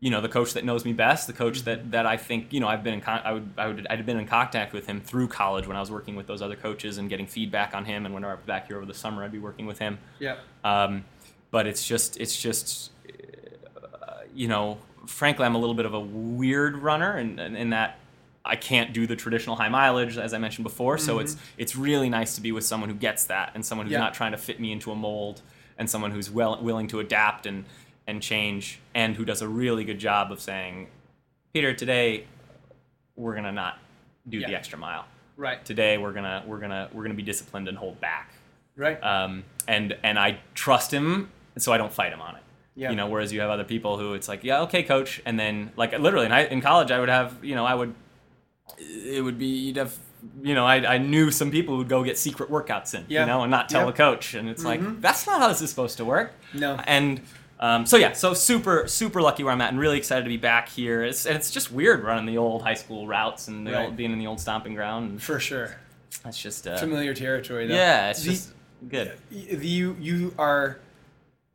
you 0.00 0.10
know, 0.10 0.20
the 0.20 0.28
coach 0.28 0.52
that 0.54 0.64
knows 0.64 0.84
me 0.84 0.92
best, 0.92 1.26
the 1.26 1.32
coach 1.32 1.62
that 1.62 1.92
that 1.92 2.04
I 2.04 2.16
think, 2.16 2.52
you 2.52 2.60
know, 2.60 2.68
I've 2.68 2.84
been 2.84 2.94
in, 2.94 3.00
con- 3.00 3.22
I 3.24 3.32
would, 3.32 3.48
I 3.56 3.66
would, 3.68 3.86
I'd 3.88 4.04
been 4.04 4.18
in 4.18 4.26
contact 4.26 4.72
with 4.72 4.86
him 4.86 5.00
through 5.00 5.28
college 5.28 5.66
when 5.66 5.76
I 5.76 5.80
was 5.80 5.90
working 5.90 6.16
with 6.16 6.26
those 6.26 6.42
other 6.42 6.56
coaches 6.56 6.98
and 6.98 7.08
getting 7.08 7.26
feedback 7.26 7.74
on 7.74 7.84
him. 7.84 8.04
And 8.04 8.14
whenever 8.14 8.32
I 8.32 8.36
was 8.36 8.44
back 8.44 8.66
here 8.66 8.76
over 8.76 8.86
the 8.86 8.94
summer, 9.04 9.24
I'd 9.24 9.32
be 9.32 9.38
working 9.38 9.66
with 9.66 9.78
him. 9.78 9.98
Yeah. 10.18 10.36
Um, 10.64 11.04
but 11.50 11.66
it's 11.66 11.86
just, 11.86 12.20
it's 12.20 12.36
just, 12.38 12.92
uh, 13.06 14.24
you 14.34 14.48
know, 14.48 14.78
frankly, 15.06 15.46
I'm 15.46 15.54
a 15.54 15.58
little 15.58 15.74
bit 15.74 15.86
of 15.86 15.94
a 15.94 16.00
weird 16.00 16.76
runner, 16.76 17.18
in, 17.18 17.38
in, 17.38 17.56
in 17.56 17.70
that 17.70 17.98
I 18.44 18.56
can't 18.56 18.92
do 18.92 19.06
the 19.06 19.16
traditional 19.16 19.56
high 19.56 19.68
mileage, 19.68 20.16
as 20.16 20.32
I 20.32 20.38
mentioned 20.38 20.64
before. 20.64 20.96
So 20.98 21.18
it's 21.18 21.36
it's 21.58 21.76
really 21.76 22.08
nice 22.08 22.34
to 22.36 22.40
be 22.40 22.52
with 22.52 22.64
someone 22.64 22.88
who 22.88 22.96
gets 22.96 23.24
that, 23.24 23.52
and 23.54 23.64
someone 23.64 23.86
who's 23.86 23.92
Yeah. 23.92 23.98
not 24.00 24.14
trying 24.14 24.32
to 24.32 24.38
fit 24.38 24.58
me 24.60 24.72
into 24.72 24.90
a 24.90 24.94
mold, 24.96 25.42
and 25.78 25.88
someone 25.90 26.10
who's 26.10 26.30
well 26.30 26.58
willing 26.62 26.88
to 26.88 27.00
adapt 27.00 27.46
and 27.46 27.64
and 28.06 28.22
change, 28.22 28.80
and 28.94 29.16
who 29.16 29.24
does 29.24 29.42
a 29.42 29.48
really 29.48 29.84
good 29.84 29.98
job 29.98 30.32
of 30.32 30.40
saying, 30.40 30.88
Peter, 31.52 31.72
today 31.74 32.24
we're 33.16 33.34
gonna 33.34 33.52
not 33.52 33.78
do 34.28 34.40
the 34.40 34.54
extra 34.54 34.78
mile. 34.78 35.04
Right. 35.36 35.64
Today 35.64 35.98
we're 35.98 36.12
gonna 36.12 36.42
we're 36.46 36.58
gonna 36.58 36.88
we're 36.92 37.02
gonna 37.02 37.14
be 37.14 37.22
disciplined 37.22 37.68
and 37.68 37.76
hold 37.78 38.00
back 38.00 38.32
Right. 38.76 39.02
um, 39.02 39.44
and 39.68 39.96
and 40.02 40.18
I 40.18 40.40
trust 40.54 40.92
him, 40.92 41.30
so 41.58 41.72
I 41.72 41.78
don't 41.78 41.92
fight 41.92 42.12
him 42.12 42.20
on 42.22 42.36
it. 42.36 42.42
Yeah. 42.74 42.90
You 42.90 42.96
know, 42.96 43.06
whereas 43.08 43.32
you 43.32 43.40
have 43.40 43.50
other 43.50 43.64
people 43.64 43.98
who 43.98 44.14
it's 44.14 44.28
like, 44.28 44.44
yeah, 44.44 44.62
okay, 44.62 44.82
coach, 44.82 45.20
and 45.26 45.38
then 45.38 45.72
like 45.76 45.96
literally 45.98 46.26
in, 46.26 46.32
high- 46.32 46.44
in 46.46 46.60
college, 46.62 46.90
I 46.90 47.00
would 47.00 47.08
have, 47.10 47.44
you 47.44 47.54
know, 47.54 47.66
I 47.66 47.74
would, 47.74 47.94
it 48.78 49.22
would 49.22 49.38
be 49.38 49.46
you'd 49.46 49.76
have, 49.76 49.96
you 50.42 50.54
know, 50.54 50.66
I, 50.66 50.94
I 50.94 50.98
knew 50.98 51.30
some 51.30 51.50
people 51.50 51.74
who 51.74 51.78
would 51.78 51.88
go 51.88 52.02
get 52.04 52.18
secret 52.18 52.50
workouts 52.50 52.94
in, 52.94 53.04
Yeah. 53.08 53.20
you 53.20 53.26
know, 53.26 53.42
and 53.42 53.50
not 53.50 53.68
tell 53.68 53.82
Yeah. 53.82 53.86
the 53.86 53.92
coach, 53.92 54.34
and 54.34 54.48
it's 54.48 54.64
like 54.64 55.00
that's 55.00 55.26
not 55.26 55.40
how 55.40 55.48
this 55.48 55.60
is 55.62 55.70
supposed 55.70 55.96
to 55.98 56.04
work. 56.04 56.32
No. 56.54 56.76
And 56.86 57.20
um, 57.58 57.84
so 57.84 57.96
yeah, 57.98 58.12
so 58.12 58.32
super 58.34 58.86
super 58.88 59.20
lucky 59.20 59.42
where 59.44 59.52
I'm 59.52 59.60
at, 59.60 59.70
and 59.70 59.78
really 59.78 59.98
excited 59.98 60.22
to 60.24 60.28
be 60.30 60.36
back 60.38 60.68
here. 60.68 61.02
It's 61.02 61.26
and 61.26 61.36
it's 61.36 61.50
just 61.50 61.70
weird 61.70 62.02
running 62.04 62.26
the 62.26 62.38
old 62.38 62.62
high 62.62 62.74
school 62.74 63.06
routes 63.06 63.48
and 63.48 63.66
the 63.66 63.72
Right. 63.72 63.84
old, 63.86 63.96
being 63.96 64.12
in 64.12 64.18
the 64.18 64.26
old 64.26 64.40
stomping 64.40 64.74
ground. 64.74 65.10
And 65.10 65.22
For 65.22 65.38
sure. 65.40 65.76
that's 66.24 66.40
just 66.40 66.66
uh, 66.66 66.78
Familiar 66.78 67.12
territory 67.14 67.66
though. 67.66 67.74
yeah, 67.74 68.10
it's 68.10 68.22
The- 68.22 68.30
just 68.30 68.52
good. 68.88 69.12
you 69.30 69.94
you 70.00 70.34
are 70.38 70.78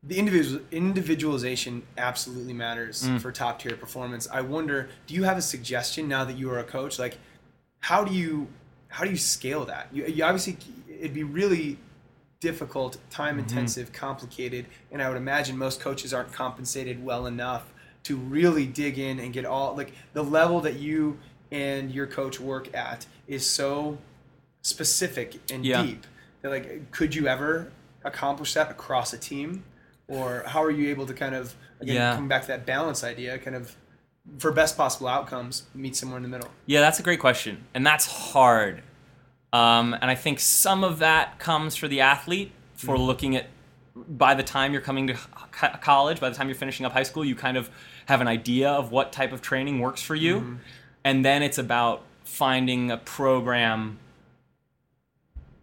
the 0.08 0.18
individual 0.18 0.62
individualization 0.72 1.82
absolutely 1.98 2.54
matters 2.54 3.04
Mm. 3.04 3.20
for 3.22 3.32
top 3.32 3.60
tier 3.60 3.76
performance. 3.76 4.28
I 4.32 4.42
wonder, 4.42 4.90
do 5.08 5.16
you 5.16 5.24
have 5.24 5.38
a 5.38 5.42
suggestion 5.42 6.08
now 6.08 6.24
that 6.26 6.38
you 6.38 6.50
are 6.52 6.60
a 6.60 6.64
coach? 6.64 7.00
Like, 7.00 7.18
how 7.80 8.04
do 8.04 8.14
you 8.14 8.48
how 8.90 9.04
do 9.04 9.10
you 9.12 9.18
scale 9.18 9.66
that? 9.66 9.88
You, 9.92 10.06
you 10.06 10.24
obviously 10.24 10.58
it'd 10.88 11.14
be 11.14 11.24
really 11.24 11.78
difficult, 12.40 12.98
time 13.10 13.40
intensive, 13.40 13.92
complicated, 13.92 14.68
and 14.92 15.02
I 15.02 15.10
would 15.10 15.18
imagine 15.18 15.58
most 15.58 15.80
coaches 15.82 16.14
aren't 16.14 16.32
compensated 16.32 17.04
well 17.04 17.26
enough 17.26 17.74
to 18.04 18.16
really 18.16 18.66
dig 18.68 18.98
in 19.00 19.20
and 19.20 19.34
get 19.34 19.46
all 19.46 19.76
like 19.76 19.92
the 20.14 20.24
level 20.24 20.62
that 20.62 20.76
you 20.80 21.18
and 21.52 21.92
your 21.92 22.06
coach 22.08 22.40
work 22.40 22.74
at 22.76 23.06
is 23.28 23.46
so 23.50 23.98
specific 24.62 25.40
and 25.52 25.66
Yeah. 25.66 25.84
deep 25.84 26.06
that 26.42 26.50
like 26.50 26.92
could 26.92 27.16
you 27.16 27.28
ever 27.28 27.72
accomplish 28.04 28.54
that 28.54 28.70
across 28.72 29.12
a 29.14 29.18
team 29.18 29.64
or 30.08 30.44
how 30.48 30.64
are 30.64 30.72
you 30.72 30.90
able 30.90 31.06
to 31.06 31.14
kind 31.14 31.36
of 31.36 31.56
again 31.82 31.96
Yeah. 31.96 32.16
come 32.16 32.28
back 32.28 32.42
to 32.44 32.48
that 32.50 32.66
balance 32.66 33.04
idea 33.04 33.38
kind 33.38 33.56
of 33.56 33.76
for 34.40 34.52
best 34.52 34.76
possible 34.78 35.08
outcomes 35.08 35.64
meet 35.74 35.96
somewhere 35.96 36.18
in 36.18 36.24
the 36.24 36.30
middle 36.30 36.50
Yeah, 36.66 36.82
that's 36.82 37.00
a 37.00 37.04
great 37.04 37.20
question, 37.20 37.64
and 37.74 37.86
that's 37.86 38.06
hard. 38.06 38.82
Um, 39.54 39.94
and 39.94 40.06
I 40.12 40.16
think 40.16 40.40
some 40.40 40.84
of 40.84 41.00
that 41.00 41.40
comes 41.40 41.76
for 41.76 41.88
the 41.88 42.02
athlete 42.02 42.52
for 42.76 42.98
looking 42.98 43.36
at 43.36 43.48
by 43.96 44.34
the 44.34 44.44
time 44.44 44.74
you're 44.74 44.82
coming 44.82 45.08
to 45.08 45.14
co- 45.14 45.70
college, 45.82 46.20
by 46.20 46.30
the 46.30 46.36
time 46.36 46.50
you're 46.50 46.56
finishing 46.58 46.86
up 46.86 46.92
high 46.92 47.04
school, 47.04 47.24
you 47.24 47.36
kind 47.36 47.56
of 47.56 47.70
have 48.08 48.20
an 48.20 48.28
idea 48.28 48.70
of 48.70 48.92
what 48.92 49.14
type 49.14 49.32
of 49.32 49.42
training 49.42 49.80
works 49.80 50.02
for 50.02 50.16
you, 50.16 50.60
and 51.06 51.24
then 51.24 51.42
it's 51.42 51.58
about 51.58 52.02
finding 52.26 52.92
a 52.92 52.98
program 52.98 53.98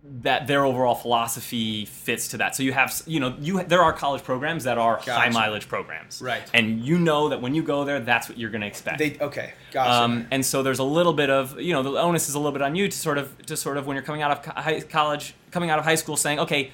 that 0.04 0.48
their 0.48 0.64
overall 0.64 0.96
philosophy 0.96 1.84
fits 1.84 2.28
to 2.28 2.38
that. 2.38 2.56
So 2.56 2.64
you 2.64 2.72
have, 2.72 3.02
you 3.06 3.20
know, 3.20 3.36
you 3.38 3.62
there 3.62 3.82
are 3.82 3.92
college 3.92 4.24
programs 4.24 4.64
that 4.64 4.76
are 4.76 4.96
high 4.96 5.28
mileage 5.28 5.68
programs, 5.68 6.20
Right. 6.20 6.42
And 6.52 6.80
you 6.80 6.98
know 6.98 7.28
that 7.28 7.40
when 7.40 7.54
you 7.54 7.62
go 7.62 7.84
there, 7.84 8.00
that's 8.00 8.28
what 8.28 8.36
you're 8.36 8.50
going 8.50 8.62
to 8.62 8.66
expect. 8.66 8.98
they 8.98 9.16
okay 9.20 9.52
gotcha 9.70 9.92
Um, 9.92 10.26
and 10.32 10.44
so 10.44 10.62
there's 10.62 10.80
a 10.80 10.84
little 10.84 11.12
bit 11.12 11.30
of 11.30 11.60
you 11.60 11.72
know 11.72 11.82
the 11.82 11.90
onus 11.90 12.28
is 12.28 12.34
a 12.34 12.38
little 12.38 12.52
bit 12.52 12.62
on 12.62 12.74
you 12.74 12.88
to 12.88 12.96
sort 12.96 13.16
of 13.16 13.46
to 13.46 13.56
sort 13.56 13.76
of 13.76 13.86
when 13.86 13.94
you're 13.94 14.04
coming 14.04 14.22
out 14.22 14.30
of 14.32 14.44
high, 14.44 14.80
college 14.80 15.34
coming 15.52 15.70
out 15.70 15.78
of 15.78 15.84
high 15.84 15.94
school 15.94 16.16
saying 16.16 16.40
okay 16.40 16.72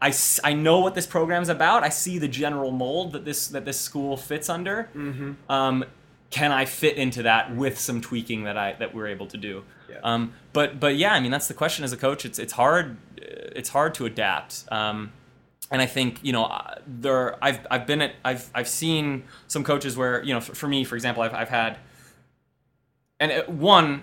I, 0.00 0.14
I 0.44 0.52
know 0.52 0.78
what 0.78 0.94
this 0.94 1.06
program's 1.06 1.48
about 1.48 1.82
I 1.82 1.88
see 1.88 2.18
the 2.18 2.28
general 2.28 2.70
mold 2.70 3.12
that 3.12 3.24
this 3.24 3.48
that 3.48 3.64
this 3.64 3.80
school 3.80 4.16
fits 4.16 4.48
under 4.48 4.88
mm-hmm. 4.94 5.32
um, 5.50 5.84
can 6.30 6.52
I 6.52 6.64
fit 6.64 6.96
into 6.96 7.24
that 7.24 7.56
with 7.56 7.78
some 7.78 8.00
tweaking 8.00 8.44
that 8.44 8.56
I 8.56 8.74
that 8.74 8.94
we're 8.94 9.08
able 9.08 9.26
to 9.26 9.36
do 9.36 9.64
Yeah. 9.88 9.96
um, 10.02 10.32
but 10.52 10.78
but 10.78 10.96
yeah 10.96 11.12
I 11.12 11.20
mean 11.20 11.30
that's 11.30 11.48
the 11.48 11.54
question 11.54 11.84
as 11.84 11.92
a 11.92 11.96
coach 11.96 12.24
it's 12.24 12.38
it's 12.38 12.52
hard 12.52 12.96
it's 13.16 13.70
hard 13.70 13.94
to 13.94 14.06
adapt 14.06 14.64
um, 14.70 15.12
and 15.70 15.80
I 15.82 15.86
think 15.86 16.20
you 16.22 16.32
know 16.32 16.44
uh, 16.44 16.74
there 16.86 17.42
I've 17.42 17.66
I've 17.70 17.86
been 17.86 18.02
at 18.02 18.14
I've 18.24 18.50
I've 18.54 18.68
seen 18.68 19.24
some 19.46 19.64
coaches 19.64 19.96
where 19.96 20.22
you 20.22 20.34
know 20.34 20.40
for, 20.40 20.54
for 20.54 20.68
me 20.68 20.84
for 20.84 20.94
example 20.94 21.22
I've 21.22 21.34
I've 21.34 21.48
had 21.48 21.78
and 23.20 23.32
uh, 23.32 23.42
one 23.44 24.02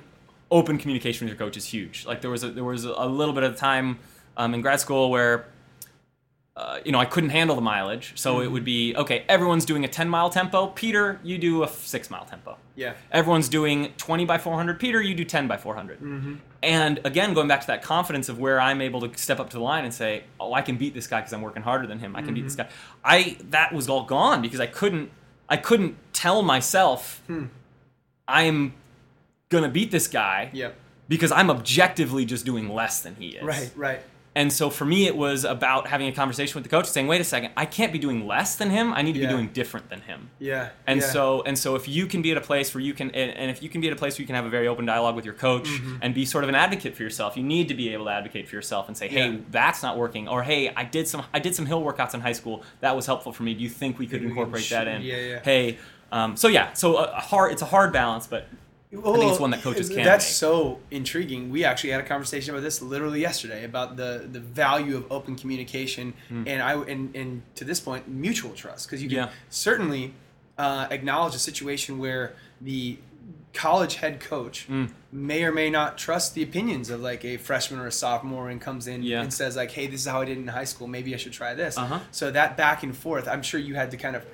open 0.52 0.78
communication 0.78 1.26
with 1.26 1.38
your 1.38 1.48
coach 1.48 1.58
is 1.58 1.66
huge. 1.66 2.06
Like 2.06 2.22
there 2.22 2.30
was 2.30 2.44
a, 2.44 2.52
there 2.52 2.64
was 2.64 2.86
a 2.86 3.06
little 3.06 3.34
bit 3.34 3.44
of 3.44 3.56
time 3.56 4.00
um, 4.38 4.54
in 4.54 4.62
grad 4.62 4.80
school 4.80 5.10
where 5.10 5.48
uh, 6.58 6.80
you 6.86 6.92
know 6.94 7.00
I 7.00 7.06
couldn't 7.06 7.32
handle 7.32 7.56
the 7.56 7.62
mileage, 7.62 8.14
so 8.16 8.40
it 8.42 8.48
would 8.50 8.64
be 8.64 8.96
okay. 8.96 9.26
Everyone's 9.28 9.66
doing 9.66 9.84
a 9.84 9.88
10 9.90 10.08
mile 10.08 10.30
tempo. 10.30 10.68
Peter, 10.68 11.20
you 11.24 11.38
do 11.38 11.64
a 11.64 11.68
six 11.68 12.10
mile 12.10 12.24
tempo. 12.26 12.58
yeah 12.76 12.94
Everyone's 13.12 13.50
doing 13.50 13.92
20 13.98 14.24
by 14.26 14.38
400. 14.38 14.80
Peter, 14.80 15.02
you 15.02 15.16
do 15.16 15.26
10 15.26 15.48
by 15.48 15.58
400. 15.58 16.00
mm-hmm. 16.00 16.36
And 16.64 17.00
again, 17.04 17.34
going 17.34 17.48
back 17.48 17.62
to 17.62 17.68
that 17.68 17.84
confidence 17.84 18.30
of 18.30 18.40
where 18.40 18.60
I'm 18.60 18.82
able 18.82 19.02
to 19.08 19.18
step 19.18 19.40
up 19.40 19.50
to 19.52 19.58
the 19.58 19.64
line 19.64 19.84
and 19.84 19.94
say, 19.94 20.24
"Oh, 20.40 20.54
I 20.54 20.62
can 20.62 20.78
beat 20.78 20.94
this 20.94 21.08
guy 21.08 21.20
because 21.20 21.34
I'm 21.34 21.42
working 21.42 21.62
harder 21.64 21.86
than 21.88 22.00
him. 22.00 22.16
I 22.16 22.22
can 22.22 22.34
beat 22.34 22.44
this 22.46 22.56
guy." 22.56 22.70
I 23.04 23.38
that 23.52 23.72
was 23.74 23.88
all 23.90 24.04
gone 24.06 24.42
because 24.42 24.60
I 24.60 24.66
couldn't 24.68 25.12
I 25.50 25.58
couldn't 25.58 25.96
tell 26.14 26.42
myself 26.42 27.22
Hmm. 27.28 27.46
I'm 28.28 28.74
gonna 29.50 29.70
beat 29.70 29.92
this 29.92 30.08
guy 30.08 30.50
because 31.08 31.32
I'm 31.32 31.50
objectively 31.52 32.26
just 32.26 32.46
doing 32.46 32.70
less 32.70 33.02
than 33.02 33.16
he 33.16 33.30
is. 33.36 33.44
right 33.44 33.72
right 33.76 34.00
And 34.38 34.52
so 34.52 34.70
for 34.70 34.84
me, 34.84 35.06
it 35.08 35.16
was 35.16 35.46
about 35.46 35.88
having 35.88 36.08
a 36.08 36.12
conversation 36.12 36.56
with 36.56 36.64
the 36.66 36.70
coach, 36.70 36.88
saying, 36.88 37.08
"Wait 37.08 37.22
a 37.22 37.24
second, 37.24 37.52
I 37.56 37.66
can't 37.66 37.94
be 37.94 38.00
doing 38.00 38.28
less 38.28 38.58
than 38.58 38.70
him. 38.70 38.94
I 38.94 39.02
need 39.02 39.14
to 39.14 39.20
Yeah. 39.22 39.28
be 39.28 39.34
doing 39.34 39.48
different 39.48 39.90
than 39.90 40.02
him." 40.02 40.30
yeah 40.40 40.70
And 40.86 41.00
yeah. 41.00 41.08
so 41.08 41.42
and 41.44 41.58
so 41.58 41.76
if 41.76 41.88
you 41.88 42.06
can 42.06 42.22
be 42.22 42.32
at 42.32 42.38
a 42.38 42.42
place 42.42 42.74
where 42.76 42.82
you 42.82 42.94
can 42.94 43.12
and, 43.12 43.32
and 43.32 43.50
if 43.50 43.64
you 43.64 43.70
can 43.70 43.80
be 43.80 43.88
at 43.88 43.94
a 43.94 43.96
place 43.96 44.16
where 44.18 44.24
you 44.24 44.28
can 44.28 44.36
have 44.36 44.46
a 44.46 44.50
very 44.50 44.68
open 44.68 44.86
dialogue 44.86 45.16
with 45.16 45.24
your 45.24 45.36
coach 45.36 45.70
Mm-hmm. 45.70 45.96
and 46.02 46.14
be 46.14 46.26
sort 46.26 46.44
of 46.44 46.50
an 46.50 46.56
advocate 46.56 46.96
for 46.98 47.04
yourself, 47.04 47.38
you 47.38 47.44
need 47.44 47.70
to 47.70 47.74
be 47.74 47.94
able 47.94 48.06
to 48.06 48.12
advocate 48.12 48.50
for 48.50 48.56
yourself 48.56 48.88
and 48.90 48.98
say, 48.98 49.08
"Hey, 49.08 49.30
Yeah. 49.30 49.38
that's 49.52 49.82
not 49.82 49.98
working," 49.98 50.28
or 50.28 50.44
"Hey, 50.44 50.70
I 50.76 50.84
did 50.84 51.08
some 51.08 51.24
I 51.34 51.40
did 51.40 51.56
some 51.56 51.66
hill 51.66 51.82
workouts 51.82 52.14
in 52.14 52.20
high 52.20 52.34
school. 52.34 52.62
That 52.82 52.94
was 52.96 53.06
helpful 53.06 53.32
for 53.32 53.44
me. 53.44 53.54
Do 53.54 53.64
you 53.64 53.70
think 53.70 53.98
we 54.00 54.06
could 54.06 54.22
Maybe 54.22 54.26
we 54.26 54.32
can 54.34 54.38
incorporate 54.44 54.70
that 54.70 54.88
in?" 54.90 55.02
yeah, 55.02 55.16
yeah. 55.16 55.40
Hey, 55.44 55.78
um, 56.12 56.36
so 56.36 56.50
yeah, 56.50 56.74
so 56.74 56.98
a 56.98 57.04
a 57.04 57.22
hard 57.22 57.54
it's 57.54 57.62
a 57.62 57.66
hard 57.76 57.94
balance, 57.94 58.28
but 58.28 58.48
Well, 59.04 59.16
think 59.16 59.32
it's 59.32 59.40
one 59.40 59.52
that 59.52 59.62
coaches 59.62 59.90
can 59.90 60.04
That's 60.04 60.26
make. 60.26 60.34
so 60.34 60.80
intriguing. 60.92 61.50
We 61.50 61.64
actually 61.66 61.92
had 61.92 62.02
a 62.02 62.06
conversation 62.08 62.54
about 62.54 62.62
this 62.64 62.82
literally 62.82 63.22
yesterday 63.22 63.64
about 63.64 63.98
the 63.98 64.28
the 64.32 64.40
value 64.40 64.96
of 64.98 65.12
open 65.12 65.36
communication 65.36 66.14
and 66.30 66.62
I 66.62 66.74
and 66.76 67.16
and 67.16 67.42
to 67.56 67.64
this 67.64 67.80
point 67.80 68.08
mutual 68.08 68.52
trust 68.54 68.88
because 68.88 69.02
you 69.04 69.10
can. 69.10 69.18
Yeah. 69.18 69.30
certainly 69.50 70.14
uh, 70.58 70.88
acknowledge 70.90 71.36
a 71.36 71.40
situation 71.40 72.00
where 72.00 72.34
the 72.62 72.98
college 73.54 73.96
head 73.96 74.20
coach 74.20 74.68
Mm. 74.70 74.92
may 75.12 75.44
or 75.44 75.52
may 75.52 75.70
not 75.70 75.98
trust 75.98 76.34
the 76.36 76.44
opinions 76.44 76.90
of 76.90 77.00
like 77.02 77.24
a 77.24 77.38
freshman 77.38 77.80
or 77.80 77.88
a 77.88 77.92
sophomore 77.92 78.50
and 78.50 78.60
comes 78.60 78.86
in 78.88 79.02
Yeah. 79.04 79.22
and 79.22 79.34
says 79.34 79.56
like 79.56 79.72
hey 79.72 79.88
this 79.88 80.02
is 80.02 80.08
how 80.08 80.22
I 80.22 80.26
did 80.26 80.38
it 80.38 80.42
in 80.42 80.48
high 80.50 80.66
school 80.66 80.88
maybe 80.88 81.14
I 81.14 81.18
should 81.18 81.32
try 81.34 81.54
this 81.54 81.78
Uh-huh. 81.78 82.00
so 82.12 82.32
that 82.32 82.58
back 82.58 82.84
and 82.84 82.96
forth 82.96 83.28
I'm 83.28 83.42
sure 83.42 83.60
you 83.60 83.76
had 83.76 83.92
to 83.92 83.98
kind 83.98 84.16
of 84.16 84.26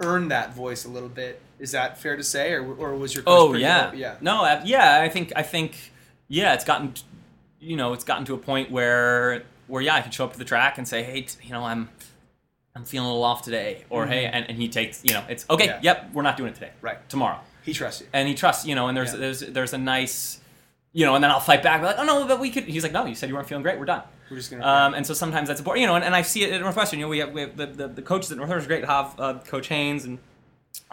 earn 0.00 0.28
that 0.28 0.54
voice 0.54 0.84
a 0.84 0.88
little 0.88 1.08
bit 1.08 1.40
is 1.58 1.72
that 1.72 1.98
fair 1.98 2.16
to 2.16 2.22
say 2.24 2.52
or, 2.52 2.62
or 2.74 2.94
was 2.96 3.14
your 3.14 3.22
coach 3.24 3.32
Oh 3.32 3.54
yeah, 3.54 3.86
well- 3.90 3.94
yeah 3.94 4.16
No, 4.20 4.44
uh, 4.44 4.60
yeah. 4.64 5.00
I 5.02 5.08
think 5.08 5.32
I 5.36 5.42
think 5.42 5.92
yeah. 6.28 6.54
It's 6.54 6.64
gotten, 6.64 6.94
you 7.60 7.76
know, 7.76 7.92
it's 7.92 8.04
gotten 8.04 8.24
to 8.26 8.34
a 8.34 8.38
point 8.38 8.70
where 8.70 9.42
where 9.66 9.80
yeah, 9.82 9.94
I 9.94 10.00
can 10.02 10.10
show 10.10 10.24
up 10.24 10.32
to 10.32 10.38
the 10.38 10.44
track 10.44 10.78
and 10.78 10.86
say, 10.86 11.02
hey, 11.02 11.22
t- 11.22 11.38
you 11.46 11.52
know, 11.52 11.64
I'm 11.64 11.88
I'm 12.76 12.84
feeling 12.84 13.06
a 13.06 13.10
little 13.10 13.24
off 13.24 13.42
today, 13.42 13.84
or 13.88 14.06
hey, 14.06 14.26
and, 14.26 14.48
and 14.48 14.58
he 14.58 14.68
takes, 14.68 15.04
you 15.04 15.14
know, 15.14 15.22
it's 15.28 15.46
okay. 15.48 15.68
Mm-hmm. 15.68 15.84
Yeah. 15.84 15.94
Yep, 16.02 16.10
we're 16.14 16.22
not 16.22 16.36
doing 16.36 16.50
it 16.50 16.54
today. 16.54 16.70
Right. 16.80 17.08
tomorrow, 17.08 17.38
He 17.62 17.72
trusts 17.72 18.00
you. 18.00 18.08
and 18.12 18.26
he 18.28 18.34
trusts, 18.34 18.66
you 18.66 18.74
know, 18.74 18.88
and 18.88 18.96
there's 18.96 19.12
Yeah. 19.12 19.20
there's 19.20 19.40
there's 19.40 19.72
a 19.72 19.78
nice, 19.78 20.40
you 20.92 21.06
know, 21.06 21.14
and 21.14 21.22
then 21.22 21.30
I'll 21.30 21.38
fight 21.40 21.62
back, 21.62 21.82
like, 21.82 21.96
oh 21.98 22.04
no, 22.04 22.26
but 22.26 22.40
we 22.40 22.50
could. 22.50 22.64
He's 22.64 22.82
like, 22.82 22.92
no, 22.92 23.06
you 23.06 23.14
said 23.14 23.28
you 23.28 23.34
weren't 23.36 23.46
feeling 23.48 23.62
great. 23.62 23.78
We're 23.78 23.84
done. 23.84 24.02
We're 24.30 24.38
just 24.38 24.50
gonna. 24.50 24.66
Um, 24.66 24.94
and 24.94 25.06
so 25.06 25.14
sometimes 25.14 25.48
that's 25.48 25.60
important, 25.60 25.82
you 25.82 25.86
know, 25.86 25.94
and, 25.94 26.04
and 26.04 26.16
I 26.16 26.22
see 26.22 26.42
it 26.42 26.52
at 26.52 26.60
Northwestern. 26.60 26.98
You 26.98 27.04
know, 27.06 27.10
we 27.10 27.18
have, 27.18 27.32
we 27.32 27.42
have 27.42 27.56
the, 27.56 27.66
the, 27.66 27.88
the 27.88 28.02
coaches 28.02 28.32
at 28.32 28.38
Northwestern 28.38 28.64
are 28.64 28.68
great. 28.80 28.84
Have 28.88 29.14
uh, 29.20 29.38
Coach 29.46 29.68
Haynes 29.68 30.04
and 30.04 30.18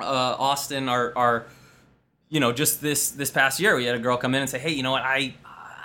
uh, 0.02 0.36
Austin 0.40 0.90
are, 0.90 1.14
are, 1.16 1.46
you 2.30 2.40
know, 2.40 2.52
just 2.52 2.82
this 2.82 3.10
this 3.12 3.30
past 3.32 3.60
year 3.60 3.76
we 3.76 3.86
had 3.86 3.96
a 3.96 4.00
girl 4.00 4.18
come 4.18 4.34
in 4.36 4.42
and 4.42 4.50
say, 4.50 4.60
hey, 4.60 4.72
you 4.72 4.84
know 4.84 4.92
what, 4.92 5.04
I 5.04 5.36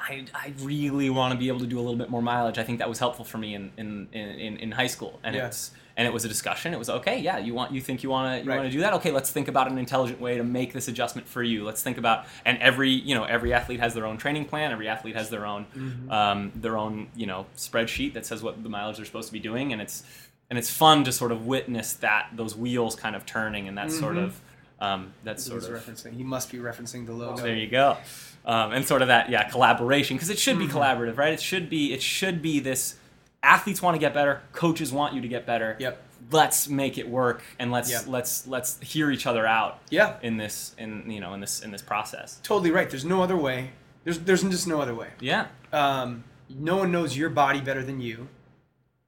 I, 0.09 0.25
I 0.35 0.53
really 0.61 1.11
want 1.11 1.33
to 1.33 1.39
be 1.39 1.49
able 1.49 1.59
to 1.61 1.67
do 1.67 1.79
a 1.79 1.83
little 1.83 1.97
bit 1.97 2.09
more 2.11 2.23
mileage. 2.23 2.59
I 2.59 2.63
think 2.63 2.79
that 2.79 2.89
was 2.89 2.99
helpful 3.01 3.25
for 3.25 3.39
me 3.39 3.55
in 3.55 3.73
in, 3.77 4.09
in, 4.13 4.57
in 4.59 4.71
high 4.73 4.87
school, 4.87 5.19
and 5.25 5.35
Yeah. 5.35 5.47
it's 5.49 5.73
and 5.99 6.07
it 6.07 6.13
was 6.13 6.27
a 6.27 6.29
discussion. 6.29 6.75
It 6.75 6.79
was 6.79 6.91
okay, 6.91 7.19
yeah. 7.21 7.39
You 7.39 7.55
want 7.55 7.73
you 7.73 7.81
think 7.81 8.03
you 8.05 8.11
want 8.11 8.31
to 8.39 8.45
you 8.45 8.49
Right. 8.51 8.59
want 8.59 8.69
to 8.69 8.73
do 8.73 8.81
that? 8.83 8.93
Okay, 8.95 9.11
let's 9.11 9.31
think 9.31 9.49
about 9.49 9.69
an 9.71 9.79
intelligent 9.79 10.21
way 10.21 10.37
to 10.37 10.45
make 10.45 10.73
this 10.75 10.87
adjustment 10.89 11.27
for 11.27 11.43
you. 11.43 11.65
Let's 11.65 11.83
think 11.83 11.99
about 11.99 12.27
and 12.45 12.59
every 12.59 12.91
you 12.91 13.15
know 13.17 13.25
every 13.25 13.53
athlete 13.53 13.81
has 13.81 13.95
their 13.95 14.07
own 14.07 14.17
training 14.19 14.45
plan. 14.45 14.71
Every 14.71 14.87
athlete 14.89 15.17
has 15.17 15.29
their 15.31 15.45
own 15.47 15.67
Mm-hmm. 15.75 16.11
um, 16.13 16.53
their 16.55 16.77
own 16.77 17.09
you 17.17 17.27
know 17.27 17.47
spreadsheet 17.57 18.13
that 18.13 18.25
says 18.27 18.43
what 18.45 18.63
the 18.63 18.69
mileage 18.69 18.99
they're 18.99 19.07
supposed 19.07 19.29
to 19.29 19.33
be 19.33 19.41
doing, 19.41 19.73
and 19.73 19.83
it's 19.83 20.05
and 20.51 20.59
it's 20.59 20.71
fun 20.71 21.05
to 21.05 21.13
sort 21.13 21.33
of 21.33 21.47
witness 21.47 21.93
that 21.95 22.29
those 22.35 22.55
wheels 22.57 22.95
kind 22.97 23.17
of 23.17 23.27
turning 23.27 23.67
and 23.69 23.77
that 23.79 23.91
sort 23.91 24.17
Mhm. 24.17 24.25
of 24.25 24.41
um, 24.79 25.13
that 25.25 25.37
He's 25.37 25.45
sort 25.47 25.65
of 25.65 25.71
referencing. 25.71 26.15
He 26.15 26.23
must 26.23 26.53
be 26.53 26.59
referencing 26.59 27.07
the 27.07 27.13
logo. 27.15 27.43
there 27.43 27.55
you 27.57 27.67
go. 27.67 27.97
Um, 28.45 28.73
and 28.73 28.87
sort 28.87 29.01
of 29.03 29.09
that, 29.09 29.31
yeah, 29.31 29.45
collaboration 29.49 30.17
because 30.17 30.29
it 30.31 30.39
should 30.39 30.57
Mm-hmm. 30.59 30.67
be 30.67 30.73
collaborative, 30.73 31.17
right? 31.17 31.33
It 31.33 31.41
should 31.41 31.71
be, 31.71 31.93
it 31.95 32.03
should 32.03 32.43
be 32.43 32.61
this. 32.61 32.97
Athletes 33.43 33.81
want 33.81 33.95
to 33.95 33.99
get 33.99 34.13
better. 34.13 34.43
Coaches 34.53 34.93
want 34.93 35.15
you 35.15 35.21
to 35.23 35.29
get 35.29 35.47
better. 35.47 35.77
Yep. 35.79 36.03
Let's 36.31 36.69
make 36.69 36.99
it 36.99 37.09
work, 37.09 37.43
and 37.59 37.71
let's 37.73 37.91
Yep. 37.91 38.05
let's 38.09 38.47
let's 38.49 38.79
hear 38.81 39.11
each 39.13 39.27
other 39.27 39.47
out 39.47 39.79
Yeah. 39.91 40.17
in 40.23 40.37
this 40.39 40.75
in 40.77 41.09
you 41.11 41.21
know 41.21 41.33
in 41.35 41.41
this 41.41 41.61
in 41.61 41.71
this 41.71 41.83
process. 41.83 42.39
Totally 42.43 42.71
right. 42.71 42.91
There's 42.91 43.05
no 43.05 43.23
other 43.23 43.37
way. 43.37 43.71
There's 44.05 44.19
there's 44.19 44.43
just 44.43 44.67
no 44.67 44.81
other 44.83 44.95
way. 44.95 45.11
Yeah. 45.21 45.47
Um, 45.73 46.25
no 46.51 46.77
one 46.77 46.91
knows 46.93 47.17
your 47.17 47.31
body 47.31 47.61
better 47.61 47.83
than 47.85 48.01
you, 48.01 48.29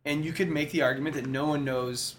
and 0.08 0.24
you 0.24 0.32
could 0.32 0.48
make 0.50 0.70
the 0.72 0.82
argument 0.82 1.14
that 1.14 1.26
no 1.26 1.46
one 1.46 1.64
knows, 1.64 2.16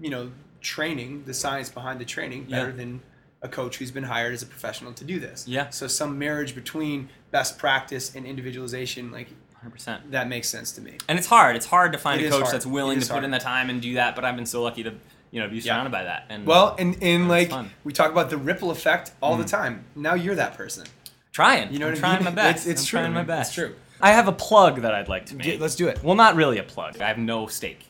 you 0.00 0.10
know, 0.10 0.30
training, 0.60 1.24
the 1.26 1.34
science 1.34 1.68
behind 1.68 2.00
the 2.00 2.04
training, 2.04 2.44
better 2.44 2.70
Yeah. 2.70 2.76
than 2.76 3.00
a 3.42 3.48
coach 3.48 3.76
who's 3.78 3.90
been 3.90 4.04
hired 4.04 4.32
as 4.32 4.42
a 4.42 4.46
professional 4.46 4.92
to 4.92 5.04
do 5.04 5.18
this. 5.18 5.46
Yeah. 5.48 5.68
So 5.70 5.88
some 5.88 6.18
marriage 6.18 6.54
between 6.54 7.08
best 7.32 7.58
practice 7.58 8.14
and 8.14 8.24
individualization, 8.24 9.10
like 9.10 9.28
100%. 9.64 10.10
that 10.12 10.28
makes 10.28 10.48
sense 10.48 10.70
to 10.72 10.80
me. 10.80 10.92
And 11.08 11.18
it's 11.18 11.26
hard. 11.26 11.56
It's 11.56 11.66
hard 11.66 11.92
to 11.92 11.98
find 11.98 12.20
It 12.20 12.26
a 12.26 12.30
coach 12.30 12.42
hard. 12.42 12.54
that's 12.54 12.66
willing 12.66 12.98
to 12.98 13.02
is 13.02 13.08
put 13.08 13.24
in 13.24 13.32
the 13.32 13.38
time 13.40 13.68
and 13.70 13.82
do 13.82 13.94
that. 13.94 14.14
But 14.14 14.24
I've 14.24 14.36
been 14.36 14.46
so 14.46 14.62
lucky 14.62 14.82
to 14.84 14.94
you 15.32 15.40
know 15.40 15.48
be 15.48 15.56
Yeah. 15.56 15.62
surrounded 15.72 15.90
by 15.90 16.04
that. 16.04 16.26
And 16.28 16.46
Well, 16.46 16.76
and 16.78 16.94
and 17.02 17.22
It's 17.32 17.50
like 17.52 17.66
we 17.84 17.92
talk 17.92 18.12
about 18.12 18.30
the 18.30 18.36
ripple 18.36 18.70
effect 18.70 19.10
all 19.20 19.36
the 19.36 19.44
mm. 19.44 19.50
time. 19.50 19.84
Now 19.96 20.14
you're 20.14 20.34
that 20.36 20.56
person. 20.56 20.86
trying. 21.32 21.72
You 21.72 21.78
know 21.78 21.86
I'm 21.86 21.92
what 21.92 21.98
I 21.98 22.00
trying 22.00 22.16
mean? 22.16 22.24
my 22.26 22.30
best. 22.42 22.66
It's- 22.66 22.66
it's 22.72 22.82
I'm 22.82 22.86
true, 22.88 22.98
trying 23.00 23.12
my 23.14 23.22
man. 23.22 23.40
It's 23.40 23.48
best. 23.48 23.54
true. 23.54 23.74
I 24.02 24.10
have 24.12 24.28
a 24.28 24.32
plug 24.32 24.82
that 24.82 24.92
I'd 24.94 25.08
like 25.08 25.26
to 25.26 25.36
make. 25.36 25.60
Let's 25.60 25.76
do 25.76 25.88
it. 25.88 26.02
Well, 26.02 26.16
not 26.16 26.34
really 26.34 26.58
a 26.58 26.62
plug. 26.62 27.00
I 27.00 27.08
have 27.08 27.18
no 27.18 27.46
stake. 27.46 27.86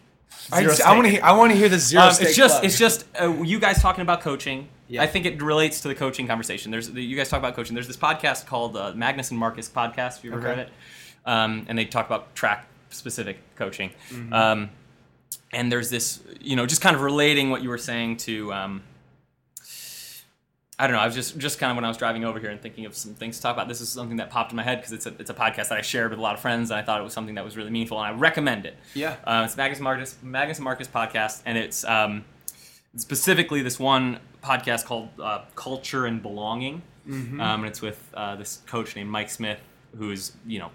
I, 0.53 0.65
I 0.85 0.95
want 0.95 1.05
to 1.05 1.11
hear. 1.11 1.21
I 1.23 1.33
want 1.33 1.53
to 1.53 1.57
hear 1.59 1.69
the 1.69 1.79
zero. 1.79 2.05
Um, 2.05 2.09
it's 2.21 2.37
just 2.37 2.55
club. 2.55 2.65
it's 2.65 2.79
just 2.79 3.07
uh, 3.21 3.33
you 3.43 3.59
guys 3.59 3.81
talking 3.81 4.03
about 4.03 4.21
coaching. 4.21 4.69
Yeah. 4.89 5.03
I 5.03 5.07
think 5.07 5.25
it 5.25 5.41
relates 5.41 5.81
to 5.83 5.89
the 5.89 5.95
coaching 5.95 6.27
conversation. 6.27 6.71
There's 6.71 6.91
you 6.91 7.17
guys 7.17 7.29
talk 7.31 7.39
about 7.39 7.55
coaching. 7.55 7.75
There's 7.75 7.87
this 7.87 7.97
podcast 7.97 8.47
called 8.47 8.77
uh, 8.77 8.93
Magness 8.93 9.31
and 9.31 9.39
Marcus 9.39 9.69
podcast. 9.69 10.17
Have 10.17 10.25
you 10.25 10.33
ever 10.33 10.41
Okay. 10.41 10.49
heard 10.49 10.59
of 10.59 10.67
it? 10.67 10.73
Um, 11.25 11.65
and 11.69 11.79
they 11.79 11.85
talk 11.87 12.07
about 12.07 12.35
track 12.35 12.67
specific 12.91 13.39
coaching. 13.57 13.91
Mm-hmm. 14.11 14.33
Um, 14.33 14.71
and 15.53 15.71
there's 15.73 15.89
this, 15.89 16.21
you 16.41 16.57
know, 16.57 16.67
just 16.67 16.83
kind 16.83 16.95
of 16.97 17.03
relating 17.03 17.51
what 17.51 17.63
you 17.63 17.69
were 17.71 17.79
saying 17.79 18.19
to. 18.19 18.53
Um, 18.53 18.83
I 20.83 20.89
don't 20.89 20.97
know. 20.97 21.03
I 21.03 21.07
was 21.07 21.15
just 21.15 21.39
just 21.39 21.61
kind 21.61 21.71
of 21.71 21.77
when 21.77 21.85
I 21.85 21.89
was 21.89 21.97
driving 21.97 22.25
over 22.25 22.41
here 22.41 22.51
and 22.51 22.61
thinking 22.61 22.87
of 22.87 22.97
some 22.97 23.15
things 23.15 23.37
to 23.37 23.43
talk 23.43 23.55
about. 23.55 23.69
This 23.69 23.81
is 23.81 23.89
something 23.89 24.17
that 24.17 24.31
popped 24.31 24.51
in 24.51 24.57
my 24.57 24.65
head 24.65 24.79
because 24.79 24.93
it's 24.93 25.07
a 25.07 25.15
it's 25.21 25.31
a 25.31 25.35
podcast 25.35 25.69
that 25.69 25.79
I 25.79 25.81
shared 25.83 26.11
with 26.11 26.19
a 26.19 26.23
lot 26.23 26.35
of 26.35 26.41
friends, 26.41 26.71
and 26.73 26.81
I 26.81 26.83
thought 26.83 26.99
it 27.01 27.05
was 27.05 27.13
something 27.13 27.37
that 27.37 27.45
was 27.45 27.57
really 27.57 27.71
meaningful, 27.71 27.99
and 28.03 28.15
I 28.15 28.19
recommend 28.19 28.67
it. 28.67 28.77
yeah. 28.93 29.15
Uh, 29.25 29.43
it's 29.45 29.55
Magness 29.55 29.79
Marcus 29.79 30.17
Magness 30.25 30.59
Marcus 30.59 30.89
podcast, 30.89 31.43
and 31.47 31.57
it's 31.57 31.85
um, 31.85 32.25
specifically 32.97 33.63
this 33.63 33.79
one 33.79 34.19
podcast 34.43 34.85
called 34.85 35.09
uh, 35.21 35.43
Culture 35.55 36.07
and 36.07 36.21
Belonging, 36.21 36.83
Mm-hmm. 37.09 37.41
um, 37.41 37.61
and 37.61 37.69
it's 37.69 37.81
with 37.83 38.01
uh, 38.15 38.37
this 38.37 38.63
coach 38.67 38.95
named 38.97 39.11
Mike 39.11 39.31
Smith, 39.31 39.59
who's 39.97 40.33
you 40.47 40.59
know 40.59 40.71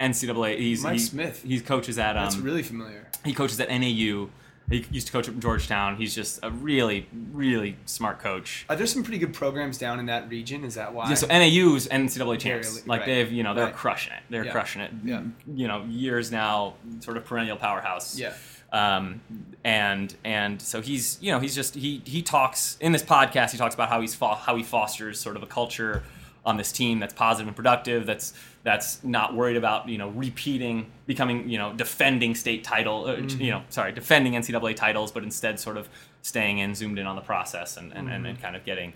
NCAA. 0.00 0.58
He's 0.58 0.82
Mike 0.82 0.92
he, 0.94 0.98
Smith. 0.98 1.42
He 1.42 1.60
coaches 1.60 1.98
at 1.98 2.16
um, 2.16 2.24
That's 2.24 2.36
really 2.36 2.62
familiar. 2.62 3.08
he 3.24 3.32
coaches 3.34 3.58
at 3.60 3.68
NAU. 3.70 4.28
He 4.68 4.84
used 4.90 5.06
to 5.06 5.12
coach 5.12 5.28
at 5.28 5.38
Georgetown. 5.38 5.96
He's 5.96 6.14
just 6.14 6.40
a 6.42 6.50
really 6.50 7.06
really 7.32 7.76
smart 7.86 8.18
coach. 8.18 8.66
Are 8.68 8.74
there 8.76 8.86
some 8.86 9.02
pretty 9.04 9.18
good 9.18 9.32
programs 9.32 9.78
down 9.78 10.00
in 10.00 10.06
that 10.06 10.28
region? 10.28 10.64
Is 10.64 10.74
that 10.74 10.92
why? 10.92 11.08
Yeah, 11.08 11.14
so 11.14 11.26
NAU's 11.28 11.86
and 11.86 12.08
NCAA 12.08 12.38
champs. 12.40 12.78
Very- 12.78 12.88
like 12.88 13.00
right. 13.00 13.06
they've, 13.06 13.30
you 13.32 13.42
know, 13.42 13.54
they're 13.54 13.66
Right. 13.66 13.74
crushing 13.74 14.12
it. 14.12 14.22
They're 14.28 14.44
Yeah. 14.44 14.50
crushing 14.52 14.82
it. 14.82 14.90
Yeah. 15.04 15.22
You 15.54 15.68
know, 15.68 15.84
years 15.84 16.32
now, 16.32 16.74
sort 17.00 17.16
of 17.16 17.24
perennial 17.24 17.56
powerhouse. 17.56 18.18
Yeah. 18.18 18.32
Um, 18.72 19.20
and 19.64 20.14
and 20.24 20.60
so 20.60 20.80
he's, 20.82 21.18
you 21.20 21.30
know, 21.30 21.38
he's 21.38 21.54
just 21.54 21.76
he 21.76 22.02
he 22.04 22.20
talks 22.22 22.76
in 22.80 22.90
this 22.92 23.02
podcast. 23.02 23.52
He 23.52 23.58
talks 23.58 23.74
about 23.74 23.88
how 23.88 24.00
he's 24.00 24.14
fo- 24.16 24.34
how 24.34 24.56
he 24.56 24.62
fosters 24.64 25.20
sort 25.20 25.36
of 25.36 25.42
a 25.42 25.46
culture 25.46 26.02
on 26.44 26.56
this 26.56 26.72
team 26.72 26.98
that's 26.98 27.14
positive 27.14 27.46
and 27.46 27.56
productive. 27.56 28.06
That's 28.06 28.32
that's 28.66 29.04
not 29.04 29.32
worried 29.32 29.56
about 29.56 29.88
you 29.88 29.96
know 29.96 30.08
repeating, 30.08 30.90
becoming 31.06 31.48
you 31.48 31.56
know 31.56 31.72
defending 31.72 32.34
state 32.34 32.64
title. 32.64 33.06
Uh, 33.06 33.16
Mm-hmm. 33.16 33.40
You 33.40 33.50
know, 33.52 33.62
sorry, 33.68 33.92
defending 33.92 34.32
NCAA 34.32 34.74
titles, 34.74 35.12
but 35.12 35.22
instead 35.22 35.60
sort 35.60 35.76
of 35.76 35.88
staying 36.22 36.58
in, 36.58 36.74
zoomed 36.74 36.98
in 36.98 37.06
on 37.06 37.14
the 37.14 37.22
process, 37.22 37.76
and 37.76 37.92
and, 37.92 38.10
and, 38.10 38.26
and 38.26 38.42
kind 38.42 38.56
of 38.56 38.64
getting 38.64 38.92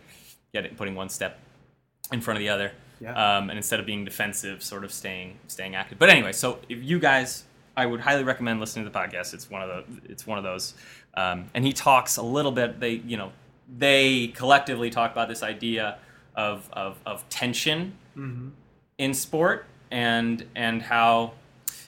getting 0.52 0.74
putting 0.74 0.96
one 0.96 1.08
step 1.08 1.38
in 2.12 2.20
front 2.20 2.36
of 2.36 2.40
the 2.40 2.48
other. 2.48 2.72
Yeah. 3.00 3.12
Um, 3.12 3.48
and 3.48 3.56
instead 3.56 3.78
of 3.78 3.86
being 3.86 4.04
defensive, 4.04 4.60
sort 4.60 4.82
of 4.82 4.92
staying 4.92 5.38
staying 5.46 5.76
active. 5.76 6.00
But 6.00 6.10
anyway, 6.10 6.32
so 6.32 6.58
if 6.68 6.82
you 6.82 6.98
guys, 6.98 7.44
I 7.76 7.86
would 7.86 8.00
highly 8.00 8.24
recommend 8.24 8.58
listening 8.58 8.84
to 8.86 8.90
the 8.90 8.98
podcast. 8.98 9.34
It's 9.34 9.48
one 9.48 9.62
of 9.62 9.68
the 9.68 10.10
it's 10.10 10.26
one 10.26 10.36
of 10.36 10.42
those. 10.42 10.74
Um, 11.14 11.46
and 11.54 11.64
he 11.64 11.72
talks 11.72 12.16
a 12.16 12.22
little 12.22 12.52
bit. 12.52 12.80
They 12.80 12.94
you 13.06 13.16
know 13.16 13.30
they 13.78 14.28
collectively 14.34 14.90
talk 14.90 15.12
about 15.12 15.28
this 15.28 15.44
idea 15.44 15.98
of 16.34 16.68
of, 16.72 16.98
of 17.06 17.28
tension 17.28 17.96
Mm-hmm. 18.16 18.48
In 19.00 19.14
sport 19.14 19.64
and 19.90 20.44
and 20.54 20.82
how 20.82 21.32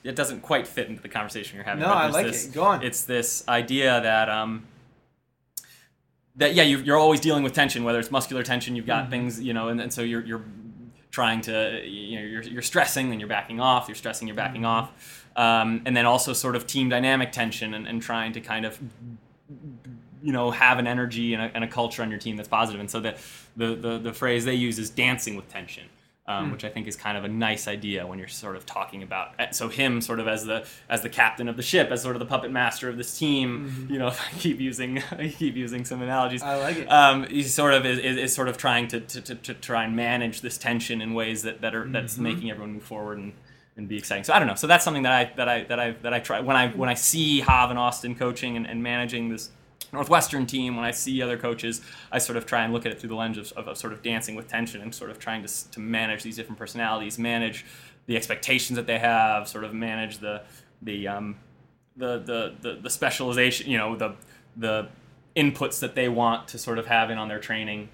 it 0.02 0.16
doesn't 0.16 0.40
quite 0.40 0.66
fit 0.66 0.88
into 0.88 1.00
the 1.02 1.08
conversation 1.08 1.54
you're 1.56 1.64
having. 1.64 1.82
No, 1.82 1.88
I 1.92 2.08
like 2.08 2.26
this- 2.26 2.46
it. 2.48 2.54
Go 2.54 2.62
on. 2.64 2.82
It's 2.82 3.04
this 3.04 3.44
idea 3.48 4.00
that 4.00 4.28
um, 4.28 4.64
that 6.36 6.54
yeah, 6.54 6.62
you, 6.64 6.78
you're 6.78 6.96
always 6.98 7.20
dealing 7.20 7.42
with 7.44 7.52
tension, 7.52 7.84
whether 7.84 7.98
it's 8.00 8.10
muscular 8.10 8.42
tension, 8.42 8.74
you've 8.74 8.86
got 8.86 9.06
Mhm. 9.06 9.10
things, 9.10 9.40
you 9.40 9.52
know, 9.52 9.68
and, 9.68 9.80
and 9.80 9.92
so 9.92 10.02
you're 10.02 10.24
you're 10.24 10.42
trying 11.10 11.42
to 11.42 11.82
you 11.86 12.18
know 12.18 12.26
you're, 12.26 12.42
you're 12.42 12.62
stressing, 12.62 13.10
then 13.10 13.20
you're 13.20 13.28
backing 13.28 13.60
off, 13.60 13.86
you're 13.86 13.94
stressing, 13.94 14.26
you're 14.26 14.34
backing 14.36 14.62
Mhm. 14.62 14.66
off, 14.66 15.26
um, 15.36 15.82
and 15.84 15.94
then 15.96 16.06
also 16.06 16.32
sort 16.32 16.56
of 16.56 16.66
team 16.66 16.88
dynamic 16.88 17.30
tension 17.32 17.74
and, 17.74 17.86
and 17.86 18.00
trying 18.02 18.32
to 18.32 18.40
kind 18.40 18.64
of 18.64 18.80
you 20.22 20.32
know 20.32 20.50
have 20.50 20.78
an 20.78 20.86
energy 20.86 21.34
and 21.34 21.42
a, 21.42 21.50
and 21.54 21.62
a 21.64 21.68
culture 21.68 22.02
on 22.02 22.08
your 22.10 22.18
team 22.18 22.36
that's 22.36 22.48
positive. 22.48 22.78
positive 22.78 22.80
and 22.80 22.90
so 22.90 22.98
the, 23.00 23.74
the 23.76 23.88
the 23.88 23.98
the 23.98 24.12
phrase 24.12 24.44
they 24.46 24.54
use 24.54 24.78
is 24.78 24.88
dancing 24.88 25.36
with 25.36 25.48
tension 25.48 25.84
um, 26.26 26.46
Hmm. 26.46 26.52
which 26.52 26.64
I 26.64 26.68
think 26.68 26.86
is 26.86 26.94
kind 26.94 27.18
of 27.18 27.24
a 27.24 27.28
nice 27.28 27.66
idea 27.66 28.06
when 28.06 28.18
you're 28.18 28.28
sort 28.28 28.54
of 28.54 28.64
talking 28.64 29.02
about 29.02 29.34
eh, 29.40 29.50
so 29.50 29.68
him 29.68 30.00
sort 30.00 30.20
of 30.20 30.28
as 30.28 30.44
the 30.46 30.64
as 30.88 31.02
the 31.02 31.08
captain 31.08 31.48
of 31.48 31.56
the 31.56 31.62
ship 31.64 31.90
as 31.90 32.00
sort 32.02 32.14
of 32.14 32.20
the 32.20 32.26
puppet 32.26 32.52
master 32.52 32.88
of 32.88 32.96
this 32.96 33.18
team 33.18 33.88
you 33.90 33.98
know 33.98 34.06
if 34.14 34.20
I 34.20 34.30
keep 34.38 34.60
using 34.60 35.02
I 35.10 35.28
keep 35.28 35.56
using 35.56 35.84
some 35.84 36.00
analogies 36.00 36.40
Mm-hmm. 36.42 36.50
I 36.50 36.56
like 36.56 36.76
it. 36.76 36.86
um, 36.92 37.24
he 37.24 37.42
sort 37.42 37.74
of 37.74 37.84
is, 37.84 37.98
is, 37.98 38.16
is 38.16 38.34
sort 38.34 38.48
of 38.48 38.56
trying 38.56 38.86
to, 38.88 39.00
to, 39.00 39.20
to, 39.20 39.34
to 39.34 39.54
try 39.54 39.82
and 39.84 39.96
manage 39.96 40.42
this 40.42 40.58
tension 40.58 41.02
in 41.02 41.12
ways 41.14 41.42
that, 41.42 41.60
that 41.60 41.74
are 41.74 41.88
that's 41.88 42.14
Mhm. 42.16 42.18
making 42.20 42.50
everyone 42.52 42.74
move 42.74 42.84
forward 42.84 43.18
and, 43.18 43.32
and 43.76 43.88
be 43.88 43.96
exciting. 43.98 44.22
So 44.22 44.32
I 44.32 44.38
don't 44.38 44.46
know. 44.48 44.54
So 44.54 44.66
that's 44.66 44.84
something 44.84 45.02
that 45.02 45.12
I 45.12 45.32
that 45.36 45.48
I 45.48 45.64
that 45.64 45.80
I 45.80 45.90
that 46.02 46.12
I 46.14 46.20
try 46.20 46.38
when 46.40 46.54
I 46.56 46.68
when 46.68 46.88
I 46.88 46.94
see 46.94 47.40
Hav 47.40 47.70
and 47.70 47.78
Austin 47.78 48.14
coaching 48.14 48.56
and, 48.56 48.66
and 48.66 48.80
managing 48.82 49.28
this 49.30 49.50
Northwestern 49.92 50.46
team, 50.46 50.76
when 50.76 50.84
I 50.84 50.90
see 50.90 51.20
other 51.20 51.36
coaches, 51.36 51.82
I 52.10 52.18
sort 52.18 52.36
of 52.36 52.46
try 52.46 52.64
and 52.64 52.72
look 52.72 52.86
at 52.86 52.92
it 52.92 52.98
through 52.98 53.10
the 53.10 53.14
lens 53.14 53.36
of, 53.36 53.52
of, 53.52 53.68
of 53.68 53.76
sort 53.76 53.92
of 53.92 54.02
dancing 54.02 54.34
with 54.34 54.48
tension 54.48 54.80
and 54.80 54.94
sort 54.94 55.10
of 55.10 55.18
trying 55.18 55.44
to, 55.44 55.70
to 55.70 55.80
manage 55.80 56.22
these 56.22 56.36
different 56.36 56.58
personalities, 56.58 57.18
manage 57.18 57.66
the 58.06 58.16
expectations 58.16 58.76
that 58.76 58.86
they 58.86 58.98
have, 58.98 59.46
sort 59.48 59.64
of 59.64 59.74
manage 59.74 60.18
the 60.18 60.42
the 60.80 61.06
um, 61.06 61.36
the, 61.96 62.18
the, 62.18 62.54
the, 62.62 62.80
the 62.80 62.90
specialization, 62.90 63.70
you 63.70 63.78
know, 63.78 63.96
the 63.96 64.14
the 64.56 64.88
inputs 65.36 65.80
that 65.80 65.94
they 65.94 66.08
want 66.08 66.48
to 66.48 66.58
sort 66.58 66.78
of 66.78 66.86
have 66.86 67.10
in 67.10 67.18
on 67.18 67.28
their 67.28 67.38
training 67.38 67.88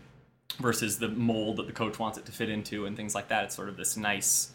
versus 0.61 0.99
the 0.99 1.09
mold 1.09 1.57
that 1.57 1.67
the 1.67 1.73
coach 1.73 1.99
wants 1.99 2.19
it 2.19 2.25
to 2.27 2.33
fit 2.33 2.49
into 2.49 2.87
and 2.87 2.97
things 2.97 3.15
like 3.15 3.29
that. 3.29 3.45
It's 3.45 3.55
sort 3.55 3.69
of 3.69 3.77
this 3.77 3.97
nice. 3.97 4.53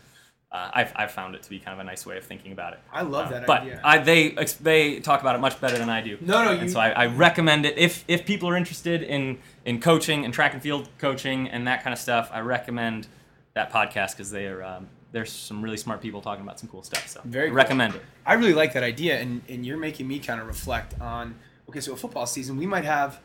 Uh, 0.54 0.70
I've, 0.72 0.94
I've 0.96 1.12
found 1.12 1.34
it 1.34 1.42
to 1.42 1.50
be 1.50 1.58
kind 1.58 1.74
of 1.74 1.80
a 1.80 1.84
nice 1.84 2.06
way 2.06 2.16
of 2.16 2.24
thinking 2.26 2.52
about 2.52 2.74
it. 2.74 2.80
I 2.92 3.02
love 3.02 3.26
Uh, 3.28 3.40
that 3.40 3.48
but 3.48 3.62
idea. 3.64 3.82
I, 3.84 3.98
they 3.98 4.30
they 4.62 5.00
talk 5.00 5.20
about 5.22 5.34
it 5.36 5.40
much 5.40 5.60
better 5.60 5.80
than 5.80 5.90
I 5.90 6.02
do. 6.02 6.18
No, 6.22 6.46
no, 6.46 6.52
and 6.52 6.62
you- 6.62 6.70
so 6.70 6.80
I, 6.80 6.90
I 6.92 7.06
recommend 7.08 7.66
it 7.66 7.76
if 7.78 8.04
if 8.08 8.24
people 8.24 8.48
are 8.50 8.56
interested 8.56 9.02
in 9.02 9.40
in 9.66 9.80
coaching 9.82 10.24
and 10.26 10.32
track 10.34 10.54
and 10.54 10.62
field 10.62 10.90
coaching 11.00 11.50
and 11.50 11.66
that 11.68 11.84
kind 11.84 11.92
of 11.92 11.98
stuff. 12.00 12.30
I 12.32 12.42
recommend 12.42 13.08
that 13.56 13.72
podcast 13.72 14.12
because 14.12 14.30
they 14.30 14.46
are 14.46 14.62
um, 14.64 14.88
there's 15.12 15.32
some 15.32 15.64
really 15.64 15.78
smart 15.78 16.02
people 16.02 16.22
talking 16.22 16.44
about 16.44 16.60
some 16.60 16.70
cool 16.70 16.84
stuff. 16.84 17.08
So 17.08 17.22
Very 17.26 17.48
cool. 17.48 17.56
recommend 17.56 17.96
it. 17.96 18.02
I 18.26 18.34
really 18.36 18.54
like 18.54 18.74
that 18.74 18.84
idea, 18.84 19.20
and, 19.20 19.42
and 19.50 19.66
you're 19.66 19.78
making 19.78 20.08
me 20.08 20.20
kind 20.20 20.40
of 20.40 20.46
reflect 20.46 21.00
on 21.02 21.34
okay, 21.68 21.80
so 21.80 21.94
a 21.94 21.96
football 21.98 22.28
season, 22.28 22.58
we 22.58 22.68
might 22.68 22.86
have 22.86 23.20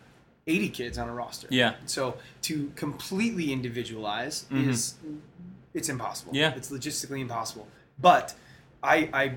80 0.46 0.68
kids 0.70 0.96
on 0.96 1.08
a 1.10 1.14
roster. 1.14 1.48
Yeah. 1.50 1.74
So 1.84 2.16
to 2.42 2.72
completely 2.74 3.52
individualize 3.52 4.46
Mhm. 4.50 4.68
is 4.70 4.94
it's 5.74 5.88
impossible. 5.88 6.34
Yeah. 6.34 6.54
It's 6.56 6.70
logistically 6.70 7.20
impossible. 7.20 7.68
But 7.98 8.34
I, 8.82 9.08
I, 9.12 9.34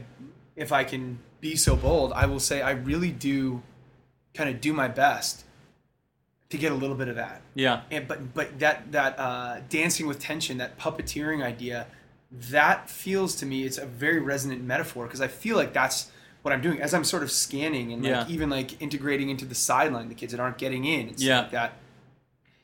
if 0.56 0.72
I 0.72 0.84
can 0.84 1.20
be 1.40 1.56
so 1.56 1.76
bold, 1.76 2.14
I 2.14 2.26
will 2.26 2.40
say 2.40 2.62
I 2.62 2.72
really 2.72 3.12
do 3.12 3.62
kind 4.34 4.50
of 4.50 4.62
do 4.62 4.74
my 4.74 4.88
best 4.88 5.44
to 6.50 6.58
get 6.58 6.72
a 6.72 6.76
little 6.76 6.96
bit 6.98 7.08
of 7.08 7.16
that 7.16 7.42
Yeah. 7.56 7.82
and 7.90 8.08
but 8.08 8.34
but 8.34 8.60
that 8.60 8.92
that 8.92 9.18
uh, 9.18 9.62
dancing 9.70 10.06
with 10.08 10.20
tension, 10.20 10.58
that 10.58 10.78
puppeteering 10.78 11.44
idea, 11.44 11.88
that 12.32 12.90
feels 12.90 13.36
to 13.38 13.46
me 13.46 13.64
it's 13.64 13.78
a 13.78 13.86
very 13.86 14.20
resonant 14.20 14.62
metaphor 14.64 15.06
because 15.06 15.22
I 15.22 15.28
feel 15.28 15.56
like 15.56 15.74
that's 15.74 16.12
what 16.42 16.54
I'm 16.54 16.62
doing 16.62 16.82
as 16.82 16.94
I'm 16.94 17.04
sort 17.04 17.24
of 17.24 17.32
scanning 17.32 17.94
and 17.94 18.04
like 18.04 18.12
Yeah. 18.12 18.26
even 18.28 18.50
like 18.50 18.82
integrating 18.82 19.30
into 19.30 19.46
the 19.46 19.56
sideline 19.56 20.10
the 20.10 20.16
kids 20.16 20.32
that 20.34 20.40
aren't 20.42 20.58
getting 20.58 20.86
in. 20.86 21.10
It's 21.10 21.24
Yeah. 21.24 21.42
like 21.42 21.52
that. 21.52 21.74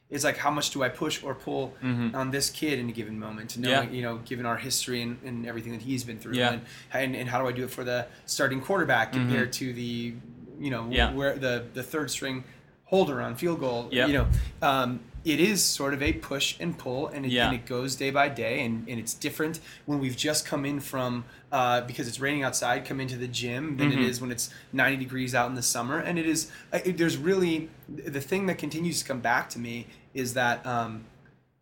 It's 0.10 0.24
like 0.24 0.38
how 0.38 0.50
much 0.52 0.70
do 0.72 0.84
I 0.84 0.90
push 0.90 1.22
or 1.22 1.36
pull 1.36 1.74
Mhm. 1.84 2.16
on 2.16 2.32
this 2.32 2.50
kid 2.50 2.80
in 2.80 2.88
a 2.88 2.94
given 2.94 3.20
moment, 3.20 3.58
Yeah. 3.58 3.82
knowing 3.82 3.94
you 3.94 4.02
know, 4.02 4.18
given 4.26 4.46
our 4.46 4.56
history 4.58 5.02
and, 5.02 5.18
and 5.26 5.46
everything 5.46 5.74
that 5.74 5.82
he's 5.82 6.04
been 6.06 6.18
through, 6.18 6.36
Yeah. 6.36 6.54
and, 6.54 6.62
and 6.94 7.16
and 7.16 7.30
how 7.30 7.42
do 7.42 7.48
I 7.48 7.52
do 7.52 7.64
it 7.66 7.72
for 7.72 7.84
the 7.84 8.08
starting 8.26 8.62
quarterback 8.62 9.12
compared 9.12 9.52
to 9.54 9.74
the, 9.74 10.14
you 10.60 10.70
know, 10.72 10.84
Mm-hmm. 10.84 10.92
Yeah. 10.94 11.12
where 11.14 11.36
the 11.36 11.66
the 11.74 11.84
third 11.84 12.10
string 12.10 12.46
holder 12.86 13.22
on 13.22 13.36
field 13.36 13.60
goal, 13.60 13.90
Yep. 13.92 14.08
you 14.08 14.14
know, 14.14 14.28
um, 14.62 15.02
it 15.34 15.40
is 15.40 15.64
sort 15.64 15.94
of 15.94 16.02
a 16.02 16.14
push 16.14 16.56
and 16.60 16.78
pull, 16.78 17.08
and 17.08 17.26
it, 17.26 17.32
Yeah. 17.32 17.48
and 17.48 17.56
it 17.56 17.66
goes 17.66 17.96
day 17.96 18.12
by 18.12 18.30
day, 18.30 18.64
and, 18.64 18.88
and 18.88 19.00
it's 19.00 19.14
different 19.14 19.60
when 19.86 20.00
we've 20.00 20.16
just 20.16 20.46
come 20.46 20.66
in 20.66 20.80
from 20.80 21.26
uh, 21.52 21.82
because 21.82 22.08
it's 22.08 22.20
raining 22.20 22.44
outside, 22.44 22.86
come 22.86 23.00
into 23.00 23.16
the 23.18 23.28
gym 23.28 23.78
than 23.78 23.92
Mhm. 23.92 23.98
it 23.98 24.00
is 24.10 24.20
when 24.22 24.32
it's 24.32 24.50
90 24.74 24.98
degrees 24.98 25.34
out 25.36 25.48
in 25.50 25.56
the 25.56 25.62
summer, 25.62 26.00
and 26.00 26.18
it 26.20 26.26
is 26.26 26.52
it, 26.74 26.98
there's 26.98 27.18
really 27.18 27.70
the 27.90 28.22
thing 28.22 28.46
that 28.48 28.58
continues 28.58 29.00
to 29.02 29.06
come 29.08 29.20
back 29.22 29.50
to 29.52 29.60
me 29.60 29.88
is 30.14 30.34
that 30.34 30.66
um, 30.66 31.06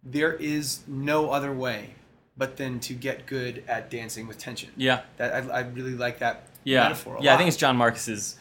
there 0.04 0.34
is 0.34 0.80
no 0.88 1.30
other 1.32 1.54
way 1.54 1.96
but 2.38 2.58
then 2.58 2.80
to 2.82 2.94
get 2.94 3.26
good 3.26 3.64
at 3.68 3.90
dancing 3.90 4.28
with 4.28 4.38
tension. 4.38 4.70
Yeah. 4.76 5.02
That 5.18 5.34
I, 5.34 5.60
I 5.60 5.60
really 5.62 5.94
like 5.96 6.20
that 6.20 6.48
yeah. 6.66 6.84
metaphor. 6.84 7.16
A 7.18 7.22
yeah, 7.24 7.34
I 7.34 7.38
think 7.38 7.48
it's 7.48 7.58
John 7.58 7.78
Marcus's 7.78 8.36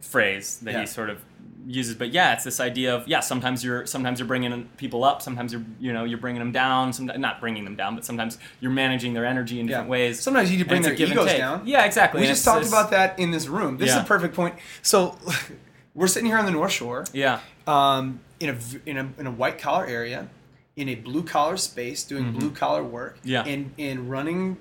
phrase 0.00 0.58
that 0.62 0.72
Yeah. 0.74 0.80
he 0.80 0.86
sort 0.86 1.10
of 1.10 1.18
uses. 1.66 1.94
But 1.94 2.12
yeah, 2.12 2.32
it's 2.32 2.44
this 2.44 2.60
idea 2.60 2.94
of 2.94 3.06
yeah. 3.08 3.20
Sometimes 3.20 3.62
you're 3.64 3.86
sometimes 3.86 4.18
you're 4.18 4.28
bringing 4.28 4.68
people 4.76 5.04
up. 5.04 5.22
Sometimes 5.22 5.52
you're 5.52 5.64
you 5.80 5.92
know 5.92 6.04
you're 6.04 6.18
bringing 6.18 6.40
them 6.40 6.52
down. 6.52 6.92
Sometimes 6.92 7.18
not 7.18 7.40
bringing 7.40 7.64
them 7.64 7.76
down, 7.76 7.94
but 7.94 8.04
sometimes 8.04 8.38
you're 8.60 8.70
managing 8.72 9.12
their 9.14 9.24
energy 9.26 9.60
in 9.60 9.66
Yeah. 9.66 9.72
different 9.72 9.90
ways. 9.90 10.20
Sometimes 10.20 10.50
you 10.50 10.56
need 10.58 10.62
to 10.64 10.68
bring 10.68 10.82
their 10.82 10.94
egos 10.94 11.32
down. 11.32 11.62
Yeah, 11.66 11.84
exactly. 11.84 12.20
We 12.20 12.26
And 12.26 12.34
just 12.34 12.44
talked 12.44 12.66
about 12.66 12.90
that 12.90 13.18
in 13.18 13.30
this 13.30 13.46
room. 13.48 13.76
This 13.78 13.90
is 13.90 13.96
a 13.96 14.04
perfect 14.04 14.34
point. 14.34 14.54
So 14.82 15.18
we're 15.94 16.06
sitting 16.06 16.26
here 16.26 16.38
on 16.38 16.44
the 16.44 16.50
North 16.52 16.72
Shore, 16.72 17.04
Yeah. 17.12 17.40
um, 17.66 18.20
in 18.40 18.50
a 18.50 18.56
in 18.88 18.96
a 18.98 19.08
in 19.18 19.26
a 19.26 19.30
white 19.32 19.58
collar 19.58 19.84
area, 19.86 20.28
in 20.76 20.88
a 20.88 20.94
blue 20.94 21.22
collar 21.24 21.56
space, 21.56 22.04
doing 22.04 22.24
Mhm. 22.32 22.38
blue 22.38 22.50
collar 22.50 22.84
work, 22.84 23.18
Yeah. 23.24 23.42
and 23.44 23.72
and 23.78 24.08
running, 24.10 24.58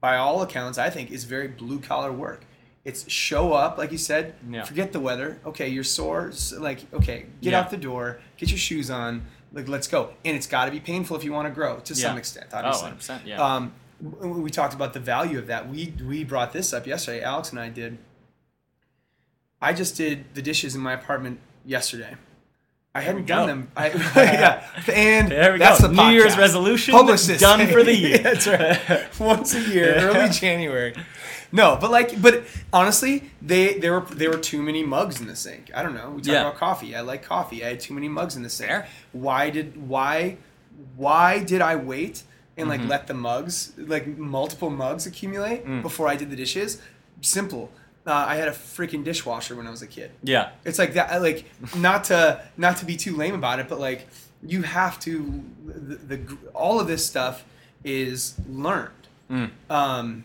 by 0.00 0.16
all 0.16 0.42
accounts, 0.42 0.78
I 0.78 0.90
think 0.90 1.10
is 1.10 1.24
very 1.24 1.48
blue 1.48 1.80
collar 1.80 2.12
work. 2.12 2.44
It's 2.84 3.10
show 3.10 3.52
up, 3.54 3.78
like 3.78 3.92
you 3.92 3.98
said. 3.98 4.34
Yeah. 4.50 4.64
Forget 4.64 4.92
the 4.92 5.00
weather. 5.00 5.40
Okay, 5.46 5.68
you're 5.68 5.84
sore. 5.84 6.32
Like, 6.58 6.80
okay, 6.92 7.26
get 7.40 7.52
Yeah. 7.52 7.60
out 7.60 7.70
the 7.70 7.78
door, 7.78 8.20
get 8.36 8.50
your 8.50 8.58
shoes 8.58 8.90
on. 8.90 9.24
Like, 9.52 9.68
let's 9.68 9.86
go. 9.88 10.10
And 10.24 10.36
it's 10.36 10.46
got 10.46 10.66
to 10.66 10.70
be 10.70 10.80
painful 10.80 11.16
if 11.16 11.24
you 11.24 11.32
want 11.32 11.48
to 11.48 11.54
grow 11.54 11.78
to 11.80 11.94
some 11.94 12.12
Yeah. 12.14 12.18
extent, 12.18 12.46
Oh, 12.52 12.58
obviously. 12.58 12.88
100%, 12.90 13.26
yeah. 13.26 13.40
Um, 13.54 13.72
we 14.00 14.50
talked 14.50 14.74
about 14.74 14.92
the 14.92 15.00
value 15.00 15.38
of 15.38 15.46
that. 15.46 15.68
We 15.68 15.94
we 16.06 16.24
brought 16.24 16.52
this 16.52 16.72
up 16.74 16.86
yesterday. 16.86 17.22
Alex 17.22 17.50
and 17.50 17.58
I 17.60 17.68
did. 17.70 17.96
I 19.62 19.72
just 19.72 19.96
did 19.96 20.26
the 20.34 20.42
dishes 20.42 20.74
in 20.74 20.80
my 20.82 20.92
apartment 20.92 21.40
yesterday. 21.64 22.16
I 22.94 23.00
hadn't 23.00 23.26
done 23.26 23.46
them. 23.48 23.68
I, 23.76 23.88
yeah, 24.16 24.66
and 24.92 25.30
There 25.30 25.52
we 25.54 25.58
that's 25.58 25.80
go. 25.80 25.88
the 25.88 25.94
New 25.94 26.10
Year's 26.12 26.36
resolution 26.36 26.92
Publicist. 26.92 27.40
done 27.40 27.66
for 27.68 27.82
the 27.82 27.94
year. 27.96 28.18
that's 28.22 28.46
right. 28.46 29.20
Once 29.20 29.54
a 29.54 29.60
year, 29.60 29.94
early 29.96 30.28
January. 30.28 30.94
No, 31.60 31.78
but 31.80 31.90
like, 31.90 32.20
but 32.20 32.42
honestly, 32.72 33.30
they 33.40 33.74
there 33.78 33.92
were 34.00 34.06
there 34.14 34.30
were 34.30 34.38
too 34.52 34.60
many 34.62 34.82
mugs 34.82 35.20
in 35.20 35.26
the 35.28 35.36
sink. 35.36 35.70
I 35.74 35.82
don't 35.84 35.94
know. 35.94 36.10
We 36.10 36.20
talk 36.22 36.32
Yeah. 36.32 36.40
about 36.40 36.56
coffee. 36.56 36.96
I 36.96 37.00
like 37.02 37.22
coffee. 37.22 37.64
I 37.64 37.68
had 37.68 37.80
too 37.80 37.94
many 37.94 38.08
mugs 38.08 38.34
in 38.36 38.42
the 38.42 38.50
sink. 38.50 38.70
Fair. 38.70 38.88
Why 39.12 39.50
did 39.50 39.68
why 39.88 40.36
why 40.96 41.38
did 41.52 41.60
I 41.62 41.76
wait 41.76 42.24
and 42.56 42.68
like 42.68 42.80
Mhm. 42.80 42.88
let 42.88 43.06
the 43.06 43.14
mugs 43.14 43.72
like 43.78 44.06
multiple 44.18 44.70
mugs 44.70 45.06
accumulate 45.06 45.64
Mm. 45.64 45.82
before 45.82 46.08
I 46.08 46.16
did 46.16 46.28
the 46.30 46.36
dishes? 46.36 46.70
Simple. 47.20 47.70
Uh, 48.06 48.12
I 48.28 48.36
had 48.36 48.48
a 48.48 48.52
freaking 48.52 49.02
dishwasher 49.04 49.54
when 49.56 49.66
I 49.66 49.70
was 49.70 49.80
a 49.82 49.86
kid. 49.86 50.10
yeah. 50.22 50.50
It's 50.64 50.78
like 50.78 50.94
that. 50.94 51.22
Like 51.22 51.44
not 51.76 52.04
to 52.10 52.40
not 52.56 52.76
to 52.78 52.84
be 52.84 52.96
too 52.96 53.14
lame 53.16 53.34
about 53.42 53.60
it, 53.60 53.68
but 53.68 53.78
like 53.78 54.08
you 54.46 54.62
have 54.62 54.98
to. 55.06 55.42
The, 55.64 55.96
the 56.16 56.36
all 56.52 56.80
of 56.80 56.86
this 56.88 57.06
stuff 57.06 57.44
is 57.84 58.34
learned. 58.48 58.90
Mm. 59.30 59.50
Um, 59.70 60.24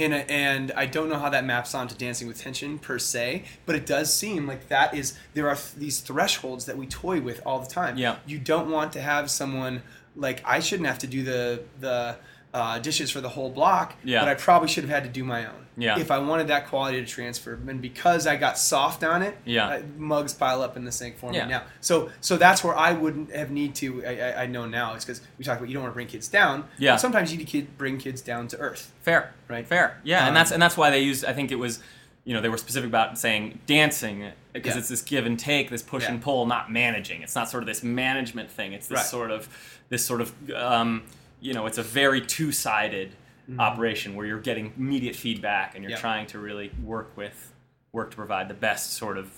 and 0.00 0.14
and 0.14 0.72
I 0.72 0.86
don't 0.86 1.08
know 1.08 1.18
how 1.18 1.28
that 1.30 1.44
maps 1.44 1.74
onto 1.74 1.94
Dancing 1.94 2.26
with 2.26 2.40
Tension 2.40 2.78
per 2.78 2.98
se, 2.98 3.44
but 3.66 3.76
it 3.76 3.86
does 3.86 4.12
seem 4.12 4.46
like 4.46 4.68
that 4.68 4.94
is 4.94 5.16
there 5.34 5.48
are 5.48 5.54
th- 5.54 5.74
these 5.76 6.00
thresholds 6.00 6.64
that 6.66 6.76
we 6.76 6.86
toy 6.86 7.20
with 7.20 7.40
all 7.44 7.60
the 7.60 7.68
time. 7.68 7.96
Yeah. 7.96 8.16
You 8.26 8.38
don't 8.38 8.70
want 8.70 8.92
to 8.94 9.00
have 9.00 9.30
someone 9.30 9.82
like 10.16 10.42
I 10.44 10.60
shouldn't 10.60 10.88
have 10.88 10.98
to 11.00 11.06
do 11.06 11.22
the 11.22 11.62
the 11.78 12.16
uh, 12.52 12.78
dishes 12.80 13.10
for 13.10 13.20
the 13.20 13.28
whole 13.28 13.48
block, 13.50 13.94
Yeah. 14.02 14.20
but 14.20 14.28
I 14.28 14.34
probably 14.34 14.68
should 14.68 14.82
have 14.84 14.90
had 14.90 15.04
to 15.04 15.08
do 15.10 15.22
my 15.24 15.46
own. 15.46 15.66
Yeah. 15.76 15.98
If 15.98 16.10
I 16.10 16.18
wanted 16.18 16.48
that 16.48 16.66
quality 16.66 17.00
to 17.00 17.06
transfer, 17.06 17.54
and 17.68 17.80
because 17.80 18.26
I 18.26 18.36
got 18.36 18.58
soft 18.58 19.04
on 19.04 19.22
it, 19.22 19.38
Yeah. 19.44 19.68
uh, 19.68 19.82
mugs 19.96 20.34
pile 20.34 20.60
up 20.60 20.76
in 20.76 20.84
the 20.84 20.90
sink 20.92 21.16
for 21.16 21.32
Yeah. 21.32 21.44
me 21.44 21.50
now. 21.52 21.62
So 21.80 22.10
so 22.20 22.36
that's 22.36 22.64
where 22.64 22.76
I 22.76 22.92
wouldn't 22.92 23.32
have 23.34 23.50
need 23.52 23.74
to. 23.76 24.04
I, 24.04 24.10
I, 24.20 24.42
I 24.42 24.46
know 24.46 24.66
now. 24.66 24.94
It's 24.94 25.04
because 25.04 25.20
we 25.38 25.44
talk 25.44 25.58
about 25.58 25.68
you 25.68 25.74
don't 25.74 25.84
want 25.84 25.92
to 25.92 25.94
bring 25.94 26.08
kids 26.08 26.26
down. 26.28 26.64
Yeah. 26.76 26.92
But 26.94 27.00
sometimes 27.00 27.30
you 27.30 27.38
need 27.38 27.44
to 27.46 27.50
kid, 27.50 27.78
bring 27.78 27.98
kids 27.98 28.20
down 28.20 28.48
to 28.48 28.58
earth. 28.58 28.92
Fair, 29.02 29.32
Right. 29.48 29.66
Fair, 29.66 29.98
yeah, 30.02 30.22
Um, 30.22 30.28
and 30.28 30.36
that's 30.36 30.50
and 30.50 30.60
that's 30.60 30.76
why 30.76 30.90
they 30.90 31.00
used. 31.00 31.24
I 31.24 31.32
think 31.32 31.52
it 31.52 31.58
was, 31.58 31.78
you 32.24 32.34
know, 32.34 32.40
they 32.40 32.48
were 32.48 32.58
specific 32.58 32.88
about 32.90 33.16
saying 33.16 33.60
dancing 33.66 34.32
because 34.52 34.74
Yeah. 34.74 34.80
it's 34.80 34.88
this 34.88 35.02
give 35.02 35.24
and 35.24 35.38
take, 35.38 35.70
this 35.70 35.82
push 35.82 36.02
Yeah. 36.02 36.10
and 36.10 36.20
pull, 36.20 36.46
not 36.46 36.70
managing. 36.70 37.22
It's 37.22 37.36
not 37.36 37.48
sort 37.48 37.62
of 37.62 37.68
this 37.68 37.84
management 37.84 38.50
thing. 38.50 38.72
It's 38.72 38.88
this 38.88 38.96
Right. 38.96 39.06
sort 39.06 39.30
of 39.30 39.48
this 39.88 40.04
sort 40.04 40.20
of 40.20 40.32
um, 40.54 41.02
you 41.40 41.52
know, 41.54 41.66
it's 41.66 41.78
a 41.78 41.82
very 41.82 42.20
two 42.20 42.52
sided 42.52 43.14
operation 43.58 44.14
where 44.14 44.26
you're 44.26 44.38
getting 44.40 44.72
immediate 44.76 45.16
feedback 45.16 45.74
and 45.74 45.82
you're 45.82 45.92
Mm-hmm. 45.92 46.00
Trying 46.00 46.26
to 46.28 46.38
really 46.38 46.70
work 46.84 47.16
with 47.16 47.52
work 47.92 48.10
to 48.10 48.16
provide 48.16 48.48
the 48.48 48.54
best 48.54 48.92
sort 48.94 49.18
of 49.18 49.28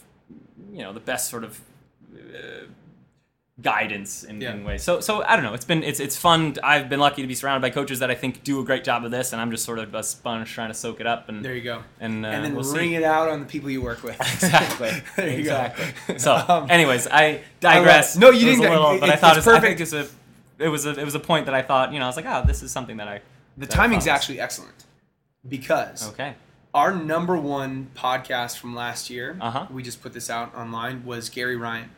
you 0.70 0.82
know 0.82 0.92
the 0.92 1.00
best 1.00 1.30
sort 1.30 1.44
of 1.44 1.60
uh, 2.14 2.66
guidance 3.60 4.24
in, 4.24 4.40
Yeah. 4.40 4.52
in 4.54 4.64
ways. 4.64 4.82
So 4.82 5.00
so 5.00 5.22
I 5.24 5.36
don't 5.36 5.44
know. 5.44 5.54
It's 5.54 5.64
been 5.64 5.82
it's 5.82 6.00
it's 6.00 6.16
fun. 6.16 6.56
I've 6.62 6.88
been 6.88 7.00
lucky 7.00 7.22
to 7.22 7.28
be 7.28 7.34
surrounded 7.34 7.62
by 7.62 7.70
coaches 7.70 7.98
that 8.00 8.10
I 8.10 8.14
think 8.14 8.42
do 8.44 8.60
a 8.60 8.64
great 8.64 8.84
job 8.84 9.04
of 9.04 9.10
this, 9.10 9.32
and 9.32 9.40
I'm 9.40 9.50
just 9.50 9.64
sort 9.64 9.78
of 9.78 9.94
a 9.94 10.02
sponge 10.02 10.50
trying 10.52 10.68
to 10.68 10.74
soak 10.74 11.00
it 11.00 11.06
up 11.06 11.28
and 11.28 11.44
There 11.44 11.54
you 11.54 11.62
go. 11.62 11.82
and, 12.00 12.24
uh, 12.24 12.28
and 12.30 12.44
then 12.44 12.54
we'll 12.54 12.64
see. 12.64 12.78
ring 12.78 12.92
it 12.92 13.02
out 13.04 13.28
on 13.28 13.40
the 13.40 13.46
people 13.46 13.70
you 13.70 13.82
work 13.82 14.02
with. 14.02 14.18
Exactly. 14.20 14.90
there 15.16 15.28
you 15.30 15.38
exactly. 15.38 15.86
go. 16.08 16.16
So, 16.18 16.34
Um, 16.48 16.70
anyways, 16.70 17.06
I 17.08 17.40
digress. 17.60 18.16
no, 18.16 18.30
you 18.30 18.46
didn't. 18.46 18.64
A 18.66 18.70
little, 18.70 18.90
It- 18.92 19.00
but 19.00 19.10
I 19.10 19.16
thought 19.16 19.36
it's 19.36 19.46
it 19.46 19.50
was, 19.50 19.56
I 19.56 19.60
perfect. 19.60 19.78
think 19.78 19.80
it's 19.80 20.10
a 20.12 20.14
it 20.58 20.68
was 20.68 20.86
a 20.86 20.90
it 20.98 21.04
was 21.04 21.14
a 21.14 21.20
point 21.20 21.46
that 21.46 21.54
I 21.54 21.62
thought 21.62 21.92
you 21.92 21.98
know 21.98 22.04
I 22.04 22.08
was 22.08 22.16
like 22.16 22.26
oh 22.26 22.42
this 22.46 22.62
is 22.62 22.70
something 22.70 22.96
that 22.98 23.08
I 23.08 23.20
the 23.56 23.66
that 23.66 23.72
I 23.74 23.76
timing's 23.76 24.04
follows. 24.04 24.16
actually 24.20 24.40
excellent 24.40 24.84
because 25.48 26.08
okay 26.10 26.34
our 26.74 26.94
number 26.94 27.36
one 27.36 27.90
podcast 27.94 28.56
from 28.56 28.74
last 28.74 29.10
year, 29.10 29.36
Uh-huh. 29.38 29.66
we 29.70 29.82
just 29.82 30.00
put 30.02 30.14
this 30.14 30.30
out 30.30 30.54
online, 30.54 31.04
was 31.04 31.28
Gary 31.28 31.54
Ryan. 31.54 31.90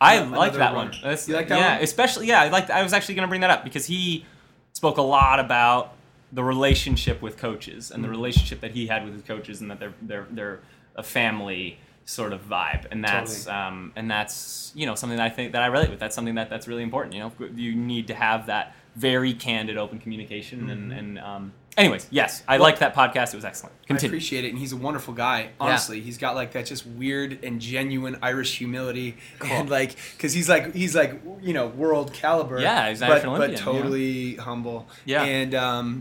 I 0.00 0.14
Another 0.18 0.36
like 0.36 0.52
that 0.52 0.72
one. 0.76 0.92
That's- 1.02 1.28
You 1.28 1.34
like 1.34 1.48
that 1.48 1.58
yeah, 1.58 1.74
one? 1.74 1.82
especially 1.82 2.28
yeah. 2.28 2.42
I 2.42 2.48
like. 2.48 2.70
I 2.70 2.84
was 2.84 2.92
actually 2.92 3.16
going 3.16 3.24
to 3.24 3.28
bring 3.28 3.40
that 3.40 3.50
up 3.50 3.64
because 3.64 3.86
he 3.86 4.24
spoke 4.72 4.98
a 4.98 5.02
lot 5.02 5.40
about 5.40 5.94
the 6.32 6.44
relationship 6.44 7.20
with 7.20 7.38
coaches 7.38 7.90
and 7.90 8.04
the 8.04 8.06
Mm-hmm. 8.06 8.16
relationship 8.16 8.60
that 8.60 8.70
he 8.70 8.86
had 8.86 9.02
with 9.04 9.14
his 9.14 9.22
coaches 9.22 9.60
and 9.60 9.68
that 9.68 9.80
they're 9.80 9.94
they're 10.00 10.26
they're 10.30 10.60
a 10.94 11.02
family 11.02 11.78
sort 12.04 12.32
of 12.32 12.48
vibe 12.48 12.86
and 12.90 13.04
that's 13.04 13.44
Totally. 13.44 13.62
um, 13.62 13.92
and 13.94 14.10
that's 14.10 14.72
you 14.74 14.86
know 14.86 14.94
something 14.94 15.16
that 15.16 15.26
I 15.26 15.30
think 15.30 15.52
that 15.52 15.62
I 15.62 15.66
relate 15.66 15.90
with. 15.90 16.00
That's 16.00 16.14
something 16.14 16.34
that 16.36 16.50
that's 16.50 16.66
really 16.66 16.82
important. 16.82 17.14
You 17.14 17.20
know, 17.20 17.32
you 17.54 17.74
need 17.74 18.08
to 18.08 18.14
have 18.14 18.46
that 18.46 18.74
very 18.96 19.32
candid, 19.32 19.76
open 19.76 19.98
communication 19.98 20.70
and 20.70 20.92
and 20.92 21.18
um, 21.18 21.52
anyways, 21.76 22.06
yes, 22.10 22.42
I 22.46 22.54
Mm-hmm. 22.54 22.60
Well, 22.60 22.68
liked 22.68 22.80
that 22.80 22.94
podcast. 22.94 23.32
It 23.32 23.36
was 23.36 23.44
excellent. 23.44 23.74
I 23.88 23.94
appreciate 23.94 24.44
it, 24.44 24.50
and 24.50 24.58
he's 24.58 24.72
a 24.72 24.76
wonderful 24.76 25.14
guy. 25.14 25.50
Honestly, 25.58 26.00
he's 26.00 26.18
got 26.18 26.34
like 26.34 26.52
that 26.52 26.66
just 26.66 26.86
weird 26.86 27.42
and 27.42 27.60
genuine 27.60 28.18
Irish 28.22 28.58
humility, 28.58 29.16
and 29.44 29.68
like 29.70 29.96
because 30.16 30.32
he's 30.32 30.48
like 30.48 30.74
he's 30.74 30.94
like 30.94 31.20
you 31.40 31.52
know 31.52 31.68
world 31.68 32.12
caliber. 32.12 32.60
Yeah, 32.60 32.88
he's 32.88 33.00
but, 33.00 33.10
Irish 33.10 33.22
but 33.22 33.28
Olympian, 33.28 33.60
totally 33.60 34.36
humble. 34.36 34.88
Yeah. 35.04 35.24
and 35.24 35.54
um, 35.54 36.00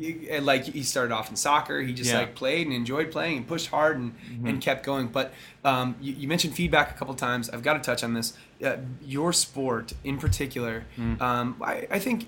you, 0.00 0.40
like 0.40 0.64
he 0.64 0.82
started 0.82 1.12
off 1.12 1.30
in 1.30 1.36
soccer. 1.36 1.80
He 1.80 1.92
just 1.92 2.10
Yeah. 2.10 2.18
like 2.20 2.34
played 2.34 2.66
and 2.66 2.74
enjoyed 2.74 3.10
playing 3.10 3.36
and 3.38 3.46
pushed 3.46 3.68
hard 3.68 3.98
and, 3.98 4.14
and 4.44 4.60
kept 4.60 4.84
going. 4.84 5.08
But 5.08 5.32
um, 5.64 5.94
you, 6.00 6.12
you 6.14 6.26
mentioned 6.28 6.54
feedback 6.54 6.90
a 6.94 6.98
couple 6.98 7.14
times. 7.14 7.50
I've 7.50 7.62
got 7.62 7.74
to 7.74 7.80
touch 7.80 8.02
on 8.02 8.14
this. 8.14 8.32
Uh, 8.64 8.76
your 9.04 9.32
sport 9.32 9.92
in 10.04 10.18
particular, 10.18 10.84
um, 11.20 11.56
I, 11.62 11.86
I 11.90 11.98
think 11.98 12.26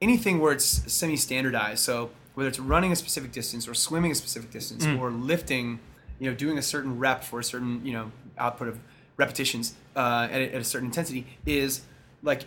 anything 0.00 0.38
where 0.40 0.52
it's 0.52 0.64
semi-standardized. 0.92 1.80
So 1.82 2.10
whether 2.34 2.48
it's 2.48 2.60
running 2.60 2.92
a 2.92 2.96
specific 2.96 3.32
distance 3.32 3.66
or 3.68 3.74
swimming 3.74 4.12
a 4.12 4.14
specific 4.14 4.50
distance 4.50 4.84
Mm. 4.86 4.98
or 5.00 5.10
lifting, 5.10 5.80
you 6.18 6.30
know, 6.30 6.36
doing 6.36 6.58
a 6.58 6.62
certain 6.62 6.98
rep 6.98 7.24
for 7.24 7.40
a 7.40 7.44
certain 7.44 7.84
you 7.84 7.92
know 7.92 8.12
output 8.38 8.68
of 8.68 8.78
repetitions 9.16 9.74
uh, 9.96 10.28
at, 10.30 10.40
a, 10.40 10.54
at 10.54 10.60
a 10.60 10.64
certain 10.64 10.86
intensity 10.88 11.26
is 11.44 11.82
like 12.22 12.44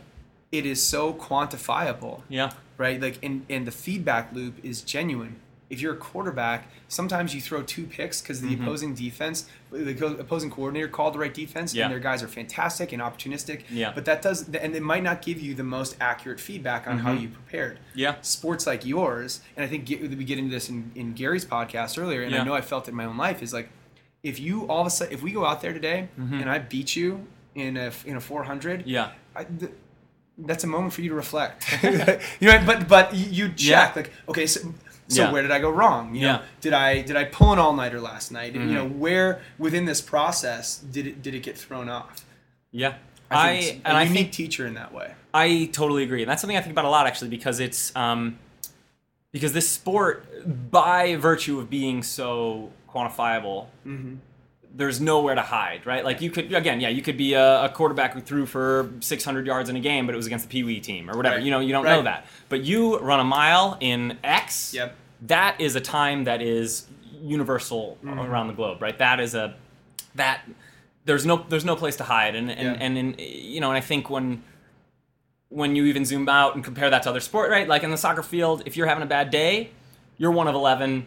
it 0.54 0.66
is 0.66 0.82
so 0.82 1.14
quantifiable 1.14 2.22
yeah. 2.30 2.52
right? 2.78 3.02
Like, 3.02 3.18
and, 3.24 3.46
and 3.50 3.66
the 3.68 3.72
feedback 3.72 4.32
loop 4.34 4.64
is 4.64 4.82
genuine. 4.82 5.38
If 5.70 5.82
you're 5.82 5.94
a 5.94 5.98
quarterback, 5.98 6.68
sometimes 6.88 7.34
you 7.34 7.42
throw 7.42 7.64
two 7.64 7.86
picks 7.88 8.22
because 8.22 8.42
the 8.42 8.50
Mm-hmm. 8.54 8.64
opposing 8.64 8.94
defense, 8.94 9.50
the 9.72 9.94
opposing 10.20 10.52
coordinator 10.52 10.88
called 10.88 11.16
the 11.16 11.20
right 11.20 11.34
defense, 11.34 11.74
Yeah. 11.74 11.86
and 11.86 11.92
their 11.92 12.00
guys 12.00 12.22
are 12.22 12.28
fantastic 12.28 12.92
and 12.92 13.02
opportunistic. 13.02 13.64
Yeah. 13.72 13.92
But 13.96 14.06
that 14.06 14.22
does, 14.22 14.48
and 14.50 14.76
it 14.76 14.84
might 14.84 15.02
not 15.02 15.24
give 15.24 15.42
you 15.42 15.56
the 15.56 15.64
most 15.64 15.98
accurate 16.00 16.40
feedback 16.40 16.86
on 16.88 17.00
how 17.00 17.16
Mhm. 17.16 17.22
you 17.24 17.28
prepared. 17.30 17.80
Yeah. 17.96 18.16
Sports 18.22 18.68
like 18.68 18.86
yours, 18.86 19.42
and 19.58 19.66
I 19.66 19.68
think 19.68 19.86
get, 19.86 20.02
we 20.02 20.24
get 20.24 20.38
into 20.38 20.52
this 20.52 20.70
in, 20.70 20.92
in 20.94 21.14
Gary's 21.14 21.46
podcast 21.46 21.98
earlier, 22.00 22.22
and 22.22 22.32
Yeah. 22.32 22.42
I 22.42 22.44
know 22.44 22.54
I 22.54 22.62
felt 22.62 22.88
it 22.88 22.92
in 22.92 22.98
my 22.98 23.06
own 23.06 23.18
life, 23.18 23.42
is 23.42 23.54
like, 23.54 23.70
if 24.22 24.40
you 24.40 24.68
all 24.68 24.82
of 24.82 24.88
a 24.88 24.92
sudden, 24.92 25.12
if 25.14 25.24
we 25.24 25.32
go 25.32 25.44
out 25.46 25.62
there 25.62 25.74
today 25.74 26.10
Mhm. 26.20 26.42
and 26.42 26.50
I 26.52 26.60
beat 26.60 26.96
you 26.96 27.26
in 27.56 27.78
a 27.78 27.92
in 28.06 28.16
a 28.16 28.22
400, 28.22 28.84
Yeah. 28.86 29.10
I, 29.36 29.44
th- 29.46 29.72
that's 30.38 30.64
a 30.64 30.68
moment 30.68 30.94
for 30.94 31.02
you 31.02 31.10
to 31.10 31.16
reflect. 31.16 31.66
you 31.84 32.48
know, 32.48 32.64
but 32.66 32.88
but 32.88 33.14
you- 33.16 33.50
check 33.50 33.60
Yeah. 33.60 33.92
like, 33.96 34.12
okay, 34.30 34.46
so, 34.48 34.62
so 35.08 35.24
Yeah. 35.24 35.32
where 35.32 35.42
did 35.42 35.52
I 35.52 35.60
go 35.60 35.70
wrong? 35.70 36.16
You 36.16 36.22
know, 36.22 36.28
Yeah. 36.28 36.42
did 36.62 36.74
I 36.74 37.02
did 37.02 37.16
I 37.16 37.26
pull 37.26 37.54
an 37.54 37.60
all 37.60 37.74
nighter 37.74 38.00
last 38.02 38.32
night? 38.32 38.56
And, 38.56 38.70
You 38.70 38.76
know, 38.76 38.86
Mhm. 38.86 38.98
where 38.98 39.42
within 39.60 39.86
this 39.86 40.02
process 40.02 40.78
did 40.78 41.06
it 41.08 41.22
did 41.22 41.36
it 41.36 41.44
get 41.44 41.58
thrown 41.58 41.90
off? 41.90 42.26
Yeah. 42.72 42.94
I, 43.32 43.50
I, 43.50 43.52
and 43.86 43.98
a 43.98 44.00
I 44.00 44.04
unique 44.04 44.16
think 44.18 44.32
teacher 44.34 44.68
in 44.68 44.76
that 44.76 44.94
way. 44.94 45.14
I 45.34 45.70
totally 45.74 46.04
agree. 46.04 46.22
And 46.22 46.30
that's 46.30 46.42
something 46.42 46.58
I 46.58 46.62
think 46.62 46.74
about 46.74 46.86
a 46.86 46.90
lot 46.90 47.08
actually 47.08 47.30
because 47.30 47.60
it's 47.60 47.96
um, 47.96 48.38
because 49.32 49.54
this 49.54 49.68
sport, 49.70 50.26
by 50.72 51.16
virtue 51.16 51.60
of 51.60 51.70
being 51.70 52.04
so 52.04 52.72
quantifiable, 52.90 53.68
Mm-hmm. 53.88 54.16
There's 54.76 55.00
nowhere 55.00 55.36
to 55.36 55.42
hide, 55.42 55.86
right? 55.86 56.04
Like 56.04 56.20
you 56.22 56.32
could 56.32 56.52
again, 56.54 56.82
yeah, 56.82 56.90
you 56.90 57.02
could 57.04 57.18
be 57.18 57.34
a, 57.34 57.66
a 57.66 57.70
quarterback 57.70 58.14
who 58.14 58.22
threw 58.22 58.46
for 58.46 58.92
600 59.02 59.46
yards 59.46 59.70
in 59.70 59.76
a 59.76 59.80
game, 59.80 60.06
but 60.08 60.16
it 60.16 60.18
was 60.18 60.26
against 60.26 60.46
the 60.48 60.52
Pee 60.52 60.64
Wee 60.64 60.80
team 60.80 61.10
or 61.10 61.16
whatever. 61.16 61.36
Right. 61.36 61.46
You 61.46 61.52
know, 61.52 61.60
you 61.60 61.72
don't 61.72 61.86
know 61.86 62.02
that. 62.02 62.26
But 62.50 62.64
you 62.64 62.98
run 63.00 63.20
a 63.20 63.24
mile 63.24 63.78
in 63.80 64.18
X. 64.24 64.74
Yep. 64.74 64.96
That 65.28 65.62
is 65.62 65.76
a 65.76 65.82
time 65.82 66.24
that 66.24 66.42
is 66.42 66.88
universal 67.22 67.98
Mm-hmm. 68.04 68.20
around 68.20 68.48
the 68.48 68.54
globe, 68.54 68.82
right? 68.82 68.98
That 68.98 69.20
is 69.20 69.36
a 69.36 69.56
that 70.16 70.42
there's 71.06 71.26
no 71.26 71.46
there's 71.50 71.66
no 71.66 71.76
place 71.76 71.96
to 71.98 72.04
hide, 72.04 72.36
and 72.36 72.50
and 72.50 72.60
Yeah. 72.76 72.86
and 72.86 72.98
in, 72.98 73.16
you 73.20 73.62
know, 73.62 73.70
and 73.70 73.78
I 73.78 73.82
think 73.82 74.10
when 74.10 74.44
when 75.50 75.76
you 75.76 75.86
even 75.86 76.04
zoom 76.04 76.28
out 76.28 76.56
and 76.56 76.64
compare 76.64 76.90
that 76.90 77.04
to 77.04 77.10
other 77.10 77.20
sport, 77.20 77.52
right? 77.52 77.68
Like 77.68 77.84
in 77.84 77.92
the 77.92 77.98
soccer 77.98 78.24
field, 78.24 78.64
if 78.66 78.76
you're 78.76 78.88
having 78.88 79.04
a 79.04 79.08
bad 79.08 79.30
day, 79.30 79.70
you're 80.18 80.32
one 80.32 80.48
of 80.48 80.56
eleven. 80.56 81.06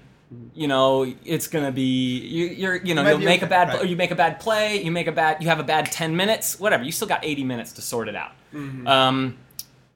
You 0.55 0.66
know, 0.66 1.15
it's 1.24 1.47
gonna 1.47 1.70
be 1.70 2.19
you, 2.19 2.47
you're 2.47 2.77
you 2.77 2.94
know 2.94 3.05
might 3.05 3.11
you'll 3.11 3.20
make 3.20 3.43
a 3.43 3.47
bad 3.47 3.69
right. 3.69 3.89
you 3.89 3.94
make 3.94 4.11
a 4.11 4.16
bad 4.16 4.40
play, 4.40 4.82
you 4.82 4.90
make 4.90 5.07
a 5.07 5.12
bad 5.12 5.40
you 5.40 5.48
have 5.48 5.61
a 5.61 5.65
bad 5.65 5.93
ten 5.93 6.16
minutes, 6.16 6.59
whatever. 6.59 6.82
You 6.82 6.90
still 6.90 7.07
got 7.07 7.24
eighty 7.24 7.44
minutes 7.44 7.73
to 7.74 7.82
sort 7.82 8.09
it 8.09 8.16
out. 8.16 8.32
Mm-hmm. 8.53 8.89
Um, 8.89 9.39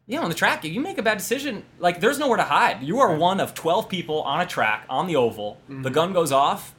Yeah, 0.06 0.20
on 0.20 0.28
the 0.28 0.34
track, 0.34 0.64
you 0.64 0.80
make 0.80 0.98
a 0.98 1.02
bad 1.02 1.18
decision, 1.18 1.64
like 1.78 2.00
there's 2.00 2.18
nowhere 2.18 2.36
to 2.36 2.44
hide. 2.44 2.82
You 2.82 3.00
are 3.00 3.14
one 3.14 3.40
of 3.40 3.54
12 3.54 3.88
people 3.88 4.22
on 4.22 4.40
a 4.40 4.46
track 4.46 4.84
on 4.88 5.06
the 5.06 5.16
oval. 5.16 5.58
Mm-hmm. 5.64 5.82
The 5.82 5.90
gun 5.90 6.12
goes 6.12 6.32
off. 6.32 6.74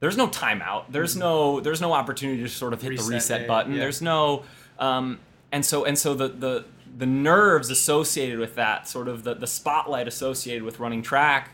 There's 0.00 0.18
no 0.18 0.28
timeout. 0.28 0.84
There's 0.90 1.16
no 1.16 1.60
there's 1.60 1.80
no 1.80 1.92
opportunity 1.92 2.42
to 2.42 2.48
sort 2.48 2.72
of 2.74 2.82
hit 2.82 2.90
Reset, 2.90 3.06
the 3.06 3.14
reset 3.14 3.48
button. 3.48 3.72
yeah. 3.72 3.80
There's 3.80 4.02
no 4.02 4.44
um, 4.78 5.20
and 5.52 5.64
so 5.64 5.84
and 5.84 5.98
so 5.98 6.14
the 6.14 6.28
the 6.28 6.64
the 6.96 7.06
nerves 7.06 7.70
associated 7.70 8.38
with 8.38 8.54
that, 8.56 8.86
sort 8.88 9.08
of 9.08 9.24
the 9.24 9.34
the 9.34 9.46
spotlight 9.46 10.06
associated 10.06 10.62
with 10.62 10.78
running 10.78 11.02
track, 11.02 11.50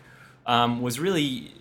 um, 0.50 0.82
was 0.82 0.98
really 0.98 1.52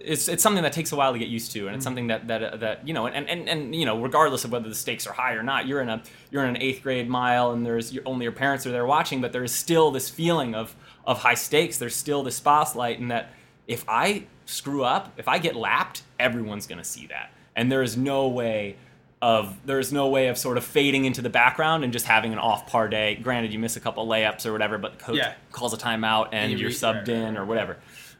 it's, 0.00 0.28
it's 0.28 0.42
something 0.42 0.62
that 0.62 0.72
takes 0.72 0.92
a 0.92 0.96
while 0.96 1.12
to 1.12 1.18
get 1.18 1.28
used 1.28 1.50
to, 1.52 1.66
and 1.66 1.74
it's 1.74 1.84
something 1.84 2.06
that 2.06 2.28
that 2.28 2.42
uh, 2.42 2.56
that 2.58 2.86
you 2.86 2.94
know, 2.94 3.06
and, 3.06 3.28
and 3.28 3.48
and 3.48 3.74
you 3.74 3.84
know, 3.84 4.00
regardless 4.00 4.44
of 4.44 4.52
whether 4.52 4.68
the 4.68 4.74
stakes 4.74 5.06
are 5.06 5.12
high 5.12 5.32
or 5.34 5.42
not, 5.42 5.66
you're 5.66 5.80
in 5.82 5.88
a 5.88 6.02
you're 6.30 6.44
in 6.44 6.50
an 6.56 6.62
eighth 6.62 6.82
grade 6.82 7.08
mile, 7.08 7.50
and 7.52 7.66
there's 7.66 7.92
your, 7.92 8.02
only 8.06 8.22
your 8.24 8.32
parents 8.32 8.66
are 8.66 8.70
there 8.70 8.86
watching, 8.86 9.20
but 9.20 9.32
there 9.32 9.44
is 9.44 9.52
still 9.52 9.90
this 9.90 10.08
feeling 10.08 10.54
of 10.54 10.74
of 11.04 11.18
high 11.18 11.34
stakes. 11.34 11.78
There's 11.78 11.96
still 11.96 12.22
this 12.22 12.36
spotlight, 12.36 12.98
and 13.00 13.10
that 13.10 13.32
if 13.66 13.84
I 13.88 14.24
screw 14.44 14.84
up, 14.84 15.12
if 15.18 15.26
I 15.28 15.38
get 15.38 15.56
lapped, 15.56 16.02
everyone's 16.18 16.66
gonna 16.68 16.84
see 16.84 17.08
that, 17.08 17.32
and 17.56 17.70
there 17.70 17.82
is 17.82 17.96
no 17.96 18.28
way 18.28 18.76
of 19.20 19.56
there 19.66 19.80
is 19.80 19.92
no 19.92 20.08
way 20.08 20.28
of 20.28 20.38
sort 20.38 20.56
of 20.56 20.64
fading 20.64 21.04
into 21.04 21.22
the 21.22 21.30
background 21.30 21.82
and 21.84 21.92
just 21.92 22.06
having 22.06 22.32
an 22.32 22.38
off 22.38 22.66
par 22.68 22.86
day. 22.86 23.16
Granted, 23.16 23.52
you 23.52 23.58
miss 23.58 23.74
a 23.76 23.80
couple 23.80 24.06
layups 24.06 24.46
or 24.46 24.52
whatever, 24.52 24.78
but 24.78 24.98
the 24.98 25.04
coach 25.04 25.16
Yeah. 25.16 25.32
calls 25.52 25.72
a 25.72 25.78
timeout 25.78 26.28
and, 26.32 26.52
you 26.52 26.58
you're 26.58 26.68
re- 26.68 26.74
subbed 26.74 26.94
right, 26.94 27.08
right, 27.08 27.16
in 27.16 27.34
right, 27.34 27.40
or 27.40 27.44
whatever. 27.46 27.76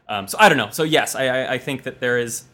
Um, 0.09 0.27
so 0.27 0.37
I 0.39 0.49
don't 0.49 0.57
know. 0.57 0.69
So 0.71 0.83
yes, 0.83 1.15
I, 1.15 1.25
I, 1.27 1.53
I 1.53 1.57
think 1.57 1.83
that 1.83 1.99
there 1.99 2.17
is 2.17 2.45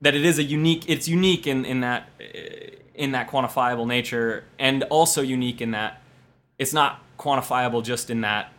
that 0.00 0.14
it 0.14 0.24
is 0.24 0.38
a 0.38 0.42
unique. 0.42 0.84
It's 0.88 1.08
unique 1.08 1.46
in 1.46 1.64
in 1.64 1.80
that 1.80 2.08
in 2.94 3.12
that 3.12 3.28
quantifiable 3.28 3.86
nature, 3.86 4.44
and 4.58 4.82
also 4.84 5.22
unique 5.22 5.60
in 5.60 5.72
that 5.72 6.02
it's 6.58 6.72
not 6.72 7.02
quantifiable 7.18 7.82
just 7.84 8.10
in 8.10 8.20
that 8.20 8.52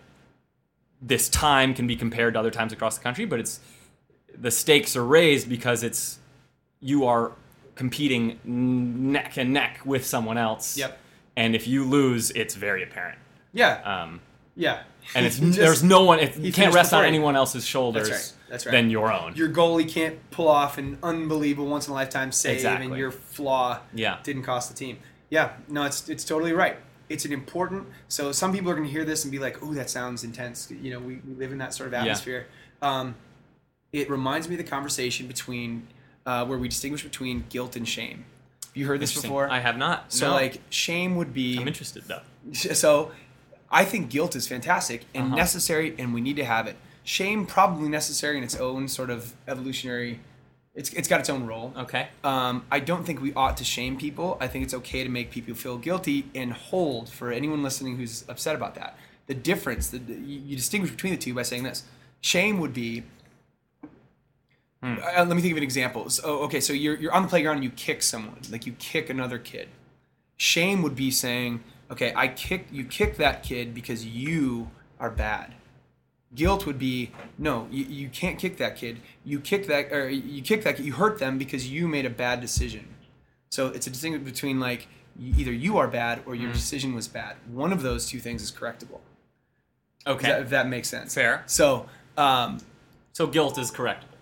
this 1.02 1.30
time 1.30 1.74
can 1.74 1.86
be 1.86 1.95
compared 1.95 2.34
to 2.34 2.40
other 2.40 2.52
times 2.52 2.72
across 2.74 2.98
the 2.98 3.03
country, 3.03 3.26
but 3.26 3.40
it's 3.40 3.60
the 4.36 4.52
stakes 4.52 4.95
are 4.95 5.06
raised 5.06 5.49
because 5.49 5.84
it's 5.84 6.20
you 6.80 7.06
are 7.06 7.34
competing 7.76 8.40
neck 8.44 9.38
and 9.38 9.53
neck 9.53 9.82
with 9.86 10.06
someone 10.06 10.38
else. 10.38 10.78
Yep. 10.78 10.98
And 11.36 11.56
if 11.56 11.68
you 11.68 11.84
lose, 11.84 12.32
it's 12.32 12.56
very 12.56 12.84
apparent. 12.84 13.18
Yeah, 13.53 13.82
Um, 14.03 14.22
yeah. 14.56 14.84
And 15.16 15.26
it's 15.26 15.40
just- 15.40 15.58
there's 15.58 15.84
no 15.84 16.04
one 16.04 16.20
you 16.44 16.52
can't 16.52 16.74
rest 16.74 16.94
on 16.94 17.06
anyone 17.06 17.36
else's 17.36 17.66
shoulders 17.66 18.10
That's 18.10 18.32
right, 18.34 18.50
that's 18.50 18.66
right. 18.66 18.72
than 18.72 18.90
your 18.90 19.12
own. 19.12 19.36
your 19.36 19.50
goalie 19.50 19.88
can't 19.90 20.18
pull 20.32 20.48
off 20.48 20.78
an 20.78 20.98
unbelievable 21.04 21.68
once 21.70 21.88
in 21.88 21.92
a 21.92 21.96
lifetime 21.96 22.32
save, 22.32 22.56
Exactly. 22.58 22.88
and 22.88 22.98
your 22.98 23.12
flaw 23.12 23.80
Yeah. 23.94 24.18
didn't 24.24 24.44
cost 24.44 24.70
the 24.70 24.76
team. 24.76 25.00
Yeah, 25.30 25.54
no, 25.68 25.84
it's 25.84 26.10
it's 26.10 26.24
totally 26.24 26.54
right. 26.54 26.78
It's 27.10 27.26
an 27.26 27.34
important. 27.34 27.88
So 28.08 28.32
some 28.32 28.54
people 28.54 28.70
are 28.72 28.76
going 28.76 28.86
to 28.88 28.92
hear 28.92 29.04
this 29.06 29.24
and 29.26 29.32
be 29.32 29.40
like, 29.40 29.62
"Oh, 29.64 29.74
that 29.74 29.90
sounds 29.90 30.24
intense." 30.24 30.72
You 30.72 30.92
know, 30.92 31.00
we, 31.00 31.16
we 31.28 31.34
live 31.36 31.52
in 31.52 31.58
that 31.58 31.74
sort 31.74 31.88
of 31.88 31.94
Yeah. 31.94 32.02
atmosphere. 32.02 32.48
Um, 32.82 33.16
it 33.92 34.10
reminds 34.10 34.48
me 34.48 34.56
of 34.56 34.60
the 34.64 34.70
conversation 34.70 35.28
between 35.28 35.88
uh, 36.26 36.46
where 36.46 36.58
we 36.58 36.68
distinguish 36.68 37.04
between 37.04 37.46
guilt 37.50 37.76
and 37.76 37.88
shame. 37.88 38.26
Have 38.68 38.78
you 38.78 38.86
heard 38.88 39.00
this 39.00 39.20
before? 39.20 39.50
I 39.50 39.60
have 39.60 39.78
not. 39.78 40.12
So 40.14 40.28
no. 40.30 40.34
like 40.34 40.62
shame 40.70 41.16
would 41.16 41.34
be 41.34 41.60
I'm 41.60 41.68
interested 41.68 42.04
though. 42.08 42.22
so 42.54 43.12
I 43.74 43.84
think 43.86 44.10
guilt 44.10 44.36
is 44.36 44.48
fantastic 44.48 45.06
and 45.14 45.26
Uh-huh. 45.28 45.36
necessary, 45.36 45.95
and 45.98 46.14
we 46.14 46.22
need 46.22 46.36
to 46.38 46.45
have 46.45 46.68
it. 46.68 46.76
Shame 47.04 47.45
probably 47.45 47.90
necessary 47.90 48.38
in 48.38 48.44
its 48.44 48.56
own 48.56 48.88
sort 48.88 49.10
of 49.10 49.34
evolutionary. 49.48 50.20
It's 50.76 50.90
it's 50.94 51.08
got 51.08 51.20
its 51.20 51.30
own 51.30 51.45
role. 51.45 51.74
Okay. 51.78 52.08
Um, 52.24 52.66
I 52.72 52.80
don't 52.80 53.04
think 53.06 53.22
we 53.22 53.34
ought 53.34 53.58
to 53.58 53.64
shame 53.64 53.98
people. 53.98 54.38
I 54.40 54.48
think 54.48 54.64
it's 54.64 54.74
okay 54.74 55.04
to 55.04 55.10
make 55.10 55.30
people 55.32 55.54
feel 55.56 55.78
guilty 55.78 56.26
and 56.34 56.54
hold 56.54 57.10
for 57.10 57.32
anyone 57.32 57.62
listening 57.62 57.98
who's 57.98 58.24
upset 58.30 58.56
about 58.56 58.76
that. 58.76 58.98
The 59.28 59.34
difference, 59.36 59.90
the, 59.90 59.98
the- 60.00 60.14
you, 60.16 60.56
distinguish 60.56 60.91
between 60.91 61.14
the 61.14 61.20
two 61.20 61.34
by 61.34 61.44
saying 61.44 61.64
this. 61.64 61.84
Shame 62.22 62.60
would 62.60 62.74
be. 62.74 63.04
Hmm. 64.82 64.95
Uh, 65.02 65.26
let 65.26 65.36
me 65.36 65.41
think 65.41 65.52
of 65.54 65.58
an 65.58 65.64
example. 65.64 66.10
So, 66.10 66.40
okay, 66.44 66.60
so 66.60 66.74
you're, 66.74 66.95
you're 66.95 67.14
on 67.14 67.22
the 67.24 67.30
playground 67.30 67.56
and 67.56 67.64
you 67.64 67.70
kick 67.70 68.04
someone, 68.04 68.38
like 68.52 68.66
you 68.66 68.74
kick 68.80 69.10
another 69.10 69.38
kid. 69.38 69.70
Shame 70.38 70.82
would 70.82 70.95
be 70.95 71.10
saying, 71.12 71.64
okay, 71.92 72.14
I 72.16 72.28
kick 72.28 72.68
you 72.72 72.86
kick 72.86 73.18
that 73.18 73.44
kid 73.44 73.74
because 73.74 74.06
you 74.06 74.72
are 75.00 75.10
bad. 75.10 75.56
Guilt 76.36 76.66
would 76.66 76.80
be, 76.80 77.12
no, 77.38 77.68
you, 77.70 77.86
you 77.86 78.10
can't 78.10 78.40
kick 78.40 78.58
that 78.58 78.76
kid. 78.76 79.00
You 79.24 79.40
kick 79.40 79.68
that 79.68 79.94
or 79.94 80.10
you 80.10 80.42
kick 80.42 80.64
that 80.64 80.78
kid, 80.78 80.86
you 80.86 80.94
hurt 80.94 81.20
them 81.20 81.38
because 81.38 81.70
you 81.70 81.88
made 81.88 82.06
a 82.06 82.10
bad 82.10 82.42
decision. 82.42 82.96
So 83.52 83.68
it's 83.68 83.86
a 83.86 83.92
distinction 83.92 84.24
between 84.24 84.60
like 84.60 84.88
either 85.20 85.52
you 85.52 85.78
are 85.78 85.88
bad 85.88 86.24
or 86.26 86.34
your 86.34 86.52
decision 86.52 86.96
was 86.96 87.08
bad. 87.08 87.36
One 87.52 87.72
of 87.72 87.84
those 87.84 88.08
two 88.08 88.20
things 88.20 88.42
is 88.42 88.52
correctable. 88.52 89.00
Okay. 90.08 90.30
If 90.30 90.34
that, 90.34 90.42
if 90.42 90.50
that 90.50 90.68
makes 90.68 90.90
sense. 90.90 91.14
Fair. 91.14 91.44
So 91.46 91.88
um, 92.18 92.60
So 93.14 93.28
guilt 93.28 93.58
is 93.60 93.72
correctable. 93.72 94.12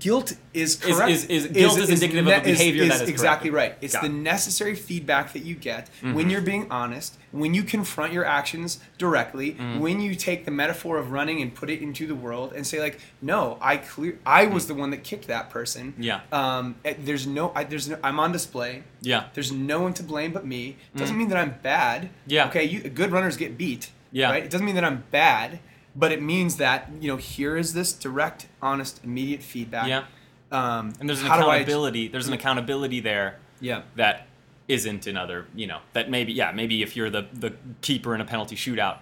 Guilt 0.00 0.36
is 0.52 0.74
correct. 0.76 1.10
is- 1.12 1.24
is- 1.26 1.46
guilt 1.46 1.78
is 1.78 1.88
indicative 1.90 2.26
of 2.26 2.32
a 2.32 2.36
ne- 2.38 2.42
behavior 2.42 2.86
that 2.86 3.02
is 3.02 3.08
exactly 3.08 3.50
corrected. 3.50 3.72
right. 3.74 3.78
It's 3.84 3.92
Got 3.94 4.00
the 4.02 4.06
it. 4.08 4.10
Mm-hmm. 4.14 4.22
necessary 4.24 4.74
feedback 4.74 5.32
that 5.32 5.44
you 5.44 5.54
get 5.54 5.88
when 6.02 6.28
you're 6.28 6.40
being 6.40 6.66
honest, 6.72 7.16
when 7.30 7.54
you 7.54 7.62
confront 7.62 8.12
your 8.12 8.24
actions 8.24 8.80
directly, 8.98 9.52
Mm-hmm. 9.52 9.78
when 9.78 10.00
you 10.00 10.16
take 10.16 10.44
the 10.44 10.50
metaphor 10.50 10.98
of 10.98 11.12
running 11.12 11.40
and 11.40 11.54
put 11.54 11.70
it 11.70 11.80
into 11.80 12.06
the 12.08 12.16
world 12.16 12.52
and 12.52 12.66
say 12.66 12.80
like, 12.80 12.98
no, 13.22 13.58
I 13.60 13.76
clear, 13.76 14.18
I 14.26 14.46
was 14.46 14.66
the 14.66 14.74
one 14.74 14.90
that 14.90 15.04
kicked 15.04 15.28
that 15.28 15.50
person. 15.50 15.92
Mm. 15.96 16.04
Yeah. 16.04 16.20
Um, 16.32 16.74
eh, 16.84 16.94
there's 16.98 17.26
no, 17.28 17.52
I, 17.54 17.62
there's 17.62 17.88
no, 17.88 17.96
I'm 18.02 18.18
on 18.18 18.32
display. 18.32 18.82
Yeah. 19.02 19.26
There's 19.34 19.52
no 19.52 19.80
one 19.82 19.94
to 19.94 20.02
blame 20.02 20.32
but 20.32 20.44
me. 20.44 20.78
Doesn't 20.96 21.16
mean 21.16 21.28
that 21.28 21.38
I'm 21.38 21.54
bad. 21.62 22.02
Mm. 22.02 22.08
Yeah. 22.26 22.48
Okay. 22.48 22.64
You, 22.64 22.80
good 22.88 23.12
runners 23.12 23.36
get 23.36 23.56
beat. 23.56 23.90
Yeah. 24.10 24.30
Right. 24.30 24.42
It 24.44 24.50
doesn't 24.50 24.66
mean 24.66 24.74
that 24.76 24.84
I'm 24.84 25.04
bad, 25.12 25.60
but 25.96 26.12
it 26.12 26.22
means 26.22 26.56
that 26.56 26.90
you 27.00 27.08
know 27.08 27.16
here 27.16 27.56
is 27.56 27.72
this 27.72 27.92
direct, 27.92 28.46
honest, 28.62 29.02
immediate 29.02 29.42
feedback. 29.42 29.88
Yeah. 29.88 30.04
Um, 30.52 30.92
And 31.00 31.08
there's 31.08 31.22
an 31.22 31.26
do 31.26 31.32
I- 31.32 31.56
accountability. 31.56 32.08
There's 32.08 32.28
an 32.28 32.34
accountability 32.34 33.00
there 33.00 33.38
yeah. 33.60 33.82
that 33.96 34.28
isn't 34.68 35.06
in 35.06 35.16
other. 35.16 35.46
You 35.54 35.66
know 35.66 35.80
that 35.94 36.08
maybe 36.10 36.32
yeah 36.32 36.52
maybe 36.52 36.82
if 36.82 36.96
you're 36.96 37.10
the 37.10 37.26
the 37.32 37.54
keeper 37.80 38.14
in 38.14 38.20
a 38.20 38.24
penalty 38.24 38.56
shootout. 38.56 38.98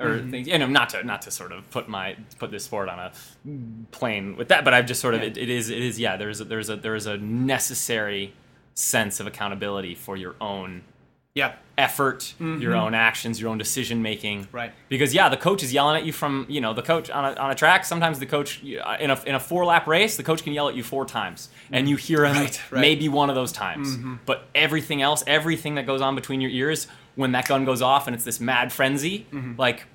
Or 0.00 0.10
Mm-hmm. 0.10 0.30
things, 0.30 0.48
and 0.48 0.72
not 0.72 0.90
to 0.90 1.02
not 1.02 1.22
to 1.22 1.30
sort 1.32 1.50
of 1.50 1.68
put 1.70 1.88
my 1.88 2.16
put 2.38 2.52
this 2.52 2.68
forward 2.68 2.88
on 2.88 3.00
a 3.00 3.10
plane 3.90 4.36
with 4.36 4.46
that, 4.48 4.64
but 4.64 4.72
I've 4.72 4.86
just 4.86 5.00
sort 5.00 5.14
of 5.14 5.20
Yeah. 5.22 5.26
it, 5.30 5.36
it 5.36 5.48
is 5.50 5.70
it 5.70 5.82
is 5.82 5.98
yeah 5.98 6.16
there's 6.16 6.40
a, 6.40 6.44
there's 6.44 6.70
a 6.70 6.76
there's 6.76 7.06
a 7.06 7.16
necessary 7.16 8.32
sense 8.74 9.18
of 9.18 9.26
accountability 9.26 9.96
for 9.96 10.16
your 10.16 10.36
own 10.40 10.82
Yeah. 11.38 11.54
effort, 11.78 12.34
your 12.40 12.74
own 12.74 12.92
actions, 12.94 13.40
your 13.40 13.50
own 13.50 13.58
decision 13.58 14.02
making. 14.02 14.38
Mm-hmm. 14.42 14.56
Right. 14.56 14.72
Because 14.88 15.14
yeah, 15.14 15.28
the 15.28 15.36
coach 15.36 15.62
is 15.62 15.72
yelling 15.72 15.96
at 15.96 16.04
you 16.04 16.12
from 16.12 16.44
you 16.48 16.60
know 16.60 16.72
the 16.74 16.82
coach 16.82 17.08
on 17.10 17.24
a, 17.24 17.40
on 17.40 17.50
a 17.50 17.54
track. 17.54 17.84
Sometimes 17.84 18.18
the 18.18 18.26
coach 18.26 18.60
uh, 18.64 18.96
in 18.98 19.10
a 19.10 19.22
in 19.24 19.34
a 19.34 19.40
four 19.40 19.64
lap 19.64 19.86
race, 19.86 20.16
the 20.16 20.22
coach 20.24 20.42
can 20.42 20.52
yell 20.52 20.68
at 20.68 20.74
you 20.74 20.82
four 20.82 21.04
times, 21.06 21.48
and 21.70 21.88
you 21.88 21.96
hear 21.96 22.24
him 22.24 22.34
Right, 22.34 22.42
right. 22.44 22.52
Mm-hmm. 22.52 22.80
maybe 22.80 23.08
one 23.08 23.28
of 23.30 23.36
those 23.36 23.52
times. 23.52 23.96
But 24.26 24.48
everything 24.54 25.00
else, 25.02 25.22
everything 25.26 25.76
that 25.76 25.86
goes 25.86 26.00
on 26.00 26.14
between 26.16 26.40
your 26.40 26.50
ears 26.50 26.88
when 27.14 27.32
that 27.32 27.46
gun 27.48 27.64
goes 27.64 27.82
off 27.82 28.06
and 28.08 28.14
it's 28.16 28.24
this 28.24 28.40
mad 28.40 28.72
frenzy, 28.72 29.26
Mm-hmm. 29.32 29.54
like 29.58 29.86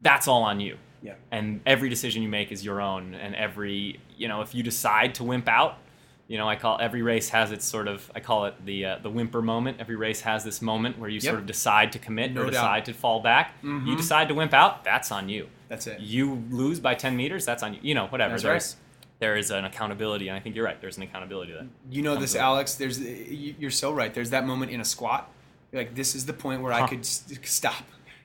that's 0.00 0.28
all 0.28 0.42
on 0.42 0.60
you. 0.60 0.76
Yeah. 1.02 1.14
And 1.30 1.60
every 1.66 1.88
decision 1.88 2.22
you 2.22 2.28
make 2.28 2.50
is 2.52 2.64
your 2.64 2.80
own, 2.80 3.14
and 3.14 3.34
every 3.34 4.00
you 4.16 4.28
know 4.28 4.40
if 4.40 4.54
you 4.54 4.62
decide 4.62 5.14
to 5.16 5.24
wimp 5.24 5.48
out, 5.48 5.78
you 6.28 6.38
know 6.38 6.48
I 6.48 6.56
call 6.56 6.78
every 6.80 7.02
race 7.02 7.28
has 7.30 7.52
its 7.52 7.64
sort 7.64 7.88
of 7.88 8.10
I 8.14 8.20
call 8.20 8.46
it 8.46 8.54
the 8.64 8.84
uh, 8.84 8.98
the 9.02 9.10
whimper 9.10 9.42
moment. 9.42 9.78
Every 9.80 9.96
race 9.96 10.20
has 10.22 10.44
this 10.44 10.60
moment 10.62 10.98
where 10.98 11.08
you 11.08 11.16
Yep. 11.16 11.22
sort 11.22 11.38
of 11.38 11.46
decide 11.46 11.92
to 11.92 11.98
commit 11.98 12.32
No 12.32 12.42
or 12.42 12.44
doubt. 12.44 12.52
decide 12.52 12.84
to 12.86 12.92
fall 12.94 13.20
back. 13.20 13.60
Mhm. 13.62 13.86
You 13.86 13.96
decide 13.96 14.28
to 14.28 14.34
wimp 14.34 14.52
out, 14.54 14.82
that's 14.84 15.12
on 15.12 15.28
you. 15.28 15.48
That's 15.68 15.86
it. 15.86 16.00
You 16.00 16.42
lose 16.50 16.80
by 16.80 16.94
ten 16.94 17.16
meters, 17.16 17.44
that's 17.44 17.62
on 17.62 17.74
you. 17.74 17.80
You 17.82 17.94
know 17.94 18.06
whatever. 18.08 18.32
That's 18.32 18.42
there's 18.42 18.76
there 19.18 19.36
is 19.36 19.50
an 19.50 19.64
accountability, 19.64 20.28
and 20.28 20.36
I 20.36 20.40
think 20.40 20.56
you're 20.56 20.64
right. 20.64 20.78
There's 20.80 20.96
an 20.98 21.02
accountability 21.02 21.52
to 21.52 21.58
that. 21.58 21.66
You 21.90 22.02
know 22.02 22.16
this. 22.16 22.34
Alex. 22.36 22.74
There's 22.74 23.00
you- 23.00 23.54
you're 23.58 23.70
so 23.70 23.92
right. 23.92 24.12
There's 24.12 24.30
that 24.30 24.46
moment 24.46 24.70
in 24.72 24.80
a 24.80 24.84
squat. 24.84 25.30
You're 25.72 25.82
like 25.82 25.94
this 25.94 26.14
is 26.14 26.26
the 26.26 26.32
point 26.34 26.60
where 26.62 26.72
I 26.72 26.86
could 26.86 27.04
stop. 27.06 27.84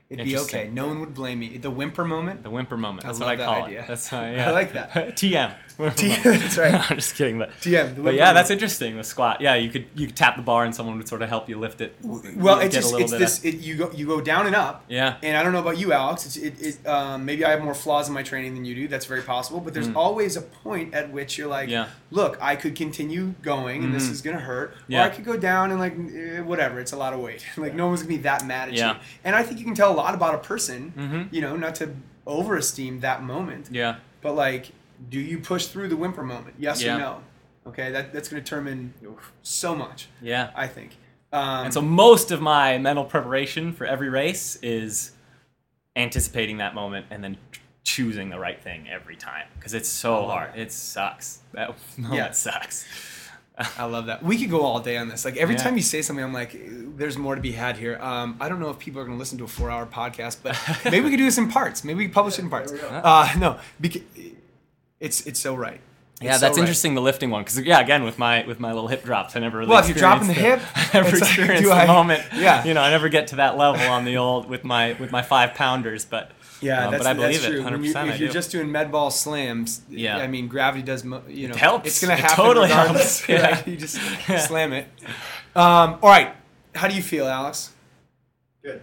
It'd 0.09 0.25
be 0.25 0.37
okay. 0.39 0.69
No 0.73 0.87
one 0.87 0.99
would 0.99 1.13
blame 1.13 1.39
me. 1.39 1.57
The 1.57 1.71
whimper 1.71 2.03
moment. 2.03 2.43
The 2.43 2.49
whimper 2.49 2.75
moment. 2.75 3.05
I 3.05 3.07
That's 3.07 3.19
love 3.21 3.27
what 3.27 3.31
I 3.33 3.35
that 3.37 3.45
call 3.45 3.63
idea. 3.63 3.81
it. 3.83 3.87
That's 3.87 4.11
uh, 4.11 4.17
I 4.19 4.31
yeah. 4.33 4.51
like 4.51 4.73
that. 4.73 4.91
TM. 5.15 5.55
Whimper 5.81 5.95
TM, 5.97 6.23
moment. 6.25 6.41
that's 6.43 6.57
right. 6.57 6.91
I'm 6.91 6.97
just 6.97 7.15
kidding, 7.15 7.37
but 7.39 7.49
But 8.03 8.13
yeah, 8.13 8.33
that's 8.33 8.49
interesting. 8.49 8.97
The 8.97 9.03
squat. 9.03 9.41
Yeah, 9.41 9.55
you 9.55 9.69
could 9.69 9.85
you 9.95 10.07
could 10.07 10.15
tap 10.15 10.35
the 10.35 10.41
bar 10.41 10.63
and 10.65 10.73
someone 10.75 10.97
would 10.97 11.07
sort 11.07 11.21
of 11.21 11.29
help 11.29 11.49
you 11.49 11.57
lift 11.59 11.81
it. 11.81 11.95
Well, 12.03 12.59
it's 12.59 12.73
just 12.75 12.93
it's 12.99 13.11
this. 13.11 13.39
of- 13.39 13.45
It, 13.45 13.55
you 13.55 13.75
go 13.75 13.91
you 13.91 14.05
go 14.05 14.21
down 14.21 14.45
and 14.47 14.55
up. 14.55 14.85
yeah. 14.87 15.17
And 15.23 15.35
I 15.37 15.43
don't 15.43 15.53
know 15.53 15.59
about 15.59 15.77
you, 15.77 15.91
Alex. 15.93 16.25
It's, 16.25 16.37
it, 16.37 16.61
it, 16.61 16.87
um, 16.87 17.25
maybe 17.25 17.43
I 17.45 17.49
have 17.51 17.61
more 17.63 17.73
flaws 17.73 18.07
in 18.07 18.13
my 18.13 18.23
training 18.23 18.53
than 18.55 18.65
you 18.65 18.75
do. 18.75 18.87
That's 18.87 19.05
very 19.05 19.21
possible. 19.21 19.59
But 19.59 19.73
there's 19.73 19.89
always 19.95 20.37
a 20.37 20.41
point 20.41 20.93
at 20.93 21.11
which 21.11 21.37
you're 21.37 21.47
like, 21.47 21.67
Mm. 21.69 21.71
Yeah. 21.71 21.87
look, 22.11 22.37
I 22.41 22.55
could 22.55 22.75
continue 22.75 23.33
going, 23.41 23.83
and 23.83 23.93
this 23.93 24.07
Mhm. 24.07 24.11
is 24.11 24.21
gonna 24.21 24.39
hurt, 24.39 24.75
Yeah. 24.87 25.01
or 25.01 25.05
I 25.05 25.09
could 25.09 25.25
go 25.25 25.37
down 25.37 25.71
and 25.71 25.79
like 25.79 25.93
eh, 25.93 26.41
whatever. 26.41 26.79
It's 26.79 26.91
a 26.93 26.97
lot 26.97 27.13
of 27.13 27.19
weight. 27.19 27.45
like 27.57 27.73
no 27.75 27.87
one's 27.87 28.01
gonna 28.01 28.09
be 28.17 28.21
that 28.23 28.45
mad 28.45 28.69
at 28.69 28.73
Yeah. 28.75 28.93
you. 28.93 28.99
And 29.23 29.35
I 29.35 29.43
think 29.43 29.59
you 29.59 29.65
can 29.65 29.75
tell 29.75 29.91
a 29.91 29.97
lot 30.03 30.13
about 30.13 30.35
a 30.35 30.39
person. 30.39 30.93
Mhm. 30.97 31.27
You 31.33 31.41
know, 31.41 31.55
not 31.55 31.75
to 31.75 31.89
overesteem 32.27 33.01
that 33.01 33.23
moment, 33.23 33.67
Yeah. 33.71 33.95
but 34.21 34.33
like, 34.35 34.71
do 35.09 35.19
you 35.19 35.39
push 35.39 35.67
through 35.67 35.87
the 35.89 35.95
whimper 35.97 36.23
moment? 36.23 36.55
Yes 36.59 36.81
Yeah. 36.83 36.95
or 36.95 36.99
no? 36.99 37.23
Okay, 37.67 37.91
that 37.91 38.11
that's 38.13 38.29
gonna 38.29 38.41
determine 38.41 38.93
so 39.43 39.75
much. 39.75 40.07
Yeah. 40.21 40.51
I 40.55 40.67
think. 40.67 40.97
Um, 41.33 41.65
And 41.65 41.73
so 41.73 41.81
most 41.81 42.31
of 42.31 42.41
my 42.41 42.77
mental 42.77 43.05
preparation 43.05 43.71
for 43.73 43.85
every 43.85 44.09
race 44.09 44.57
is 44.61 45.11
anticipating 45.95 46.57
that 46.57 46.73
moment 46.75 47.05
and 47.09 47.23
then 47.23 47.37
choosing 47.83 48.29
the 48.29 48.39
right 48.39 48.61
thing 48.61 48.87
every 48.89 49.15
time 49.15 49.47
because 49.55 49.73
it's 49.73 49.89
so 49.89 50.25
hard. 50.25 50.55
It 50.55 50.71
sucks. 50.71 51.39
That 51.53 51.75
Yeah. 52.11 52.31
sucks. 52.31 52.85
I 53.77 53.83
love 53.85 54.07
that. 54.07 54.23
We 54.23 54.39
could 54.39 54.49
go 54.49 54.61
all 54.61 54.79
day 54.79 54.97
on 54.97 55.07
this. 55.09 55.23
Like 55.25 55.37
every 55.37 55.55
Yeah. 55.55 55.61
time 55.63 55.75
you 55.77 55.83
say 55.83 56.01
something, 56.01 56.23
I'm 56.23 56.33
like, 56.33 56.55
there's 56.97 57.17
more 57.17 57.35
to 57.35 57.41
be 57.41 57.51
had 57.51 57.77
here. 57.77 57.97
Um, 58.01 58.37
I 58.39 58.49
don't 58.49 58.59
know 58.59 58.69
if 58.69 58.79
people 58.79 59.01
are 59.01 59.03
going 59.05 59.15
to 59.15 59.19
listen 59.19 59.37
to 59.39 59.43
a 59.43 59.47
four-hour 59.47 59.85
podcast, 59.87 60.37
but 60.41 60.57
maybe 60.85 61.01
we 61.01 61.11
could 61.11 61.17
do 61.17 61.25
this 61.25 61.37
in 61.37 61.49
parts. 61.49 61.83
Maybe 61.83 61.97
we 61.99 62.05
could 62.05 62.13
publish 62.13 62.39
it 62.39 62.43
in 62.43 62.49
parts. 62.49 62.71
there 62.71 62.81
we 62.81 62.89
go. 62.89 62.95
Uh, 62.97 63.29
no, 63.37 63.59
because 63.79 64.01
it's 65.01 65.27
it's 65.27 65.39
so 65.41 65.53
right. 65.55 65.81
Yeah, 66.21 66.29
It's 66.33 66.39
so 66.39 66.45
that's 66.45 66.57
right. 66.57 66.61
interesting. 66.61 66.93
The 66.93 67.01
lifting 67.01 67.31
one, 67.31 67.41
because 67.43 67.59
yeah, 67.61 67.79
again 67.79 68.03
with 68.03 68.19
my 68.19 68.45
with 68.45 68.59
my 68.59 68.71
little 68.71 68.87
hip 68.87 69.03
drops, 69.03 69.35
I 69.35 69.39
never 69.39 69.57
really. 69.57 69.69
Well, 69.71 69.79
if 69.79 69.89
you're 69.89 69.97
dropping 69.97 70.27
the 70.27 70.33
experienced 70.33 70.65
hip, 70.67 70.77
I 70.93 70.97
never 71.01 71.17
it's 71.17 71.37
like, 71.37 71.63
the 71.65 71.71
I- 71.73 71.87
moment. 71.87 72.23
Yeah. 72.35 72.63
you 72.63 72.73
know, 72.75 72.81
I 72.81 72.91
never 72.91 73.09
get 73.09 73.27
to 73.27 73.35
that 73.37 73.57
level 73.57 73.81
on 73.87 74.05
the 74.05 74.17
old 74.17 74.47
with 74.47 74.63
my 74.63 74.93
with 74.99 75.11
my 75.11 75.23
five 75.23 75.55
pounders, 75.55 76.05
but 76.05 76.31
Yeah, 76.61 76.85
um, 76.85 76.91
that's, 76.91 77.03
but 77.03 77.09
I 77.09 77.13
believe 77.15 77.41
that's 77.41 77.45
true. 77.47 77.59
it, 77.59 77.63
hundred 77.63 77.77
When 77.77 77.85
you, 77.85 77.89
if 77.91 77.97
I 77.97 78.05
you're 78.05 78.27
do. 78.27 78.29
just 78.29 78.51
doing 78.51 78.71
med 78.71 78.91
ball 78.91 79.09
slams, 79.09 79.81
Yeah. 79.89 80.17
I 80.17 80.27
mean 80.27 80.47
gravity 80.47 80.83
does. 80.83 81.03
Mo- 81.03 81.23
you 81.27 81.47
know, 81.47 81.55
helps. 81.55 81.87
It's 81.87 81.99
gonna 81.99 82.13
It 82.13 82.19
happen 82.19 82.35
totally 82.35 82.67
regardless. 82.69 83.21
helps. 83.25 83.29
Yeah. 83.43 83.51
right? 83.55 83.67
You 83.67 83.77
just 83.77 83.95
slam 84.47 84.73
it. 84.73 84.87
Um, 85.55 85.97
all 86.03 86.09
right, 86.09 86.35
how 86.75 86.87
do 86.87 86.93
you 86.95 87.01
feel, 87.01 87.25
Alex? 87.27 87.71
Good. 88.61 88.79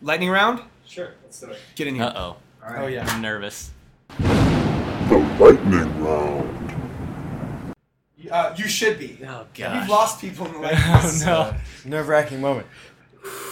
Lightning 0.00 0.30
round. 0.30 0.62
Sure. 0.86 1.10
Let's 1.22 1.38
do 1.38 1.48
it. 1.50 1.58
Get 1.74 1.86
in 1.86 1.96
here. 1.96 2.04
uh 2.04 2.12
oh, 2.16 2.20
All 2.20 2.36
right. 2.72 2.78
Oh 2.78 2.86
yeah. 2.86 3.06
I'm 3.06 3.20
nervous. 3.20 3.70
The 5.10 5.18
lightning 5.40 6.04
round. 6.04 6.74
Uh, 8.30 8.54
you 8.56 8.68
should 8.68 8.96
be. 8.96 9.18
Oh 9.26 9.44
We've 9.56 9.88
lost 9.88 10.20
people 10.20 10.46
in 10.46 10.52
the 10.52 10.58
lightning. 10.60 10.82
Oh 10.86 11.20
no, 11.26 11.56
Nerve 11.90 12.06
wracking 12.06 12.40
moment. 12.40 12.68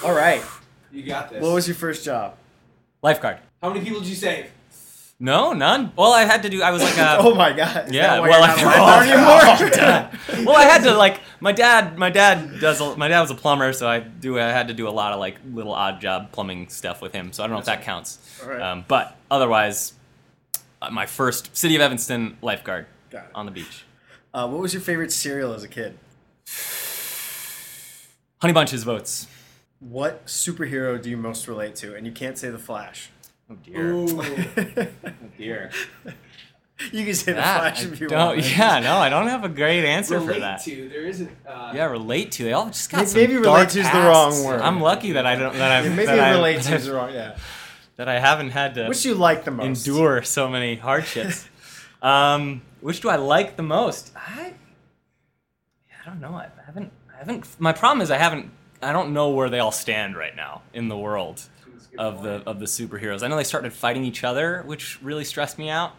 All 0.04 0.14
right. 0.14 0.40
You 0.92 1.02
got 1.02 1.30
this. 1.30 1.42
What 1.42 1.52
was 1.52 1.66
your 1.66 1.74
first 1.74 2.04
job? 2.04 2.36
lifeguard. 3.02 3.38
How 3.60 3.70
many 3.70 3.84
people 3.84 3.98
did 4.00 4.08
you 4.08 4.14
save? 4.14 4.52
No, 5.18 5.52
none. 5.52 5.92
Well, 5.96 6.12
I 6.12 6.22
had 6.26 6.44
to 6.44 6.48
do. 6.48 6.62
I 6.62 6.70
was 6.70 6.80
like 6.80 6.96
a. 6.96 7.16
oh 7.18 7.34
my 7.34 7.52
god. 7.52 7.92
Yeah, 7.92 8.20
well, 8.20 8.30
you're 8.30 8.40
I- 8.40 8.46
not 8.46 9.08
a 9.08 9.10
lifeguard 9.10 9.72
anymore? 10.30 10.46
well, 10.46 10.56
I 10.56 10.62
had 10.62 10.84
to 10.84 10.94
like 10.94 11.20
my 11.40 11.50
dad. 11.50 11.98
My 11.98 12.10
dad 12.10 12.60
does. 12.60 12.80
A, 12.80 12.96
my 12.96 13.08
dad 13.08 13.20
was 13.22 13.32
a 13.32 13.34
plumber, 13.34 13.72
so 13.72 13.88
I 13.88 13.98
do. 13.98 14.38
I 14.38 14.44
had 14.44 14.68
to 14.68 14.74
do 14.74 14.86
a 14.86 14.90
lot 14.94 15.12
of 15.12 15.18
like 15.18 15.38
little 15.52 15.72
odd 15.74 16.00
job 16.00 16.30
plumbing 16.30 16.68
stuff 16.68 17.02
with 17.02 17.12
him. 17.12 17.32
So 17.32 17.42
I 17.42 17.48
don't 17.48 17.54
know 17.54 17.58
if 17.60 17.66
that 17.66 17.82
counts. 17.82 18.40
All 18.44 18.50
right. 18.50 18.62
Um, 18.62 18.84
but 18.86 19.16
otherwise, 19.28 19.94
my 20.92 21.06
first 21.06 21.56
city 21.56 21.74
of 21.76 21.82
Evanston 21.82 22.36
lifeguard 22.42 22.86
Got 23.10 23.24
it. 23.24 23.30
on 23.34 23.46
the 23.46 23.52
beach. 23.52 23.84
Uh, 24.32 24.46
what 24.48 24.60
was 24.60 24.72
your 24.72 24.82
favorite 24.82 25.12
cereal 25.12 25.52
as 25.54 25.62
a 25.64 25.68
kid? 25.68 25.98
Honey 28.40 28.52
Bunches 28.52 28.82
of 28.82 28.88
Oats. 28.88 29.26
What 29.80 30.26
superhero 30.26 31.00
do 31.00 31.10
you 31.10 31.16
most 31.16 31.48
relate 31.48 31.74
to? 31.76 31.94
And 31.94 32.06
you 32.06 32.12
can't 32.12 32.36
say 32.38 32.50
the 32.50 32.58
Flash. 32.58 33.10
Oh 33.50 33.54
dear. 33.64 33.92
Ooh. 33.92 34.20
Oh 34.22 34.86
dear. 35.38 35.70
you 36.92 37.04
can 37.04 37.14
say 37.14 37.32
the 37.32 37.38
That, 37.40 37.58
Flash 37.60 37.84
I 37.84 37.88
if 37.92 38.00
you 38.00 38.08
don't, 38.08 38.36
want. 38.36 38.50
yeah, 38.56 38.80
no, 38.80 38.96
I 38.98 39.08
don't 39.08 39.26
have 39.28 39.44
a 39.44 39.48
great 39.48 39.84
answer 39.84 40.20
for 40.20 40.26
that. 40.26 40.34
relate 40.34 40.40
that. 40.40 40.60
to. 40.64 40.88
There 40.88 41.06
isn't. 41.06 41.30
Uh, 41.46 41.72
Yeah, 41.74 41.84
relate 41.86 42.32
to. 42.32 42.44
They 42.44 42.52
all 42.52 42.66
just 42.66 42.90
got 42.90 42.98
Maybe- 42.98 43.08
some 43.10 43.20
maybe 43.20 43.32
relate 43.36 43.44
dark 43.44 43.68
to 43.70 43.80
is 43.80 43.90
the 43.90 43.98
wrong 44.00 44.44
word. 44.44 44.60
I'm 44.60 44.80
lucky 44.80 45.12
that 45.12 45.26
I 45.26 45.34
don't. 45.36 45.54
That 45.54 45.70
I 45.72 45.82
Yeah, 45.88 45.94
maybe 45.94 46.06
that 46.06 46.30
relate 46.32 46.56
that 46.62 46.62
to 46.70 46.74
is 46.76 46.86
the 46.86 46.94
wrong. 46.94 47.12
Yeah. 47.12 47.36
That 47.98 48.08
I 48.08 48.20
haven't 48.20 48.50
had 48.50 48.76
to. 48.76 48.88
Which 48.88 49.02
do 49.02 49.10
you 49.10 49.14
like 49.16 49.44
the 49.44 49.50
most? 49.50 49.86
endure 49.86 50.22
so 50.22 50.48
many 50.48 50.76
hardships. 50.76 51.46
um, 52.02 52.62
which 52.80 53.00
do 53.00 53.10
I 53.10 53.16
like 53.16 53.56
the 53.56 53.62
most? 53.62 54.12
I, 54.16 54.54
I 56.00 56.06
don't 56.06 56.20
know. 56.20 56.32
I 56.32 56.48
haven't. 56.64 56.92
I 57.12 57.18
haven't. 57.18 57.60
My 57.60 57.72
problem 57.72 58.00
is 58.00 58.10
I 58.10 58.16
haven't. 58.16 58.50
I 58.80 58.92
don't 58.92 59.12
know 59.12 59.30
where 59.30 59.50
they 59.50 59.58
all 59.58 59.72
stand 59.72 60.16
right 60.16 60.34
now 60.34 60.62
in 60.72 60.88
the 60.88 60.96
world 60.96 61.42
of 61.98 62.22
the 62.22 62.42
of 62.46 62.60
the 62.60 62.66
superheroes. 62.66 63.22
I 63.24 63.28
know 63.28 63.36
they 63.36 63.44
started 63.44 63.72
fighting 63.72 64.04
each 64.04 64.22
other, 64.22 64.62
which 64.64 65.02
really 65.02 65.24
stressed 65.24 65.58
me 65.58 65.68
out 65.68 65.92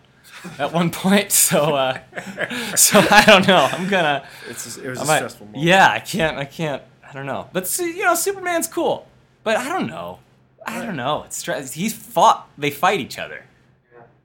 at 0.58 0.72
one 0.72 0.90
point. 0.90 1.32
So, 1.50 1.76
uh, 1.76 2.00
so 2.76 3.00
I 3.12 3.24
don't 3.26 3.46
know. 3.46 3.68
I'm 3.72 3.90
gonna. 3.90 4.26
It's 4.48 4.64
just, 4.64 4.78
it 4.78 4.90
was 4.90 5.02
a 5.02 5.06
might- 5.06 5.18
stressful 5.18 5.48
moment. 5.48 5.64
Yeah, 5.66 5.90
I 5.90 6.00
can't. 6.00 6.38
I 6.38 6.46
can't. 6.46 6.82
I 7.08 7.12
don't 7.12 7.26
know. 7.26 7.50
But 7.52 7.78
you 7.80 8.04
know, 8.06 8.16
Superman's 8.16 8.68
cool. 8.68 9.06
But 9.44 9.58
I 9.58 9.68
don't 9.68 9.88
know. 9.88 10.20
I 10.66 10.84
don't 10.86 10.96
know. 10.96 11.24
It's 11.24 11.38
stress. 11.38 11.74
He's 11.74 11.94
fought. 11.94 12.48
They 12.58 12.72
fight 12.72 13.00
each 13.00 13.18
other. 13.18 13.46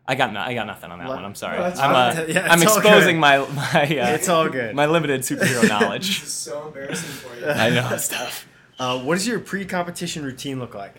I 0.07 0.17
got 0.17 0.33
no, 0.35 0.41
I 0.41 0.53
got 0.53 0.67
nothing 0.67 0.91
on 0.91 0.99
that 0.99 1.09
Well, 1.09 1.17
one. 1.17 1.25
I'm 1.25 1.35
sorry. 1.35 1.59
no, 1.59 1.65
I'm, 1.65 1.95
uh. 2.19 2.25
Yeah, 2.29 2.47
I'm 2.51 2.61
exposing 2.63 3.17
good. 3.17 3.21
my 3.21 3.39
my 3.39 3.83
uh, 3.85 4.09
It's 4.15 4.29
all 4.29 4.49
good. 4.51 4.75
my 4.75 4.85
limited 4.87 5.23
superhero 5.23 5.67
knowledge. 5.81 6.21
This 6.21 6.29
is 6.29 6.33
so 6.35 6.67
embarrassing 6.67 7.09
for 7.11 7.35
you. 7.41 7.47
I 7.49 7.71
know 7.71 7.89
it's 7.93 8.09
tough. 8.09 8.47
Uh, 8.79 8.99
what 9.01 9.15
does 9.15 9.27
your 9.27 9.39
pre-competition 9.41 10.23
routine 10.25 10.59
look 10.59 10.75
like? 10.75 10.97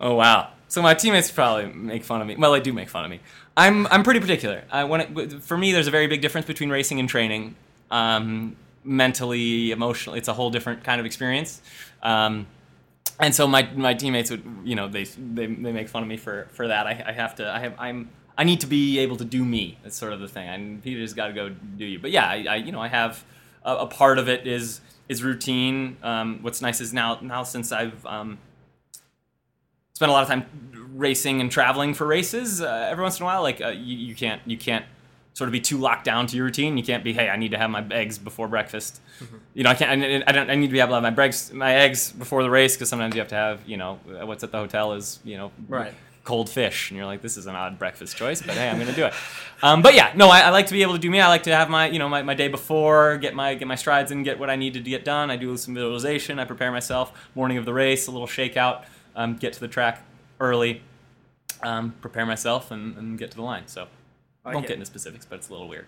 Oh 0.00 0.14
wow. 0.14 0.50
So 0.68 0.82
my 0.82 0.94
teammates 0.94 1.30
probably 1.30 1.66
make 1.72 2.04
fun 2.04 2.20
of 2.20 2.26
me. 2.28 2.36
Well, 2.36 2.52
they 2.52 2.60
do 2.60 2.72
make 2.72 2.88
fun 2.90 3.04
of 3.04 3.10
me. 3.10 3.20
I'm 3.56 3.86
I'm 3.88 4.04
pretty 4.04 4.20
particular. 4.20 4.62
I, 4.70 4.84
when 4.84 5.00
it, 5.00 5.42
for 5.42 5.58
me, 5.58 5.72
there's 5.72 5.88
a 5.88 5.90
very 5.90 6.06
big 6.06 6.20
difference 6.20 6.46
between 6.46 6.70
racing 6.70 7.00
and 7.00 7.08
training. 7.08 7.56
Um, 7.90 8.54
mentally, 8.84 9.72
emotionally, 9.72 10.18
it's 10.18 10.28
a 10.28 10.32
whole 10.34 10.50
different 10.50 10.84
kind 10.84 11.00
of 11.00 11.06
experience. 11.06 11.60
Um, 12.02 12.46
and 13.20 13.34
so 13.34 13.46
my 13.46 13.68
my 13.74 13.94
teammates 13.94 14.30
would 14.30 14.44
you 14.64 14.74
know 14.74 14.88
they 14.88 15.04
they, 15.04 15.46
they 15.46 15.72
make 15.72 15.88
fun 15.88 16.02
of 16.02 16.08
me 16.08 16.16
for 16.16 16.48
for 16.52 16.68
that. 16.68 16.86
I, 16.86 17.04
I 17.06 17.12
have 17.12 17.34
to 17.36 17.50
I 17.50 17.58
have 17.60 17.74
I'm 17.78 18.10
I 18.36 18.44
need 18.44 18.60
to 18.60 18.66
be 18.66 18.98
able 19.00 19.16
to 19.16 19.24
do 19.24 19.44
me. 19.44 19.78
That's 19.82 19.96
sort 19.96 20.12
of 20.12 20.20
the 20.20 20.28
thing. 20.28 20.48
I 20.48 20.80
Peter's 20.82 21.14
got 21.14 21.28
to 21.28 21.32
go 21.32 21.48
do 21.48 21.84
you. 21.84 21.98
But 21.98 22.10
yeah, 22.10 22.28
I, 22.28 22.46
I 22.48 22.56
you 22.56 22.72
know 22.72 22.80
I 22.80 22.88
have 22.88 23.24
a, 23.64 23.76
a 23.76 23.86
part 23.86 24.18
of 24.18 24.28
it 24.28 24.46
is 24.46 24.80
is 25.08 25.22
routine. 25.22 25.96
Um, 26.02 26.38
what's 26.42 26.62
nice 26.62 26.80
is 26.80 26.92
now 26.92 27.18
now 27.20 27.42
since 27.42 27.72
I've 27.72 28.04
um, 28.06 28.38
spent 29.94 30.10
a 30.10 30.12
lot 30.12 30.22
of 30.22 30.28
time 30.28 30.46
racing 30.94 31.40
and 31.40 31.50
traveling 31.50 31.94
for 31.94 32.06
races 32.06 32.60
uh, 32.60 32.88
every 32.90 33.02
once 33.02 33.18
in 33.18 33.22
a 33.22 33.26
while 33.26 33.42
like 33.42 33.60
uh, 33.60 33.68
you, 33.68 33.96
you 33.96 34.14
can't 34.14 34.40
you 34.46 34.56
can't 34.56 34.84
sort 35.38 35.48
of 35.48 35.52
be 35.52 35.60
too 35.60 35.78
locked 35.78 36.04
down 36.04 36.26
to 36.26 36.36
your 36.36 36.46
routine. 36.46 36.76
You 36.76 36.82
can't 36.82 37.04
be 37.04 37.12
hey 37.12 37.28
i 37.28 37.36
need 37.36 37.52
to 37.52 37.58
have 37.58 37.70
my 37.70 37.84
eggs 37.90 38.18
before 38.18 38.48
breakfast. 38.48 39.00
You 39.54 39.62
know 39.64 39.70
i 39.70 39.74
can't 39.74 39.90
I, 40.04 40.22
I 40.28 40.32
don't 40.32 40.50
i 40.50 40.54
need 40.56 40.66
to 40.66 40.72
be 40.72 40.80
able 40.80 40.88
to 40.90 40.94
have 40.94 41.02
my 41.02 41.10
breaks 41.10 41.52
my 41.52 41.72
eggs 41.84 42.12
before 42.12 42.42
the 42.42 42.50
race 42.50 42.74
because 42.74 42.88
sometimes 42.88 43.14
you 43.14 43.20
have 43.20 43.28
to 43.36 43.40
have 43.46 43.56
you 43.66 43.76
know 43.76 43.98
what's 44.28 44.42
at 44.44 44.50
the 44.52 44.58
hotel 44.58 44.92
is 44.94 45.20
you 45.24 45.36
know 45.36 45.50
Right. 45.68 45.94
cold 46.24 46.48
fish 46.50 46.90
and 46.90 46.96
you're 46.96 47.06
like 47.06 47.22
this 47.22 47.36
is 47.36 47.46
an 47.46 47.54
odd 47.56 47.78
breakfast 47.78 48.16
choice 48.16 48.40
but 48.42 48.54
hey 48.56 48.68
i'm 48.68 48.78
gonna 48.80 48.92
do 49.02 49.06
it. 49.06 49.14
Um, 49.62 49.80
but 49.82 49.94
yeah 49.94 50.12
no 50.14 50.28
I, 50.28 50.40
I 50.40 50.50
like 50.50 50.66
to 50.66 50.72
be 50.78 50.82
able 50.82 50.94
to 50.94 50.98
do 51.06 51.10
me. 51.10 51.20
I 51.20 51.28
like 51.28 51.44
to 51.44 51.54
have 51.54 51.68
my 51.70 51.84
you 51.88 51.98
know 52.00 52.08
my, 52.08 52.22
my 52.22 52.34
day 52.34 52.48
before 52.48 53.16
get 53.18 53.32
my 53.34 53.54
get 53.54 53.66
my 53.68 53.76
strides 53.76 54.10
and 54.12 54.24
get 54.24 54.38
what 54.40 54.50
i 54.50 54.56
needed 54.56 54.84
to 54.84 54.90
get 54.90 55.04
done. 55.04 55.30
I 55.30 55.36
do 55.36 55.56
some 55.56 55.74
visualization. 55.74 56.38
I 56.38 56.44
prepare 56.44 56.70
myself. 56.72 57.06
Morning 57.36 57.58
of 57.58 57.64
the 57.64 57.74
race 57.84 58.06
a 58.08 58.10
little 58.10 58.26
shakeout 58.38 58.76
um, 59.16 59.36
get 59.36 59.52
to 59.54 59.60
the 59.60 59.68
track 59.68 60.02
early 60.40 60.82
um, 61.62 61.94
prepare 62.00 62.26
myself 62.26 62.70
and, 62.70 62.96
and 62.98 63.18
get 63.18 63.30
to 63.32 63.36
the 63.36 63.42
line. 63.52 63.66
So 63.66 63.88
I 64.48 64.54
won't 64.54 64.66
get 64.66 64.74
into 64.74 64.86
specifics 64.86 65.24
but 65.24 65.36
it's 65.36 65.48
a 65.48 65.52
little 65.52 65.68
weird 65.68 65.86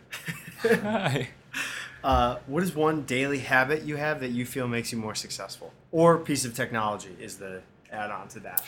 Uh, 2.02 2.38
what 2.46 2.62
is 2.62 2.74
one 2.74 3.02
daily 3.02 3.40
habit 3.40 3.82
you 3.82 3.96
have 3.96 4.20
that 4.20 4.30
you 4.30 4.46
feel 4.46 4.66
makes 4.66 4.90
you 4.90 4.98
more 4.98 5.14
successful? 5.14 5.72
Or 5.92 6.18
piece 6.18 6.44
of 6.44 6.54
technology 6.54 7.14
is 7.20 7.36
the 7.36 7.62
add-on 7.92 8.28
to 8.28 8.40
that. 8.40 8.62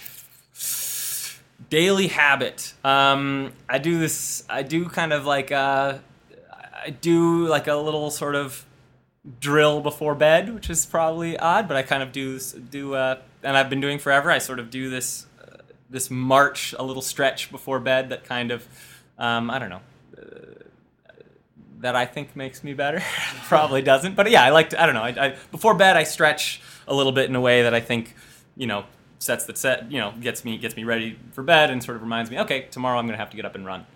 daily 1.70 2.08
habit. 2.08 2.74
Um, 2.84 3.52
I 3.68 3.78
do 3.78 3.98
this. 3.98 4.44
I 4.48 4.62
do 4.62 4.88
kind 4.88 5.12
of 5.12 5.24
like 5.24 5.50
uh, 5.50 5.98
I 6.84 6.90
do 6.90 7.46
like 7.46 7.68
a 7.68 7.74
little 7.74 8.10
sort 8.10 8.34
of 8.34 8.66
drill 9.40 9.80
before 9.80 10.14
bed, 10.14 10.52
which 10.52 10.68
is 10.68 10.84
probably 10.84 11.38
odd, 11.38 11.68
but 11.68 11.76
I 11.76 11.82
kind 11.82 12.02
of 12.02 12.12
do 12.12 12.38
do 12.38 12.94
uh, 12.94 13.18
and 13.42 13.56
I've 13.56 13.70
been 13.70 13.80
doing 13.80 13.98
forever. 13.98 14.30
I 14.30 14.38
sort 14.38 14.58
of 14.58 14.68
do 14.68 14.90
this 14.90 15.26
uh, 15.40 15.56
this 15.88 16.10
march, 16.10 16.74
a 16.78 16.82
little 16.82 17.02
stretch 17.02 17.50
before 17.50 17.80
bed 17.80 18.10
that 18.10 18.24
kind 18.24 18.50
of 18.50 18.66
um, 19.22 19.50
I 19.50 19.58
don't 19.58 19.70
know. 19.70 19.80
uh, 20.18 20.22
That 21.80 21.96
I 21.96 22.06
think 22.06 22.36
makes 22.36 22.62
me 22.62 22.74
better. 22.74 23.00
Probably 23.48 23.82
doesn't, 23.82 24.14
but 24.14 24.30
yeah, 24.30 24.44
I 24.44 24.50
like 24.50 24.70
to. 24.70 24.82
I 24.82 24.86
don't 24.86 24.94
know. 24.94 25.02
I, 25.02 25.26
I, 25.26 25.36
before 25.50 25.74
bed, 25.74 25.96
I 25.96 26.04
stretch 26.04 26.60
a 26.86 26.94
little 26.94 27.12
bit 27.12 27.28
in 27.28 27.34
a 27.36 27.40
way 27.40 27.62
that 27.62 27.74
I 27.74 27.80
think, 27.80 28.14
you 28.56 28.66
know, 28.66 28.84
sets 29.18 29.44
the 29.46 29.54
set. 29.56 29.90
You 29.90 29.98
know, 29.98 30.12
gets 30.20 30.44
me 30.44 30.58
gets 30.58 30.76
me 30.76 30.84
ready 30.84 31.18
for 31.32 31.42
bed 31.42 31.70
and 31.70 31.82
sort 31.82 31.96
of 31.96 32.02
reminds 32.02 32.30
me, 32.30 32.38
okay, 32.40 32.66
tomorrow 32.70 32.98
I'm 32.98 33.06
gonna 33.06 33.18
have 33.18 33.30
to 33.30 33.36
get 33.36 33.44
up 33.46 33.54
and 33.54 33.64
run. 33.66 33.86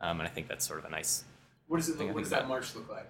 Um, 0.00 0.20
and 0.20 0.28
I 0.28 0.30
think 0.30 0.48
that's 0.48 0.66
sort 0.66 0.78
of 0.80 0.84
a 0.84 0.90
nice. 0.90 1.24
What 1.68 1.78
does 1.78 1.88
it 1.88 1.98
look? 1.98 2.14
What 2.14 2.20
does 2.20 2.30
that 2.30 2.48
march 2.48 2.74
look 2.74 2.88
like? 2.90 3.08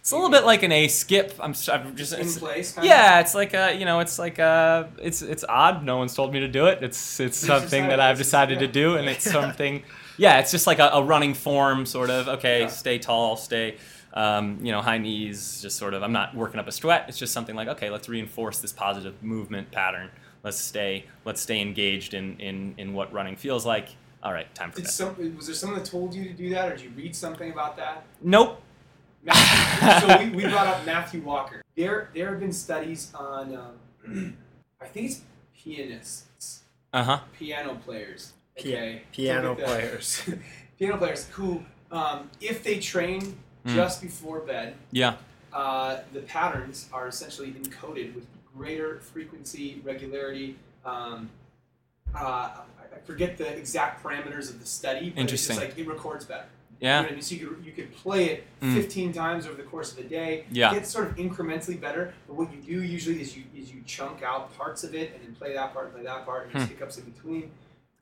It's 0.00 0.10
a 0.10 0.16
little 0.16 0.30
bit 0.30 0.44
like 0.44 0.62
an 0.62 0.72
A 0.72 0.88
skip. 0.88 1.32
I'm, 1.40 1.54
I'm 1.72 1.96
just 1.96 2.12
in 2.12 2.28
place. 2.34 2.72
Kind 2.72 2.86
Yeah, 2.86 3.20
it's 3.20 3.34
like 3.34 3.54
a 3.54 3.74
you 3.74 3.86
know, 3.86 4.00
it's 4.00 4.18
like 4.18 4.38
a 4.38 4.90
it's 4.98 5.22
it's 5.22 5.44
odd. 5.48 5.82
No 5.84 5.96
one's 5.96 6.14
told 6.14 6.32
me 6.32 6.40
to 6.40 6.48
do 6.48 6.66
it. 6.66 6.82
It's 6.82 7.20
it's 7.20 7.38
something 7.38 7.88
that 7.88 8.00
I've 8.00 8.18
decided 8.18 8.58
to 8.58 8.66
do, 8.66 8.96
and 8.96 9.08
it's 9.08 9.30
something. 9.38 9.82
Yeah, 10.16 10.38
it's 10.38 10.50
just 10.50 10.66
like 10.66 10.78
a, 10.78 10.88
a 10.94 11.02
running 11.02 11.34
form, 11.34 11.86
sort 11.86 12.10
of. 12.10 12.28
Okay, 12.28 12.62
Yeah. 12.62 12.66
stay 12.68 12.98
tall, 12.98 13.36
stay. 13.36 13.76
Um, 14.12 14.58
you 14.62 14.70
know, 14.70 14.80
high 14.80 14.98
knees, 14.98 15.60
just 15.60 15.76
sort 15.76 15.92
of. 15.92 16.02
I'm 16.04 16.12
not 16.12 16.34
working 16.36 16.60
up 16.60 16.68
a 16.68 16.72
sweat. 16.72 17.06
It's 17.08 17.18
just 17.18 17.32
something 17.32 17.56
like, 17.56 17.66
okay, 17.68 17.90
let's 17.90 18.08
reinforce 18.08 18.58
this 18.60 18.72
positive 18.72 19.20
movement 19.22 19.72
pattern. 19.72 20.08
Let's 20.44 20.58
stay, 20.58 21.06
let's 21.24 21.40
stay 21.40 21.60
engaged 21.60 22.14
in 22.14 22.38
in 22.38 22.74
in 22.78 22.92
what 22.94 23.12
running 23.12 23.34
feels 23.36 23.66
like. 23.66 23.88
All 24.22 24.32
right, 24.32 24.52
time 24.54 24.70
for 24.70 24.80
bed. 24.82 25.36
was 25.36 25.46
there 25.46 25.54
someone 25.54 25.78
that 25.78 25.84
told 25.84 26.14
you 26.14 26.24
to 26.24 26.32
do 26.32 26.48
that, 26.50 26.70
or 26.70 26.76
did 26.76 26.84
you 26.84 26.90
read 26.96 27.14
something 27.16 27.50
about 27.50 27.76
that? 27.76 28.04
Nope. 28.22 28.60
Matthew, 29.22 30.08
so 30.08 30.18
we, 30.18 30.30
we 30.44 30.50
brought 30.50 30.66
up 30.66 30.84
Matthew 30.86 31.22
Walker. 31.22 31.62
There 31.76 32.10
there 32.14 32.30
have 32.30 32.40
been 32.40 32.52
studies 32.52 33.10
on, 33.14 33.56
um, 34.06 34.36
I 34.80 34.86
think 34.86 35.10
it's 35.10 35.20
pianists 35.56 36.60
Uh 36.92 37.02
huh. 37.04 37.20
piano 37.38 37.74
players. 37.84 38.32
Pi- 38.56 38.60
Okay, 38.62 39.02
piano 39.12 39.50
Look 39.50 39.64
players. 39.64 40.22
piano 40.78 40.96
players 40.96 41.26
who, 41.30 41.62
um, 41.90 42.30
if 42.40 42.62
they 42.62 42.78
train 42.78 43.36
Mm. 43.66 43.74
just 43.76 44.02
before 44.02 44.40
bed, 44.40 44.74
Yeah. 44.92 45.16
uh, 45.50 46.00
the 46.12 46.20
patterns 46.20 46.86
are 46.92 47.08
essentially 47.08 47.50
encoded 47.52 48.14
with 48.14 48.26
greater 48.54 49.00
frequency, 49.00 49.80
regularity. 49.82 50.56
Um, 50.84 51.30
uh, 52.14 52.18
I 52.20 52.60
I 52.94 52.98
forget 53.06 53.38
the 53.38 53.48
exact 53.56 54.02
parameters 54.04 54.50
of 54.50 54.60
the 54.60 54.66
study, 54.66 55.08
but 55.10 55.20
Interesting. 55.20 55.56
it's 55.56 55.60
just 55.64 55.76
like 55.76 55.78
it 55.78 55.88
records 55.90 56.26
better. 56.26 56.44
Yeah. 56.78 56.98
You 57.00 57.02
know 57.04 57.08
I 57.08 57.12
mean? 57.14 57.22
So 57.22 57.34
you 57.36 57.46
could, 57.48 57.64
you 57.64 57.72
could 57.72 57.92
play 57.96 58.26
it 58.26 58.44
Mm. 58.60 58.74
15 58.74 59.12
times 59.14 59.46
over 59.46 59.56
the 59.56 59.62
course 59.62 59.90
of 59.92 59.96
the 59.96 60.04
day. 60.04 60.44
Yeah. 60.52 60.72
Get 60.74 60.86
sort 60.86 61.06
of 61.08 61.16
incrementally 61.16 61.80
better. 61.80 62.12
But 62.28 62.34
what 62.36 62.52
you 62.54 62.60
do 62.60 62.82
usually 62.82 63.20
is 63.22 63.34
you 63.36 63.44
is 63.56 63.72
you 63.72 63.80
chunk 63.86 64.22
out 64.22 64.54
parts 64.58 64.84
of 64.84 64.94
it 64.94 65.12
and 65.14 65.24
then 65.24 65.34
play 65.34 65.54
that 65.54 65.72
part, 65.72 65.86
and 65.86 65.94
play 65.94 66.04
that 66.04 66.24
part, 66.26 66.44
and 66.44 66.52
there's 66.52 66.64
Hmm. 66.64 66.70
hiccups 66.74 66.98
in 66.98 67.04
between. 67.04 67.50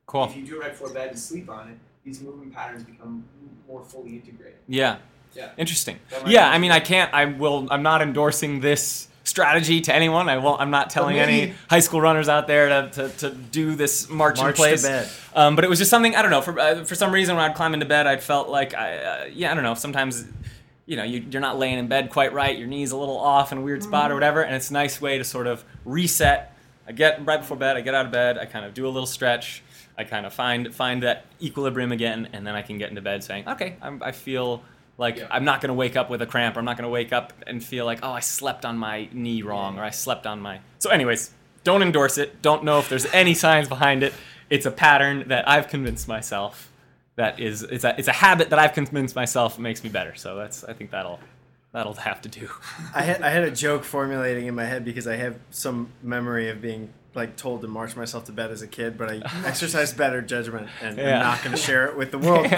Cool. 0.06 0.24
If 0.24 0.36
you 0.36 0.44
do 0.44 0.56
it 0.56 0.60
right 0.60 0.70
before 0.72 0.90
bed 0.90 1.10
and 1.10 1.18
sleep 1.18 1.48
on 1.48 1.68
it, 1.68 1.78
these 2.04 2.20
movement 2.20 2.52
patterns 2.52 2.84
become 2.84 3.24
more 3.66 3.84
fully 3.84 4.16
integrated. 4.16 4.58
Yeah. 4.66 4.98
Yeah. 5.34 5.50
Interesting. 5.56 5.98
Yeah, 6.26 6.50
I 6.50 6.58
mean, 6.58 6.72
I 6.72 6.80
can't. 6.80 7.12
I 7.14 7.24
will. 7.24 7.66
I'm 7.70 7.82
not 7.82 8.02
endorsing 8.02 8.60
this 8.60 9.08
strategy 9.24 9.80
to 9.82 9.94
anyone. 9.94 10.28
I 10.28 10.36
won't. 10.38 10.60
I'm 10.60 10.70
not 10.70 10.90
telling 10.90 11.18
any 11.18 11.54
high 11.70 11.80
school 11.80 12.00
runners 12.00 12.28
out 12.28 12.46
there 12.46 12.68
to, 12.68 12.90
to, 12.90 13.08
to 13.08 13.30
do 13.30 13.74
this 13.74 14.08
march, 14.10 14.40
in 14.40 14.52
place. 14.52 14.82
to 14.82 14.88
bed. 14.88 15.08
Um, 15.34 15.56
but 15.56 15.64
it 15.64 15.70
was 15.70 15.78
just 15.78 15.90
something 15.90 16.14
I 16.14 16.22
don't 16.22 16.30
know. 16.30 16.42
For 16.42 16.58
uh, 16.58 16.84
for 16.84 16.94
some 16.94 17.12
reason, 17.12 17.36
when 17.36 17.44
I'd 17.44 17.56
climb 17.56 17.74
into 17.74 17.86
bed, 17.86 18.06
I'd 18.06 18.22
felt 18.22 18.48
like 18.48 18.74
I 18.74 18.96
uh, 18.98 19.24
yeah 19.32 19.50
I 19.50 19.54
don't 19.54 19.64
know. 19.64 19.74
Sometimes 19.74 20.26
you 20.84 20.96
know 20.96 21.04
you, 21.04 21.24
you're 21.30 21.40
not 21.40 21.58
laying 21.58 21.78
in 21.78 21.88
bed 21.88 22.10
quite 22.10 22.32
right. 22.32 22.56
Your 22.56 22.68
knees 22.68 22.92
a 22.92 22.96
little 22.96 23.18
off 23.18 23.52
in 23.52 23.58
a 23.58 23.62
weird 23.62 23.82
spot 23.82 24.10
or 24.10 24.14
whatever, 24.14 24.42
and 24.42 24.54
it's 24.54 24.70
a 24.70 24.74
nice 24.74 25.00
way 25.00 25.16
to 25.18 25.24
sort 25.24 25.46
of 25.46 25.64
reset. 25.84 26.54
I 26.86 26.92
get 26.92 27.24
right 27.24 27.40
before 27.40 27.56
bed. 27.56 27.76
I 27.76 27.80
get 27.80 27.94
out 27.94 28.06
of 28.06 28.12
bed. 28.12 28.36
I 28.36 28.44
kind 28.44 28.66
of 28.66 28.74
do 28.74 28.86
a 28.86 28.90
little 28.90 29.06
stretch. 29.06 29.62
I 30.02 30.04
kind 30.04 30.26
of 30.26 30.32
find 30.34 30.74
find 30.74 31.02
that 31.02 31.24
equilibrium 31.40 31.92
again, 31.92 32.28
and 32.32 32.46
then 32.46 32.54
I 32.54 32.62
can 32.62 32.76
get 32.78 32.90
into 32.90 33.02
bed 33.02 33.22
saying, 33.24 33.48
okay, 33.48 33.76
I'm, 33.80 34.02
I 34.02 34.12
feel 34.12 34.62
like 34.98 35.16
Yeah. 35.16 35.28
I'm 35.30 35.44
not 35.44 35.60
going 35.60 35.68
to 35.68 35.74
wake 35.74 35.96
up 35.96 36.10
with 36.10 36.20
a 36.22 36.26
cramp. 36.26 36.56
I'm 36.56 36.64
not 36.64 36.76
going 36.76 36.84
to 36.84 36.90
wake 36.90 37.12
up 37.12 37.32
and 37.46 37.62
feel 37.64 37.84
like, 37.86 38.00
oh, 38.02 38.10
I 38.12 38.20
slept 38.20 38.64
on 38.64 38.76
my 38.76 39.08
knee 39.12 39.42
wrong, 39.42 39.78
or 39.78 39.84
I 39.84 39.90
slept 39.90 40.26
on 40.26 40.40
my. 40.40 40.60
So, 40.80 40.90
anyways, 40.90 41.30
don't 41.64 41.82
endorse 41.82 42.18
it. 42.18 42.42
Don't 42.42 42.64
know 42.64 42.78
if 42.78 42.88
there's 42.88 43.06
any 43.06 43.34
science 43.34 43.68
behind 43.68 44.02
it. 44.02 44.12
It's 44.50 44.66
a 44.66 44.70
pattern 44.70 45.28
that 45.28 45.48
I've 45.48 45.68
convinced 45.68 46.08
myself 46.08 46.70
that 47.16 47.38
is 47.40 47.62
it's 47.62 47.84
a 47.84 47.94
it's 47.98 48.08
a 48.08 48.12
habit 48.12 48.50
that 48.50 48.58
I've 48.58 48.72
convinced 48.72 49.14
myself 49.14 49.58
makes 49.58 49.84
me 49.84 49.90
better. 49.90 50.14
So 50.14 50.36
that's 50.36 50.64
I 50.64 50.72
think 50.72 50.90
that'll 50.90 51.20
that'll 51.72 51.94
have 51.94 52.20
to 52.22 52.28
do. 52.28 52.48
I 52.94 53.02
had 53.02 53.22
I 53.22 53.30
had 53.30 53.44
a 53.44 53.50
joke 53.50 53.84
formulating 53.84 54.46
in 54.46 54.54
my 54.54 54.64
head 54.64 54.84
because 54.84 55.06
I 55.06 55.16
have 55.16 55.36
some 55.50 55.88
memory 56.02 56.48
of 56.50 56.60
being 56.60 56.90
like 57.14 57.36
told 57.36 57.60
to 57.62 57.68
march 57.68 57.94
myself 57.97 58.24
to 58.24 58.32
bed 58.32 58.51
as 58.51 58.62
a 58.62 58.66
kid, 58.66 58.97
but 58.97 59.10
I 59.10 59.22
exercised 59.47 59.97
better 59.97 60.22
judgment 60.22 60.68
and 60.80 60.97
Yeah. 60.98 61.16
I'm 61.16 61.22
not 61.22 61.43
going 61.44 61.55
to 61.56 61.60
share 61.62 61.86
it 61.86 61.97
with 61.97 62.10
the 62.10 62.18
world. 62.18 62.47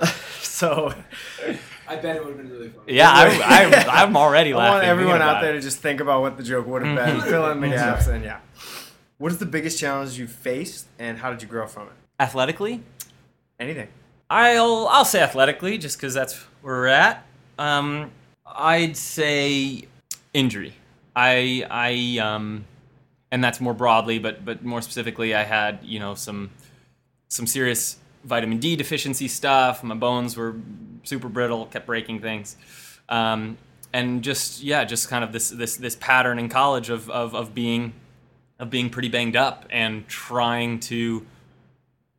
so 0.40 0.94
I 1.88 1.96
bet 1.96 2.16
it 2.16 2.24
would 2.24 2.36
have 2.36 2.42
been 2.42 2.50
really 2.50 2.68
fun. 2.68 2.84
Yeah, 2.86 3.10
I, 3.12 3.26
I, 3.88 4.02
I'm 4.02 4.16
already 4.16 4.52
I 4.52 4.56
laughing. 4.56 4.72
want 4.74 4.84
everyone 4.84 5.22
out 5.22 5.40
there 5.42 5.50
it. 5.52 5.56
to 5.56 5.60
just 5.60 5.78
think 5.78 6.00
about 6.00 6.20
what 6.20 6.36
the 6.36 6.42
joke 6.42 6.66
would 6.66 6.84
have 6.84 6.96
been, 6.96 7.20
fill 7.22 7.50
in 7.50 7.60
the 7.60 7.68
gaps, 7.68 8.06
and 8.06 8.22
yeah. 8.24 8.38
What 9.18 9.32
is 9.32 9.38
the 9.38 9.46
biggest 9.46 9.78
challenge 9.78 10.18
you 10.18 10.26
faced, 10.26 10.86
and 10.98 11.18
how 11.18 11.30
did 11.30 11.42
you 11.42 11.48
grow 11.48 11.66
from 11.66 11.88
it? 11.88 11.92
athletically. 12.20 12.82
Anything. 13.58 13.88
I'll 14.30 14.86
I'll 14.88 15.04
say 15.04 15.20
athletically, 15.20 15.78
just 15.78 15.96
because 15.98 16.14
that's 16.14 16.34
where 16.62 16.74
we're 16.76 16.86
at. 16.86 17.26
Um, 17.58 18.10
I'd 18.46 18.96
say 18.96 19.84
injury. 20.32 20.74
I 21.16 21.66
I 21.68 22.18
um, 22.24 22.64
and 23.30 23.42
that's 23.42 23.60
more 23.60 23.74
broadly, 23.74 24.18
but 24.18 24.44
but 24.44 24.64
more 24.64 24.82
specifically, 24.82 25.34
I 25.34 25.44
had 25.44 25.80
you 25.82 25.98
know 25.98 26.14
some 26.14 26.50
some 27.28 27.46
serious 27.46 27.96
vitamin 28.24 28.58
D 28.58 28.76
deficiency 28.76 29.28
stuff. 29.28 29.82
My 29.82 29.94
bones 29.94 30.36
were 30.36 30.56
super 31.04 31.28
brittle, 31.28 31.66
kept 31.66 31.86
breaking 31.86 32.20
things, 32.20 32.56
um, 33.08 33.56
and 33.92 34.22
just 34.22 34.62
yeah, 34.62 34.84
just 34.84 35.08
kind 35.08 35.24
of 35.24 35.32
this 35.32 35.50
this 35.50 35.76
this 35.76 35.96
pattern 35.96 36.38
in 36.38 36.48
college 36.48 36.90
of 36.90 37.08
of 37.10 37.34
of 37.34 37.54
being 37.54 37.92
of 38.58 38.68
being 38.70 38.90
pretty 38.90 39.08
banged 39.08 39.36
up 39.36 39.66
and 39.70 40.06
trying 40.06 40.78
to 40.78 41.26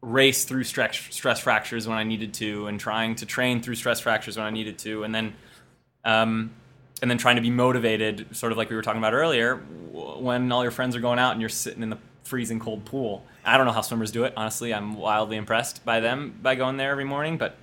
race 0.02 0.46
through 0.46 0.64
stress, 0.64 1.00
stress 1.12 1.40
fractures 1.40 1.88
when 1.88 1.98
I 1.98 2.04
needed 2.04 2.34
to, 2.36 2.68
and 2.68 2.80
trying 2.80 3.16
to 3.16 3.26
train 3.26 3.62
through 3.62 3.76
stress 3.76 4.00
fractures 4.00 4.38
when 4.38 4.46
I 4.46 4.50
needed 4.50 4.80
to, 4.80 5.04
and 5.04 5.14
then, 5.14 5.36
um, 6.04 6.52
and 7.02 7.10
then 7.10 7.18
trying 7.18 7.36
to 7.36 7.42
be 7.42 7.50
motivated, 7.50 8.36
sort 8.36 8.52
of 8.52 8.58
like 8.58 8.70
we 8.70 8.76
were 8.76 8.82
talking 8.82 9.00
about 9.00 9.14
earlier, 9.14 9.58
when 9.92 10.52
all 10.52 10.64
your 10.64 10.72
friends 10.72 10.96
are 10.96 11.00
going 11.00 11.20
out 11.20 11.32
and 11.32 11.42
you're 11.42 11.50
sitting 11.50 11.84
in 11.84 11.90
the 11.90 11.98
freezing 12.24 12.60
cold 12.60 12.86
pool. 12.86 13.26
I 13.44 13.58
don't 13.58 13.66
know 13.66 13.72
how 13.72 13.82
swimmers 13.82 14.12
do 14.12 14.24
it. 14.24 14.34
Honestly, 14.38 14.74
I'm 14.74 14.96
wildly 14.96 15.38
impressed 15.38 15.84
by 15.84 16.00
them 16.00 16.38
by 16.42 16.56
going 16.56 16.78
there 16.78 16.92
every 16.92 17.06
morning. 17.06 17.38
But 17.38 17.58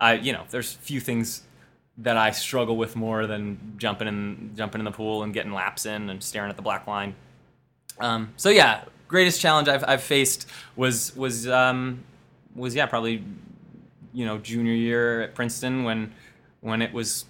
I, 0.00 0.14
you 0.14 0.32
know, 0.32 0.44
there's 0.50 0.72
few 0.72 1.00
things 1.00 1.42
that 1.98 2.16
I 2.16 2.30
struggle 2.30 2.76
with 2.76 2.96
more 2.96 3.26
than 3.26 3.74
jumping 3.76 4.08
in 4.08 4.52
jumping 4.56 4.80
in 4.80 4.84
the 4.84 4.90
pool 4.90 5.22
and 5.22 5.32
getting 5.32 5.52
laps 5.52 5.86
in 5.86 6.10
and 6.10 6.22
staring 6.22 6.50
at 6.50 6.56
the 6.56 6.62
black 6.62 6.86
line. 6.86 7.14
Um, 8.00 8.32
so 8.36 8.48
yeah, 8.48 8.84
greatest 9.06 9.40
challenge 9.40 9.68
I've, 9.68 9.84
I've 9.86 10.02
faced 10.02 10.48
was 10.74 11.14
was 11.14 11.46
um, 11.46 12.02
was 12.56 12.74
yeah 12.74 12.86
probably 12.86 13.22
you 14.12 14.26
know 14.26 14.38
junior 14.38 14.72
year 14.72 15.22
at 15.22 15.34
Princeton 15.34 15.84
when 15.84 16.12
when 16.60 16.82
it 16.82 16.92
was 16.92 17.26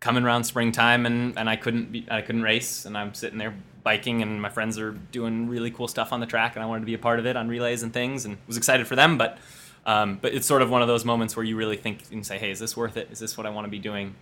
coming 0.00 0.24
around 0.24 0.44
springtime 0.44 1.04
and, 1.04 1.38
and 1.38 1.48
I 1.48 1.56
couldn't 1.56 1.92
be 1.92 2.06
I 2.10 2.22
couldn't 2.22 2.42
race 2.42 2.86
and 2.86 2.96
I'm 2.96 3.14
sitting 3.14 3.38
there 3.38 3.54
biking 3.84 4.22
and 4.22 4.40
my 4.40 4.48
friends 4.48 4.78
are 4.78 4.92
doing 4.92 5.48
really 5.48 5.70
cool 5.70 5.88
stuff 5.88 6.12
on 6.12 6.20
the 6.20 6.26
track 6.26 6.56
and 6.56 6.62
I 6.62 6.66
wanted 6.66 6.80
to 6.80 6.86
be 6.86 6.94
a 6.94 6.98
part 6.98 7.18
of 7.18 7.26
it 7.26 7.36
on 7.36 7.48
relays 7.48 7.82
and 7.82 7.92
things 7.92 8.24
and 8.24 8.38
was 8.46 8.56
excited 8.56 8.86
for 8.86 8.96
them 8.96 9.18
but 9.18 9.38
um, 9.86 10.18
but 10.20 10.34
it's 10.34 10.46
sort 10.46 10.60
of 10.60 10.70
one 10.70 10.82
of 10.82 10.88
those 10.88 11.04
moments 11.04 11.36
where 11.36 11.44
you 11.44 11.56
really 11.56 11.76
think 11.76 12.02
and 12.10 12.26
say 12.26 12.38
hey 12.38 12.50
is 12.50 12.58
this 12.58 12.76
worth 12.76 12.96
it? 12.96 13.08
Is 13.10 13.18
this 13.18 13.36
what 13.36 13.46
I 13.46 13.50
want 13.50 13.66
to 13.66 13.70
be 13.70 13.78
doing? 13.78 14.14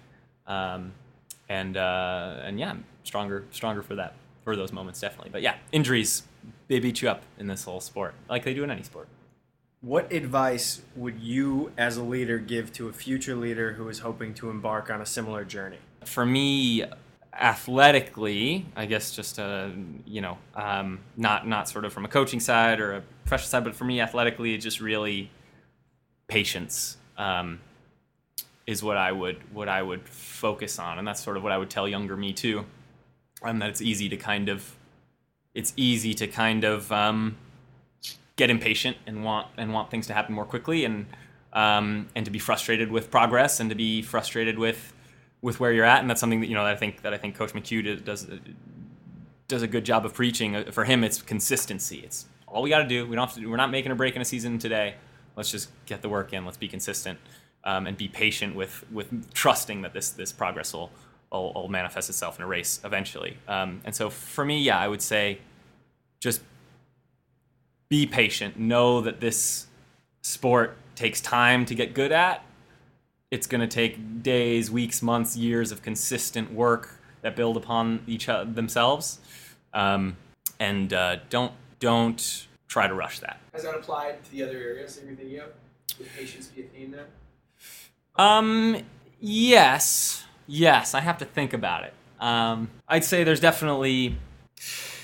Um, 0.47 0.93
and 1.49 1.77
uh, 1.77 2.41
and 2.43 2.59
yeah 2.59 2.71
I'm 2.71 2.85
stronger 3.05 3.45
stronger 3.53 3.83
for 3.83 3.95
that 3.95 4.15
for 4.45 4.57
those 4.57 4.73
moments 4.73 5.01
definitely. 5.01 5.31
But 5.31 5.43
yeah 5.43 5.57
injuries 5.71 6.25
they 6.67 6.81
beat 6.81 7.03
you 7.03 7.09
up 7.09 7.23
in 7.39 7.47
this 7.47 7.65
whole 7.65 7.81
sport 7.81 8.15
like 8.29 8.45
they 8.45 8.55
do 8.55 8.65
in 8.65 8.71
any 8.71 8.83
sport 8.83 9.09
What 9.81 10.13
advice 10.13 10.83
would 10.97 11.21
you, 11.21 11.73
as 11.79 11.97
a 11.97 12.03
leader, 12.03 12.39
give 12.39 12.73
to 12.75 12.89
a 12.89 12.93
future 12.93 13.37
leader 13.37 13.75
who 13.75 13.89
is 13.89 14.01
hoping 14.01 14.35
to 14.35 14.51
embark 14.51 14.91
on 14.91 15.01
a 15.01 15.07
similar 15.07 15.45
journey? 15.45 15.79
for 16.05 16.25
me 16.25 16.85
athletically 17.35 18.67
i 18.75 18.87
guess 18.87 19.15
just 19.15 19.39
uh 19.39 19.69
you 20.05 20.21
know 20.21 20.39
um 20.55 20.99
not 21.17 21.47
not 21.47 21.69
sort 21.69 21.85
of 21.85 21.93
from 21.93 22.05
a 22.05 22.09
coaching 22.09 22.41
side 22.41 22.81
or 22.81 22.95
a 22.95 23.03
professional 23.25 23.49
side 23.49 23.65
but 23.65 23.77
for 23.77 23.85
me 23.85 24.01
athletically 24.01 24.57
just 24.59 24.81
really 24.81 25.31
patience 26.27 26.97
um 27.17 27.61
is 28.67 28.83
what 28.83 28.97
i 28.97 29.13
would 29.13 29.37
what 29.55 29.69
i 29.69 29.81
would 29.81 30.09
focus 30.09 30.79
on 30.79 30.99
and 30.99 31.07
that's 31.07 31.23
sort 31.23 31.37
of 31.37 31.43
what 31.43 31.53
i 31.53 31.59
would 31.59 31.71
tell 31.71 31.87
younger 31.87 32.17
me 32.17 32.33
too 32.33 32.65
um 33.43 33.61
that 33.61 33.69
it's 33.69 33.83
easy 33.83 34.09
to 34.09 34.17
kind 34.17 34.49
of 34.49 34.75
it's 35.55 35.73
easy 35.77 36.15
to 36.15 36.27
kind 36.27 36.65
of 36.65 36.91
um 36.91 37.37
get 38.39 38.49
impatient 38.49 38.97
and 39.07 39.23
want 39.23 39.49
and 39.59 39.75
want 39.75 39.91
things 39.91 40.07
to 40.07 40.15
happen 40.15 40.35
more 40.35 40.47
quickly 40.47 40.87
and 40.87 41.05
um, 41.53 42.09
and 42.15 42.25
to 42.25 42.31
be 42.31 42.39
frustrated 42.39 42.91
with 42.91 43.11
progress 43.11 43.61
and 43.61 43.69
to 43.69 43.77
be 43.77 44.01
frustrated 44.01 44.59
with 44.59 44.95
with 45.43 45.61
where 45.61 45.73
you're 45.73 45.85
at 45.85 46.01
and 46.01 46.09
that's 46.09 46.21
something 46.21 46.41
that 46.41 46.47
you 46.47 46.55
know 46.55 46.65
that 46.65 46.73
I 46.73 46.77
think 46.77 47.03
that 47.03 47.13
I 47.13 47.19
think 47.19 47.37
Coach 47.37 47.53
McHugh 47.53 48.03
does 48.03 48.27
does 49.49 49.63
a 49.63 49.67
good 49.67 49.85
job 49.85 50.07
of 50.07 50.15
preaching. 50.15 50.55
Uh, 50.55 50.71
For 50.71 50.85
him, 50.85 51.03
it's 51.03 51.21
consistency. 51.21 51.99
It's 52.05 52.27
all 52.47 52.63
we 52.63 52.71
got 52.71 52.79
to 52.79 52.89
do. 52.89 53.07
We 53.07 53.17
don't 53.17 53.27
have 53.27 53.37
to. 53.37 53.47
We're 53.47 53.57
not 53.57 53.71
making 53.71 53.93
a 53.93 53.97
break 53.97 54.15
in 54.15 54.23
a 54.23 54.25
season 54.25 54.59
today. 54.59 54.95
Let's 55.37 55.51
just 55.51 55.71
get 55.87 56.03
the 56.03 56.09
work 56.09 56.33
in. 56.33 56.45
Let's 56.45 56.57
be 56.57 56.69
consistent 56.69 57.19
um, 57.65 57.87
and 57.87 57.97
be 57.97 58.09
patient 58.09 58.55
with 58.55 58.85
with 58.93 59.33
trusting 59.35 59.83
that 59.83 59.93
this 59.93 60.11
this 60.11 60.33
progress 60.33 60.73
will 60.73 60.91
will, 61.33 61.53
will 61.55 61.69
manifest 61.69 62.09
itself 62.09 62.39
in 62.39 62.45
a 62.45 62.47
race 62.47 62.81
eventually. 62.85 63.39
Um, 63.49 63.81
and 63.85 63.95
so 63.95 64.11
for 64.11 64.45
me, 64.45 64.63
yeah, 64.63 64.79
I 64.79 64.87
would 64.87 65.03
say 65.03 65.41
just 66.21 66.43
be 67.89 68.07
patient. 68.07 68.59
Know 68.59 69.01
that 69.01 69.21
this 69.21 69.67
sport 70.23 70.77
takes 70.95 71.21
time 71.21 71.65
to 71.67 71.75
get 71.75 71.95
good 71.95 72.13
at. 72.13 72.45
It's 73.31 73.47
going 73.47 73.61
to 73.61 73.67
take 73.67 74.23
days, 74.23 74.71
weeks, 74.71 75.03
months, 75.03 75.37
years 75.37 75.71
of 75.71 75.83
consistent 75.83 76.53
work 76.53 77.01
that 77.23 77.37
build 77.37 77.57
upon 77.57 78.03
each 78.07 78.29
other 78.29 78.51
themselves. 78.51 79.19
Um, 79.75 80.17
and 80.59 80.93
uh, 80.93 81.17
don't 81.31 81.53
don't 81.79 82.47
try 82.69 82.87
to 82.87 82.95
rush 82.95 83.21
that. 83.21 83.39
Has 83.53 83.63
that 83.63 83.75
applied 83.75 84.25
to 84.25 84.31
the 84.31 84.43
other 84.43 84.57
areas 84.57 84.97
that 84.97 85.07
you're 85.07 85.15
thinking 85.15 85.39
of? 85.41 85.51
Would 85.99 86.09
patience 86.17 86.49
be 86.49 86.63
a 86.63 86.65
theme 86.65 86.91
there? 86.91 87.07
Um, 88.17 88.83
yes, 89.21 90.25
yes. 90.47 90.95
I 90.95 91.01
have 91.01 91.19
to 91.19 91.25
think 91.25 91.53
about 91.53 91.85
it. 91.85 91.95
Um, 92.21 92.71
I'd 92.89 93.05
say 93.05 93.25
there's 93.25 93.41
definitely, 93.41 94.17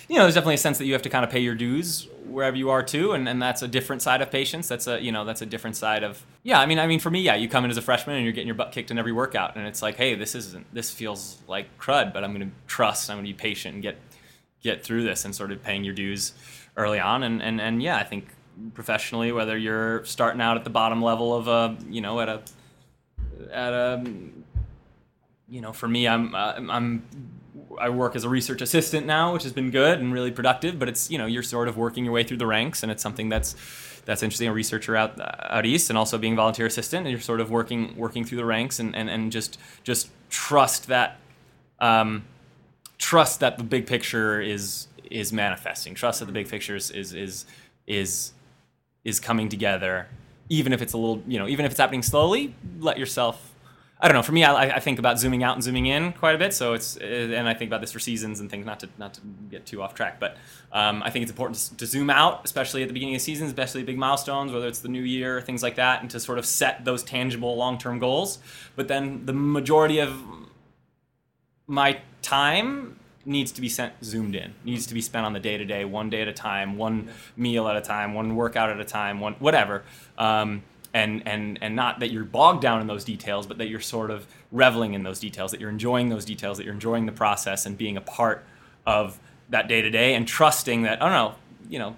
you 0.09 0.17
know, 0.17 0.23
there's 0.23 0.35
definitely 0.35 0.57
a 0.57 0.59
sense 0.59 0.79
that 0.79 0.87
you 0.87 0.93
have 0.93 1.03
to 1.03 1.09
kind 1.09 1.25
of 1.25 1.31
pay 1.31 1.41
your 1.41 1.55
dues 1.55 2.09
wherever 2.35 2.57
you 2.57 2.69
are 2.71 2.83
too, 2.83 3.13
and, 3.13 3.29
and 3.29 3.41
that's 3.41 3.63
a 3.63 3.69
different 3.69 4.03
side 4.03 4.21
of 4.21 4.31
patience. 4.31 4.69
That's 4.69 4.87
a 4.87 5.01
you 5.01 5.13
know 5.13 5.25
that's 5.25 5.41
a 5.41 5.47
different 5.47 5.77
side 5.77 6.03
of 6.03 6.23
yeah. 6.43 6.61
I 6.61 6.67
mean, 6.67 6.79
I 6.79 6.87
mean 6.87 7.01
for 7.01 7.11
me, 7.11 7.21
yeah, 7.23 7.37
you 7.37 7.49
come 7.49 7.65
in 7.65 7.71
as 7.71 7.77
a 7.77 7.83
freshman 7.83 8.17
and 8.17 8.25
you're 8.25 8.33
getting 8.33 8.49
your 8.49 8.57
butt 8.57 8.73
kicked 8.73 8.91
in 8.91 8.99
every 8.99 9.13
workout, 9.13 9.57
and 9.57 9.67
it's 9.67 9.81
like, 9.81 9.97
hey, 9.97 10.15
this 10.15 10.35
isn't 10.35 10.67
this 10.75 10.91
feels 10.91 11.39
like 11.47 11.79
crud, 11.79 12.13
but 12.13 12.25
I'm 12.25 12.39
to 12.39 12.49
trust. 12.67 13.09
I'm 13.09 13.19
to 13.19 13.23
be 13.23 13.33
patient 13.33 13.75
and 13.75 13.83
get 13.83 13.97
get 14.63 14.83
through 14.83 15.05
this 15.05 15.25
and 15.25 15.35
sort 15.35 15.53
of 15.53 15.63
paying 15.63 15.85
your 15.85 15.95
dues 15.95 16.33
early 16.77 16.99
on. 16.99 17.23
And 17.23 17.41
and 17.43 17.61
and 17.61 17.83
yeah, 17.83 17.97
I 17.97 18.03
think 18.03 18.29
professionally, 18.75 19.33
whether 19.33 19.57
you're 19.57 20.05
starting 20.05 20.41
out 20.41 20.57
at 20.57 20.65
the 20.65 20.71
bottom 20.71 21.01
level 21.01 21.35
of 21.35 21.49
a 21.49 21.77
you 21.89 22.01
know 22.01 22.21
at 22.21 22.29
a 22.29 22.43
at 23.53 23.73
a 23.73 24.05
you 25.49 25.61
know 25.61 25.73
for 25.73 25.89
me 25.89 26.09
I'm 26.09 26.35
uh, 26.35 26.55
I'm 26.69 27.05
I 27.81 27.89
work 27.89 28.17
as 28.17 28.25
a 28.25 28.29
research 28.29 28.63
assistant 28.63 29.07
now, 29.07 29.33
which 29.33 29.43
has 29.43 29.53
been 29.53 29.71
good 29.71 29.99
and 30.01 30.13
really 30.13 30.31
productive. 30.31 30.79
But 30.79 30.89
it's 30.89 31.11
you 31.11 31.19
know 31.19 31.27
you're 31.27 31.43
sort 31.43 31.69
of 31.69 31.77
working 31.77 32.05
your 32.05 32.13
way 32.13 32.25
through 32.25 32.39
the 32.39 32.47
ranks, 32.47 32.83
and 32.83 32.91
it's 32.93 33.03
something 33.03 33.29
that's 33.29 33.57
that's 34.05 34.23
interesting. 34.23 34.49
A 34.49 34.53
researcher 34.53 34.97
out 34.97 35.19
out 35.21 35.67
east, 35.67 35.91
and 35.91 35.99
also 35.99 36.19
being 36.19 36.37
volunteer 36.37 36.67
assistant, 36.67 37.07
and 37.07 37.11
you're 37.11 37.21
sort 37.21 37.41
of 37.41 37.51
working 37.51 37.97
working 37.97 38.25
through 38.25 38.39
the 38.39 38.45
ranks, 38.45 38.79
and 38.79 38.95
and, 38.95 39.09
and 39.11 39.33
just 39.33 39.59
just 39.83 40.11
trust 40.31 40.89
that 40.89 41.19
um, 41.81 42.25
trust 42.99 43.41
that 43.41 43.59
the 43.59 43.65
big 43.65 43.87
picture 43.87 44.41
is 44.41 44.89
is 45.11 45.33
manifesting. 45.33 45.95
Trust 45.95 46.21
that 46.21 46.27
the 46.27 46.33
big 46.33 46.49
picture 46.49 46.77
is 46.77 46.91
is 46.91 47.15
is 47.15 47.47
is, 47.87 48.33
is 49.05 49.21
coming 49.21 49.49
together, 49.49 50.09
even 50.49 50.73
if 50.73 50.81
it's 50.81 50.93
a 50.93 50.99
little 50.99 51.23
you 51.27 51.39
know 51.39 51.49
even 51.49 51.65
if 51.65 51.73
it's 51.73 51.81
happening 51.81 52.03
slowly. 52.03 52.55
Let 52.79 52.99
yourself 52.99 53.54
I 54.05 54.09
don't 54.09 54.17
know. 54.17 54.23
For 54.23 54.33
me, 54.33 54.45
I, 54.45 54.77
I, 54.77 54.81
think 54.81 54.99
about 54.99 55.19
zooming 55.19 55.43
out 55.43 55.55
and 55.55 55.65
zooming 55.65 55.87
in 55.87 56.13
quite 56.13 56.35
a 56.35 56.39
bit. 56.39 56.53
So 56.53 56.75
it's 56.75 56.99
and 56.99 57.49
I 57.49 57.55
think 57.55 57.71
about 57.71 57.81
this 57.81 57.91
for 57.91 57.99
seasons 57.99 58.39
and 58.39 58.51
things. 58.51 58.67
Not 58.67 58.81
to 58.81 58.89
not 58.99 59.15
to 59.15 59.23
get 59.51 59.65
too 59.65 59.81
off 59.81 59.95
track, 59.95 60.21
but 60.21 60.37
um, 60.73 61.03
I 61.03 61.09
think 61.09 61.23
it's 61.23 61.31
important 61.33 61.59
to, 61.59 61.77
to, 61.79 61.87
zoom 61.87 62.11
out, 62.11 62.43
especially 62.45 62.83
at 62.83 62.89
the 62.89 62.93
beginning 62.93 63.15
of 63.15 63.23
seasons, 63.23 63.49
especially 63.49 63.83
big 63.83 63.97
milestones, 63.97 64.53
whether 64.53 64.69
it's 64.69 64.81
the 64.81 64.91
new 64.91 65.01
year, 65.01 65.41
things 65.41 65.63
like 65.63 65.77
that, 65.77 66.03
and 66.03 66.11
to 66.11 66.21
sort 66.21 66.37
of 66.37 66.45
set 66.45 66.85
those 66.85 67.03
tangible 67.03 67.57
long 67.57 67.79
term 67.79 67.99
goals. 67.99 68.41
But 68.77 68.89
then 68.89 69.25
the 69.25 69.33
majority 69.33 70.01
of 70.01 70.23
my 71.67 72.03
time 72.21 73.01
needs 73.25 73.53
to 73.53 73.63
be 73.63 73.71
sent 73.71 73.95
zoomed 74.05 74.35
in 74.35 74.53
needs 74.65 74.87
to 74.87 74.93
be 74.93 75.01
spent 75.01 75.25
on 75.25 75.33
the 75.33 75.41
day 75.41 75.57
to 75.57 75.65
day 75.65 75.83
one 75.87 76.11
day 76.11 76.21
at 76.21 76.29
a 76.29 76.33
time 76.33 76.77
one 76.77 77.09
meal 77.39 77.67
at 77.69 77.75
a 77.75 77.81
time 77.81 78.13
one 78.13 78.37
workout 78.37 78.69
at 78.69 78.79
a 78.79 78.85
time 78.85 79.19
one 79.19 79.33
whatever 79.39 79.83
um, 80.19 80.63
and 80.95 81.27
and 81.27 81.59
and 81.61 81.77
not 81.77 81.99
that 81.99 82.11
you're 82.11 82.25
bogged 82.25 82.63
down 82.63 82.81
in 82.81 82.87
those 82.87 83.05
details, 83.05 83.47
but 83.47 83.59
that 83.59 83.67
you're 83.67 83.81
sort 83.81 84.11
of 84.11 84.27
reveling 84.53 84.95
in 84.95 85.03
those 85.03 85.19
details, 85.19 85.51
that 85.51 85.61
you're 85.61 85.69
enjoying 85.69 86.09
those 86.09 86.25
details, 86.25 86.57
that 86.57 86.65
you're 86.65 86.73
enjoying 86.73 87.05
the 87.05 87.13
process 87.13 87.67
and 87.67 87.77
being 87.77 87.97
a 87.97 88.01
part 88.01 88.45
of 88.87 89.19
that 89.51 89.69
day 89.69 89.83
to 89.83 89.91
day, 89.91 90.15
and 90.15 90.27
trusting 90.27 90.83
that 90.83 91.03
oh 91.03 91.09
no, 91.09 91.35
you 91.69 91.79
know. 91.79 91.97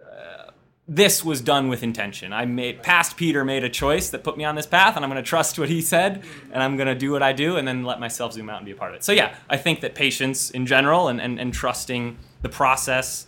Uh, 0.00 0.50
this 0.86 1.24
was 1.24 1.40
done 1.40 1.68
with 1.68 1.82
intention. 1.82 2.32
I 2.32 2.46
made 2.46 2.82
past 2.82 3.16
Peter 3.16 3.44
made 3.44 3.64
a 3.64 3.68
choice 3.68 4.10
that 4.10 4.22
put 4.22 4.36
me 4.36 4.44
on 4.44 4.54
this 4.54 4.66
path, 4.66 4.94
and 4.96 5.04
I'm 5.04 5.10
going 5.10 5.22
to 5.22 5.28
trust 5.28 5.58
what 5.58 5.68
he 5.68 5.82
said, 5.82 6.22
and 6.52 6.62
I'm 6.62 6.76
going 6.76 6.88
to 6.88 6.94
do 6.94 7.10
what 7.10 7.22
I 7.22 7.32
do, 7.32 7.56
and 7.56 7.66
then 7.66 7.84
let 7.84 7.98
myself 7.98 8.32
zoom 8.32 8.48
out 8.48 8.58
and 8.58 8.66
be 8.66 8.72
a 8.72 8.76
part 8.76 8.92
of 8.92 8.96
it. 8.96 9.04
So 9.04 9.12
yeah, 9.12 9.34
I 9.48 9.56
think 9.56 9.80
that 9.80 9.94
patience 9.94 10.50
in 10.50 10.66
general 10.66 11.08
and, 11.08 11.20
and, 11.20 11.38
and 11.40 11.52
trusting 11.52 12.16
the 12.42 12.48
process 12.48 13.26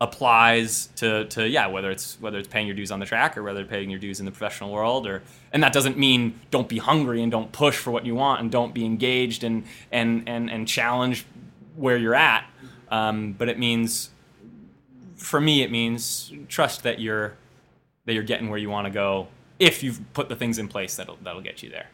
applies 0.00 0.86
to, 0.96 1.24
to 1.26 1.48
yeah 1.48 1.66
whether 1.66 1.90
it's 1.90 2.20
whether 2.20 2.38
it's 2.38 2.48
paying 2.48 2.66
your 2.66 2.74
dues 2.74 2.90
on 2.90 2.98
the 2.98 3.06
track 3.06 3.38
or 3.38 3.42
whether 3.42 3.64
paying 3.64 3.90
your 3.90 3.98
dues 3.98 4.18
in 4.18 4.26
the 4.26 4.32
professional 4.32 4.70
world 4.70 5.06
or 5.06 5.22
and 5.52 5.62
that 5.62 5.72
doesn't 5.72 5.96
mean 5.96 6.38
don't 6.50 6.68
be 6.68 6.78
hungry 6.78 7.22
and 7.22 7.30
don't 7.30 7.52
push 7.52 7.76
for 7.76 7.92
what 7.92 8.04
you 8.04 8.14
want 8.14 8.40
and 8.40 8.50
don't 8.50 8.74
be 8.74 8.84
engaged 8.84 9.44
and 9.44 9.64
and 9.92 10.28
and, 10.28 10.50
and 10.50 10.66
challenge 10.66 11.24
where 11.76 11.96
you're 11.96 12.14
at. 12.14 12.44
Um, 12.90 13.32
but 13.32 13.48
it 13.48 13.58
means 13.58 14.10
for 15.16 15.40
me 15.40 15.62
it 15.62 15.70
means 15.70 16.32
trust 16.48 16.82
that 16.82 16.98
you're 16.98 17.36
that 18.04 18.14
you're 18.14 18.24
getting 18.24 18.50
where 18.50 18.58
you 18.58 18.68
want 18.68 18.86
to 18.86 18.90
go 18.90 19.28
if 19.58 19.82
you've 19.82 20.00
put 20.12 20.28
the 20.28 20.36
things 20.36 20.58
in 20.58 20.66
place 20.66 20.96
that'll 20.96 21.18
that'll 21.22 21.40
get 21.40 21.62
you 21.62 21.70
there. 21.70 21.86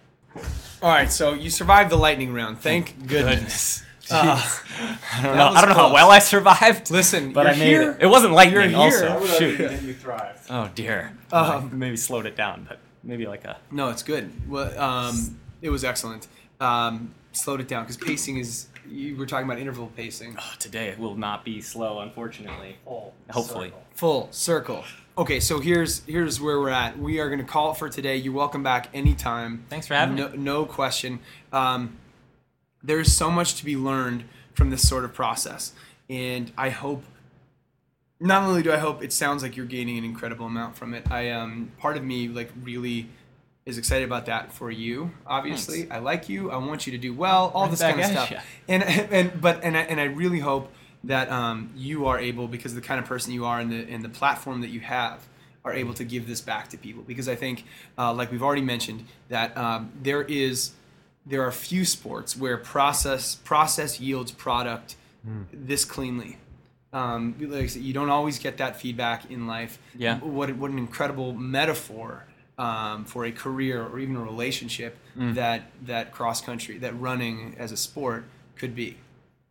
All 0.83 0.89
right 0.89 1.13
so 1.13 1.35
you 1.35 1.51
survived 1.51 1.91
the 1.91 1.97
lightning 1.97 2.33
round. 2.33 2.61
Thank 2.61 3.07
goodness. 3.07 3.85
Uh, 4.11 4.41
I 5.13 5.23
don't 5.23 5.37
know. 5.37 5.47
I 5.49 5.61
don't 5.61 5.71
know 5.71 5.77
how 5.77 5.93
well 5.93 6.11
I 6.11 6.19
survived. 6.21 6.91
Listen, 6.91 7.33
but 7.33 7.47
I 7.47 7.51
made 7.51 7.59
here. 7.59 7.91
it. 7.93 8.03
It 8.03 8.07
wasn't 8.07 8.35
lightning. 8.35 8.55
You're 8.55 8.91
here. 8.91 9.09
Also, 9.09 9.27
shoot. 9.39 9.83
you 9.83 9.95
thrived. 9.95 10.47
Oh 10.49 10.71
dear. 10.75 11.17
Um, 11.33 11.79
maybe 11.79 11.97
slowed 11.97 12.27
it 12.27 12.37
down, 12.37 12.67
but 12.69 12.79
maybe 13.03 13.27
like 13.27 13.45
a. 13.45 13.59
No, 13.71 13.91
it's 13.91 14.03
good. 14.03 14.31
Well, 14.49 14.79
um, 14.79 15.41
it 15.63 15.71
was 15.71 15.85
excellent. 15.85 16.29
Um, 16.61 17.15
slowed 17.33 17.61
it 17.61 17.69
down 17.69 17.85
because 17.85 17.97
pacing 17.97 18.39
is. 18.39 18.69
You 18.89 19.17
were 19.17 19.27
talking 19.27 19.45
about 19.45 19.61
interval 19.61 19.87
pacing. 19.95 20.37
Oh, 20.37 20.53
today 20.59 20.89
it 20.89 20.99
will 20.99 21.15
not 21.15 21.45
be 21.45 21.61
slow, 21.61 22.01
unfortunately. 22.01 22.77
Full 22.85 23.15
Hopefully. 23.31 23.69
circle. 23.69 23.85
Full 23.95 24.29
circle. 24.33 24.85
Okay, 25.17 25.39
so 25.39 25.61
here's 25.61 26.03
here's 26.07 26.41
where 26.41 26.59
we're 26.59 26.71
at. 26.71 26.99
We 26.99 27.21
are 27.21 27.29
going 27.29 27.41
to 27.41 27.45
call 27.45 27.73
it 27.73 27.77
for 27.77 27.89
today. 27.89 28.17
You're 28.17 28.33
welcome 28.33 28.63
back 28.63 28.89
anytime. 28.95 29.65
Thanks 29.69 29.87
for 29.87 29.95
having 29.95 30.17
no, 30.17 30.29
me. 30.31 30.39
No 30.39 30.65
question. 30.65 31.21
Um, 31.53 31.99
there's 32.83 33.13
so 33.13 33.31
much 33.31 33.55
to 33.57 33.65
be 33.65 33.77
learned 33.77 34.25
from 34.55 34.71
this 34.71 34.87
sort 34.89 35.05
of 35.05 35.15
process, 35.15 35.73
and 36.09 36.53
I 36.57 36.71
hope. 36.71 37.05
Not 38.23 38.43
only 38.43 38.63
do 38.63 38.71
I 38.71 38.77
hope 38.77 39.03
it 39.03 39.15
sounds 39.15 39.43
like 39.43 39.57
you're 39.57 39.65
gaining 39.65 39.97
an 39.97 40.05
incredible 40.05 40.45
amount 40.45 40.77
from 40.77 40.93
it, 40.93 41.11
I 41.11 41.31
um 41.31 41.73
part 41.79 41.97
of 41.97 42.05
me 42.05 42.29
like 42.29 42.51
really 42.63 43.09
is 43.65 43.79
excited 43.79 44.05
about 44.05 44.27
that 44.27 44.53
for 44.53 44.71
you. 44.71 45.11
Obviously, 45.27 45.81
Thanks. 45.81 45.95
I 45.95 45.99
like 46.01 46.29
you. 46.29 46.51
I 46.51 46.59
want 46.59 46.87
you 46.87 46.93
to 46.93 46.99
do 46.99 47.15
well. 47.15 47.51
All 47.55 47.63
Right 47.63 47.71
this 47.71 47.81
kind 47.81 47.99
of 47.99 48.07
stuff. 48.07 48.31
ya. 48.31 48.41
And 48.69 48.83
and 48.83 49.41
but 49.41 49.65
and 49.65 49.75
I, 49.77 49.81
and 49.83 49.99
I 49.99 50.05
really 50.05 50.41
hope 50.41 50.71
that 51.05 51.31
um, 51.31 51.73
you 51.77 52.07
are 52.07 52.19
able 52.19 52.47
because 52.47 52.73
of 52.73 52.77
the 52.77 52.87
kind 52.87 53.01
of 53.01 53.07
person 53.07 53.33
you 53.33 53.47
are 53.47 53.59
and 53.59 53.71
the 53.71 53.89
and 53.89 54.05
the 54.05 54.09
platform 54.09 54.61
that 54.61 54.71
you 54.71 54.81
have 54.81 55.27
are 55.65 55.73
able 55.73 55.95
to 55.95 56.05
give 56.05 56.27
this 56.27 56.41
back 56.41 56.69
to 56.69 56.79
people 56.79 57.03
because 57.07 57.29
I 57.29 57.37
think 57.37 57.65
uh, 57.97 58.13
like 58.13 58.31
we've 58.31 58.43
already 58.43 58.63
mentioned 58.63 59.05
that 59.29 59.57
um, 59.57 59.93
there 60.03 60.23
is 60.23 60.73
there 61.27 61.43
are 61.43 61.53
few 61.53 61.85
sports 61.85 62.37
where 62.37 62.57
process 62.57 63.35
process 63.37 64.01
yields 64.01 64.33
product 64.33 64.97
this 65.53 65.85
cleanly. 65.85 66.39
Um, 66.93 67.37
like 67.39 67.63
I 67.65 67.67
said, 67.67 67.83
you 67.83 67.93
don't 67.93 68.11
always 68.11 68.39
get 68.39 68.57
that 68.57 68.81
feedback 68.81 69.31
in 69.31 69.47
life. 69.47 69.79
Yeah. 69.97 70.19
What 70.19 70.55
what 70.57 70.71
an 70.71 70.79
incredible 70.79 71.33
metaphor 71.35 72.25
um, 72.59 73.05
for 73.05 73.25
a 73.25 73.33
career 73.33 73.83
or 73.87 73.99
even 73.99 74.17
a 74.17 74.23
relationship 74.23 74.97
Mm. 75.19 75.35
that 75.35 75.63
that 75.87 76.13
cross 76.13 76.41
country 76.41 76.79
that 76.79 76.99
running 77.01 77.57
as 77.59 77.73
a 77.73 77.77
sport 77.77 78.25
could 78.57 78.75
be. 78.77 78.97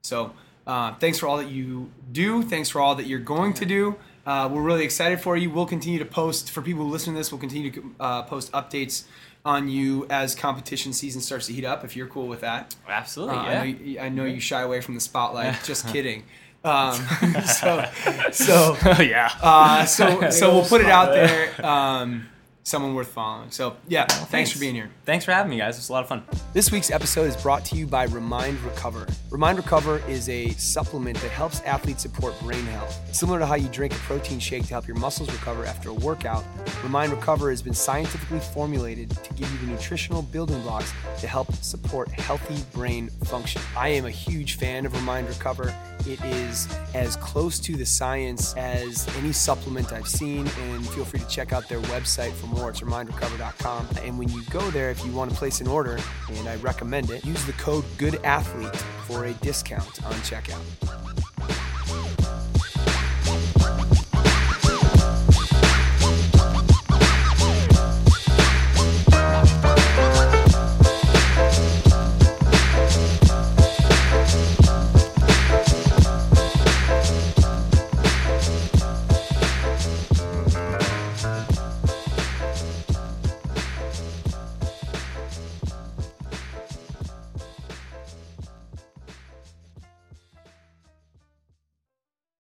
So 0.04 0.32
uh, 0.66 0.94
thanks 0.96 1.20
for 1.20 1.28
all 1.28 1.36
that 1.38 1.50
you 1.50 1.92
do. 2.14 2.44
Thanks 2.44 2.70
for 2.70 2.80
all 2.80 2.96
that 2.96 3.08
you're 3.08 3.20
going 3.20 3.54
to 3.56 3.66
do. 3.66 3.96
Uh, 4.26 4.48
we're 4.52 4.62
really 4.62 4.86
excited 4.86 5.20
for 5.20 5.36
you. 5.36 5.50
We'll 5.50 5.66
continue 5.66 6.00
to 6.00 6.06
post 6.06 6.50
for 6.52 6.62
people 6.62 6.86
who 6.86 6.92
listen 6.92 7.14
to 7.14 7.20
this. 7.20 7.30
We'll 7.32 7.40
continue 7.42 7.72
to 7.72 7.96
uh, 8.00 8.24
post 8.24 8.52
updates 8.54 9.04
on 9.46 9.70
you 9.70 10.06
as 10.10 10.36
competition 10.36 10.94
season 10.94 11.22
starts 11.22 11.48
to 11.48 11.54
heat 11.54 11.66
up. 11.66 11.84
If 11.84 11.96
you're 11.96 12.08
cool 12.08 12.28
with 12.28 12.42
that. 12.42 12.76
Absolutely, 12.88 13.38
Uh, 13.38 13.44
yeah. 13.44 13.50
I, 13.50 13.54
know 13.56 13.64
you, 13.64 14.00
I 14.00 14.10
know 14.10 14.26
you 14.26 14.40
shy 14.40 14.62
away 14.62 14.82
from 14.82 14.96
the 14.96 15.02
spotlight. 15.02 15.58
Just 15.64 15.88
kidding. 15.88 16.24
Um, 16.64 16.94
so, 17.46 17.86
so, 18.32 18.78
yeah. 19.02 19.32
uh, 19.42 19.86
so, 19.86 20.30
so 20.30 20.54
we'll 20.54 20.66
put 20.66 20.82
it 20.82 20.88
out 20.88 21.14
there. 21.14 21.66
Um, 21.66 22.28
someone 22.64 22.94
worth 22.94 23.08
following. 23.08 23.50
So, 23.52 23.78
yeah, 23.88 24.06
thanks 24.06 24.52
for 24.52 24.60
being 24.60 24.76
here. 24.76 24.90
Thanks 25.06 25.26
for 25.26 25.32
having 25.32 25.50
me, 25.50 25.58
guys. 25.58 25.78
It's 25.78 25.90
a 25.90 25.92
lot 25.92 26.04
of 26.04 26.10
fun. 26.10 26.24
This 26.54 26.72
week's 26.72 26.92
episode 26.92 27.24
is 27.24 27.36
brought 27.36 27.66
to 27.66 27.76
you 27.76 27.88
by 27.88 28.04
Remind 28.06 28.60
Recover. 28.62 29.08
Remind 29.32 29.58
Recover 29.58 30.02
is 30.08 30.30
a 30.30 30.50
supplement 30.50 31.18
that 31.22 31.32
helps 31.32 31.62
athletes 31.62 32.04
support 32.04 32.40
brain 32.42 32.64
health. 32.66 33.00
Similar 33.16 33.40
to 33.40 33.46
how 33.46 33.56
you 33.56 33.68
drink 33.70 33.94
a 33.94 33.98
protein 33.98 34.40
shake 34.40 34.64
to 34.64 34.70
help 34.70 34.88
your 34.88 34.98
muscles 34.98 35.32
recover 35.32 35.66
after 35.66 35.90
a 35.90 35.94
workout, 35.94 36.44
Remind 36.84 37.12
Recover 37.12 37.50
has 37.50 37.62
been 37.62 37.74
scientifically 37.74 38.40
formulated 38.40 39.10
to 39.10 39.34
give 39.34 39.52
you 39.52 39.58
the 39.60 39.68
nutritional 39.74 40.22
building 40.22 40.62
blocks 40.62 40.94
to 41.22 41.28
help 41.28 41.52
support 41.56 42.10
healthy 42.10 42.64
brain 42.74 43.10
function. 43.26 43.62
I 43.76 43.90
am 43.90 44.06
a 44.06 44.12
huge 44.12 44.58
fan 44.58 44.86
of 44.86 44.94
Remind 44.94 45.28
Recover. 45.28 45.74
It 46.08 46.24
is 46.24 46.68
as 46.94 47.18
close 47.18 47.60
to 47.60 47.76
the 47.76 47.86
science 47.86 48.56
as 48.56 49.08
any 49.18 49.34
supplement 49.34 49.92
I've 49.92 50.08
seen, 50.08 50.48
and 50.48 50.88
feel 50.90 51.04
free 51.04 51.20
to 51.20 51.28
check 51.28 51.52
out 51.52 51.68
their 51.68 51.82
website 51.82 52.32
for 52.32 52.48
more. 52.50 52.70
It's 52.70 52.82
remindrecover.com. 52.82 53.88
And 54.04 54.18
when 54.18 54.30
you 54.30 54.44
go 54.50 54.62
there, 54.72 54.90
if 54.90 55.04
you 55.06 55.12
want 55.12 55.32
to 55.32 55.38
place 55.38 55.62
an 55.62 55.68
order, 55.68 55.98
and 56.30 56.48
I 56.48 56.56
recommend 56.58 57.10
it, 57.12 57.26
use 57.26 57.44
the 57.46 57.54
code 57.54 57.84
GOODATHLETE 57.98 58.76
for 59.06 59.26
a 59.26 59.34
discount 59.34 60.04
on 60.06 60.14
checkout. 60.22 61.29